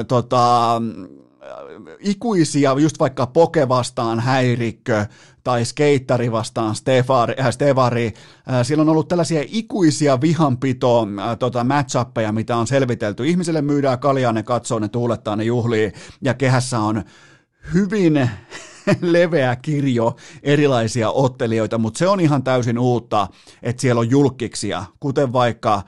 tota, 0.07 0.81
ikuisia, 1.99 2.75
just 2.79 2.99
vaikka 2.99 3.27
poke 3.27 3.69
vastaan 3.69 4.19
häirikkö 4.19 5.05
tai 5.43 5.65
skeittari 5.65 6.31
vastaan 6.31 6.75
stevari, 6.75 7.35
äh, 7.39 7.51
stevari. 7.51 8.13
Äh, 8.53 8.65
siellä 8.65 8.81
on 8.81 8.89
ollut 8.89 9.07
tällaisia 9.07 9.43
ikuisia 9.47 10.21
vihanpito 10.21 11.01
äh, 11.01 11.37
tota, 11.37 11.63
matchappeja, 11.63 12.31
mitä 12.31 12.57
on 12.57 12.67
selvitelty. 12.67 13.27
Ihmiselle 13.27 13.61
myydään 13.61 13.99
kaljaa, 13.99 14.31
ne 14.31 14.43
katsoo, 14.43 14.79
ne 14.79 14.87
tuulettaa, 14.87 15.35
ne 15.35 15.43
juhlii 15.43 15.91
ja 16.21 16.33
kehässä 16.33 16.79
on 16.79 17.03
hyvin 17.73 18.29
leveä 19.01 19.55
kirjo 19.55 20.15
erilaisia 20.43 21.09
ottelijoita, 21.09 21.77
mutta 21.77 21.97
se 21.97 22.07
on 22.07 22.19
ihan 22.19 22.43
täysin 22.43 22.79
uutta, 22.79 23.27
että 23.63 23.81
siellä 23.81 23.99
on 23.99 24.09
julkiksia, 24.09 24.85
kuten 24.99 25.33
vaikka 25.33 25.81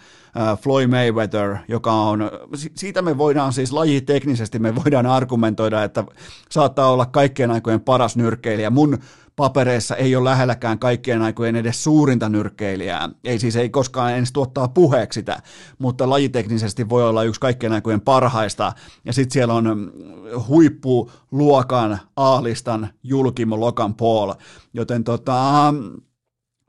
Floyd 0.62 0.88
Mayweather, 0.88 1.58
joka 1.68 1.92
on, 1.92 2.32
siitä 2.76 3.02
me 3.02 3.18
voidaan 3.18 3.54
siis 3.54 3.72
lajiteknisesti, 3.72 4.60
me 4.60 4.76
voidaan 4.76 5.06
argumentoida, 5.06 5.84
että 5.84 6.04
saattaa 6.50 6.92
olla 6.92 7.06
kaikkien 7.06 7.52
aikojen 7.52 7.82
paras 7.82 8.16
nyrkkeilijä. 8.16 8.70
Mun 8.70 8.98
papereissa 9.36 9.96
ei 9.96 10.16
ole 10.16 10.30
lähelläkään 10.30 10.80
kaikkien 10.80 11.22
aikojen 11.22 11.56
edes 11.56 11.84
suurinta 11.84 12.30
nyrkkeilijää. 12.30 13.10
Ei 13.24 13.40
siis 13.40 13.56
ei 13.56 13.70
koskaan 13.70 14.14
edes 14.14 14.32
tuottaa 14.32 14.68
puheeksi 14.68 15.20
sitä, 15.20 15.42
mutta 15.80 16.10
lajiteknisesti 16.10 16.90
voi 16.90 17.10
olla 17.10 17.24
yksi 17.24 17.42
kaikkien 17.42 17.74
aikojen 17.74 18.02
parhaista. 18.02 18.74
Ja 19.06 19.14
sitten 19.14 19.34
siellä 19.34 19.54
on 19.54 19.92
huippuluokan 20.48 22.00
A-listan 22.16 22.90
julkimo 23.04 23.60
Logan 23.60 23.94
Paul. 23.94 24.34
Joten 24.74 25.04
tota, 25.04 25.74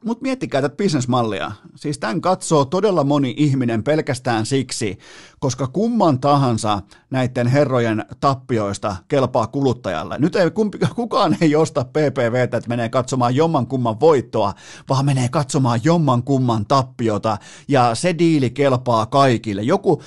mutta 0.05 0.23
miettikää 0.23 0.63
tätä 0.63 0.77
bisnesmallia. 0.77 1.53
Siis 1.77 1.99
tämän 1.99 2.21
katsoo 2.21 2.65
todella 2.65 3.05
moni 3.05 3.35
ihminen 3.37 3.85
pelkästään 3.85 4.47
siksi, 4.47 4.99
koska 5.41 5.67
kumman 5.67 6.21
tahansa 6.21 6.83
näiden 7.11 7.47
herrojen 7.47 8.05
tappioista 8.21 8.97
kelpaa 9.09 9.47
kuluttajalle. 9.47 10.19
Nyt 10.19 10.37
ei, 10.37 10.51
kumpi, 10.51 10.79
kukaan 10.97 11.37
ei 11.41 11.57
osta 11.57 11.85
PPVtä, 11.85 12.57
että 12.57 12.69
menee 12.69 12.89
katsomaan 12.89 13.35
jomman 13.35 13.67
kumman 13.67 14.01
voittoa, 14.01 14.55
vaan 14.89 15.05
menee 15.05 15.29
katsomaan 15.29 15.81
jomman 15.85 16.23
kumman 16.23 16.67
tappiota, 16.67 17.39
ja 17.69 17.95
se 17.95 18.19
diili 18.19 18.51
kelpaa 18.51 19.07
kaikille. 19.07 19.63
Joku, 19.63 20.03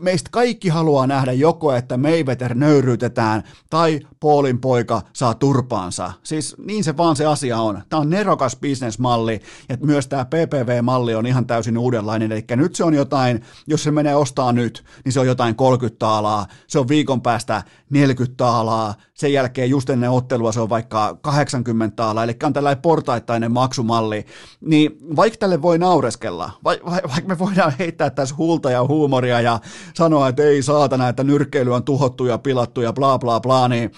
meistä 0.00 0.30
kaikki 0.32 0.68
haluaa 0.68 1.06
nähdä 1.06 1.32
joko, 1.32 1.72
että 1.72 1.96
Mayweather 1.96 2.54
nöyryytetään, 2.54 3.42
tai 3.70 4.00
Paulin 4.20 4.60
poika 4.60 5.02
saa 5.12 5.34
turpaansa. 5.34 6.12
Siis 6.22 6.56
niin 6.58 6.84
se 6.84 6.96
vaan 6.96 7.16
se 7.16 7.26
asia 7.26 7.58
on. 7.58 7.82
Tämä 7.88 8.00
on 8.00 8.10
nerokas 8.10 8.56
bisnesmalli, 8.56 9.40
ja 9.68 9.76
myös 9.80 10.06
tämä 10.06 10.24
PPV-malli 10.24 11.14
on 11.14 11.26
ihan 11.26 11.46
täysin 11.46 11.78
uudenlainen, 11.78 12.32
eli 12.32 12.44
nyt 12.56 12.74
se 12.74 12.84
on 12.84 12.94
jotain, 12.94 13.42
jos 13.66 13.82
se 13.82 13.90
menee 13.90 14.14
ostaa 14.14 14.52
nyt, 14.52 14.73
nyt, 14.74 14.84
niin 15.04 15.12
se 15.12 15.20
on 15.20 15.26
jotain 15.26 15.56
30 15.56 15.98
taalaa, 15.98 16.46
se 16.66 16.78
on 16.78 16.88
viikon 16.88 17.20
päästä 17.20 17.62
40 17.90 18.36
taalaa, 18.36 18.94
sen 19.14 19.32
jälkeen 19.32 19.70
just 19.70 19.90
ennen 19.90 20.10
ottelua 20.10 20.52
se 20.52 20.60
on 20.60 20.68
vaikka 20.68 21.18
80 21.20 21.96
taalaa, 21.96 22.24
eli 22.24 22.36
on 22.42 22.52
tällainen 22.52 22.82
portaittainen 22.82 23.52
maksumalli, 23.52 24.26
niin 24.60 24.98
vaikka 25.16 25.38
tälle 25.38 25.62
voi 25.62 25.78
naureskella, 25.78 26.50
vai, 26.64 26.80
vai, 26.84 27.00
vaikka 27.08 27.28
me 27.28 27.38
voidaan 27.38 27.72
heittää 27.78 28.10
tässä 28.10 28.34
huulta 28.38 28.70
ja 28.70 28.84
huumoria 28.84 29.40
ja 29.40 29.60
sanoa, 29.94 30.28
että 30.28 30.42
ei 30.42 30.62
saatana, 30.62 31.08
että 31.08 31.24
nyrkkeily 31.24 31.74
on 31.74 31.84
tuhottu 31.84 32.26
ja 32.26 32.38
pilattu 32.38 32.80
ja 32.80 32.92
bla 32.92 33.18
bla 33.18 33.40
bla, 33.40 33.68
niin 33.68 33.92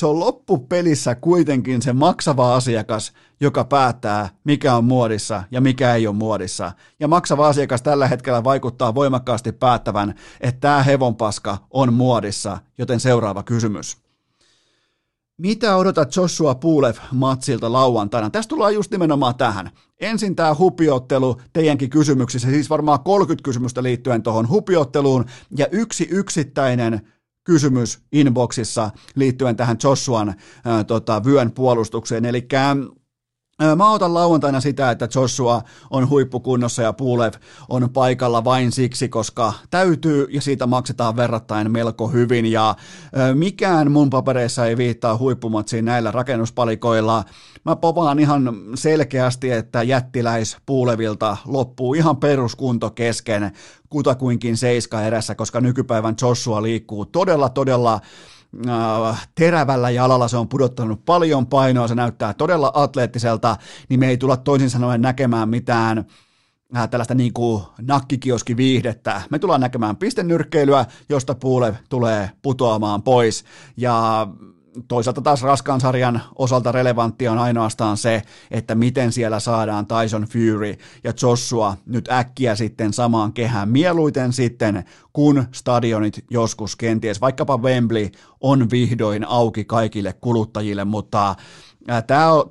se 0.00 0.06
on 0.06 0.20
loppupelissä 0.20 1.14
kuitenkin 1.14 1.82
se 1.82 1.92
maksava 1.92 2.54
asiakas, 2.54 3.12
joka 3.40 3.64
päättää, 3.64 4.28
mikä 4.44 4.76
on 4.76 4.84
muodissa 4.84 5.42
ja 5.50 5.60
mikä 5.60 5.94
ei 5.94 6.06
ole 6.06 6.16
muodissa. 6.16 6.72
Ja 7.00 7.08
maksava 7.08 7.48
asiakas 7.48 7.82
tällä 7.82 8.06
hetkellä 8.08 8.44
vaikuttaa 8.44 8.94
voimakkaasti 8.94 9.52
päättävän, 9.52 10.14
että 10.40 10.60
tämä 10.60 10.82
hevonpaska 10.82 11.58
on 11.70 11.92
muodissa, 11.94 12.58
joten 12.78 13.00
seuraava 13.00 13.42
kysymys. 13.42 13.96
Mitä 15.38 15.76
odotat 15.76 16.16
Joshua 16.16 16.54
Pulev-matsilta 16.54 17.72
lauantaina? 17.72 18.30
Tästä 18.30 18.48
tullaan 18.48 18.74
just 18.74 18.90
nimenomaan 18.90 19.34
tähän. 19.34 19.70
Ensin 20.00 20.36
tämä 20.36 20.54
hupiottelu 20.58 21.40
teidänkin 21.52 21.90
kysymyksissä, 21.90 22.48
siis 22.48 22.70
varmaan 22.70 23.00
30 23.00 23.44
kysymystä 23.44 23.82
liittyen 23.82 24.22
tuohon 24.22 24.48
hupiotteluun, 24.48 25.24
ja 25.56 25.66
yksi 25.72 26.08
yksittäinen 26.10 27.00
kysymys 27.44 27.98
inboxissa 28.12 28.90
liittyen 29.14 29.56
tähän 29.56 29.76
Joshuan 29.84 30.34
ää, 30.64 30.84
tota, 30.84 31.24
vyön 31.24 31.52
puolustukseen. 31.52 32.24
Eli 32.24 32.42
Mä 33.76 33.90
otan 33.90 34.14
lauantaina 34.14 34.60
sitä, 34.60 34.90
että 34.90 35.08
Joshua 35.14 35.62
on 35.90 36.08
huippukunnossa 36.08 36.82
ja 36.82 36.92
Pulev 36.92 37.32
on 37.68 37.90
paikalla 37.90 38.44
vain 38.44 38.72
siksi, 38.72 39.08
koska 39.08 39.52
täytyy 39.70 40.26
ja 40.30 40.40
siitä 40.40 40.66
maksetaan 40.66 41.16
verrattain 41.16 41.72
melko 41.72 42.08
hyvin 42.08 42.46
ja 42.46 42.74
mikään 43.34 43.92
mun 43.92 44.10
papereissa 44.10 44.66
ei 44.66 44.76
viittaa 44.76 45.18
huippumatsiin 45.18 45.84
näillä 45.84 46.10
rakennuspalikoilla. 46.10 47.24
Mä 47.64 47.76
povaan 47.76 48.18
ihan 48.18 48.54
selkeästi, 48.74 49.50
että 49.50 49.82
jättiläis 49.82 50.56
Puulevilta 50.66 51.36
loppuu 51.46 51.94
ihan 51.94 52.16
peruskunto 52.16 52.90
kesken 52.90 53.52
kutakuinkin 53.88 54.56
seiska 54.56 55.02
erässä, 55.02 55.34
koska 55.34 55.60
nykypäivän 55.60 56.14
Joshua 56.22 56.62
liikkuu 56.62 57.06
todella 57.06 57.48
todella 57.48 58.00
terävällä 59.34 59.90
jalalla, 59.90 60.28
se 60.28 60.36
on 60.36 60.48
pudottanut 60.48 61.04
paljon 61.04 61.46
painoa, 61.46 61.88
se 61.88 61.94
näyttää 61.94 62.34
todella 62.34 62.70
atleettiselta, 62.74 63.56
niin 63.88 64.00
me 64.00 64.08
ei 64.08 64.16
tulla 64.16 64.36
toisin 64.36 64.70
sanoen 64.70 65.02
näkemään 65.02 65.48
mitään 65.48 66.06
äh, 66.76 66.88
tällaista 66.88 67.14
niin 67.14 67.32
kuin 67.32 67.62
nakkikioskiviihdettä. 67.80 69.22
Me 69.30 69.38
tullaan 69.38 69.60
näkemään 69.60 69.96
pistennyrkkeilyä, 69.96 70.86
josta 71.08 71.34
Puulev 71.34 71.74
tulee 71.88 72.30
putoamaan 72.42 73.02
pois. 73.02 73.44
Ja 73.76 74.26
toisaalta 74.88 75.20
taas 75.20 75.42
raskaan 75.42 75.80
sarjan 75.80 76.22
osalta 76.38 76.72
relevantti 76.72 77.28
on 77.28 77.38
ainoastaan 77.38 77.96
se, 77.96 78.22
että 78.50 78.74
miten 78.74 79.12
siellä 79.12 79.40
saadaan 79.40 79.86
Tyson 79.86 80.22
Fury 80.22 80.74
ja 81.04 81.12
Joshua 81.22 81.76
nyt 81.86 82.08
äkkiä 82.10 82.54
sitten 82.54 82.92
samaan 82.92 83.32
kehään. 83.32 83.68
Mieluiten 83.68 84.32
sitten, 84.32 84.84
kun 85.12 85.44
stadionit 85.52 86.24
joskus 86.30 86.76
kenties, 86.76 87.20
vaikkapa 87.20 87.58
Wembley 87.58 88.08
on 88.40 88.70
vihdoin 88.70 89.24
auki 89.24 89.64
kaikille 89.64 90.12
kuluttajille, 90.12 90.84
mutta 90.84 91.34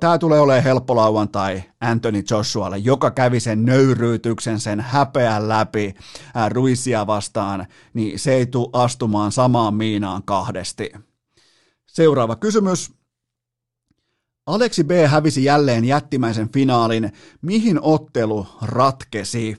Tämä, 0.00 0.18
tulee 0.18 0.40
olemaan 0.40 0.64
helppo 0.64 0.96
lauantai 0.96 1.62
Anthony 1.80 2.22
Joshualle, 2.30 2.78
joka 2.78 3.10
kävi 3.10 3.40
sen 3.40 3.64
nöyryytyksen, 3.64 4.60
sen 4.60 4.80
häpeän 4.80 5.48
läpi 5.48 5.94
Ruisia 6.48 7.06
vastaan, 7.06 7.66
niin 7.94 8.18
se 8.18 8.34
ei 8.34 8.46
tule 8.46 8.70
astumaan 8.72 9.32
samaan 9.32 9.74
miinaan 9.74 10.22
kahdesti. 10.22 10.92
Seuraava 11.92 12.36
kysymys. 12.36 12.92
Aleksi 14.46 14.84
B 14.84 14.90
hävisi 15.06 15.44
jälleen 15.44 15.84
jättimäisen 15.84 16.52
finaalin. 16.52 17.12
Mihin 17.42 17.78
ottelu 17.82 18.46
ratkesi? 18.62 19.56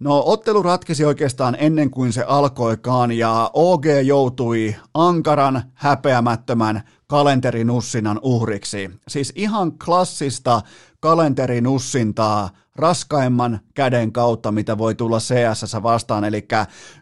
No 0.00 0.22
ottelu 0.26 0.62
ratkesi 0.62 1.04
oikeastaan 1.04 1.56
ennen 1.60 1.90
kuin 1.90 2.12
se 2.12 2.22
alkoikaan 2.22 3.12
ja 3.12 3.50
OG 3.52 3.84
joutui 4.04 4.76
ankaran, 4.94 5.62
häpeämättömän 5.74 6.82
kalenterinussinan 7.06 8.20
uhriksi. 8.22 8.90
Siis 9.08 9.32
ihan 9.34 9.78
klassista 9.78 10.62
kalenterinussintaa 11.00 12.50
raskaimman 12.76 13.60
käden 13.74 14.12
kautta, 14.12 14.52
mitä 14.52 14.78
voi 14.78 14.94
tulla 14.94 15.18
CSS 15.18 15.76
vastaan, 15.82 16.24
eli 16.24 16.46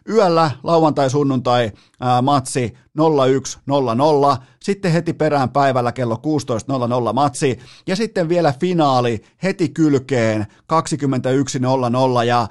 yöllä 0.09 0.51
lauantai-sunnuntai 0.63 1.71
matsi 2.21 2.73
01.00, 2.99 4.43
sitten 4.63 4.91
heti 4.91 5.13
perään 5.13 5.49
päivällä 5.49 5.91
kello 5.91 6.21
16.00 7.07 7.13
matsi, 7.13 7.59
ja 7.87 7.95
sitten 7.95 8.29
vielä 8.29 8.53
finaali 8.59 9.21
heti 9.43 9.69
kylkeen 9.69 10.45
21.00, 12.19 12.23
ja 12.27 12.47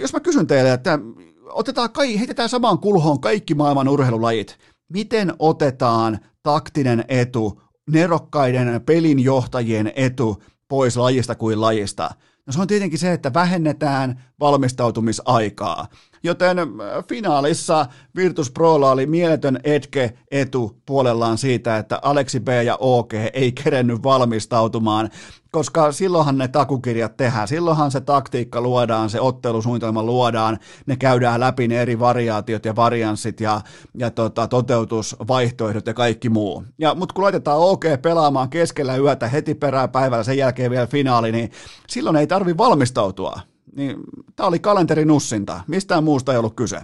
jos 0.00 0.12
mä 0.12 0.20
kysyn 0.20 0.46
teille, 0.46 0.72
että 0.72 0.98
otetaan, 1.46 1.90
heitetään 2.18 2.48
samaan 2.48 2.78
kulhoon 2.78 3.20
kaikki 3.20 3.54
maailman 3.54 3.88
urheilulajit, 3.88 4.58
miten 4.88 5.32
otetaan 5.38 6.18
taktinen 6.42 7.04
etu, 7.08 7.62
nerokkaiden 7.90 8.82
pelinjohtajien 8.86 9.92
etu 9.96 10.42
pois 10.68 10.96
lajista 10.96 11.34
kuin 11.34 11.60
lajista? 11.60 12.10
No 12.46 12.52
se 12.52 12.60
on 12.60 12.66
tietenkin 12.66 12.98
se, 12.98 13.12
että 13.12 13.34
vähennetään 13.34 14.24
valmistautumisaikaa. 14.40 15.88
Joten 16.24 16.58
äh, 16.58 16.66
finaalissa 17.08 17.86
Virtus 18.16 18.50
Prolla 18.50 18.90
oli 18.90 19.06
mieletön 19.06 19.60
etke 19.64 20.12
etu 20.30 20.76
puolellaan 20.86 21.38
siitä, 21.38 21.76
että 21.76 21.98
Aleksi 22.02 22.40
B 22.40 22.48
ja 22.64 22.76
OK 22.80 23.12
ei 23.32 23.52
kerennyt 23.52 24.02
valmistautumaan 24.02 25.10
koska 25.54 25.92
silloinhan 25.92 26.38
ne 26.38 26.48
takukirjat 26.48 27.16
tehdään, 27.16 27.48
silloinhan 27.48 27.90
se 27.90 28.00
taktiikka 28.00 28.60
luodaan, 28.60 29.10
se 29.10 29.20
ottelusuunnitelma 29.20 30.02
luodaan, 30.02 30.58
ne 30.86 30.96
käydään 30.96 31.40
läpi 31.40 31.68
ne 31.68 31.82
eri 31.82 31.98
variaatiot 31.98 32.64
ja 32.64 32.76
varianssit 32.76 33.40
ja, 33.40 33.60
ja 33.98 34.10
tota, 34.10 34.48
toteutusvaihtoehdot 34.48 35.86
ja 35.86 35.94
kaikki 35.94 36.28
muu. 36.28 36.64
Ja, 36.78 36.94
mutta 36.94 37.12
kun 37.12 37.24
laitetaan 37.24 37.58
OK 37.58 37.84
pelaamaan 38.02 38.50
keskellä 38.50 38.96
yötä 38.96 39.28
heti 39.28 39.54
perään 39.54 39.90
päivällä, 39.90 40.24
sen 40.24 40.36
jälkeen 40.36 40.70
vielä 40.70 40.86
finaali, 40.86 41.32
niin 41.32 41.50
silloin 41.88 42.16
ei 42.16 42.26
tarvi 42.26 42.56
valmistautua. 42.56 43.53
Niin, 43.76 43.96
tämä 44.36 44.46
oli 44.46 44.58
kalenterinussinta, 44.58 45.60
mistään 45.66 46.04
muusta 46.04 46.32
ei 46.32 46.38
ollut 46.38 46.56
kyse. 46.56 46.80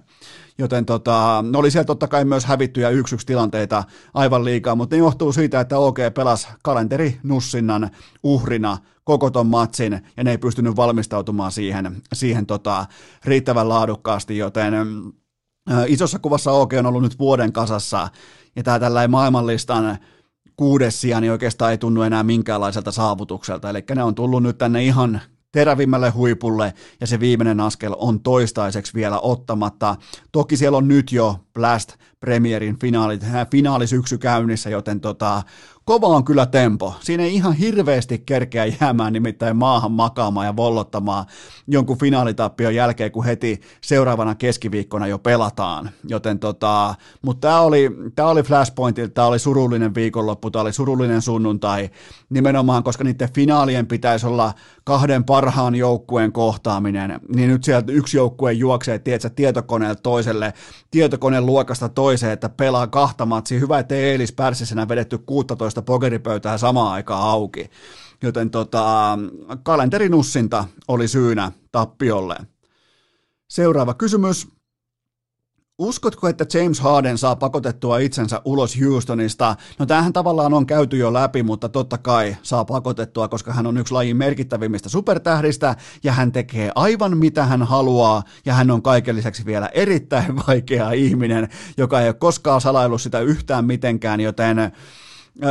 Joten 0.58 0.86
tota, 0.86 1.44
ne 1.50 1.58
oli 1.58 1.70
siellä 1.70 1.84
totta 1.84 2.08
kai 2.08 2.24
myös 2.24 2.44
hävittyjä 2.44 2.88
yksi 2.88 3.16
tilanteita 3.26 3.84
aivan 4.14 4.44
liikaa, 4.44 4.74
mutta 4.74 4.96
ne 4.96 5.00
johtuu 5.00 5.32
siitä, 5.32 5.60
että 5.60 5.78
OK 5.78 5.98
pelasi 6.14 6.48
kalenteri 6.62 7.20
Nussinnan 7.22 7.90
uhrina 8.22 8.78
koko 9.04 9.30
ton 9.30 9.46
matsin, 9.46 10.00
ja 10.16 10.24
ne 10.24 10.30
ei 10.30 10.38
pystynyt 10.38 10.76
valmistautumaan 10.76 11.52
siihen, 11.52 12.02
siihen 12.12 12.46
tota, 12.46 12.86
riittävän 13.24 13.68
laadukkaasti, 13.68 14.38
joten 14.38 14.74
ä, 14.74 15.84
isossa 15.86 16.18
kuvassa 16.18 16.52
OK 16.52 16.72
on 16.78 16.86
ollut 16.86 17.02
nyt 17.02 17.18
vuoden 17.18 17.52
kasassa, 17.52 18.08
ja 18.56 18.62
tämä 18.62 18.78
tällainen 18.78 19.10
maailmanlistan 19.10 19.98
kuudes 20.56 21.00
sija, 21.00 21.20
niin 21.20 21.32
oikeastaan 21.32 21.70
ei 21.70 21.78
tunnu 21.78 22.02
enää 22.02 22.22
minkäänlaiselta 22.22 22.92
saavutukselta, 22.92 23.70
eli 23.70 23.84
ne 23.94 24.02
on 24.02 24.14
tullut 24.14 24.42
nyt 24.42 24.58
tänne 24.58 24.84
ihan 24.84 25.20
terävimmälle 25.52 26.10
huipulle 26.10 26.74
ja 27.00 27.06
se 27.06 27.20
viimeinen 27.20 27.60
askel 27.60 27.94
on 27.96 28.20
toistaiseksi 28.20 28.94
vielä 28.94 29.20
ottamatta. 29.20 29.96
Toki 30.32 30.56
siellä 30.56 30.78
on 30.78 30.88
nyt 30.88 31.12
jo 31.12 31.36
Blast 31.54 31.96
Premierin 32.20 32.78
finaalit, 32.78 33.26
finaalisyksy 33.50 34.18
käynnissä, 34.18 34.70
joten 34.70 35.00
tota, 35.00 35.42
kova 35.84 36.06
on 36.06 36.24
kyllä 36.24 36.46
tempo. 36.46 36.94
Siinä 37.00 37.22
ei 37.22 37.34
ihan 37.34 37.52
hirveästi 37.52 38.18
kerkeä 38.18 38.66
jäämään 38.80 39.12
nimittäin 39.12 39.56
maahan 39.56 39.92
makaamaan 39.92 40.46
ja 40.46 40.56
vollottamaan 40.56 41.26
jonkun 41.66 41.98
finaalitappion 41.98 42.74
jälkeen, 42.74 43.12
kun 43.12 43.24
heti 43.24 43.60
seuraavana 43.80 44.34
keskiviikkona 44.34 45.06
jo 45.06 45.18
pelataan. 45.18 45.90
Joten 46.08 46.38
tota, 46.38 46.94
mutta 47.22 47.48
tämä 47.48 47.60
oli, 47.60 47.90
tää 48.14 48.26
oli 48.26 48.42
Flashpointilta, 48.42 49.12
tämä 49.12 49.26
oli 49.26 49.38
surullinen 49.38 49.94
viikonloppu, 49.94 50.50
tämä 50.50 50.62
oli 50.62 50.72
surullinen 50.72 51.22
sunnuntai, 51.22 51.90
nimenomaan 52.30 52.82
koska 52.82 53.04
niiden 53.04 53.32
finaalien 53.34 53.86
pitäisi 53.86 54.26
olla 54.26 54.52
kahden 54.84 55.24
parhaan 55.24 55.74
joukkueen 55.74 56.32
kohtaaminen, 56.32 57.20
niin 57.34 57.50
nyt 57.50 57.64
sieltä 57.64 57.92
yksi 57.92 58.16
joukkue 58.16 58.52
juoksee, 58.52 58.98
tiedätkö, 58.98 59.30
tietokoneelta 59.30 60.02
toiselle, 60.02 60.52
tietokoneen 60.90 61.46
luokasta 61.46 61.88
toiseen, 62.10 62.32
että 62.32 62.48
pelaa 62.48 62.86
kahta 62.86 63.26
matsia. 63.26 63.60
Hyvä, 63.60 63.78
että 63.78 63.94
Eelis 63.94 64.32
Pärssisenä 64.32 64.88
vedetty 64.88 65.18
16 65.18 65.82
pokeripöytää 65.82 66.58
samaan 66.58 66.92
aikaan 66.92 67.22
auki. 67.22 67.70
Joten 68.22 68.50
tota, 68.50 69.18
kalenterinussinta 69.62 70.64
oli 70.88 71.08
syynä 71.08 71.52
tappiolle. 71.72 72.36
Seuraava 73.48 73.94
kysymys. 73.94 74.48
Uskotko, 75.80 76.28
että 76.28 76.46
James 76.54 76.80
Harden 76.80 77.18
saa 77.18 77.36
pakotettua 77.36 77.98
itsensä 77.98 78.42
ulos 78.44 78.80
Houstonista? 78.80 79.56
No 79.78 79.86
tämähän 79.86 80.12
tavallaan 80.12 80.54
on 80.54 80.66
käyty 80.66 80.96
jo 80.96 81.12
läpi, 81.12 81.42
mutta 81.42 81.68
totta 81.68 81.98
kai 81.98 82.36
saa 82.42 82.64
pakotettua, 82.64 83.28
koska 83.28 83.52
hän 83.52 83.66
on 83.66 83.76
yksi 83.76 83.94
lajin 83.94 84.16
merkittävimmistä 84.16 84.88
supertähdistä 84.88 85.76
ja 86.02 86.12
hän 86.12 86.32
tekee 86.32 86.72
aivan 86.74 87.16
mitä 87.16 87.46
hän 87.46 87.62
haluaa 87.62 88.22
ja 88.44 88.54
hän 88.54 88.70
on 88.70 88.82
kaiken 88.82 89.16
lisäksi 89.16 89.44
vielä 89.44 89.70
erittäin 89.74 90.36
vaikea 90.48 90.90
ihminen, 90.90 91.48
joka 91.76 92.00
ei 92.00 92.08
ole 92.08 92.14
koskaan 92.14 92.60
salaillut 92.60 93.02
sitä 93.02 93.20
yhtään 93.20 93.64
mitenkään, 93.64 94.20
joten 94.20 94.72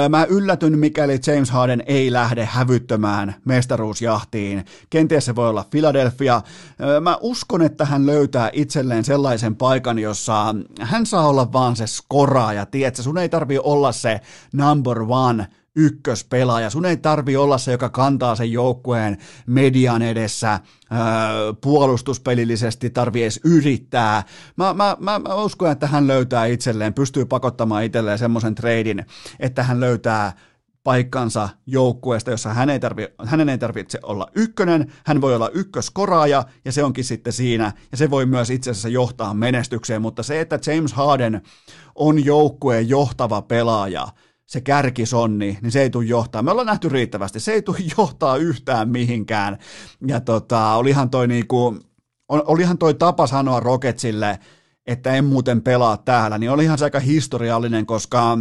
Mä 0.10 0.26
yllätyn, 0.30 0.80
mikäli 0.80 1.20
James 1.28 1.52
Harden 1.52 1.84
ei 1.86 2.14
lähde 2.14 2.45
hävyttömään 2.45 3.36
mestaruusjahtiin. 3.45 4.66
Kenties 4.90 5.26
se 5.26 5.36
voi 5.36 5.49
olla 5.49 5.66
Philadelphia. 5.72 6.41
Mä 7.02 7.18
uskon, 7.22 7.61
että 7.61 7.86
hän 7.86 8.06
löytää 8.06 8.49
itselleen 8.53 9.03
sellaisen 9.03 9.56
paikan, 9.56 9.99
jossa 9.99 10.56
hän 10.82 11.06
saa 11.06 11.28
olla 11.28 11.52
vaan 11.53 11.76
se 11.76 11.88
skoraaja. 11.88 12.66
Tiedätkö, 12.66 13.02
sun 13.02 13.18
ei 13.18 13.30
tarvi 13.30 13.60
olla 13.64 13.91
se 13.91 14.22
number 14.53 15.02
one– 15.07 15.48
ykköspelaaja. 15.76 16.70
Sun 16.70 16.86
ei 16.86 16.98
tarvi 16.98 17.36
olla 17.36 17.58
se, 17.58 17.72
joka 17.72 17.90
kantaa 17.90 18.36
sen 18.36 18.52
joukkueen 18.52 19.18
median 19.46 20.02
edessä 20.02 20.50
ää, 20.90 21.30
puolustuspelillisesti, 21.62 22.90
tarvi 22.90 23.22
edes 23.22 23.40
yrittää. 23.44 24.24
Mä, 24.56 24.74
mä, 24.74 24.98
mä, 25.00 25.20
mä 25.20 25.36
uskon, 25.36 25.72
että 25.72 25.88
hän 25.88 26.08
löytää 26.08 26.46
itselleen, 26.46 26.94
pystyy 26.94 27.26
pakottamaan 27.26 27.84
itselleen 27.84 28.18
semmoisen 28.18 28.56
treidin, 28.56 29.06
että 29.40 29.64
hän 29.64 29.80
löytää 29.80 30.34
paikkansa 30.84 31.50
joukkueesta, 31.66 32.32
jossa 32.32 32.54
hän 32.54 32.70
ei 32.70 32.80
tarvi, 32.80 33.08
hänen 33.26 33.50
ei 33.50 33.58
tarvitse 33.58 34.00
olla 34.04 34.28
ykkönen, 34.36 34.94
hän 35.06 35.22
voi 35.22 35.36
olla 35.36 35.50
ykköskoraaja 35.50 36.44
ja 36.66 36.72
se 36.72 36.84
onkin 36.84 37.04
sitten 37.04 37.34
siinä 37.34 37.74
ja 37.91 37.98
se 37.98 38.10
voi 38.10 38.26
myös 38.26 38.50
itse 38.50 38.72
asiassa 38.72 38.90
johtaa 38.90 39.34
menestykseen, 39.34 40.02
mutta 40.02 40.24
se, 40.24 40.40
että 40.40 40.60
James 40.68 40.94
Harden 40.94 41.41
on 41.96 42.26
joukkueen 42.26 42.90
johtava 42.90 43.41
pelaaja, 43.41 44.08
se 44.50 44.62
kärkisonni, 44.62 45.58
niin 45.62 45.72
se 45.72 45.82
ei 45.82 45.90
tule 45.90 46.06
johtaa. 46.06 46.44
Me 46.44 46.52
ollaan 46.52 46.68
nähty 46.68 46.90
riittävästi, 46.90 47.40
se 47.40 47.52
ei 47.52 47.62
tule 47.62 47.78
johtaa 47.98 48.38
yhtään 48.38 48.90
mihinkään. 48.90 49.58
Ja 50.08 50.20
tota, 50.20 50.74
olihan 50.74 51.10
toi 51.10 51.28
niinku, 51.28 51.80
olihan 52.30 52.78
toi 52.78 52.94
tapa 52.94 53.28
sanoa 53.28 53.60
Rocketsille, 53.60 54.40
että 54.88 55.14
en 55.14 55.26
muuten 55.26 55.62
pelaa 55.62 55.98
täällä, 55.98 56.38
niin 56.38 56.52
olihan 56.52 56.78
se 56.78 56.86
aika 56.86 57.00
historiallinen, 57.00 57.86
koska 57.86 58.38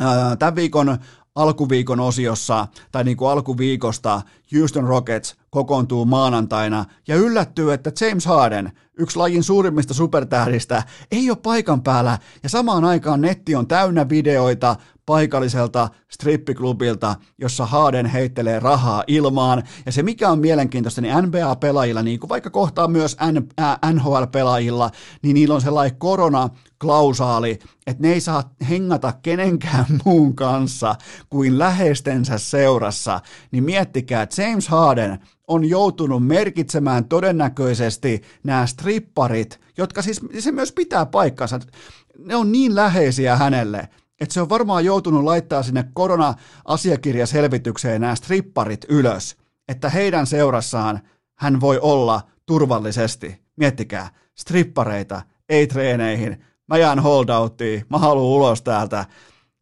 ää, 0.00 0.36
tämän 0.36 0.56
viikon 0.56 0.98
alkuviikon 1.34 2.00
osiossa, 2.00 2.66
tai 2.92 3.04
niin 3.04 3.16
kuin 3.16 3.30
alkuviikosta, 3.30 4.22
Houston 4.56 4.84
Rockets 4.84 5.36
kokoontuu 5.50 6.04
maanantaina 6.04 6.84
ja 7.08 7.16
yllättyy, 7.16 7.72
että 7.72 7.92
James 8.00 8.26
Harden, 8.26 8.72
yksi 8.98 9.16
lajin 9.16 9.42
suurimmista 9.42 9.94
supertähdistä, 9.94 10.82
ei 11.10 11.30
ole 11.30 11.38
paikan 11.42 11.82
päällä 11.82 12.18
ja 12.42 12.48
samaan 12.48 12.84
aikaan 12.84 13.20
netti 13.20 13.54
on 13.54 13.66
täynnä 13.66 14.08
videoita 14.08 14.76
paikalliselta 15.08 15.88
strippiklubilta, 16.10 17.14
jossa 17.38 17.66
Harden 17.66 18.06
heittelee 18.06 18.60
rahaa 18.60 19.04
ilmaan. 19.06 19.62
Ja 19.86 19.92
se 19.92 20.02
mikä 20.02 20.30
on 20.30 20.38
mielenkiintoista, 20.38 21.00
niin 21.00 21.14
NBA-pelaajilla, 21.14 22.02
niin 22.02 22.20
kuin 22.20 22.28
vaikka 22.28 22.50
kohtaa 22.50 22.88
myös 22.88 23.16
NHL-pelaajilla, 23.92 24.90
niin 25.22 25.34
niillä 25.34 25.54
on 25.54 25.60
sellainen 25.60 25.98
korona-klausaali, 25.98 27.58
että 27.86 28.02
ne 28.02 28.12
ei 28.12 28.20
saa 28.20 28.54
hengata 28.68 29.12
kenenkään 29.22 29.86
muun 30.04 30.34
kanssa 30.34 30.94
kuin 31.30 31.58
läheistensä 31.58 32.38
seurassa. 32.38 33.20
Niin 33.50 33.64
miettikää, 33.64 34.26
James 34.38 34.68
Harden 34.68 35.18
on 35.48 35.64
joutunut 35.64 36.26
merkitsemään 36.26 37.04
todennäköisesti 37.04 38.22
nämä 38.44 38.66
stripparit, 38.66 39.60
jotka 39.76 40.02
siis 40.02 40.20
se 40.38 40.52
myös 40.52 40.72
pitää 40.72 41.06
paikkansa. 41.06 41.60
Ne 42.18 42.36
on 42.36 42.52
niin 42.52 42.74
läheisiä 42.74 43.36
hänelle, 43.36 43.88
että 44.20 44.34
se 44.34 44.40
on 44.40 44.48
varmaan 44.48 44.84
joutunut 44.84 45.24
laittaa 45.24 45.62
sinne 45.62 45.84
korona-asiakirjaselvitykseen 45.94 48.00
nämä 48.00 48.14
stripparit 48.14 48.86
ylös, 48.88 49.36
että 49.68 49.88
heidän 49.88 50.26
seurassaan 50.26 51.00
hän 51.38 51.60
voi 51.60 51.78
olla 51.78 52.20
turvallisesti. 52.46 53.42
Miettikää, 53.56 54.08
strippareita, 54.34 55.22
ei 55.48 55.66
treeneihin, 55.66 56.44
mä 56.68 56.76
jään 56.76 56.98
holdouttiin, 56.98 57.84
mä 57.90 57.98
haluan 57.98 58.36
ulos 58.36 58.62
täältä. 58.62 59.06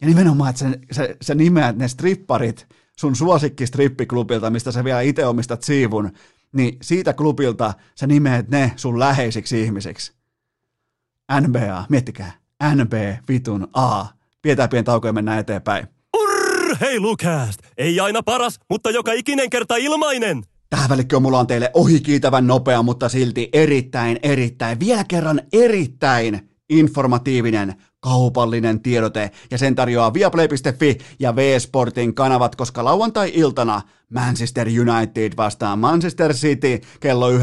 Ja 0.01 0.07
nimenomaan, 0.07 0.51
että 0.51 0.59
se, 0.59 0.79
se, 0.93 1.17
se 1.23 1.35
nimeät 1.35 1.77
ne 1.77 1.89
stripparit 1.89 2.67
sun 3.01 3.17
suosikki 3.17 3.67
strippiklubilta, 3.67 4.51
mistä 4.51 4.73
sä 4.73 4.85
vielä 4.85 5.01
itse 5.01 5.27
omistat 5.27 5.63
siivun, 5.63 6.13
niin 6.53 6.77
siitä 6.83 7.13
klubilta 7.13 7.75
sä 7.95 8.07
nimeät 8.07 8.49
ne 8.49 8.73
sun 8.77 8.99
läheisiksi 8.99 9.63
ihmisiksi. 9.63 10.13
NBA, 11.41 11.85
miettikää, 11.89 12.33
NB 12.75 12.93
vitun 13.29 13.69
A. 13.73 14.05
Pidetään 14.43 14.69
pieni 14.69 14.85
tauko 14.85 15.07
ja 15.07 15.13
mennään 15.13 15.39
eteenpäin. 15.39 15.87
Urheilukääst! 16.17 17.61
Ei 17.79 18.01
aina 18.01 18.23
paras, 18.23 18.61
mutta 18.71 18.91
joka 18.91 19.13
ikinen 19.13 19.51
kerta 19.51 19.77
ilmainen! 19.77 20.43
Tähän 20.71 20.91
välikköön 20.91 21.23
mulla 21.23 21.39
on 21.39 21.47
teille 21.47 21.71
ohikiitävän 21.75 22.47
nopea, 22.47 22.83
mutta 22.83 23.09
silti 23.09 23.49
erittäin, 23.53 24.19
erittäin, 24.23 24.81
vielä 24.81 25.05
kerran 25.09 25.41
erittäin 25.53 26.51
informatiivinen 26.71 27.75
kaupallinen 28.01 28.83
tiedote. 28.83 29.31
Ja 29.51 29.59
sen 29.59 29.75
tarjoaa 29.75 30.15
viaplay.fi 30.15 30.99
ja 31.19 31.37
V-Sportin 31.37 32.15
kanavat, 32.15 32.57
koska 32.57 32.85
lauantai-iltana 32.85 33.83
Manchester 34.11 34.69
United 34.69 35.33
vastaan 35.37 35.79
Manchester 35.79 36.35
City 36.35 36.81
kello 37.01 37.31
19.30, 37.31 37.39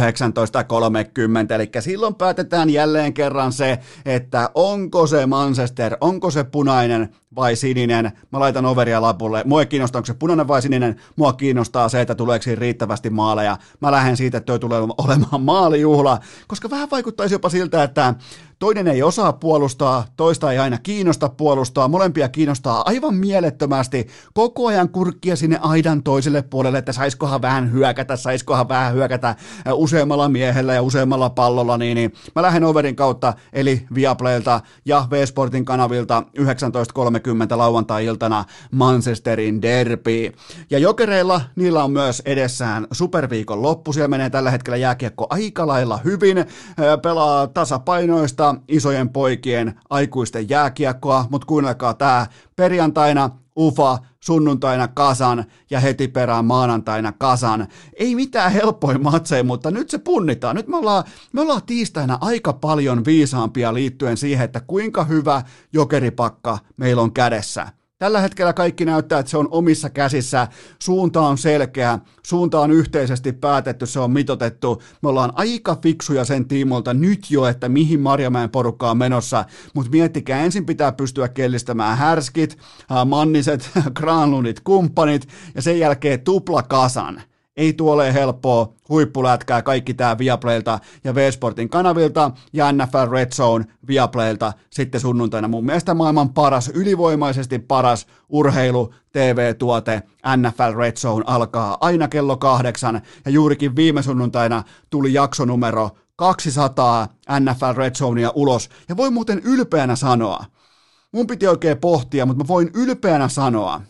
eli 1.55 1.69
silloin 1.79 2.15
päätetään 2.15 2.69
jälleen 2.69 3.13
kerran 3.13 3.51
se, 3.51 3.79
että 4.05 4.49
onko 4.55 5.07
se 5.07 5.25
Manchester, 5.25 5.97
onko 6.01 6.31
se 6.31 6.43
punainen 6.43 7.09
vai 7.35 7.55
sininen. 7.55 8.11
Mä 8.31 8.39
laitan 8.39 8.65
overia 8.65 9.01
lapulle. 9.01 9.43
Mua 9.45 9.59
ei 9.59 9.65
kiinnosta, 9.65 9.97
onko 9.97 10.05
se 10.05 10.13
punainen 10.13 10.47
vai 10.47 10.61
sininen. 10.61 10.95
Mua 11.15 11.33
kiinnostaa 11.33 11.89
se, 11.89 12.01
että 12.01 12.15
tuleeko 12.15 12.43
siinä 12.43 12.59
riittävästi 12.59 13.09
maaleja. 13.09 13.57
Mä 13.79 13.91
lähden 13.91 14.17
siitä, 14.17 14.37
että 14.37 14.45
toi 14.45 14.59
tulee 14.59 14.79
olemaan 14.97 15.41
maalijuhla, 15.41 16.19
koska 16.47 16.69
vähän 16.69 16.89
vaikuttaisi 16.91 17.35
jopa 17.35 17.49
siltä, 17.49 17.83
että 17.83 18.13
toinen 18.59 18.87
ei 18.87 19.03
osaa 19.03 19.33
puolustaa, 19.33 20.05
toista 20.17 20.51
ei 20.51 20.57
aina 20.57 20.77
kiinnosta 20.77 21.29
puolustaa, 21.29 21.87
molempia 21.87 22.29
kiinnostaa 22.29 22.83
aivan 22.85 23.15
mielettömästi 23.15 24.07
koko 24.33 24.67
ajan 24.67 24.89
kurkkia 24.89 25.35
sinne 25.35 25.59
aidan 25.61 26.03
toiselle 26.03 26.41
puolelle, 26.53 26.77
että 26.77 26.93
saiskohan 26.93 27.41
vähän 27.41 27.71
hyökätä, 27.71 28.15
saiskohan 28.15 28.69
vähän 28.69 28.93
hyökätä 28.93 29.35
useammalla 29.73 30.29
miehellä 30.29 30.73
ja 30.73 30.81
useammalla 30.81 31.29
pallolla, 31.29 31.77
niin, 31.77 31.95
niin 31.95 32.13
mä 32.35 32.41
lähden 32.41 32.63
overin 32.63 32.95
kautta, 32.95 33.33
eli 33.53 33.85
Viaplaylta 33.95 34.61
ja 34.85 35.07
V-Sportin 35.11 35.65
kanavilta 35.65 36.23
19.30 36.39 37.57
lauantai-iltana 37.57 38.45
Manchesterin 38.71 39.61
derby. 39.61 40.31
Ja 40.69 40.79
jokereilla 40.79 41.41
niillä 41.55 41.83
on 41.83 41.91
myös 41.91 42.21
edessään 42.25 42.87
superviikon 42.91 43.61
loppu, 43.61 43.93
siellä 43.93 44.07
menee 44.07 44.29
tällä 44.29 44.51
hetkellä 44.51 44.77
jääkiekko 44.77 45.27
aika 45.29 45.67
lailla 45.67 45.99
hyvin, 46.03 46.45
pelaa 47.01 47.47
tasapainoista 47.47 48.55
isojen 48.67 49.09
poikien 49.09 49.79
aikuisten 49.89 50.49
jääkiekkoa, 50.49 51.25
mutta 51.29 51.47
kuunnelkaa 51.47 51.93
tämä 51.93 52.27
perjantaina 52.55 53.29
Ufa, 53.57 53.97
sunnuntaina 54.19 54.87
Kasan 54.87 55.45
ja 55.69 55.79
heti 55.79 56.07
perään 56.07 56.45
maanantaina 56.45 57.11
Kasan. 57.11 57.67
Ei 57.93 58.15
mitään 58.15 58.51
helppoja 58.51 58.99
matseja, 58.99 59.43
mutta 59.43 59.71
nyt 59.71 59.89
se 59.89 59.97
punnitaan. 59.97 60.55
Nyt 60.55 60.67
me 60.67 60.77
ollaan, 60.77 61.03
me 61.33 61.41
ollaan 61.41 61.61
tiistaina 61.65 62.17
aika 62.21 62.53
paljon 62.53 63.05
viisaampia 63.05 63.73
liittyen 63.73 64.17
siihen, 64.17 64.45
että 64.45 64.59
kuinka 64.67 65.03
hyvä 65.03 65.41
jokeripakka 65.73 66.57
meillä 66.77 67.01
on 67.01 67.13
kädessä. 67.13 67.67
Tällä 68.03 68.21
hetkellä 68.21 68.53
kaikki 68.53 68.85
näyttää, 68.85 69.19
että 69.19 69.29
se 69.29 69.37
on 69.37 69.47
omissa 69.51 69.89
käsissä, 69.89 70.47
suunta 70.79 71.21
on 71.21 71.37
selkeä, 71.37 71.99
suunta 72.23 72.59
on 72.59 72.71
yhteisesti 72.71 73.31
päätetty, 73.31 73.85
se 73.85 73.99
on 73.99 74.11
mitotettu. 74.11 74.81
Me 75.01 75.09
ollaan 75.09 75.33
aika 75.35 75.77
fiksuja 75.83 76.25
sen 76.25 76.47
tiimolta 76.47 76.93
nyt 76.93 77.31
jo, 77.31 77.45
että 77.45 77.69
mihin 77.69 77.99
Marjamäen 77.99 78.49
porukka 78.49 78.91
on 78.91 78.97
menossa, 78.97 79.45
mutta 79.73 79.91
miettikää, 79.91 80.43
ensin 80.43 80.65
pitää 80.65 80.91
pystyä 80.91 81.29
kellistämään 81.29 81.97
härskit, 81.97 82.57
manniset, 83.05 83.69
granlundit, 83.99 84.59
kumppanit 84.59 85.27
ja 85.55 85.61
sen 85.61 85.79
jälkeen 85.79 86.21
tupla 86.21 86.63
Ei 87.57 87.73
tuole 87.73 88.13
helppoa, 88.13 88.73
huippulätkää 88.89 89.61
kaikki 89.61 89.93
tää 89.93 90.17
Viaplaylta 90.17 90.79
ja 91.03 91.15
V-Sportin 91.15 91.69
kanavilta 91.69 92.31
ja 92.53 92.71
NFL 92.71 93.11
Red 93.11 93.31
Zone 93.31 93.65
Viaplaylta 93.87 94.53
sitten 94.69 95.01
sunnuntaina. 95.01 95.47
Mun 95.47 95.65
mielestä 95.65 95.93
maailman 95.93 96.33
paras, 96.33 96.71
ylivoimaisesti 96.73 97.59
paras 97.59 98.07
urheilu 98.29 98.93
TV-tuote 99.11 100.01
NFL 100.37 100.77
Red 100.77 100.97
Zone 100.97 101.23
alkaa 101.27 101.77
aina 101.81 102.07
kello 102.07 102.37
kahdeksan. 102.37 103.01
Ja 103.25 103.31
juurikin 103.31 103.75
viime 103.75 104.01
sunnuntaina 104.01 104.63
tuli 104.89 105.13
jaksonumero 105.13 105.89
200 106.15 107.07
NFL 107.39 107.77
Red 107.77 107.95
Zonea 107.95 108.31
ulos. 108.35 108.69
Ja 108.89 108.97
voi 108.97 109.11
muuten 109.11 109.41
ylpeänä 109.45 109.95
sanoa, 109.95 110.45
mun 111.11 111.27
piti 111.27 111.47
oikein 111.47 111.77
pohtia, 111.77 112.25
mutta 112.25 112.43
mä 112.43 112.47
voin 112.47 112.71
ylpeänä 112.73 113.27
sanoa, 113.27 113.81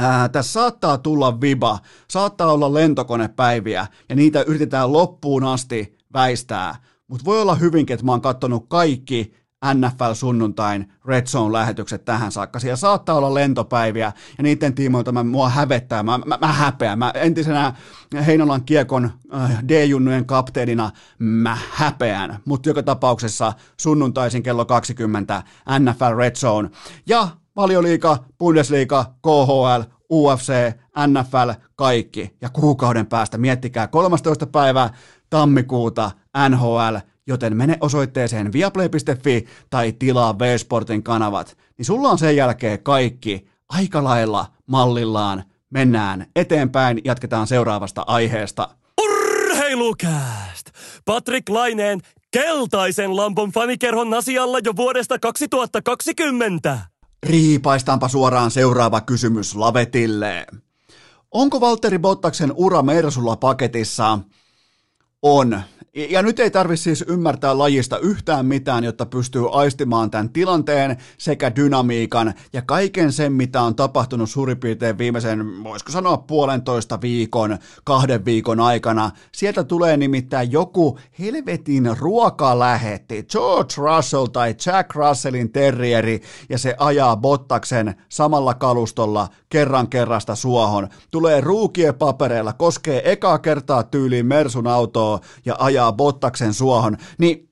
Ää, 0.00 0.28
tässä 0.28 0.52
saattaa 0.52 0.98
tulla 0.98 1.40
viba, 1.40 1.78
saattaa 2.10 2.52
olla 2.52 2.74
lentokonepäiviä 2.74 3.86
ja 4.08 4.16
niitä 4.16 4.42
yritetään 4.42 4.92
loppuun 4.92 5.44
asti 5.44 5.98
väistää, 6.12 6.74
mutta 7.08 7.24
voi 7.24 7.42
olla 7.42 7.54
hyvinkin, 7.54 7.94
että 7.94 8.06
mä 8.06 8.12
oon 8.12 8.20
katsonut 8.20 8.66
kaikki 8.68 9.34
NFL-sunnuntain 9.74 10.92
Red 11.04 11.26
Zone-lähetykset 11.26 12.04
tähän 12.04 12.32
saakka. 12.32 12.58
Siellä 12.58 12.76
saattaa 12.76 13.16
olla 13.16 13.34
lentopäiviä 13.34 14.12
ja 14.38 14.42
niiden 14.42 14.74
tiimoilta 14.74 15.12
mä, 15.12 15.22
mua 15.22 15.48
hävettää, 15.48 16.02
mä, 16.02 16.18
mä, 16.18 16.38
mä 16.40 16.52
häpeän. 16.52 16.98
Mä 16.98 17.12
entisenä 17.14 17.72
Heinolan 18.26 18.64
kiekon 18.64 19.10
äh, 19.34 19.64
D-junnujen 19.68 20.26
kapteenina 20.26 20.90
mä 21.18 21.58
häpeän, 21.70 22.38
mutta 22.44 22.68
joka 22.68 22.82
tapauksessa 22.82 23.52
sunnuntaisin 23.80 24.42
kello 24.42 24.64
20 24.64 25.42
NFL 25.78 26.16
Red 26.16 26.34
Zone. 26.36 26.70
Ja 27.06 27.28
valioliika, 27.58 28.16
Bundesliga, 28.38 29.04
KHL, 29.22 29.82
UFC, 30.10 30.52
NFL, 31.06 31.50
kaikki. 31.76 32.36
Ja 32.40 32.48
kuukauden 32.48 33.06
päästä, 33.06 33.38
miettikää, 33.38 33.86
13. 33.86 34.46
päivää 34.46 34.90
tammikuuta 35.30 36.10
NHL, 36.48 36.96
joten 37.26 37.56
mene 37.56 37.78
osoitteeseen 37.80 38.52
viaplay.fi 38.52 39.46
tai 39.70 39.92
tilaa 39.92 40.38
V-Sportin 40.38 41.02
kanavat, 41.02 41.56
niin 41.78 41.86
sulla 41.86 42.08
on 42.08 42.18
sen 42.18 42.36
jälkeen 42.36 42.82
kaikki 42.82 43.48
aika 43.68 44.04
lailla 44.04 44.46
mallillaan. 44.66 45.44
Mennään 45.70 46.26
eteenpäin, 46.36 47.00
jatketaan 47.04 47.46
seuraavasta 47.46 48.04
aiheesta. 48.06 48.68
Urheilukääst! 49.02 50.70
Patrick 51.04 51.48
Laineen 51.48 52.00
keltaisen 52.30 53.16
lampon 53.16 53.50
fanikerhon 53.50 54.14
asialla 54.14 54.58
jo 54.64 54.76
vuodesta 54.76 55.18
2020. 55.18 56.78
Riipaistaanpa 57.22 58.08
suoraan 58.08 58.50
seuraava 58.50 59.00
kysymys 59.00 59.54
Lavetille. 59.54 60.46
Onko 61.30 61.60
Valtteri 61.60 61.98
Bottaksen 61.98 62.52
ura 62.56 62.82
Mersulla 62.82 63.36
paketissa? 63.36 64.18
On. 65.22 65.62
Ja 66.08 66.22
nyt 66.22 66.40
ei 66.40 66.50
tarvitse 66.50 66.82
siis 66.82 67.04
ymmärtää 67.08 67.58
lajista 67.58 67.98
yhtään 67.98 68.46
mitään, 68.46 68.84
jotta 68.84 69.06
pystyy 69.06 69.44
aistimaan 69.52 70.10
tämän 70.10 70.30
tilanteen 70.30 70.96
sekä 71.18 71.56
dynamiikan 71.56 72.34
ja 72.52 72.62
kaiken 72.62 73.12
sen, 73.12 73.32
mitä 73.32 73.62
on 73.62 73.74
tapahtunut 73.74 74.30
suurin 74.30 74.58
piirtein 74.58 74.98
viimeisen, 74.98 75.64
voisiko 75.64 75.92
sanoa 75.92 76.16
puolentoista 76.16 77.00
viikon, 77.00 77.58
kahden 77.84 78.24
viikon 78.24 78.60
aikana. 78.60 79.10
Sieltä 79.32 79.64
tulee 79.64 79.96
nimittäin 79.96 80.52
joku 80.52 80.98
helvetin 81.18 81.96
ruokalähetti, 81.98 83.26
George 83.32 83.74
Russell 83.76 84.26
tai 84.26 84.54
Jack 84.66 84.94
Russellin 84.94 85.52
terrieri, 85.52 86.22
ja 86.48 86.58
se 86.58 86.74
ajaa 86.78 87.16
Bottaksen 87.16 87.94
samalla 88.08 88.54
kalustolla 88.54 89.28
kerran 89.48 89.88
kerrasta 89.88 90.34
suohon. 90.34 90.88
Tulee 91.10 91.40
ruukien 91.40 91.94
papereilla, 91.94 92.52
koskee 92.52 93.12
ekaa 93.12 93.38
kertaa 93.38 93.82
tyyliin 93.82 94.26
Mersun 94.26 94.66
autoa 94.66 95.20
ja 95.44 95.56
ajaa 95.58 95.87
Bottaksen 95.92 96.54
suohon, 96.54 96.96
niin 97.18 97.48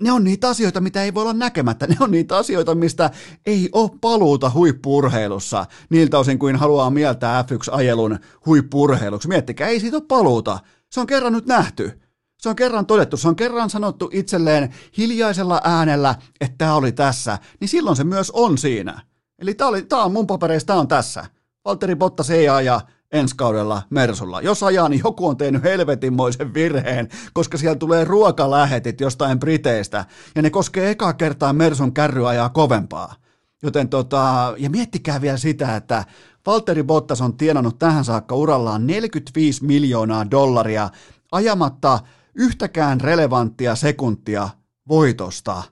ne 0.00 0.12
on 0.12 0.24
niitä 0.24 0.48
asioita, 0.48 0.80
mitä 0.80 1.02
ei 1.02 1.14
voi 1.14 1.22
olla 1.22 1.32
näkemättä. 1.32 1.86
Ne 1.86 1.96
on 2.00 2.10
niitä 2.10 2.36
asioita, 2.36 2.74
mistä 2.74 3.10
ei 3.46 3.68
ole 3.72 3.90
paluuta 4.00 4.50
huippurheilussa, 4.50 5.66
niiltä 5.90 6.18
osin 6.18 6.38
kuin 6.38 6.56
haluaa 6.56 6.90
mieltää 6.90 7.42
F1-ajelun 7.42 8.18
huippurheiluksi. 8.46 9.28
Miettikää, 9.28 9.68
ei 9.68 9.80
siitä 9.80 9.96
ole 9.96 10.04
paluuta. 10.08 10.58
Se 10.92 11.00
on 11.00 11.06
kerran 11.06 11.32
nyt 11.32 11.46
nähty. 11.46 12.00
Se 12.38 12.48
on 12.48 12.56
kerran 12.56 12.86
todettu, 12.86 13.16
se 13.16 13.28
on 13.28 13.36
kerran 13.36 13.70
sanottu 13.70 14.10
itselleen 14.12 14.74
hiljaisella 14.98 15.60
äänellä, 15.64 16.14
että 16.40 16.54
tämä 16.58 16.74
oli 16.74 16.92
tässä, 16.92 17.38
niin 17.60 17.68
silloin 17.68 17.96
se 17.96 18.04
myös 18.04 18.30
on 18.30 18.58
siinä. 18.58 19.02
Eli 19.38 19.54
tämä, 19.54 19.82
tämä 19.88 20.04
on 20.04 20.12
mun 20.12 20.26
papereissa, 20.26 20.66
tämä 20.66 20.80
on 20.80 20.88
tässä. 20.88 21.26
Valtteri 21.64 21.96
Bottas 21.96 22.30
ei 22.30 22.48
aja 22.48 22.80
ensi 23.16 23.36
kaudella 23.36 23.82
Mersulla. 23.90 24.40
Jos 24.40 24.62
ajaa, 24.62 24.88
niin 24.88 25.00
joku 25.04 25.26
on 25.26 25.36
tehnyt 25.36 25.62
helvetinmoisen 25.62 26.54
virheen, 26.54 27.08
koska 27.32 27.58
siellä 27.58 27.76
tulee 27.76 28.04
ruokalähetit 28.04 29.00
jostain 29.00 29.38
Briteistä, 29.38 30.04
ja 30.34 30.42
ne 30.42 30.50
koskee 30.50 30.90
eka 30.90 31.12
kertaa 31.12 31.52
Mersun 31.52 31.92
kärry 31.92 32.28
ajaa 32.28 32.48
kovempaa. 32.48 33.14
Joten 33.62 33.88
tota, 33.88 34.54
ja 34.58 34.70
miettikää 34.70 35.20
vielä 35.20 35.36
sitä, 35.36 35.76
että 35.76 36.04
Valtteri 36.46 36.82
Bottas 36.82 37.20
on 37.20 37.36
tienannut 37.36 37.78
tähän 37.78 38.04
saakka 38.04 38.34
urallaan 38.34 38.86
45 38.86 39.64
miljoonaa 39.64 40.30
dollaria 40.30 40.90
ajamatta 41.32 41.98
yhtäkään 42.34 43.00
relevanttia 43.00 43.74
sekuntia 43.74 44.48
voitosta. 44.88 45.62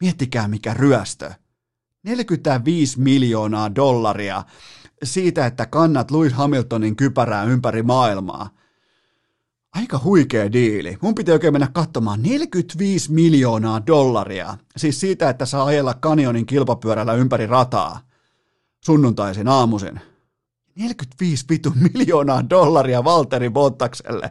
Miettikää 0.00 0.48
mikä 0.48 0.74
ryöstö. 0.74 1.32
45 2.02 3.00
miljoonaa 3.00 3.74
dollaria 3.74 4.44
siitä, 5.02 5.46
että 5.46 5.66
kannat 5.66 6.10
Louis 6.10 6.32
Hamiltonin 6.32 6.96
kypärää 6.96 7.44
ympäri 7.44 7.82
maailmaa. 7.82 8.50
Aika 9.74 10.00
huikea 10.04 10.52
diili. 10.52 10.98
Mun 11.00 11.14
piti 11.14 11.32
oikein 11.32 11.52
mennä 11.52 11.68
katsomaan 11.72 12.22
45 12.22 13.12
miljoonaa 13.12 13.86
dollaria. 13.86 14.58
Siis 14.76 15.00
siitä, 15.00 15.30
että 15.30 15.46
saa 15.46 15.64
ajella 15.64 15.94
kanjonin 15.94 16.46
kilpapyörällä 16.46 17.14
ympäri 17.14 17.46
rataa. 17.46 18.00
Sunnuntaisin 18.84 19.48
aamuisin. 19.48 20.00
45 20.76 21.44
vitu 21.48 21.72
miljoonaa 21.94 22.50
dollaria 22.50 23.04
Valteri 23.04 23.50
Bottakselle. 23.50 24.30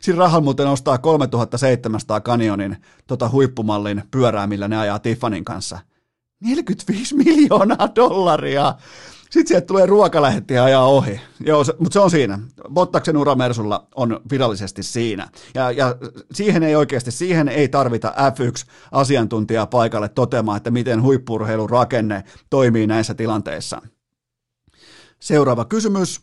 Siinä 0.00 0.18
rahalla 0.18 0.44
muuten 0.44 0.66
ostaa 0.66 0.98
3700 0.98 2.20
kanjonin 2.20 2.76
tota 3.06 3.28
huippumallin 3.28 4.02
pyörää, 4.10 4.46
millä 4.46 4.68
ne 4.68 4.76
ajaa 4.76 4.98
Tiffanin 4.98 5.44
kanssa. 5.44 5.78
45 6.40 7.14
miljoonaa 7.14 7.88
dollaria! 7.96 8.74
Sitten 9.34 9.48
sieltä 9.48 9.66
tulee 9.66 9.86
ruokalähetti 9.86 10.54
ja 10.54 10.64
ajaa 10.64 10.86
ohi. 10.86 11.20
Joo, 11.46 11.64
se, 11.64 11.74
mutta 11.78 11.92
se 11.92 12.00
on 12.00 12.10
siinä. 12.10 12.38
Bottaksen 12.74 13.16
ura 13.16 13.34
Mersulla 13.34 13.86
on 13.94 14.20
virallisesti 14.30 14.82
siinä. 14.82 15.28
Ja, 15.54 15.70
ja 15.70 15.96
siihen 16.32 16.62
ei 16.62 16.76
oikeasti, 16.76 17.10
siihen 17.10 17.48
ei 17.48 17.68
tarvita 17.68 18.14
F1-asiantuntijaa 18.16 19.66
paikalle 19.66 20.08
toteamaan, 20.08 20.56
että 20.56 20.70
miten 20.70 21.02
huippurheilun 21.02 21.70
rakenne 21.70 22.24
toimii 22.50 22.86
näissä 22.86 23.14
tilanteissa. 23.14 23.82
Seuraava 25.20 25.64
kysymys. 25.64 26.20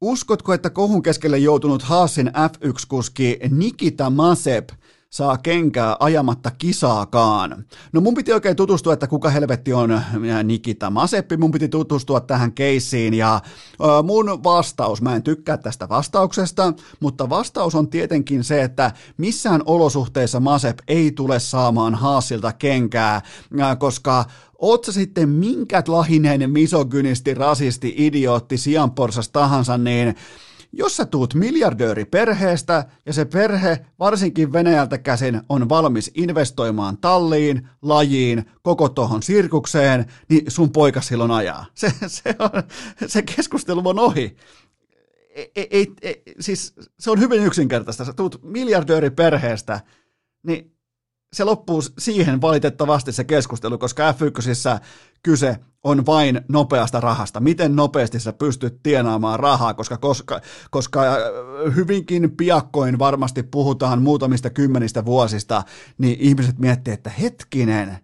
Uskotko, 0.00 0.52
että 0.52 0.70
kohun 0.70 1.02
keskelle 1.02 1.38
joutunut 1.38 1.82
Haasin 1.82 2.28
F1-kuski 2.28 3.38
Nikita 3.50 4.10
Masep– 4.10 4.68
saa 5.14 5.38
kenkää 5.38 5.96
ajamatta 6.00 6.50
kisaakaan. 6.50 7.64
No 7.92 8.00
mun 8.00 8.14
piti 8.14 8.32
oikein 8.32 8.56
tutustua, 8.56 8.92
että 8.92 9.06
kuka 9.06 9.30
helvetti 9.30 9.72
on 9.72 9.90
äh, 9.90 10.14
Nikita 10.44 10.90
Maseppi, 10.90 11.36
mun 11.36 11.50
piti 11.50 11.68
tutustua 11.68 12.20
tähän 12.20 12.52
keissiin 12.52 13.14
ja 13.14 13.40
mun 14.02 14.44
vastaus, 14.44 15.02
mä 15.02 15.16
en 15.16 15.22
tykkää 15.22 15.56
tästä 15.56 15.88
vastauksesta, 15.88 16.72
mutta 17.00 17.30
vastaus 17.30 17.74
on 17.74 17.90
tietenkin 17.90 18.44
se, 18.44 18.62
että 18.62 18.92
missään 19.16 19.62
olosuhteissa 19.66 20.40
Masep 20.40 20.78
ei 20.88 21.12
tule 21.12 21.40
saamaan 21.40 21.94
Haasilta 21.94 22.52
kenkää, 22.52 23.14
äh, 23.60 23.78
koska 23.78 24.24
Oot 24.58 24.84
sä 24.84 24.92
sitten 24.92 25.28
minkät 25.28 25.88
lahinen 25.88 26.50
misogynisti, 26.50 27.34
rasisti, 27.34 27.94
idiootti, 27.96 28.58
sianporsas 28.58 29.28
tahansa, 29.28 29.78
niin 29.78 30.14
jos 30.76 30.96
sä 30.96 31.06
tuut 31.06 31.34
miljardööri 31.34 32.04
perheestä 32.04 32.84
ja 33.06 33.12
se 33.12 33.24
perhe, 33.24 33.86
varsinkin 33.98 34.52
Venäjältä 34.52 34.98
käsin, 34.98 35.40
on 35.48 35.68
valmis 35.68 36.10
investoimaan 36.14 36.98
talliin, 36.98 37.68
lajiin, 37.82 38.44
koko 38.62 38.88
tuohon 38.88 39.22
sirkukseen, 39.22 40.06
niin 40.28 40.50
sun 40.50 40.72
poika 40.72 41.00
silloin 41.00 41.30
ajaa. 41.30 41.66
Se, 41.74 41.92
se, 42.06 42.34
on, 42.38 42.62
se 43.06 43.22
keskustelu 43.22 43.82
on 43.84 43.98
ohi. 43.98 44.36
Ei, 45.34 45.68
ei, 45.70 45.92
ei, 46.02 46.22
siis 46.40 46.74
se 46.98 47.10
on 47.10 47.20
hyvin 47.20 47.42
yksinkertaista. 47.42 48.04
Sä 48.04 48.12
tuut 48.12 48.40
miljardööri 48.42 49.10
perheestä, 49.10 49.80
niin 50.42 50.73
se 51.34 51.44
loppuu 51.44 51.82
siihen 51.98 52.40
valitettavasti 52.40 53.12
se 53.12 53.24
keskustelu, 53.24 53.78
koska 53.78 54.12
F1 54.12 54.80
kyse 55.22 55.56
on 55.84 56.06
vain 56.06 56.40
nopeasta 56.48 57.00
rahasta. 57.00 57.40
Miten 57.40 57.76
nopeasti 57.76 58.20
sä 58.20 58.32
pystyt 58.32 58.82
tienaamaan 58.82 59.40
rahaa, 59.40 59.74
koska, 59.74 59.96
koska, 59.96 60.40
koska 60.70 61.12
äh, 61.12 61.18
hyvinkin 61.76 62.36
piakkoin 62.36 62.98
varmasti 62.98 63.42
puhutaan 63.42 64.02
muutamista 64.02 64.50
kymmenistä 64.50 65.04
vuosista, 65.04 65.62
niin 65.98 66.16
ihmiset 66.20 66.58
miettii, 66.58 66.94
että 66.94 67.10
hetkinen, 67.10 67.98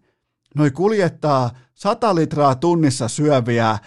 noi 0.55 0.71
kuljettaa 0.71 1.51
100 1.75 2.15
litraa 2.15 2.55
tunnissa 2.55 3.09
syöviä 3.09 3.71
äh, 3.71 3.81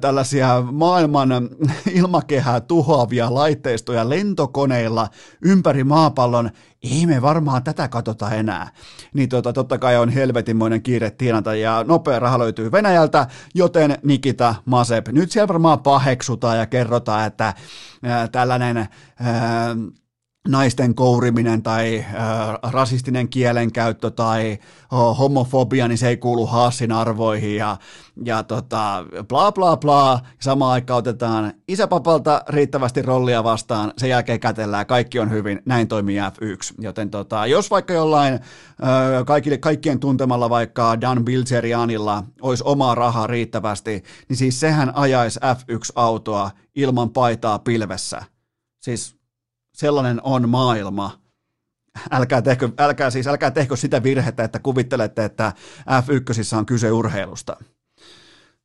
tällaisia 0.00 0.62
maailman 0.72 1.28
ilmakehää 1.94 2.60
tuhoavia 2.60 3.34
laitteistoja 3.34 4.08
lentokoneilla 4.08 5.08
ympäri 5.42 5.84
maapallon, 5.84 6.50
ei 6.82 7.06
me 7.06 7.22
varmaan 7.22 7.64
tätä 7.64 7.88
katsota 7.88 8.30
enää. 8.30 8.68
Niin 9.14 9.28
tota, 9.28 9.52
totta 9.52 9.78
kai 9.78 9.96
on 9.96 10.08
helvetinmoinen 10.08 10.82
kiire 10.82 11.10
tienata 11.10 11.54
ja 11.54 11.84
nopea 11.88 12.18
raha 12.18 12.38
löytyy 12.38 12.72
Venäjältä, 12.72 13.26
joten 13.54 13.98
Nikita 14.02 14.54
Masep. 14.64 15.08
Nyt 15.08 15.32
siellä 15.32 15.48
varmaan 15.48 15.80
paheksutaan 15.80 16.58
ja 16.58 16.66
kerrotaan, 16.66 17.26
että 17.26 17.54
ää, 18.02 18.28
tällainen 18.28 18.76
ää, 18.76 18.88
naisten 20.48 20.94
kouriminen 20.94 21.62
tai 21.62 21.98
äh, 21.98 22.72
rasistinen 22.72 23.28
kielenkäyttö 23.28 24.10
tai 24.10 24.58
oh, 24.92 25.18
homofobia, 25.18 25.88
niin 25.88 25.98
se 25.98 26.08
ei 26.08 26.16
kuulu 26.16 26.46
Haasin 26.46 26.92
arvoihin 26.92 27.56
ja, 27.56 27.76
ja 28.24 28.42
tota, 28.42 29.04
bla 29.28 29.52
bla 29.52 29.76
bla. 29.76 30.20
Samaan 30.40 30.72
aikaan 30.72 30.98
otetaan 30.98 31.52
isäpapalta 31.68 32.42
riittävästi 32.48 33.02
rollia 33.02 33.44
vastaan, 33.44 33.92
sen 33.98 34.08
jälkeen 34.08 34.40
kätellään, 34.40 34.86
kaikki 34.86 35.18
on 35.18 35.30
hyvin, 35.30 35.62
näin 35.66 35.88
toimii 35.88 36.18
F1. 36.18 36.74
Joten 36.78 37.10
tota, 37.10 37.46
jos 37.46 37.70
vaikka 37.70 37.92
jollain 37.92 38.34
äh, 38.34 38.40
kaikille, 39.26 39.58
kaikkien 39.58 40.00
tuntemalla 40.00 40.50
vaikka 40.50 41.00
Dan 41.00 41.24
Bilzerianilla 41.24 42.24
olisi 42.42 42.64
omaa 42.66 42.94
rahaa 42.94 43.26
riittävästi, 43.26 44.02
niin 44.28 44.36
siis 44.36 44.60
sehän 44.60 44.92
ajaisi 44.94 45.40
F1-autoa 45.40 46.50
ilman 46.74 47.10
paitaa 47.10 47.58
pilvessä. 47.58 48.22
Siis 48.80 49.21
sellainen 49.74 50.20
on 50.22 50.48
maailma. 50.48 51.22
Älkää 52.10 52.42
tehkö, 52.42 52.68
älkää 52.78 53.10
siis, 53.10 53.26
älkää 53.26 53.50
tehkö 53.50 53.76
sitä 53.76 54.02
virhettä, 54.02 54.44
että 54.44 54.58
kuvittelette, 54.58 55.24
että 55.24 55.52
F1 55.80 56.58
on 56.58 56.66
kyse 56.66 56.90
urheilusta. 56.90 57.56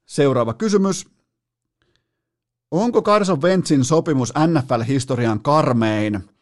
Seuraava 0.06 0.54
kysymys. 0.54 1.08
Onko 2.72 3.02
Carson 3.02 3.42
Wentzin 3.42 3.86
sopimus 3.86 4.34
NFL-historian 4.48 5.42
karmein? 5.42 6.37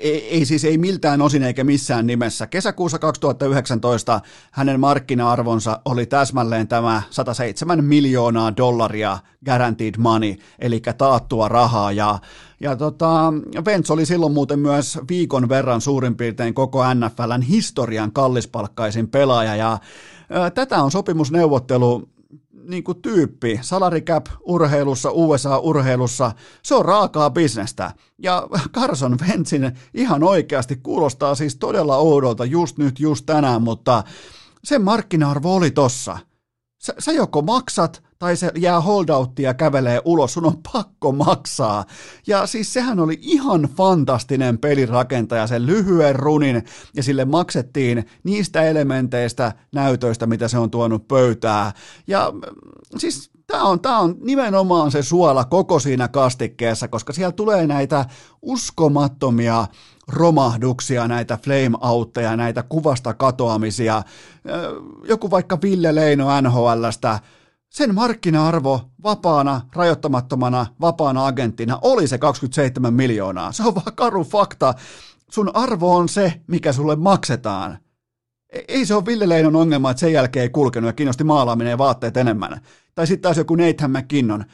Ei, 0.00 0.28
ei 0.28 0.44
siis 0.44 0.64
ei 0.64 0.78
miltään 0.78 1.22
osin 1.22 1.42
eikä 1.42 1.64
missään 1.64 2.06
nimessä. 2.06 2.46
Kesäkuussa 2.46 2.98
2019 2.98 4.20
hänen 4.50 4.80
markkina-arvonsa 4.80 5.80
oli 5.84 6.06
täsmälleen 6.06 6.68
tämä 6.68 7.02
107 7.10 7.84
miljoonaa 7.84 8.56
dollaria 8.56 9.18
guaranteed 9.44 9.94
money, 9.98 10.34
eli 10.58 10.82
taattua 10.98 11.48
rahaa. 11.48 11.92
Ja, 11.92 12.18
ja 12.60 12.76
tota, 12.76 13.32
Vents 13.64 13.90
oli 13.90 14.06
silloin 14.06 14.32
muuten 14.32 14.58
myös 14.58 14.98
viikon 15.08 15.48
verran 15.48 15.80
suurin 15.80 16.16
piirtein 16.16 16.54
koko 16.54 16.94
NFLn 16.94 17.42
historian 17.42 18.12
kallispalkkaisin 18.12 19.08
pelaaja. 19.08 19.56
Ja, 19.56 19.72
ä, 19.72 20.50
tätä 20.50 20.82
on 20.82 20.90
sopimusneuvottelu 20.90 22.08
niin 22.68 22.84
kuin 22.84 23.02
tyyppi, 23.02 23.58
salary 23.62 24.00
cap 24.00 24.26
urheilussa, 24.44 25.10
USA-urheilussa, 25.10 26.32
se 26.62 26.74
on 26.74 26.84
raakaa 26.84 27.30
bisnestä. 27.30 27.92
Ja 28.18 28.46
Carson 28.76 29.18
Wentzin 29.28 29.72
ihan 29.94 30.22
oikeasti 30.22 30.76
kuulostaa 30.76 31.34
siis 31.34 31.56
todella 31.56 31.96
oudolta 31.96 32.44
just 32.44 32.78
nyt, 32.78 33.00
just 33.00 33.26
tänään, 33.26 33.62
mutta 33.62 34.04
sen 34.64 34.82
markkina-arvo 34.82 35.54
oli 35.54 35.70
tossa. 35.70 36.18
Sä, 36.86 36.94
sä 36.98 37.12
joko 37.12 37.42
maksat 37.42 38.02
tai 38.18 38.36
se 38.36 38.50
jää 38.56 38.80
holdouttia 38.80 39.50
ja 39.50 39.54
kävelee 39.54 40.02
ulos, 40.04 40.32
sun 40.32 40.46
on 40.46 40.62
pakko 40.72 41.12
maksaa. 41.12 41.84
Ja 42.26 42.46
siis 42.46 42.72
sehän 42.72 43.00
oli 43.00 43.18
ihan 43.20 43.62
fantastinen 43.62 44.58
pelirakentaja, 44.58 45.46
sen 45.46 45.66
lyhyen 45.66 46.16
runin, 46.16 46.64
ja 46.94 47.02
sille 47.02 47.24
maksettiin 47.24 48.06
niistä 48.24 48.62
elementeistä, 48.62 49.52
näytöistä, 49.72 50.26
mitä 50.26 50.48
se 50.48 50.58
on 50.58 50.70
tuonut 50.70 51.08
pöytää. 51.08 51.72
Ja 52.06 52.32
mm, 52.34 52.40
siis 52.98 53.30
tämä 53.46 53.62
on, 53.62 53.80
tämä 53.80 53.98
on 53.98 54.16
nimenomaan 54.20 54.90
se 54.90 55.02
suola 55.02 55.44
koko 55.44 55.78
siinä 55.78 56.08
kastikkeessa, 56.08 56.88
koska 56.88 57.12
siellä 57.12 57.32
tulee 57.32 57.66
näitä 57.66 58.04
uskomattomia 58.42 59.66
romahduksia, 60.08 61.08
näitä 61.08 61.38
flame-outteja, 61.42 62.36
näitä 62.36 62.62
kuvasta 62.62 63.14
katoamisia. 63.14 64.02
Joku 65.08 65.30
vaikka 65.30 65.58
Ville 65.62 65.94
Leino 65.94 66.40
NHLstä, 66.40 67.20
sen 67.68 67.94
markkina-arvo 67.94 68.80
vapaana, 69.02 69.60
rajoittamattomana, 69.74 70.66
vapaana 70.80 71.26
agenttina 71.26 71.78
oli 71.82 72.08
se 72.08 72.18
27 72.18 72.94
miljoonaa. 72.94 73.52
Se 73.52 73.62
on 73.62 73.74
vaan 73.74 73.94
karu 73.94 74.24
fakta. 74.24 74.74
Sun 75.30 75.50
arvo 75.54 75.96
on 75.96 76.08
se, 76.08 76.40
mikä 76.46 76.72
sulle 76.72 76.96
maksetaan. 76.96 77.78
E- 78.52 78.64
ei 78.68 78.86
se 78.86 78.94
ole 78.94 79.06
Ville 79.06 79.28
Leinon 79.28 79.56
ongelma, 79.56 79.90
että 79.90 80.00
sen 80.00 80.12
jälkeen 80.12 80.42
ei 80.42 80.48
kulkenut 80.48 80.88
ja 80.88 80.92
kiinnosti 80.92 81.24
maalaaminen 81.24 81.70
ja 81.70 81.78
vaatteet 81.78 82.16
enemmän. 82.16 82.60
Tai 82.94 83.06
sitten 83.06 83.22
taas 83.22 83.36
joku 83.36 83.54
Nathan 83.54 83.90
McKinnon. 83.90 84.44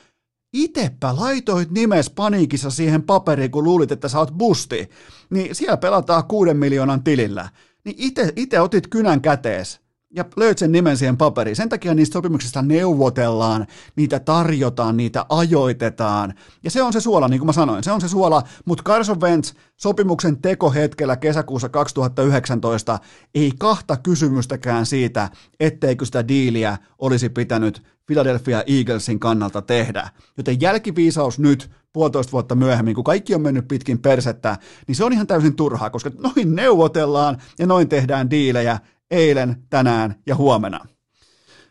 Itepä 0.52 1.16
laitoit 1.16 1.70
nimes 1.70 2.10
paniikissa 2.10 2.70
siihen 2.70 3.02
paperiin, 3.02 3.50
kun 3.50 3.64
luulit, 3.64 3.92
että 3.92 4.08
sä 4.08 4.18
oot 4.18 4.30
busti. 4.38 4.90
Niin 5.30 5.54
siellä 5.54 5.76
pelataan 5.76 6.24
kuuden 6.24 6.56
miljoonan 6.56 7.04
tilillä. 7.04 7.48
Niin 7.84 7.96
ite 8.36 8.60
otit 8.60 8.86
kynän 8.86 9.20
kätees 9.20 9.80
ja 10.14 10.24
löydät 10.36 10.58
sen 10.58 10.72
nimen 10.72 10.96
siihen 10.96 11.16
paperiin. 11.16 11.56
Sen 11.56 11.68
takia 11.68 11.94
niistä 11.94 12.12
sopimuksista 12.12 12.62
neuvotellaan, 12.62 13.66
niitä 13.96 14.20
tarjotaan, 14.20 14.96
niitä 14.96 15.26
ajoitetaan. 15.28 16.34
Ja 16.64 16.70
se 16.70 16.82
on 16.82 16.92
se 16.92 17.00
suola, 17.00 17.28
niin 17.28 17.40
kuin 17.40 17.46
mä 17.46 17.52
sanoin, 17.52 17.84
se 17.84 17.92
on 17.92 18.00
se 18.00 18.08
suola, 18.08 18.42
mutta 18.64 18.84
Carson 18.84 19.20
Wentz 19.20 19.52
sopimuksen 19.76 20.42
tekohetkellä 20.42 21.16
kesäkuussa 21.16 21.68
2019 21.68 22.98
ei 23.34 23.52
kahta 23.58 23.96
kysymystäkään 23.96 24.86
siitä, 24.86 25.30
etteikö 25.60 26.04
sitä 26.04 26.28
diiliä 26.28 26.78
olisi 26.98 27.28
pitänyt 27.28 27.82
Philadelphia 28.06 28.62
Eaglesin 28.66 29.20
kannalta 29.20 29.62
tehdä. 29.62 30.08
Joten 30.36 30.60
jälkiviisaus 30.60 31.38
nyt, 31.38 31.70
puolitoista 31.92 32.32
vuotta 32.32 32.54
myöhemmin, 32.54 32.94
kun 32.94 33.04
kaikki 33.04 33.34
on 33.34 33.42
mennyt 33.42 33.68
pitkin 33.68 33.98
persettä, 33.98 34.58
niin 34.86 34.96
se 34.96 35.04
on 35.04 35.12
ihan 35.12 35.26
täysin 35.26 35.56
turhaa, 35.56 35.90
koska 35.90 36.10
noin 36.18 36.54
neuvotellaan 36.54 37.42
ja 37.58 37.66
noin 37.66 37.88
tehdään 37.88 38.30
diilejä, 38.30 38.78
eilen, 39.10 39.56
tänään 39.70 40.14
ja 40.26 40.36
huomenna. 40.36 40.86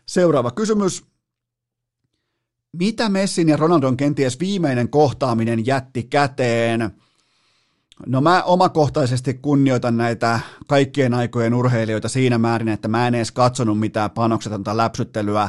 Seuraava 0.06 0.50
kysymys. 0.50 1.04
Mitä 2.72 3.08
Messin 3.08 3.48
ja 3.48 3.56
Ronaldon 3.56 3.96
kenties 3.96 4.40
viimeinen 4.40 4.88
kohtaaminen 4.88 5.66
jätti 5.66 6.02
käteen? 6.02 6.90
No 8.06 8.20
mä 8.20 8.42
omakohtaisesti 8.42 9.34
kunnioitan 9.34 9.96
näitä 9.96 10.40
kaikkien 10.66 11.14
aikojen 11.14 11.54
urheilijoita 11.54 12.08
siinä 12.08 12.38
määrin, 12.38 12.68
että 12.68 12.88
mä 12.88 13.06
en 13.06 13.14
edes 13.14 13.32
katsonut 13.32 13.78
mitään 13.78 14.10
panoksetonta 14.10 14.76
läpsyttelyä, 14.76 15.48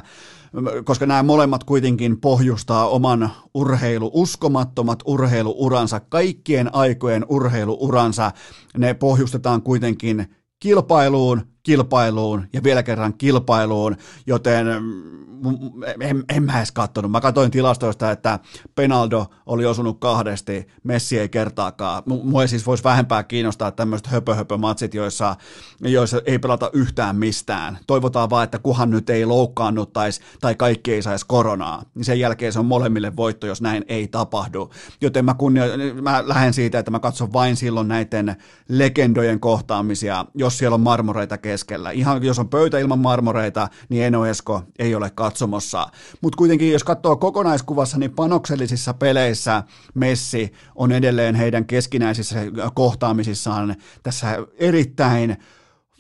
koska 0.84 1.06
nämä 1.06 1.24
molemmat 1.24 1.64
kuitenkin 1.64 2.22
pohjustaa 2.22 2.88
oman 2.88 3.32
urheilu, 3.54 4.12
uskomattomat 4.14 5.00
urheiluuransa, 5.06 6.00
kaikkien 6.00 6.76
aikojen 6.76 7.26
urheiluuransa, 7.30 8.32
ne 8.78 8.94
pohjustetaan 8.94 9.62
kuitenkin 9.62 10.36
kilpailuun, 10.60 11.42
kilpailuun 11.64 12.48
ja 12.54 12.64
vielä 12.64 12.84
kerran 12.84 13.14
kilpailuun, 13.14 13.96
joten 14.28 14.68
mm, 14.68 15.84
en, 16.02 16.24
en 16.30 16.44
mä 16.44 16.58
edes 16.58 16.72
katsonut. 16.72 17.12
Mä 17.12 17.22
katsoin 17.22 17.52
tilastoista, 17.52 18.12
että 18.12 18.40
Penaldo 18.76 19.26
oli 19.46 19.66
osunut 19.66 20.00
kahdesti, 20.00 20.68
Messi 20.84 21.20
ei 21.20 21.30
kertaakaan. 21.30 22.04
Mua 22.06 22.42
ei 22.42 22.48
siis 22.48 22.66
voisi 22.66 22.84
vähempää 22.84 23.24
kiinnostaa 23.24 23.72
tämmöiset 23.72 24.08
höpö-höpö-matsit, 24.08 24.94
joissa, 24.94 25.36
joissa 25.82 26.22
ei 26.26 26.40
pelata 26.40 26.70
yhtään 26.74 27.16
mistään. 27.16 27.78
Toivotaan 27.88 28.30
vaan, 28.30 28.44
että 28.44 28.60
kuhan 28.60 28.90
nyt 28.90 29.10
ei 29.10 29.26
loukkaannuttaisi 29.26 30.22
tai 30.42 30.56
kaikki 30.56 30.94
ei 30.94 31.02
saisi 31.02 31.26
koronaa. 31.28 31.84
Niin 31.96 32.06
sen 32.06 32.20
jälkeen 32.20 32.54
se 32.54 32.60
on 32.60 32.66
molemmille 32.66 33.16
voitto, 33.16 33.48
jos 33.48 33.62
näin 33.62 33.86
ei 33.88 34.08
tapahdu. 34.08 34.70
Joten 35.02 35.26
mä, 35.26 35.34
kunnio, 35.34 35.64
mä 36.02 36.24
lähden 36.28 36.54
siitä, 36.54 36.80
että 36.80 36.92
mä 36.92 37.00
katson 37.00 37.34
vain 37.34 37.56
silloin 37.56 37.88
näiden 37.88 38.36
legendojen 38.70 39.40
kohtaamisia, 39.40 40.26
jos 40.36 40.58
siellä 40.58 40.76
on 40.76 40.82
marmoreita 40.82 41.38
keskellä. 41.54 41.92
Ihan 41.92 42.24
jos 42.24 42.40
on 42.40 42.50
pöytä 42.50 42.80
ilman 42.80 43.00
marmoreita, 43.00 43.68
niin 43.90 44.04
Eno 44.04 44.26
Esko 44.26 44.64
ei 44.80 44.96
ole 44.96 45.10
katsomossa. 45.10 45.88
Mutta 46.22 46.38
kuitenkin, 46.38 46.72
jos 46.72 46.84
katsoo 46.84 47.16
kokonaiskuvassa, 47.16 47.98
niin 47.98 48.12
panoksellisissa 48.12 48.94
peleissä 48.94 49.64
Messi 49.94 50.54
on 50.76 50.92
edelleen 50.92 51.36
heidän 51.36 51.66
keskinäisissä 51.66 52.40
kohtaamisissaan 52.74 53.76
tässä 54.04 54.48
erittäin 54.58 55.38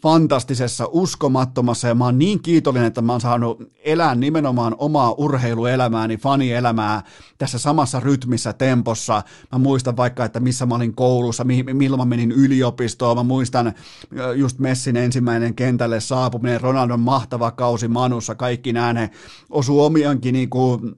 fantastisessa, 0.03 0.87
uskomattomassa 0.91 1.87
ja 1.87 1.95
mä 1.95 2.05
oon 2.05 2.19
niin 2.19 2.41
kiitollinen, 2.41 2.87
että 2.87 3.01
mä 3.01 3.13
oon 3.13 3.21
saanut 3.21 3.63
elää 3.83 4.15
nimenomaan 4.15 4.75
omaa 4.77 5.11
urheiluelämääni, 5.11 6.17
fanielämää 6.17 7.03
tässä 7.37 7.57
samassa 7.57 7.99
rytmissä, 7.99 8.53
tempossa. 8.53 9.23
Mä 9.51 9.57
muistan 9.57 9.97
vaikka, 9.97 10.25
että 10.25 10.39
missä 10.39 10.65
mä 10.65 10.75
olin 10.75 10.95
koulussa, 10.95 11.43
milloin 11.73 12.01
mä 12.01 12.05
menin 12.05 12.31
yliopistoon, 12.31 13.17
mä 13.17 13.23
muistan 13.23 13.73
just 14.35 14.59
Messin 14.59 14.97
ensimmäinen 14.97 15.55
kentälle 15.55 15.99
saapuminen, 15.99 16.61
Ronaldon 16.61 16.99
mahtava 16.99 17.51
kausi 17.51 17.87
Manussa, 17.87 18.35
kaikki 18.35 18.73
nämä 18.73 18.93
ne 18.93 19.09
osuu 19.49 19.83
omiankin 19.83 20.33
niin 20.33 20.49
kuin 20.49 20.95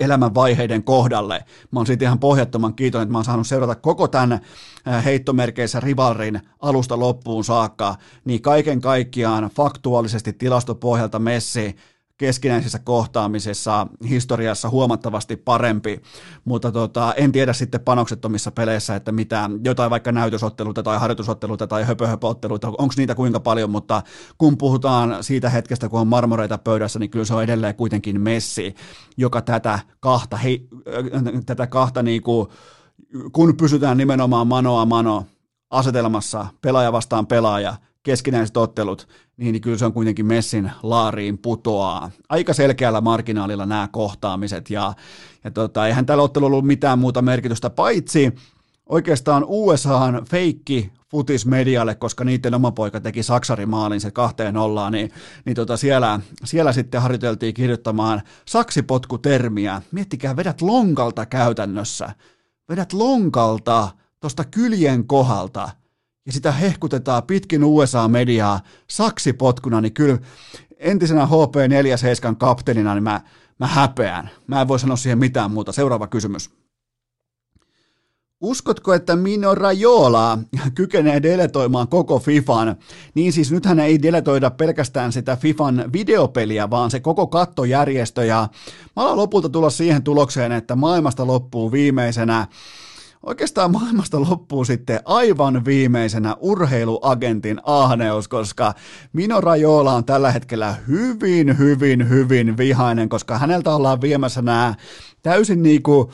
elämänvaiheiden 0.00 0.84
kohdalle. 0.84 1.44
Mä 1.70 1.80
oon 1.80 1.86
siitä 1.86 2.04
ihan 2.04 2.18
pohjattoman 2.18 2.74
kiitollinen, 2.74 3.06
että 3.06 3.12
mä 3.12 3.18
oon 3.18 3.24
saanut 3.24 3.46
seurata 3.46 3.74
koko 3.74 4.08
tämän 4.08 4.40
heittomerkeissä 5.04 5.80
rivalrin 5.80 6.40
alusta 6.60 6.98
loppuun 6.98 7.44
saakka, 7.44 7.96
niin 8.24 8.42
kaiken 8.42 8.80
kaikkiaan 8.80 9.50
faktuaalisesti 9.56 10.32
tilastopohjalta 10.32 11.18
Messi 11.18 11.76
keskinäisessä 12.16 12.78
kohtaamisessa 12.78 13.86
historiassa 14.08 14.70
huomattavasti 14.70 15.36
parempi, 15.36 16.00
mutta 16.44 16.72
tota, 16.72 17.14
en 17.16 17.32
tiedä 17.32 17.52
sitten 17.52 17.80
panoksettomissa 17.80 18.50
peleissä, 18.50 18.96
että 18.96 19.12
mitä, 19.12 19.50
jotain 19.64 19.90
vaikka 19.90 20.12
näytösotteluita 20.12 20.82
tai 20.82 20.98
harjoitusotteluita 20.98 21.66
tai 21.66 21.84
höpöhöpöotteluita, 21.84 22.68
onko 22.68 22.94
niitä 22.96 23.14
kuinka 23.14 23.40
paljon, 23.40 23.70
mutta 23.70 24.02
kun 24.38 24.58
puhutaan 24.58 25.24
siitä 25.24 25.50
hetkestä, 25.50 25.88
kun 25.88 26.00
on 26.00 26.06
marmoreita 26.06 26.58
pöydässä, 26.58 26.98
niin 26.98 27.10
kyllä 27.10 27.24
se 27.24 27.34
on 27.34 27.44
edelleen 27.44 27.74
kuitenkin 27.74 28.20
Messi, 28.20 28.74
joka 29.16 29.42
tätä 29.42 29.78
kahta, 30.00 30.36
hei, 30.36 30.68
tätä 31.46 31.66
kahta 31.66 32.02
niinku, 32.02 32.52
kun 33.32 33.56
pysytään 33.56 33.96
nimenomaan 33.96 34.46
manoa 34.46 34.84
mano 34.84 35.26
asetelmassa, 35.70 36.46
pelaaja 36.60 36.92
vastaan 36.92 37.26
pelaaja, 37.26 37.76
keskinäiset 38.04 38.56
ottelut, 38.56 39.08
niin, 39.36 39.60
kyllä 39.60 39.78
se 39.78 39.84
on 39.84 39.92
kuitenkin 39.92 40.26
Messin 40.26 40.70
laariin 40.82 41.38
putoaa. 41.38 42.10
Aika 42.28 42.52
selkeällä 42.52 43.00
marginaalilla 43.00 43.66
nämä 43.66 43.88
kohtaamiset, 43.92 44.70
ja, 44.70 44.92
ja 45.44 45.50
tota, 45.50 45.86
eihän 45.86 46.06
tällä 46.06 46.22
ottelulla 46.22 46.52
ollut 46.52 46.66
mitään 46.66 46.98
muuta 46.98 47.22
merkitystä, 47.22 47.70
paitsi 47.70 48.34
oikeastaan 48.88 49.44
USAhan 49.46 50.26
feikki 50.30 50.92
futismedialle, 51.10 51.94
koska 51.94 52.24
niiden 52.24 52.54
oma 52.54 52.70
poika 52.70 53.00
teki 53.00 53.22
Saksarimaalin 53.22 54.00
se 54.00 54.10
kahteen 54.10 54.54
nollaan, 54.54 54.92
niin, 54.92 55.10
niin 55.44 55.56
tota 55.56 55.76
siellä, 55.76 56.20
siellä 56.44 56.72
sitten 56.72 57.02
harjoiteltiin 57.02 57.54
kirjoittamaan 57.54 58.22
saksipotkutermiä. 58.48 59.82
Miettikää, 59.92 60.36
vedät 60.36 60.62
lonkalta 60.62 61.26
käytännössä. 61.26 62.12
Vedät 62.68 62.92
lonkalta 62.92 63.88
tuosta 64.20 64.44
kyljen 64.44 65.06
kohdalta 65.06 65.70
ja 66.26 66.32
sitä 66.32 66.52
hehkutetaan 66.52 67.22
pitkin 67.22 67.64
USA-mediaa 67.64 68.60
saksipotkuna, 68.90 69.80
niin 69.80 69.94
kyllä 69.94 70.18
entisenä 70.78 71.24
HP47 71.26 72.36
kapteenina 72.38 72.94
niin 72.94 73.04
mä, 73.04 73.20
mä 73.58 73.66
häpeän. 73.66 74.30
Mä 74.46 74.60
en 74.60 74.68
voi 74.68 74.78
sanoa 74.78 74.96
siihen 74.96 75.18
mitään 75.18 75.50
muuta. 75.50 75.72
Seuraava 75.72 76.06
kysymys. 76.06 76.50
Uskotko, 78.40 78.94
että 78.94 79.16
Mino 79.16 79.54
Rajola 79.54 80.38
kykenee 80.74 81.22
deletoimaan 81.22 81.88
koko 81.88 82.18
FIFAn? 82.18 82.76
Niin 83.14 83.32
siis 83.32 83.52
nythän 83.52 83.80
ei 83.80 84.02
deletoida 84.02 84.50
pelkästään 84.50 85.12
sitä 85.12 85.36
FIFAn 85.36 85.90
videopeliä, 85.92 86.70
vaan 86.70 86.90
se 86.90 87.00
koko 87.00 87.26
kattojärjestö. 87.26 88.24
Ja 88.24 88.48
mä 88.96 89.16
lopulta 89.16 89.48
tulla 89.48 89.70
siihen 89.70 90.02
tulokseen, 90.02 90.52
että 90.52 90.76
maailmasta 90.76 91.26
loppuu 91.26 91.72
viimeisenä 91.72 92.46
oikeastaan 93.26 93.70
maailmasta 93.70 94.20
loppuu 94.20 94.64
sitten 94.64 95.00
aivan 95.04 95.64
viimeisenä 95.64 96.36
urheiluagentin 96.40 97.60
ahneus, 97.64 98.28
koska 98.28 98.74
Mino 99.12 99.40
Rajola 99.40 99.92
on 99.92 100.04
tällä 100.04 100.32
hetkellä 100.32 100.74
hyvin, 100.88 101.58
hyvin, 101.58 102.08
hyvin 102.08 102.56
vihainen, 102.56 103.08
koska 103.08 103.38
häneltä 103.38 103.74
ollaan 103.74 104.00
viemässä 104.00 104.42
nämä 104.42 104.74
täysin 105.22 105.62
niin 105.62 105.82
kuin 105.82 106.08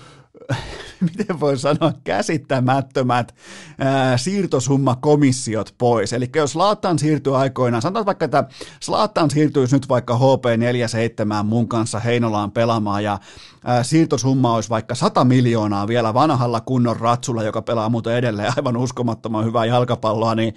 miten 1.16 1.40
voi 1.40 1.59
sanoa, 1.59 1.93
käsittämättömät 2.05 3.35
ää, 3.78 4.16
siirtosummakomissiot 4.16 5.74
pois. 5.78 6.12
Eli 6.12 6.31
jos 6.36 6.52
Slaattan 6.52 6.98
siirtyy 6.98 7.36
aikoinaan, 7.36 7.82
sanotaan 7.82 8.06
vaikka, 8.06 8.24
että 8.24 8.44
Slaattan 8.81 9.31
siirtyisi 9.31 9.77
nyt 9.77 9.89
vaikka 9.89 10.18
HP47 10.18 11.43
mun 11.44 11.68
kanssa 11.68 12.01
Heinolaan 12.01 12.52
pelaamaan 12.52 13.05
ja 13.05 13.18
ää, 13.64 13.82
siirtosumma 13.82 14.55
olisi 14.55 14.70
vaikka 14.70 14.94
100 14.94 15.24
miljoonaa 15.24 15.89
vielä 15.89 16.14
vanhalla 16.14 16.60
kunnon 16.60 16.97
ratsulla, 16.97 17.43
joka 17.43 17.62
pelaa 17.62 17.89
muuten 17.89 18.16
edelleen 18.16 18.52
aivan 18.56 18.77
uskomattoman 18.77 19.44
hyvää 19.44 19.64
jalkapalloa, 19.64 20.35
niin 20.35 20.55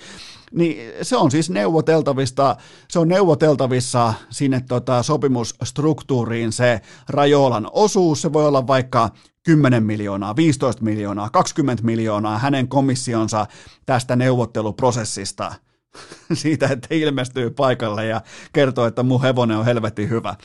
niin 0.54 0.94
se 1.02 1.18
on 1.18 1.32
siis 1.32 1.50
neuvoteltavista, 1.50 2.56
se 2.90 3.00
on 3.00 3.08
neuvoteltavissa 3.08 4.14
sinne 4.30 4.62
tota 4.68 5.04
sopimusstruktuuriin 5.04 6.52
se 6.52 6.82
Rajolan 7.10 7.70
osuus, 7.72 8.22
se 8.22 8.34
voi 8.34 8.48
olla 8.48 8.68
vaikka 8.68 9.10
10 9.44 9.84
miljoonaa, 9.84 10.36
15 10.36 10.84
miljoonaa, 10.84 11.30
20 11.30 11.84
miljoonaa 11.84 12.38
hänen 12.38 12.68
komissionsa 12.68 13.46
tästä 13.86 14.16
neuvotteluprosessista 14.16 15.56
siitä, 16.34 16.68
että 16.68 16.88
ilmestyy 16.92 17.50
paikalle 17.50 18.06
ja 18.06 18.22
kertoo, 18.54 18.88
että 18.88 19.04
mun 19.04 19.22
hevonen 19.22 19.58
on 19.58 19.66
helvetin 19.66 20.10
hyvä. 20.10 20.36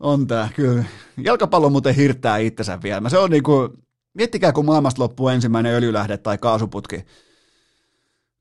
On 0.00 0.26
tää, 0.26 0.48
kyllä. 0.56 0.84
Jalkapallo 1.24 1.70
muuten 1.70 1.94
hirttää 1.94 2.38
itsensä 2.38 2.78
vielä. 2.82 3.08
Se 3.08 3.18
on 3.18 3.30
niinku, 3.30 3.68
miettikää 4.14 4.52
kun 4.52 4.64
maailmasta 4.64 5.02
loppuu 5.02 5.28
ensimmäinen 5.28 5.74
öljylähde 5.74 6.16
tai 6.16 6.38
kaasuputki, 6.38 7.04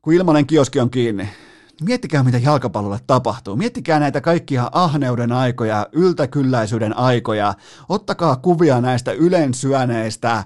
kun 0.01 0.13
ilmanen 0.13 0.47
kioski 0.47 0.79
on 0.79 0.89
kiinni, 0.89 1.29
miettikää 1.83 2.23
mitä 2.23 2.37
jalkapallolle 2.37 2.99
tapahtuu. 3.07 3.55
Miettikää 3.55 3.99
näitä 3.99 4.21
kaikkia 4.21 4.69
ahneuden 4.71 5.31
aikoja, 5.31 5.87
yltäkylläisyyden 5.91 6.97
aikoja. 6.97 7.53
Ottakaa 7.89 8.35
kuvia 8.35 8.81
näistä 8.81 9.11
ylensyöneistä 9.11 10.43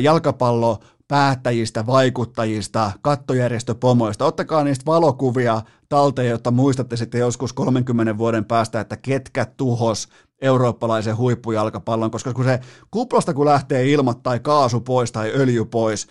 jalkapallo 0.00 0.80
päättäjistä, 1.08 1.86
vaikuttajista, 1.86 2.92
kattojärjestöpomoista. 3.02 4.24
Ottakaa 4.24 4.64
niistä 4.64 4.86
valokuvia 4.86 5.62
talteen, 5.88 6.28
jotta 6.28 6.50
muistatte 6.50 6.96
sitten 6.96 7.18
joskus 7.18 7.52
30 7.52 8.18
vuoden 8.18 8.44
päästä, 8.44 8.80
että 8.80 8.96
ketkä 8.96 9.44
tuhos 9.44 10.08
eurooppalaisen 10.40 11.16
huippujalkapallon, 11.16 12.10
koska 12.10 12.34
kun 12.34 12.44
se 12.44 12.60
kuplasta 12.90 13.34
kun 13.34 13.46
lähtee 13.46 13.90
ilmat 13.90 14.22
tai 14.22 14.40
kaasu 14.40 14.80
pois 14.80 15.12
tai 15.12 15.32
öljy 15.34 15.64
pois, 15.64 16.06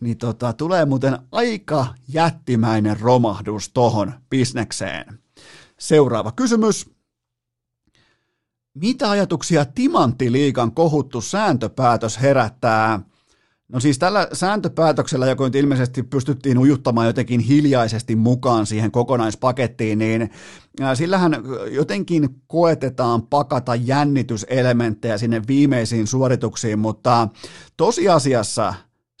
niin 0.00 0.18
tota, 0.18 0.52
tulee 0.52 0.84
muuten 0.84 1.18
aika 1.32 1.86
jättimäinen 2.08 3.00
romahdus 3.00 3.68
tohon 3.68 4.12
bisnekseen. 4.30 5.18
Seuraava 5.78 6.32
kysymys. 6.32 6.90
Mitä 8.74 9.10
ajatuksia 9.10 9.64
Timanttiliikan 9.64 10.72
kohuttu 10.72 11.20
sääntöpäätös 11.20 12.20
herättää? 12.20 13.00
No 13.68 13.80
siis 13.80 13.98
tällä 13.98 14.28
sääntöpäätöksellä, 14.32 15.26
joka 15.26 15.44
nyt 15.44 15.54
ilmeisesti 15.54 16.02
pystyttiin 16.02 16.58
ujuttamaan 16.58 17.06
jotenkin 17.06 17.40
hiljaisesti 17.40 18.16
mukaan 18.16 18.66
siihen 18.66 18.90
kokonaispakettiin, 18.90 19.98
niin 19.98 20.30
sillähän 20.94 21.42
jotenkin 21.70 22.28
koetetaan 22.46 23.22
pakata 23.22 23.74
jännityselementtejä 23.74 25.18
sinne 25.18 25.42
viimeisiin 25.48 26.06
suorituksiin, 26.06 26.78
mutta 26.78 27.28
tosiasiassa 27.76 28.74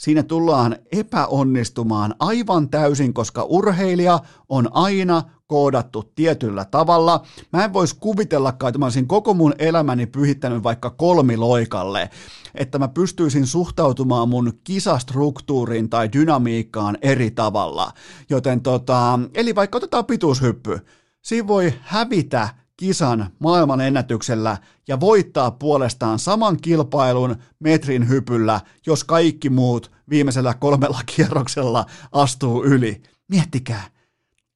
siinä 0.04 0.22
tullaan 0.22 0.76
epäonnistumaan 0.92 2.14
aivan 2.18 2.68
täysin, 2.68 3.14
koska 3.14 3.42
urheilija 3.42 4.18
on 4.48 4.68
aina 4.72 5.22
koodattu 5.46 6.12
tietyllä 6.14 6.64
tavalla. 6.64 7.26
Mä 7.52 7.64
en 7.64 7.72
voisi 7.72 7.96
kuvitellakaan, 8.00 8.68
että 8.68 8.78
mä 8.78 8.86
olisin 8.86 9.08
koko 9.08 9.34
mun 9.34 9.54
elämäni 9.58 10.06
pyhittänyt 10.06 10.62
vaikka 10.62 10.90
kolmiloikalle, 10.90 12.10
että 12.54 12.78
mä 12.78 12.88
pystyisin 12.88 13.46
suhtautumaan 13.46 14.28
mun 14.28 14.52
kisastruktuuriin 14.64 15.90
tai 15.90 16.12
dynamiikkaan 16.12 16.98
eri 17.02 17.30
tavalla. 17.30 17.92
Joten 18.30 18.60
tota, 18.60 19.18
eli 19.34 19.54
vaikka 19.54 19.76
otetaan 19.76 20.06
pituushyppy, 20.06 20.78
siinä 21.22 21.48
voi 21.48 21.74
hävitä 21.80 22.48
kisan 22.76 23.30
maailman 23.38 23.80
ennätyksellä 23.80 24.56
ja 24.88 25.00
voittaa 25.00 25.50
puolestaan 25.50 26.18
saman 26.18 26.56
kilpailun 26.56 27.36
metrin 27.60 28.08
hypyllä, 28.08 28.60
jos 28.86 29.04
kaikki 29.04 29.50
muut 29.50 29.90
viimeisellä 30.10 30.54
kolmella 30.54 31.00
kierroksella 31.16 31.86
astuu 32.12 32.64
yli. 32.64 33.02
Miettikää, 33.28 33.82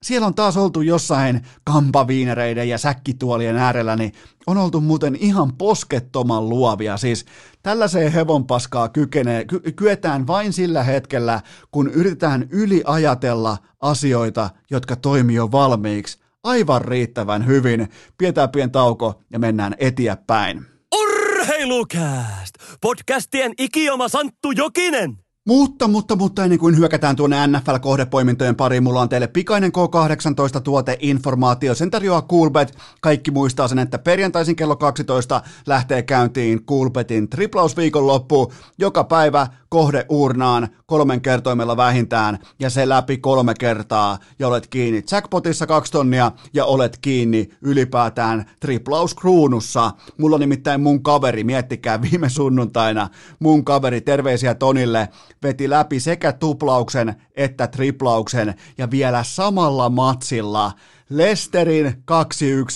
siellä 0.02 0.26
on 0.26 0.34
taas 0.34 0.56
oltu 0.56 0.80
jossain 0.80 1.42
kampaviinereiden 1.64 2.68
ja 2.68 2.78
säkkituolien 2.78 3.56
äärellä, 3.56 3.96
niin 3.96 4.12
on 4.46 4.58
oltu 4.58 4.80
muuten 4.80 5.16
ihan 5.16 5.56
poskettoman 5.56 6.48
luovia. 6.48 6.96
Siis 6.96 7.24
tällaiseen 7.62 8.12
hevonpaskaa 8.12 8.88
kykenee, 8.88 9.44
ky- 9.44 9.72
kyetään 9.76 10.26
vain 10.26 10.52
sillä 10.52 10.82
hetkellä, 10.82 11.40
kun 11.70 11.90
yritetään 11.90 12.46
yliajatella 12.50 13.58
asioita, 13.80 14.50
jotka 14.70 14.96
toimii 14.96 15.36
jo 15.36 15.52
valmiiksi 15.52 16.18
aivan 16.44 16.82
riittävän 16.82 17.46
hyvin. 17.46 17.88
Pidetään 18.18 18.50
pien 18.50 18.70
tauko 18.70 19.22
ja 19.32 19.38
mennään 19.38 19.74
eteenpäin. 19.78 20.66
Urheilukääst! 20.94 22.54
Podcastien 22.80 23.52
ikioma 23.58 24.08
Santtu 24.08 24.50
Jokinen! 24.50 25.27
Mutta, 25.48 25.88
mutta, 25.88 26.16
mutta 26.16 26.44
ennen 26.44 26.58
kuin 26.58 26.76
hyökätään 26.76 27.16
tuonne 27.16 27.46
NFL-kohdepoimintojen 27.46 28.56
pariin, 28.56 28.82
mulla 28.82 29.00
on 29.00 29.08
teille 29.08 29.26
pikainen 29.26 29.72
K18-tuoteinformaatio. 29.72 31.74
Sen 31.74 31.90
tarjoaa 31.90 32.22
Coolbet. 32.22 32.78
Kaikki 33.00 33.30
muistaa 33.30 33.68
sen, 33.68 33.78
että 33.78 33.98
perjantaisin 33.98 34.56
kello 34.56 34.76
12 34.76 35.42
lähtee 35.66 36.02
käyntiin 36.02 36.64
Coolbetin 36.64 37.28
triplausviikonloppu. 37.28 38.52
Joka 38.78 39.04
päivä 39.04 39.46
kohde 39.68 40.06
urnaan 40.08 40.68
kolmen 40.86 41.20
kertoimella 41.20 41.76
vähintään 41.76 42.38
ja 42.58 42.70
se 42.70 42.88
läpi 42.88 43.18
kolme 43.18 43.54
kertaa 43.58 44.18
ja 44.38 44.48
olet 44.48 44.66
kiinni 44.66 45.02
jackpotissa 45.12 45.66
kaksi 45.66 45.92
tonnia 45.92 46.32
ja 46.54 46.64
olet 46.64 46.98
kiinni 47.00 47.48
ylipäätään 47.62 48.50
triplauskruunussa. 48.60 49.92
Mulla 50.18 50.36
on 50.36 50.40
nimittäin 50.40 50.80
mun 50.80 51.02
kaveri, 51.02 51.44
miettikää 51.44 52.02
viime 52.02 52.28
sunnuntaina, 52.28 53.08
mun 53.38 53.64
kaveri, 53.64 54.00
terveisiä 54.00 54.54
Tonille, 54.54 55.08
veti 55.42 55.70
läpi 55.70 56.00
sekä 56.00 56.32
tuplauksen 56.32 57.14
että 57.36 57.66
triplauksen 57.66 58.54
ja 58.78 58.90
vielä 58.90 59.22
samalla 59.22 59.88
matsilla 59.88 60.72
Lesterin 61.10 61.86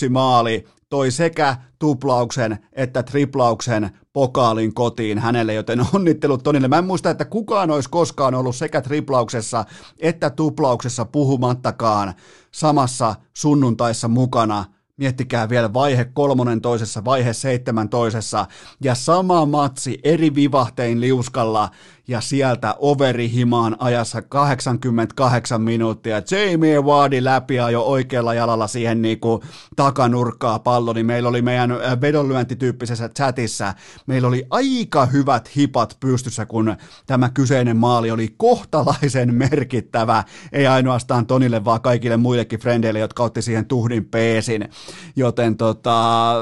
2-1 0.07 0.09
maali 0.09 0.65
toi 0.89 1.11
sekä 1.11 1.57
tuplauksen 1.79 2.59
että 2.73 3.03
triplauksen 3.03 3.89
pokaalin 4.13 4.73
kotiin 4.73 5.19
hänelle, 5.19 5.53
joten 5.53 5.85
onnittelut 5.93 6.43
Tonille. 6.43 6.67
Mä 6.67 6.77
en 6.77 6.85
muista, 6.85 7.09
että 7.09 7.25
kukaan 7.25 7.71
olisi 7.71 7.89
koskaan 7.89 8.35
ollut 8.35 8.55
sekä 8.55 8.81
triplauksessa 8.81 9.65
että 9.99 10.29
tuplauksessa 10.29 11.05
puhumattakaan 11.05 12.13
samassa 12.51 13.15
sunnuntaissa 13.33 14.07
mukana. 14.07 14.65
Miettikää 14.97 15.49
vielä 15.49 15.73
vaihe 15.73 16.05
kolmonen 16.05 16.61
toisessa, 16.61 17.05
vaihe 17.05 17.33
seitsemän 17.33 17.89
toisessa 17.89 18.45
ja 18.83 18.95
sama 18.95 19.45
matsi 19.45 19.99
eri 20.03 20.35
vivahtein 20.35 21.01
liuskalla 21.01 21.69
ja 22.07 22.21
sieltä 22.21 22.75
overihimaan 22.79 23.75
ajassa 23.79 24.21
88 24.21 25.61
minuuttia. 25.61 26.21
Jamie 26.31 26.81
Wardi 26.81 27.23
läpi 27.23 27.55
jo 27.55 27.81
oikealla 27.81 28.33
jalalla 28.33 28.67
siihen 28.67 29.01
niin 29.01 29.19
kuin 29.19 29.41
takanurkkaa 29.75 30.59
pallo, 30.59 30.93
niin 30.93 31.05
meillä 31.05 31.29
oli 31.29 31.41
meidän 31.41 31.71
vedonlyöntityyppisessä 32.01 33.09
chatissa, 33.09 33.73
meillä 34.07 34.27
oli 34.27 34.45
aika 34.49 35.05
hyvät 35.05 35.55
hipat 35.55 35.97
pystyssä, 35.99 36.45
kun 36.45 36.75
tämä 37.05 37.29
kyseinen 37.29 37.77
maali 37.77 38.11
oli 38.11 38.33
kohtalaisen 38.37 39.35
merkittävä, 39.35 40.23
ei 40.51 40.67
ainoastaan 40.67 41.25
Tonille, 41.25 41.65
vaan 41.65 41.81
kaikille 41.81 42.17
muillekin 42.17 42.59
frendeille, 42.59 42.99
jotka 42.99 43.23
otti 43.23 43.41
siihen 43.41 43.65
tuhdin 43.65 44.05
peesin. 44.05 44.69
Joten 45.15 45.57
tota, 45.57 46.33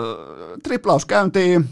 triplaus 0.63 1.05
käyntiin, 1.05 1.69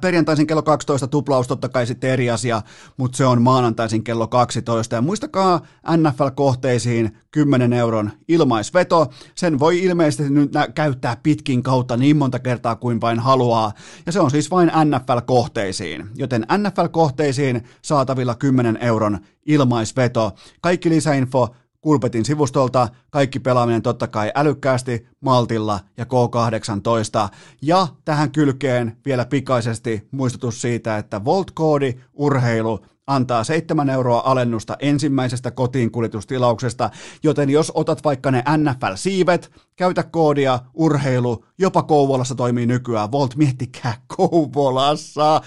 Perjantaisin 0.00 0.46
kello 0.46 0.62
12 0.62 1.08
tuplaus 1.08 1.48
totta 1.48 1.68
kai 1.68 1.86
sitten 1.86 2.10
eri 2.10 2.30
asia, 2.30 2.62
mutta 2.96 3.16
se 3.16 3.26
on 3.26 3.42
maanantaisin 3.42 4.04
kello 4.04 4.26
12. 4.26 4.94
Ja 4.94 5.02
muistakaa 5.02 5.60
NFL-kohteisiin 5.96 7.16
10 7.30 7.72
euron 7.72 8.10
ilmaisveto. 8.28 9.10
Sen 9.34 9.58
voi 9.58 9.82
ilmeisesti 9.82 10.30
nyt 10.30 10.52
käyttää 10.74 11.16
pitkin 11.22 11.62
kautta 11.62 11.96
niin 11.96 12.16
monta 12.16 12.38
kertaa 12.38 12.76
kuin 12.76 13.00
vain 13.00 13.18
haluaa. 13.18 13.72
Ja 14.06 14.12
se 14.12 14.20
on 14.20 14.30
siis 14.30 14.50
vain 14.50 14.68
NFL-kohteisiin. 14.68 16.06
Joten 16.16 16.42
NFL-kohteisiin 16.42 17.62
saatavilla 17.82 18.34
10 18.34 18.78
euron 18.80 19.18
ilmaisveto. 19.46 20.32
Kaikki 20.60 20.90
lisäinfo 20.90 21.54
Kulpetin 21.82 22.24
sivustolta, 22.24 22.88
kaikki 23.10 23.40
pelaaminen 23.40 23.82
totta 23.82 24.08
kai 24.08 24.32
älykkäästi, 24.34 25.06
maltilla 25.20 25.80
ja 25.96 26.04
K18. 26.04 27.28
Ja 27.62 27.86
tähän 28.04 28.32
kylkeen 28.32 28.96
vielä 29.04 29.24
pikaisesti 29.24 30.08
muistutus 30.10 30.60
siitä, 30.60 30.98
että 30.98 31.24
Volt-koodi 31.24 32.00
urheilu 32.14 32.80
antaa 33.06 33.44
7 33.44 33.90
euroa 33.90 34.22
alennusta 34.24 34.76
ensimmäisestä 34.80 35.50
kotiin 35.50 35.90
kuljetustilauksesta, 35.90 36.90
joten 37.22 37.50
jos 37.50 37.72
otat 37.74 38.04
vaikka 38.04 38.30
ne 38.30 38.44
NFL-siivet, 38.56 39.52
käytä 39.76 40.02
koodia 40.02 40.58
urheilu, 40.74 41.44
jopa 41.58 41.82
Kouvolassa 41.82 42.34
toimii 42.34 42.66
nykyään, 42.66 43.12
Volt 43.12 43.36
miettikää 43.36 43.94
Kouvolassa, 44.16 45.40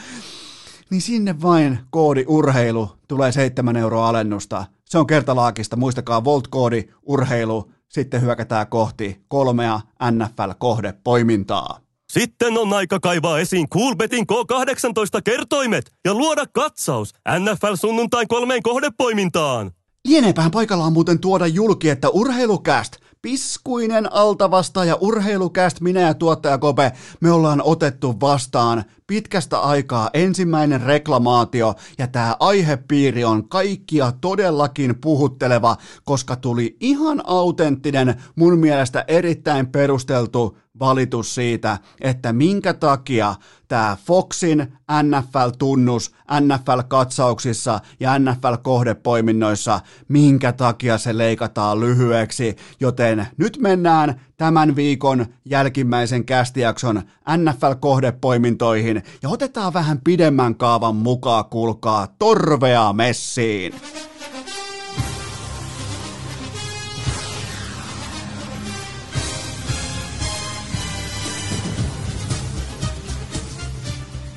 niin 0.91 1.01
sinne 1.01 1.41
vain 1.41 1.79
koodi 1.89 2.25
urheilu 2.27 2.89
tulee 3.07 3.31
7 3.31 3.77
euroa 3.77 4.09
alennusta 4.09 4.65
se 4.89 4.99
on 4.99 5.07
kertalaakista. 5.07 5.75
Muistakaa 5.75 6.23
Volt-koodi, 6.23 6.83
urheilu, 7.03 7.71
sitten 7.89 8.21
hyökätään 8.21 8.67
kohti 8.67 9.21
kolmea 9.27 9.79
NFL-kohdepoimintaa. 10.11 11.79
Sitten 12.11 12.57
on 12.57 12.73
aika 12.73 12.99
kaivaa 12.99 13.39
esiin 13.39 13.69
Coolbetin 13.69 14.25
K18-kertoimet 14.31 15.91
ja 16.05 16.13
luoda 16.13 16.45
katsaus 16.53 17.13
NFL 17.39 17.75
sunnuntain 17.75 18.27
kolmeen 18.27 18.63
kohdepoimintaan. 18.63 19.71
Lieneepähän 20.07 20.51
paikallaan 20.51 20.93
muuten 20.93 21.19
tuoda 21.19 21.47
julki, 21.47 21.89
että 21.89 22.09
urheilukäst 22.09 22.95
piskuinen 23.25 24.13
altavastaaja 24.13 24.95
urheilukäst, 24.95 25.81
minä 25.81 25.99
ja 25.99 26.13
tuottaja 26.13 26.57
Kope, 26.57 26.91
me 27.19 27.31
ollaan 27.31 27.61
otettu 27.61 28.19
vastaan 28.21 28.83
pitkästä 29.07 29.59
aikaa 29.59 30.09
ensimmäinen 30.13 30.81
reklamaatio. 30.81 31.75
Ja 31.97 32.07
tämä 32.07 32.35
aihepiiri 32.39 33.23
on 33.23 33.49
kaikkia 33.49 34.11
todellakin 34.21 34.95
puhutteleva, 35.01 35.77
koska 36.03 36.35
tuli 36.35 36.77
ihan 36.79 37.21
autenttinen, 37.25 38.23
mun 38.35 38.59
mielestä 38.59 39.05
erittäin 39.07 39.67
perusteltu 39.67 40.57
valitus 40.79 41.35
siitä, 41.35 41.77
että 42.01 42.33
minkä 42.33 42.73
takia 42.73 43.35
tämä 43.67 43.97
Foxin 44.05 44.73
NFL-tunnus 45.03 46.11
NFL-katsauksissa 46.41 47.79
ja 47.99 48.19
NFL-kohdepoiminnoissa, 48.19 49.79
minkä 50.07 50.51
takia 50.51 50.97
se 50.97 51.17
leikataan 51.17 51.79
lyhyeksi, 51.79 52.55
joten 52.79 53.27
nyt 53.37 53.57
mennään 53.61 54.21
tämän 54.37 54.75
viikon 54.75 55.25
jälkimmäisen 55.45 56.25
kästijakson 56.25 57.01
NFL-kohdepoimintoihin 57.37 59.03
ja 59.21 59.29
otetaan 59.29 59.73
vähän 59.73 59.99
pidemmän 60.03 60.55
kaavan 60.55 60.95
mukaan, 60.95 61.45
kuulkaa, 61.45 62.07
torvea 62.19 62.93
messiin. 62.93 63.73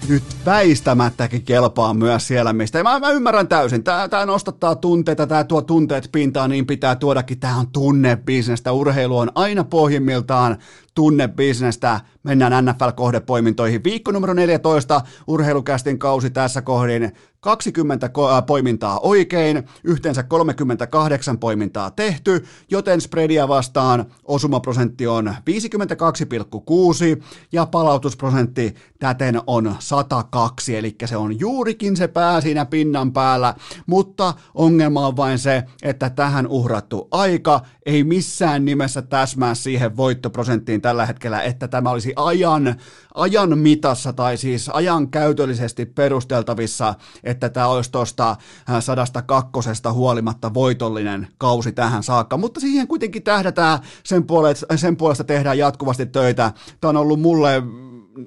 Nyt 0.09 0.23
väistämättäkin 0.47 1.43
kelpaa 1.43 1.95
myös 1.95 2.29
siellä, 2.29 2.53
mistä 2.53 2.83
mä, 2.83 2.99
mä 2.99 3.11
ymmärrän 3.11 3.49
täysin. 3.49 3.85
Tämä, 3.85 4.09
tämä 4.09 4.27
nostattaa 4.27 4.77
tunteita, 4.77 5.27
tämä 5.27 5.45
tuo 5.45 5.63
tunteet 5.63 6.09
pintaan, 6.13 6.51
niin 6.51 6.67
pitää 6.67 6.97
tuodakin. 6.97 7.41
Tämä 7.41 7.57
on 7.57 7.67
tunnebisnestä. 7.73 8.73
Urheilu 8.73 9.19
on 9.19 9.31
aina 9.35 9.65
pohjimmiltaan 9.65 10.57
tunnebisnestä. 10.95 12.01
Mennään 12.23 12.65
NFL-kohdepoimintoihin. 12.65 13.85
Viikko 13.85 14.13
numero 14.13 14.35
14, 14.35 15.01
urheilukästin 15.27 15.99
kausi 15.99 16.31
tässä 16.31 16.63
kohdin. 16.63 17.13
20 17.49 18.07
äh, 18.07 18.47
poimintaa 18.47 19.01
oikein, 19.01 19.69
yhteensä 19.85 20.23
38 20.23 21.39
poimintaa 21.39 21.91
tehty, 21.91 22.45
joten 22.71 23.01
spreadia 23.01 23.49
vastaan 23.49 24.05
osumaprosentti 24.25 25.07
on 25.07 25.27
52,6 25.29 27.23
ja 27.53 27.67
palautusprosentti 27.67 28.75
täten 28.99 29.41
on 29.47 29.77
102, 29.79 30.77
eli 30.77 30.97
se 31.05 31.17
on 31.17 31.41
juurikin 31.41 31.97
se 31.97 32.09
pää 32.09 32.41
siinä 32.41 32.67
pinnan 32.67 33.13
päällä, 33.13 33.55
mutta 33.87 34.35
ongelma 34.55 35.07
on 35.07 35.17
vain 35.17 35.39
se, 35.39 35.65
että 35.83 36.11
tähän 36.11 36.47
uhrattu 36.47 37.09
aika 37.11 37.61
ei 37.87 38.05
missään 38.05 38.65
nimessä 38.65 39.03
täsmää 39.03 39.55
siihen 39.55 39.97
voittoprosenttiin 39.97 40.81
tällä 40.81 41.07
hetkellä, 41.07 41.43
että 41.43 41.69
tämä 41.69 41.91
olisi 41.91 42.13
ajan, 42.17 42.75
ajan 43.15 43.59
mitassa 43.59 44.13
tai 44.13 44.37
siis 44.37 44.69
ajan 44.69 45.11
käytöllisesti 45.11 45.87
perusteltavissa, 45.87 46.95
että 47.25 47.38
tämä 47.39 47.69
olisi 47.69 47.93
tuosta 47.93 48.31
äh, 48.31 48.83
sadasta 48.83 49.23
kakkosesta 49.23 49.93
huolimatta 49.93 50.55
voitollinen 50.55 51.29
kausi 51.39 51.73
tähän 51.73 52.03
saakka, 52.03 52.37
mutta 52.37 52.61
siihen 52.61 52.89
kuitenkin 52.89 53.23
tähdätään, 53.23 53.79
sen 54.05 54.25
puolesta, 54.25 54.77
sen 54.77 54.97
puolesta 54.97 55.25
tehdään 55.25 55.59
jatkuvasti 55.59 56.07
töitä. 56.07 56.53
Tämä 56.81 56.89
on 56.89 56.97
ollut 56.97 57.21
mulle 57.21 57.63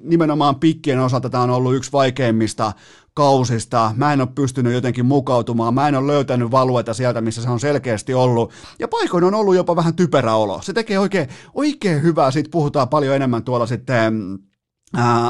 nimenomaan 0.02 0.56
pikkien 0.56 1.00
osalta 1.00 1.30
tämä 1.30 1.44
on 1.44 1.50
ollut 1.50 1.74
yksi 1.74 1.92
vaikeimmista 1.92 2.72
kausista. 3.14 3.92
Mä 3.96 4.12
en 4.12 4.20
ole 4.20 4.28
pystynyt 4.34 4.72
jotenkin 4.72 5.06
mukautumaan, 5.06 5.74
mä 5.74 5.88
en 5.88 5.94
ole 5.94 6.12
löytänyt 6.12 6.50
valueta 6.50 6.94
sieltä, 6.94 7.20
missä 7.20 7.42
se 7.42 7.50
on 7.50 7.60
selkeästi 7.60 8.14
ollut. 8.14 8.52
Ja 8.78 8.88
paikoin 8.88 9.24
on 9.24 9.34
ollut 9.34 9.54
jopa 9.54 9.76
vähän 9.76 9.94
typerä 9.94 10.34
olo. 10.34 10.62
Se 10.62 10.72
tekee 10.72 10.98
oikein, 10.98 11.28
oikein 11.54 12.02
hyvää, 12.02 12.30
siitä 12.30 12.50
puhutaan 12.52 12.88
paljon 12.88 13.16
enemmän 13.16 13.44
tuolla 13.44 13.66
sitten 13.66 14.38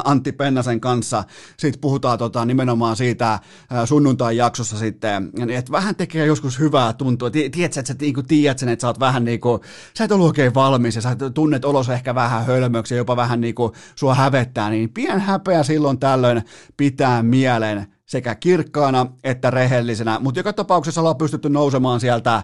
Antti 0.03 0.31
Pennasen 0.31 0.81
kanssa. 0.81 1.23
Sitten 1.57 1.81
puhutaan 1.81 2.17
tota, 2.17 2.45
nimenomaan 2.45 2.95
siitä 2.95 3.39
sunnuntai-jaksossa 3.85 4.77
sitten, 4.77 5.31
että 5.49 5.71
vähän 5.71 5.95
tekee 5.95 6.25
joskus 6.25 6.59
hyvää 6.59 6.93
tuntua. 6.93 7.31
Tiedätkö, 7.31 7.65
että 7.65 7.83
sä 7.85 7.95
niinku 8.01 8.23
tiedät 8.23 8.59
sen, 8.59 8.69
että 8.69 8.81
sä 8.81 8.87
oot 8.87 8.99
vähän 8.99 9.25
niinku, 9.25 9.59
sä 9.97 10.03
et 10.03 10.11
ollut 10.11 10.27
oikein 10.27 10.53
valmis 10.53 10.95
ja 10.95 11.01
sä 11.01 11.15
tunnet 11.33 11.65
olos 11.65 11.89
ehkä 11.89 12.15
vähän 12.15 12.45
hölmöksi 12.45 12.93
ja 12.93 12.97
jopa 12.97 13.15
vähän 13.15 13.41
niinku 13.41 13.71
sua 13.95 14.15
hävettää, 14.15 14.69
niin 14.69 14.89
pien 14.89 15.19
häpeä 15.19 15.63
silloin 15.63 15.99
tällöin 15.99 16.43
pitää 16.77 17.23
mielen 17.23 17.87
sekä 18.13 18.35
kirkkaana 18.35 19.07
että 19.23 19.51
rehellisenä, 19.51 20.19
mutta 20.19 20.39
joka 20.39 20.53
tapauksessa 20.53 21.01
ollaan 21.01 21.17
pystytty 21.17 21.49
nousemaan 21.49 21.99
sieltä 21.99 22.43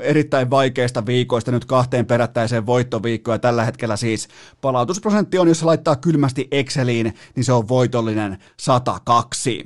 erittäin 0.00 0.50
vaikeista 0.50 1.06
viikoista 1.06 1.52
nyt 1.52 1.64
kahteen 1.64 2.06
perättäiseen 2.06 2.66
voittoviikkoon 2.66 3.34
ja 3.34 3.38
tällä 3.38 3.64
hetkellä 3.64 3.96
siis 3.96 4.28
palautusprosentti 4.60 5.38
on, 5.38 5.48
jos 5.48 5.62
laittaa 5.62 5.96
kylmästi 5.96 6.48
Exceliin, 6.50 7.14
niin 7.36 7.44
se 7.44 7.52
on 7.52 7.68
voitollinen 7.68 8.38
102. 8.56 9.64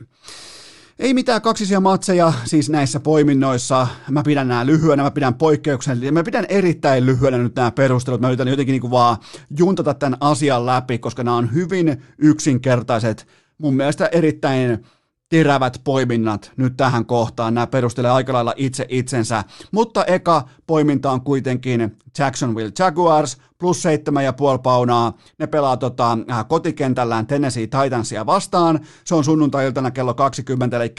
Ei 0.98 1.14
mitään 1.14 1.42
kaksisia 1.42 1.80
matseja 1.80 2.32
siis 2.44 2.70
näissä 2.70 3.00
poiminnoissa. 3.00 3.86
Mä 4.10 4.22
pidän 4.22 4.48
nämä 4.48 4.66
lyhyenä, 4.66 5.02
mä 5.02 5.10
pidän 5.10 5.34
poikkeuksellisia, 5.34 6.12
mä 6.12 6.24
pidän 6.24 6.46
erittäin 6.48 7.06
lyhyenä 7.06 7.38
nyt 7.38 7.54
nämä 7.54 7.70
perustelut. 7.70 8.20
Mä 8.20 8.28
yritän 8.28 8.48
jotenkin 8.48 8.72
niin 8.72 8.90
vaan 8.90 9.16
juntata 9.58 9.94
tämän 9.94 10.18
asian 10.20 10.66
läpi, 10.66 10.98
koska 10.98 11.24
nämä 11.24 11.36
on 11.36 11.54
hyvin 11.54 12.02
yksinkertaiset, 12.18 13.26
mun 13.58 13.76
mielestä 13.76 14.06
erittäin 14.06 14.86
terävät 15.28 15.80
poiminnat 15.84 16.52
nyt 16.56 16.76
tähän 16.76 17.06
kohtaan. 17.06 17.54
Nämä 17.54 17.66
perustelee 17.66 18.10
aika 18.10 18.32
lailla 18.32 18.54
itse 18.56 18.86
itsensä, 18.88 19.44
mutta 19.72 20.04
eka 20.04 20.48
poiminta 20.66 21.10
on 21.10 21.20
kuitenkin 21.20 21.96
Jacksonville 22.18 22.72
Jaguars 22.78 23.38
plus 23.58 23.82
seitsemän 23.82 24.24
ja 24.24 24.32
puoli 24.32 24.58
paunaa. 24.58 25.12
Ne 25.38 25.46
pelaa 25.46 25.76
tota, 25.76 26.18
äh, 26.30 26.48
kotikentällään 26.48 27.26
Tennessee 27.26 27.66
Titansia 27.66 28.26
vastaan. 28.26 28.80
Se 29.04 29.14
on 29.14 29.24
sunnuntai-iltana 29.24 29.90
kello 29.90 30.14
20, 30.14 30.76
eli 30.76 30.94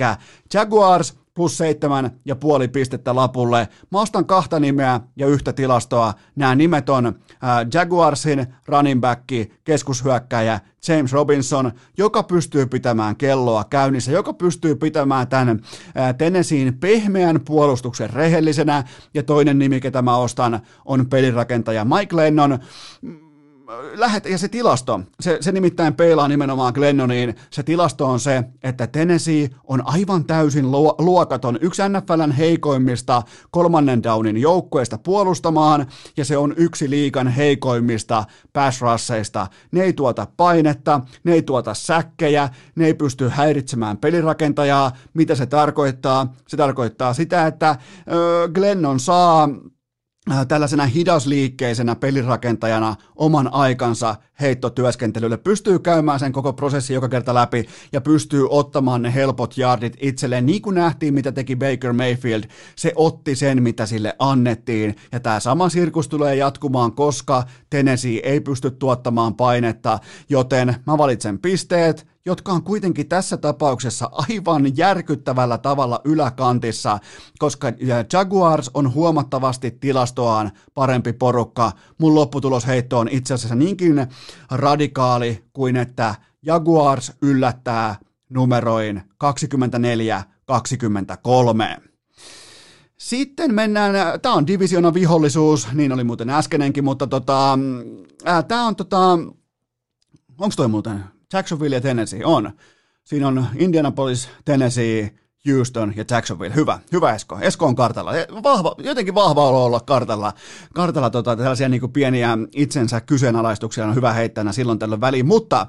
Jaguars 0.54 1.18
plus 1.38 1.58
seitsemän 1.58 2.12
ja 2.26 2.36
puoli 2.36 2.68
pistettä 2.68 3.16
lapulle. 3.16 3.68
Mä 3.92 4.02
ostan 4.02 4.26
kahta 4.26 4.60
nimeä 4.60 5.02
ja 5.16 5.28
yhtä 5.28 5.54
tilastoa. 5.54 6.14
Nämä 6.36 6.56
nimet 6.56 6.90
on 6.90 7.20
Jaguarsin 7.74 8.48
running 8.68 9.02
back, 9.02 9.24
keskushyökkäjä 9.64 10.60
James 10.88 11.14
Robinson, 11.14 11.72
joka 11.98 12.24
pystyy 12.24 12.66
pitämään 12.66 13.16
kelloa 13.16 13.64
käynnissä, 13.64 14.12
joka 14.12 14.34
pystyy 14.34 14.76
pitämään 14.76 15.28
tämän 15.28 15.62
Tennesseein 16.18 16.78
pehmeän 16.78 17.40
puolustuksen 17.46 18.10
rehellisenä. 18.10 18.84
Ja 19.14 19.24
toinen 19.24 19.60
nimi, 19.60 19.80
ketä 19.80 20.02
mä 20.02 20.18
ostan, 20.18 20.60
on 20.86 21.10
pelirakentaja 21.10 21.86
Mike 21.86 22.16
Lennon 22.16 22.60
lähet, 23.94 24.26
ja 24.26 24.38
se 24.38 24.48
tilasto, 24.48 25.00
se, 25.20 25.38
se 25.42 25.52
nimittäin 25.52 25.96
peilaa 25.96 26.28
nimenomaan 26.28 26.74
Glennoniin, 26.74 27.36
se 27.50 27.64
tilasto 27.64 28.06
on 28.06 28.20
se, 28.20 28.44
että 28.64 28.88
Tennessee 28.88 29.50
on 29.64 29.82
aivan 29.86 30.26
täysin 30.26 30.72
luokaton, 30.98 31.58
yksi 31.62 31.82
NFLn 31.90 32.32
heikoimmista 32.32 33.22
kolmannen 33.52 34.04
downin 34.04 34.38
joukkueesta 34.38 34.98
puolustamaan, 34.98 35.88
ja 36.18 36.26
se 36.26 36.38
on 36.38 36.54
yksi 36.58 36.90
liikan 36.90 37.28
heikoimmista 37.28 38.24
pass 38.54 38.82
russeista. 38.82 39.48
Ne 39.72 39.84
ei 39.84 39.94
tuota 39.94 40.28
painetta, 40.38 41.02
ne 41.24 41.34
ei 41.34 41.42
tuota 41.42 41.74
säkkejä, 41.74 42.50
ne 42.76 42.86
ei 42.86 42.94
pysty 42.94 43.30
häiritsemään 43.30 43.98
pelirakentajaa. 43.98 44.92
Mitä 45.14 45.36
se 45.36 45.46
tarkoittaa? 45.46 46.34
Se 46.48 46.58
tarkoittaa 46.58 47.14
sitä, 47.14 47.48
että 47.48 47.76
ö, 48.12 48.50
Glennon 48.54 49.00
saa 49.00 49.50
tällaisena 50.48 50.86
hidasliikkeisenä 50.86 51.96
pelirakentajana 51.96 52.96
oman 53.16 53.54
aikansa 53.54 54.16
heittotyöskentelylle, 54.42 55.38
pystyy 55.38 55.80
käymään 55.80 56.20
sen 56.20 56.32
koko 56.32 56.54
prosessi 56.54 56.94
joka 56.94 57.10
kerta 57.10 57.34
läpi 57.34 57.66
ja 57.92 58.02
pystyy 58.02 58.48
ottamaan 58.50 59.02
ne 59.02 59.14
helpot 59.14 59.58
jardit 59.58 59.98
itselleen, 60.02 60.46
niin 60.46 60.62
kuin 60.62 60.76
nähtiin, 60.76 61.14
mitä 61.14 61.32
teki 61.32 61.56
Baker 61.56 61.94
Mayfield, 61.94 62.44
se 62.76 62.94
otti 62.96 63.36
sen, 63.36 63.64
mitä 63.64 63.86
sille 63.86 64.16
annettiin, 64.20 64.96
ja 65.12 65.20
tämä 65.20 65.40
sama 65.40 65.70
sirkus 65.70 66.08
tulee 66.08 66.36
jatkumaan, 66.36 66.92
koska 66.92 67.44
Tennessee 67.70 68.20
ei 68.24 68.42
pysty 68.42 68.72
tuottamaan 68.72 69.36
painetta, 69.36 70.00
joten 70.30 70.76
mä 70.88 70.98
valitsen 70.98 71.40
pisteet, 71.40 72.08
jotka 72.28 72.52
on 72.52 72.64
kuitenkin 72.64 73.10
tässä 73.10 73.38
tapauksessa 73.38 74.10
aivan 74.12 74.78
järkyttävällä 74.78 75.58
tavalla 75.58 76.02
yläkantissa, 76.04 77.00
koska 77.40 77.68
Jaguars 78.14 78.72
on 78.74 78.94
huomattavasti 78.94 79.72
tilastoaan 79.72 80.52
parempi 80.74 81.14
porukka. 81.14 81.72
Mun 81.98 82.16
lopputulosheitto 82.16 83.00
on 83.00 83.08
itse 83.12 83.34
asiassa 83.34 83.56
niinkin 83.56 84.08
radikaali 84.52 85.44
kuin 85.54 85.78
että 85.78 86.16
Jaguars 86.46 87.14
yllättää 87.22 87.96
numeroin 88.30 89.02
24-23. 91.78 91.82
Sitten 92.98 93.54
mennään, 93.54 93.96
tämä 94.22 94.36
on 94.36 94.48
divisiona 94.48 94.94
vihollisuus, 94.94 95.68
niin 95.74 95.92
oli 95.92 96.04
muuten 96.04 96.30
äskenenkin, 96.30 96.84
mutta 96.84 97.08
tota, 97.08 97.60
tämä 98.48 98.68
on 98.68 98.76
tota, 98.76 99.12
onko 100.38 100.54
toi 100.56 100.68
muuten 100.68 101.17
Jacksonville 101.34 101.76
ja 101.76 101.82
Tennessee 101.82 102.26
on. 102.26 102.52
Siinä 103.04 103.28
on 103.28 103.46
Indianapolis, 103.56 104.30
Tennessee, 104.46 105.12
Houston 105.52 105.94
ja 105.96 106.06
Jacksonville. 106.12 106.56
Hyvä, 106.56 106.80
hyvä 106.92 107.16
Esko. 107.16 107.38
Esko 107.42 107.66
on 107.66 107.76
kartalla. 107.76 108.12
Vahva, 108.44 108.76
jotenkin 108.78 109.16
vahva 109.16 109.50
olo 109.50 109.66
olla 109.66 109.80
kartalla. 109.80 110.34
Kartalla 110.74 111.10
tota, 111.10 111.36
tällaisia 111.36 111.70
niin 111.70 111.92
pieniä 111.92 112.38
itsensä 112.56 113.02
kyseenalaistuksia 113.02 113.86
on 113.86 113.96
hyvä 113.96 114.14
heittää 114.14 114.52
silloin 114.52 114.80
tällöin 114.80 115.02
väliin. 115.02 115.26
Mutta 115.26 115.68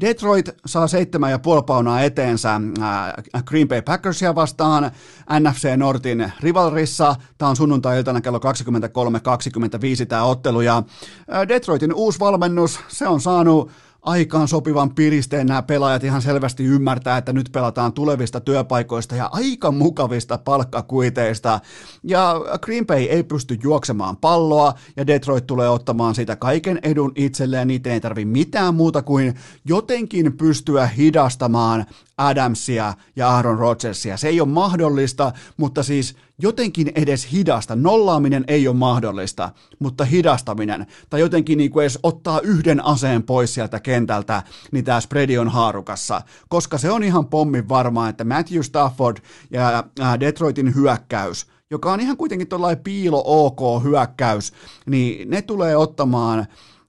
Detroit 0.00 0.48
saa 0.66 0.86
seitsemän 0.86 1.30
ja 1.30 1.38
puoli 1.38 1.62
paunaa 1.66 2.02
eteensä 2.02 2.54
äh, 2.54 3.44
Green 3.44 3.68
Bay 3.68 3.82
Packersia 3.82 4.34
vastaan 4.34 4.90
NFC 5.40 5.76
Nortin 5.76 6.32
rivalrissa. 6.40 7.16
Tämä 7.38 7.48
on 7.48 7.56
sunnuntai-iltana 7.56 8.20
kello 8.20 8.38
23.25 8.38 10.06
tämä 10.08 10.24
ottelu 10.24 10.60
ja 10.60 10.76
äh, 11.32 11.48
Detroitin 11.48 11.94
uusi 11.94 12.20
valmennus, 12.20 12.80
se 12.88 13.08
on 13.08 13.20
saanut 13.20 13.70
aikaan 14.06 14.48
sopivan 14.48 14.94
piristeen 14.94 15.46
nämä 15.46 15.62
pelaajat 15.62 16.04
ihan 16.04 16.22
selvästi 16.22 16.64
ymmärtää, 16.64 17.18
että 17.18 17.32
nyt 17.32 17.48
pelataan 17.52 17.92
tulevista 17.92 18.40
työpaikoista 18.40 19.16
ja 19.16 19.28
aika 19.32 19.70
mukavista 19.70 20.38
palkkakuiteista. 20.38 21.60
Ja 22.02 22.34
Green 22.62 22.86
Bay 22.86 23.02
ei 23.02 23.22
pysty 23.22 23.58
juoksemaan 23.62 24.16
palloa 24.16 24.74
ja 24.96 25.06
Detroit 25.06 25.46
tulee 25.46 25.68
ottamaan 25.68 26.14
siitä 26.14 26.36
kaiken 26.36 26.78
edun 26.82 27.12
itselleen. 27.16 27.68
Niitä 27.68 27.92
ei 27.92 28.00
tarvi 28.00 28.24
mitään 28.24 28.74
muuta 28.74 29.02
kuin 29.02 29.34
jotenkin 29.64 30.36
pystyä 30.36 30.86
hidastamaan 30.86 31.86
Adamsia 32.16 32.94
ja 33.16 33.28
Aaron 33.30 33.58
Rodgersia. 33.58 34.16
Se 34.16 34.28
ei 34.28 34.40
ole 34.40 34.48
mahdollista, 34.48 35.32
mutta 35.56 35.82
siis 35.82 36.16
jotenkin 36.38 36.92
edes 36.94 37.32
hidasta. 37.32 37.76
Nollaaminen 37.76 38.44
ei 38.48 38.68
ole 38.68 38.76
mahdollista, 38.76 39.50
mutta 39.78 40.04
hidastaminen 40.04 40.86
tai 41.10 41.20
jotenkin 41.20 41.58
niin 41.58 41.70
kuin 41.70 41.82
edes 41.82 41.98
ottaa 42.02 42.40
yhden 42.40 42.84
aseen 42.84 43.22
pois 43.22 43.54
sieltä 43.54 43.80
kentältä, 43.80 44.42
niin 44.72 44.84
tämä 44.84 45.00
spreadi 45.00 45.38
on 45.38 45.48
haarukassa. 45.48 46.22
Koska 46.48 46.78
se 46.78 46.90
on 46.90 47.02
ihan 47.02 47.26
pommin 47.26 47.68
varmaa, 47.68 48.08
että 48.08 48.24
Matthew 48.24 48.60
Stafford 48.60 49.16
ja 49.50 49.84
Detroitin 50.20 50.74
hyökkäys, 50.74 51.46
joka 51.70 51.92
on 51.92 52.00
ihan 52.00 52.16
kuitenkin 52.16 52.48
tuollainen 52.48 52.84
piilo 52.84 53.22
OK 53.26 53.84
hyökkäys, 53.84 54.52
niin 54.86 55.30
ne 55.30 55.42
tulee 55.42 55.76
ottamaan 55.76 56.46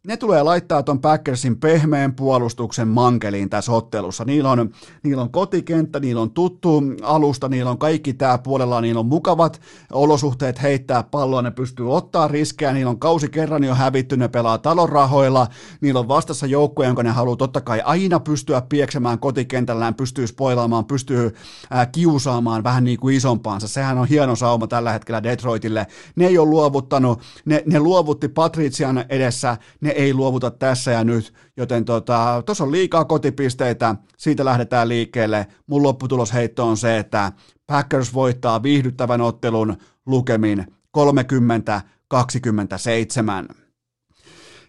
ne 0.08 0.18
tulee 0.18 0.44
laittaa 0.44 0.84
ton 0.84 1.00
Packersin 1.00 1.60
pehmeän 1.60 2.14
puolustuksen 2.14 2.88
mankeliin 2.88 3.50
tässä 3.50 3.72
ottelussa. 3.72 4.26
Niillä 4.26 4.52
on, 4.52 4.70
niillä 5.04 5.22
on 5.22 5.32
kotikenttä, 5.32 6.00
niillä 6.00 6.22
on 6.22 6.32
tuttu 6.32 6.84
alusta, 7.02 7.50
niillä 7.50 7.72
on 7.72 7.78
kaikki 7.78 8.14
tää 8.14 8.38
puolella, 8.38 8.82
niillä 8.82 9.00
on 9.00 9.06
mukavat 9.06 9.62
olosuhteet 9.92 10.62
heittää 10.62 11.04
palloa, 11.04 11.42
ne 11.42 11.52
pystyy 11.52 11.94
ottaa 11.94 12.28
riskejä, 12.28 12.74
niillä 12.74 12.90
on 12.90 13.00
kausi 13.00 13.30
kerran 13.30 13.64
jo 13.64 13.76
hävitty, 13.76 14.18
ne 14.18 14.28
pelaa 14.28 14.58
talon 14.58 14.90
rahoilla, 14.90 15.48
niillä 15.82 16.00
on 16.00 16.08
vastassa 16.08 16.46
joukkoja, 16.46 16.90
jonka 16.90 17.04
ne 17.04 17.10
haluaa 17.10 17.36
totta 17.36 17.62
kai 17.62 17.82
aina 17.86 18.20
pystyä 18.20 18.62
pieksemään 18.62 19.20
kotikentällään, 19.20 19.96
pystyy 19.96 20.28
spoilaamaan, 20.28 20.86
pystyy 20.86 21.36
ää, 21.72 21.86
kiusaamaan 21.86 22.64
vähän 22.64 22.84
niin 22.84 23.00
kuin 23.00 23.16
isompaansa. 23.16 23.68
Sehän 23.68 23.98
on 23.98 24.08
hieno 24.08 24.36
sauma 24.36 24.68
tällä 24.68 24.92
hetkellä 24.92 25.24
Detroitille. 25.24 25.88
Ne 26.16 26.28
ei 26.28 26.38
ole 26.38 26.50
luovuttanut, 26.50 27.22
ne, 27.46 27.64
ne 27.66 27.80
luovutti 27.80 28.28
Patrician 28.28 29.06
edessä, 29.10 29.58
ne 29.82 29.94
ei 29.98 30.14
luovuta 30.14 30.52
tässä 30.52 30.92
ja 30.92 31.04
nyt, 31.04 31.34
joten 31.58 31.86
tuossa 31.86 32.02
tota, 32.02 32.64
on 32.64 32.72
liikaa 32.72 33.06
kotipisteitä, 33.06 33.96
siitä 34.18 34.46
lähdetään 34.46 34.90
liikkeelle. 34.90 35.48
Mun 35.68 35.84
lopputulosheitto 35.84 36.68
on 36.68 36.78
se, 36.78 36.98
että 36.98 37.32
Packers 37.68 38.14
voittaa 38.14 38.64
viihdyttävän 38.64 39.22
ottelun 39.22 39.78
lukemin 40.06 40.66
30-27. 40.98 41.02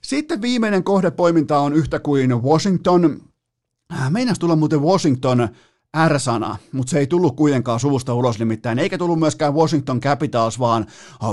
Sitten 0.03 0.43
viimeinen 0.43 0.85
kohdepoiminta 0.85 1.59
on 1.59 1.73
yhtä 1.73 2.01
kuin 2.01 2.43
Washington. 2.43 3.21
Meinas 4.11 4.39
tulla 4.39 4.57
muuten 4.57 4.83
Washington 4.83 5.49
R-sana, 5.97 6.57
mutta 6.73 6.91
se 6.91 6.99
ei 6.99 7.07
tullut 7.07 7.37
kuitenkaan 7.37 7.81
suvusta 7.81 8.15
ulos 8.15 8.39
nimittäin, 8.39 8.79
eikä 8.79 8.99
tullut 8.99 9.19
myöskään 9.19 9.55
Washington 9.55 10.01
Capitals, 10.01 10.59
vaan 10.59 10.87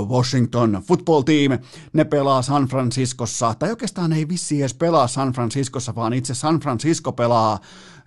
Washington 0.08 0.82
Football 0.88 1.22
Team. 1.22 1.58
Ne 1.92 2.04
pelaa 2.04 2.42
San 2.42 2.64
Franciscossa, 2.64 3.54
tai 3.58 3.70
oikeastaan 3.70 4.12
ei 4.12 4.28
vissi 4.28 4.60
edes 4.60 4.74
pelaa 4.74 5.06
San 5.06 5.32
Franciscossa, 5.32 5.94
vaan 5.94 6.12
itse 6.12 6.34
San 6.34 6.60
Francisco 6.60 7.12
pelaa 7.12 7.58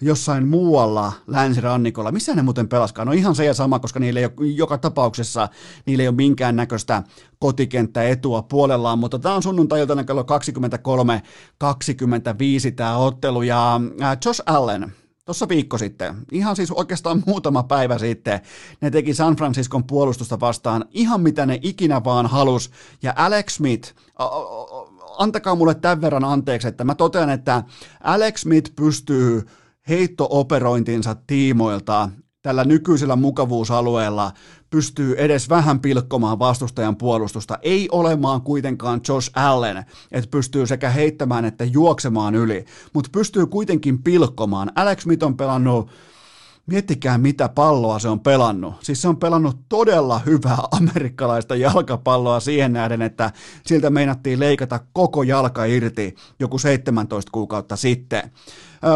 jossain 0.01 0.47
muualla 0.47 1.13
länsirannikolla. 1.27 2.11
Missä 2.11 2.35
ne 2.35 2.41
muuten 2.41 2.67
pelaskaan? 2.67 3.07
No 3.07 3.13
ihan 3.13 3.35
se 3.35 3.45
ja 3.45 3.53
sama, 3.53 3.79
koska 3.79 3.99
niillä 3.99 4.19
ei 4.19 4.25
ole, 4.25 4.33
joka 4.55 4.77
tapauksessa 4.77 5.49
niillä 5.85 6.01
ei 6.01 6.07
ole 6.07 6.15
minkään 6.15 6.55
näköistä 6.55 7.03
kotikenttäetua 7.39 8.41
puolellaan, 8.41 8.99
mutta 8.99 9.19
tämä 9.19 9.35
on 9.35 9.43
sunnuntai-iltana 9.43 10.03
kello 10.03 10.21
23.25 10.21 10.27
tämä 12.75 12.97
ottelu, 12.97 13.41
ja 13.41 13.81
Josh 14.25 14.41
Allen, 14.45 14.93
tuossa 15.29 15.49
viikko 15.49 15.77
sitten, 15.77 16.15
ihan 16.31 16.55
siis 16.55 16.71
oikeastaan 16.71 17.23
muutama 17.27 17.63
päivä 17.63 17.97
sitten, 17.97 18.39
ne 18.81 18.91
teki 18.91 19.13
San 19.13 19.35
Franciscon 19.35 19.83
puolustusta 19.83 20.39
vastaan 20.39 20.85
ihan 20.91 21.21
mitä 21.21 21.45
ne 21.45 21.59
ikinä 21.61 22.03
vaan 22.03 22.25
halus, 22.25 22.71
ja 23.01 23.13
Alex 23.15 23.55
Smith, 23.55 23.93
antakaa 25.17 25.55
mulle 25.55 25.75
tämän 25.75 26.01
verran 26.01 26.23
anteeksi, 26.23 26.67
että 26.67 26.83
mä 26.83 26.95
totean, 26.95 27.29
että 27.29 27.63
Alex 28.03 28.41
Smith 28.41 28.71
pystyy 28.75 29.45
heittooperointinsa 29.89 31.15
tiimoilta 31.27 32.09
tällä 32.41 32.63
nykyisellä 32.63 33.15
mukavuusalueella 33.15 34.31
pystyy 34.69 35.15
edes 35.17 35.49
vähän 35.49 35.79
pilkkomaan 35.79 36.39
vastustajan 36.39 36.95
puolustusta, 36.95 37.59
ei 37.61 37.87
olemaan 37.91 38.41
kuitenkaan 38.41 39.01
Josh 39.07 39.31
Allen, 39.35 39.85
että 40.11 40.29
pystyy 40.31 40.67
sekä 40.67 40.89
heittämään 40.89 41.45
että 41.45 41.63
juoksemaan 41.63 42.35
yli, 42.35 42.65
mutta 42.93 43.09
pystyy 43.13 43.45
kuitenkin 43.45 44.03
pilkkomaan. 44.03 44.71
Alex 44.75 45.01
Smith 45.03 45.23
on 45.23 45.37
pelannut 45.37 45.89
Miettikää, 46.69 47.17
mitä 47.17 47.49
palloa 47.49 47.99
se 47.99 48.09
on 48.09 48.19
pelannut. 48.19 48.73
Siis 48.81 49.01
se 49.01 49.07
on 49.07 49.17
pelannut 49.17 49.57
todella 49.69 50.19
hyvää 50.19 50.57
amerikkalaista 50.71 51.55
jalkapalloa 51.55 52.39
siihen 52.39 52.73
nähden, 52.73 53.01
että 53.01 53.31
siltä 53.65 53.89
meinattiin 53.89 54.39
leikata 54.39 54.79
koko 54.93 55.23
jalka 55.23 55.65
irti 55.65 56.15
joku 56.39 56.57
17 56.57 57.31
kuukautta 57.31 57.75
sitten. 57.75 58.31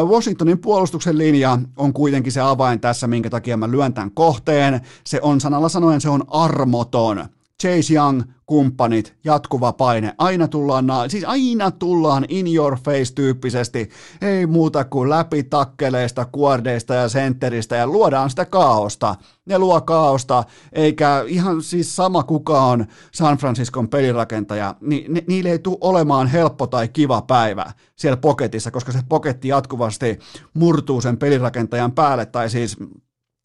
Washingtonin 0.05 0.59
puolustuksen 0.59 1.17
linja 1.17 1.59
on 1.77 1.93
kuitenkin 1.93 2.31
se 2.31 2.41
avain 2.41 2.79
tässä, 2.79 3.07
minkä 3.07 3.29
takia 3.29 3.57
mä 3.57 3.71
lyön 3.71 3.93
tämän 3.93 4.11
kohteen. 4.11 4.81
Se 5.05 5.19
on 5.21 5.41
sanalla 5.41 5.69
sanoen, 5.69 6.01
se 6.01 6.09
on 6.09 6.23
armoton. 6.27 7.25
Chase 7.63 7.93
Young, 7.93 8.21
kumppanit, 8.45 9.15
jatkuva 9.23 9.73
paine, 9.73 10.13
aina 10.17 10.47
tullaan, 10.47 10.85
siis 11.07 11.23
aina 11.23 11.71
tullaan 11.71 12.25
in 12.29 12.55
your 12.55 12.77
face 12.85 13.13
tyyppisesti, 13.13 13.89
ei 14.21 14.45
muuta 14.45 14.83
kuin 14.83 15.09
läpi 15.09 15.43
takkeleista, 15.43 16.25
kuordeista 16.25 16.93
ja 16.93 17.09
sentteristä 17.09 17.75
ja 17.75 17.87
luodaan 17.87 18.29
sitä 18.29 18.45
kaaosta. 18.45 19.15
Ne 19.45 19.59
luo 19.59 19.81
kaaosta, 19.81 20.43
eikä 20.73 21.23
ihan 21.27 21.61
siis 21.61 21.95
sama 21.95 22.23
kuka 22.23 22.61
on 22.61 22.85
San 23.11 23.37
Franciscon 23.37 23.89
pelirakentaja, 23.89 24.75
niin 24.81 25.13
ni, 25.13 25.23
niille 25.27 25.49
ei 25.49 25.59
tule 25.59 25.77
olemaan 25.81 26.27
helppo 26.27 26.67
tai 26.67 26.87
kiva 26.87 27.21
päivä 27.21 27.65
siellä 27.95 28.17
poketissa, 28.17 28.71
koska 28.71 28.91
se 28.91 28.99
poketti 29.09 29.47
jatkuvasti 29.47 30.19
murtuu 30.53 31.01
sen 31.01 31.17
pelirakentajan 31.17 31.91
päälle, 31.91 32.25
tai 32.25 32.49
siis 32.49 32.77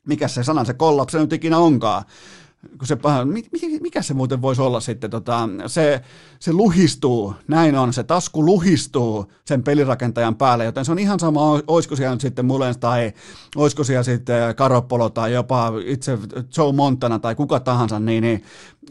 mikä 0.06 0.28
se 0.28 0.44
sana, 0.44 0.64
se 0.64 0.74
kollapse 0.74 1.18
nyt 1.18 1.32
ikinä 1.32 1.58
onkaan 1.58 2.04
kun 2.78 2.86
se, 2.86 2.98
mikä 3.80 4.02
se 4.02 4.14
muuten 4.14 4.42
voisi 4.42 4.62
olla 4.62 4.80
sitten, 4.80 5.10
tota, 5.10 5.48
se, 5.66 6.00
se 6.40 6.52
luhistuu, 6.52 7.34
näin 7.48 7.74
on, 7.74 7.92
se 7.92 8.04
tasku 8.04 8.46
luhistuu 8.46 9.32
sen 9.44 9.62
pelirakentajan 9.62 10.34
päälle, 10.34 10.64
joten 10.64 10.84
se 10.84 10.92
on 10.92 10.98
ihan 10.98 11.20
sama, 11.20 11.60
olisiko 11.66 11.96
siellä 11.96 12.14
nyt 12.14 12.20
sitten 12.20 12.46
Mulens 12.46 12.76
tai 12.76 13.12
olisiko 13.56 13.84
siellä 13.84 14.02
sitten 14.02 14.54
Karopolo 14.54 15.10
tai 15.10 15.32
jopa 15.32 15.72
itse 15.84 16.18
Joe 16.56 16.72
Montana 16.72 17.18
tai 17.18 17.34
kuka 17.34 17.60
tahansa, 17.60 18.00
niin, 18.00 18.22
niin, 18.22 18.42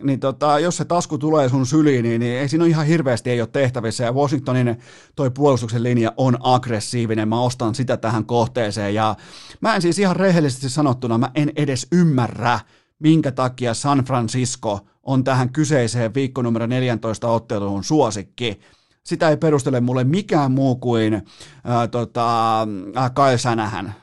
niin 0.03 0.19
tota, 0.19 0.59
jos 0.59 0.77
se 0.77 0.85
tasku 0.85 1.17
tulee 1.17 1.49
sun 1.49 1.65
syliin, 1.65 2.03
niin, 2.03 2.19
niin 2.19 2.37
ei 2.37 2.49
siinä 2.49 2.63
ole 2.63 2.69
ihan 2.69 2.85
hirveästi 2.85 3.29
ei 3.29 3.41
ole 3.41 3.49
tehtävissä, 3.51 4.03
ja 4.03 4.13
Washingtonin 4.13 4.77
toi 5.15 5.31
puolustuksen 5.31 5.83
linja 5.83 6.13
on 6.17 6.37
aggressiivinen, 6.39 7.27
mä 7.29 7.41
ostan 7.41 7.75
sitä 7.75 7.97
tähän 7.97 8.25
kohteeseen, 8.25 8.93
ja 8.93 9.15
mä 9.61 9.75
en 9.75 9.81
siis 9.81 9.99
ihan 9.99 10.15
rehellisesti 10.15 10.69
sanottuna, 10.69 11.17
mä 11.17 11.31
en 11.35 11.51
edes 11.55 11.87
ymmärrä, 11.91 12.59
minkä 12.99 13.31
takia 13.31 13.73
San 13.73 13.99
Francisco 13.99 14.79
on 15.03 15.23
tähän 15.23 15.49
kyseiseen 15.49 16.13
viikko 16.13 16.41
numero 16.41 16.65
14 16.65 17.27
otteluun 17.27 17.83
suosikki. 17.83 18.59
Sitä 19.03 19.29
ei 19.29 19.37
perustele 19.37 19.79
mulle 19.79 20.03
mikään 20.03 20.51
muu 20.51 20.75
kuin 20.75 21.21
ää, 21.63 21.87
tota, 21.87 22.59
ää, 22.95 23.09
Kyle 23.09 23.37
Sänähän. 23.37 23.95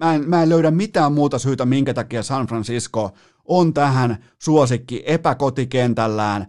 Mä 0.00 0.14
en, 0.14 0.28
mä 0.28 0.42
en 0.42 0.48
löydä 0.48 0.70
mitään 0.70 1.12
muuta 1.12 1.38
syytä, 1.38 1.66
minkä 1.66 1.94
takia 1.94 2.22
San 2.22 2.46
Francisco 2.46 3.12
on 3.44 3.74
tähän 3.74 4.24
suosikki 4.38 5.02
epäkotikentällään 5.06 6.46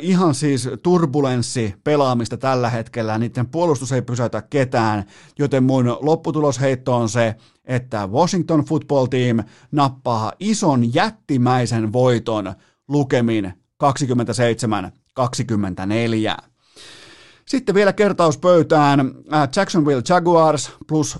ihan 0.00 0.34
siis 0.34 0.68
turbulenssi 0.82 1.74
pelaamista 1.84 2.36
tällä 2.36 2.70
hetkellä, 2.70 3.18
niiden 3.18 3.46
puolustus 3.46 3.92
ei 3.92 4.02
pysäytä 4.02 4.42
ketään, 4.42 5.04
joten 5.38 5.64
mun 5.64 5.96
lopputulosheitto 6.00 6.96
on 6.96 7.08
se, 7.08 7.34
että 7.64 8.06
Washington 8.06 8.64
Football 8.64 9.06
Team 9.06 9.38
nappaa 9.72 10.32
ison 10.40 10.94
jättimäisen 10.94 11.92
voiton 11.92 12.54
lukemin 12.88 13.52
27-24. 13.84 13.88
Sitten 17.46 17.74
vielä 17.74 17.92
kertaus 17.92 18.38
pöytään. 18.38 19.12
Jacksonville 19.56 20.02
Jaguars 20.08 20.72
plus 20.88 21.18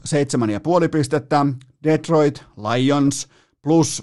7,5 0.83 0.89
pistettä, 0.89 1.47
Detroit 1.85 2.45
Lions 2.57 3.29
plus 3.65 4.03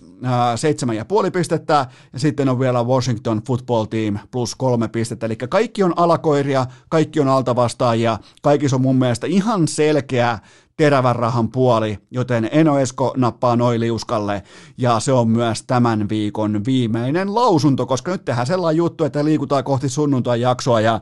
seitsemän 0.55 0.95
ja 0.95 1.05
puoli 1.05 1.31
pistettä, 1.31 1.85
ja 2.13 2.19
sitten 2.19 2.49
on 2.49 2.59
vielä 2.59 2.83
Washington 2.83 3.41
Football 3.47 3.85
Team 3.85 4.19
plus 4.31 4.55
kolme 4.55 4.88
pistettä, 4.88 5.25
eli 5.25 5.35
kaikki 5.35 5.83
on 5.83 5.93
alakoiria, 5.95 6.65
kaikki 6.89 7.19
on 7.19 7.27
altavastaajia, 7.27 8.19
kaikissa 8.41 8.75
on 8.75 8.81
mun 8.81 8.95
mielestä 8.95 9.27
ihan 9.27 9.67
selkeä 9.67 10.39
terävän 10.82 11.16
rahan 11.16 11.52
puoli, 11.52 11.98
joten 12.12 12.49
Eno 12.52 12.80
Esko 12.80 13.14
nappaa 13.18 13.56
noin 13.56 13.80
liuskalle, 13.80 14.44
ja 14.78 14.99
se 14.99 15.12
on 15.12 15.28
myös 15.28 15.64
tämän 15.64 16.10
viikon 16.10 16.66
viimeinen 16.66 17.36
lausunto, 17.36 17.86
koska 17.86 18.12
nyt 18.12 18.26
tehdään 18.26 18.48
sellainen 18.48 18.78
juttu, 18.78 19.03
että 19.03 19.26
liikutaan 19.26 19.64
kohti 19.64 19.90
sunnuntai-jaksoa, 19.90 20.82
ja 20.82 21.02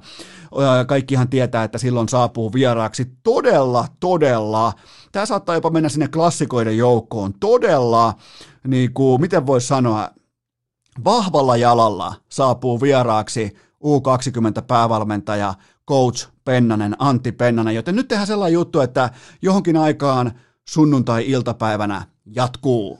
kaikkihan 0.88 1.30
tietää, 1.30 1.64
että 1.64 1.78
silloin 1.78 2.10
saapuu 2.10 2.54
vieraaksi 2.54 3.06
todella, 3.24 3.88
todella, 4.00 4.74
tämä 5.12 5.26
saattaa 5.26 5.56
jopa 5.56 5.70
mennä 5.70 5.90
sinne 5.90 6.08
klassikoiden 6.08 6.78
joukkoon, 6.78 7.34
todella, 7.40 8.14
niin 8.68 8.94
kuin, 8.94 9.22
miten 9.22 9.48
voisi 9.48 9.68
sanoa, 9.68 10.10
vahvalla 11.06 11.58
jalalla 11.58 12.16
saapuu 12.30 12.82
vieraaksi 12.82 13.56
U20-päävalmentaja 13.84 15.54
coach 15.90 16.28
Pennanen, 16.50 16.96
Antti 17.00 17.32
Pennanen, 17.32 17.76
joten 17.76 17.96
nyt 17.96 18.08
tehdään 18.08 18.28
sellainen 18.28 18.54
juttu, 18.54 18.80
että 18.80 19.10
johonkin 19.42 19.78
aikaan 19.78 20.32
sunnuntai-iltapäivänä 20.70 22.02
jatkuu. 22.26 23.00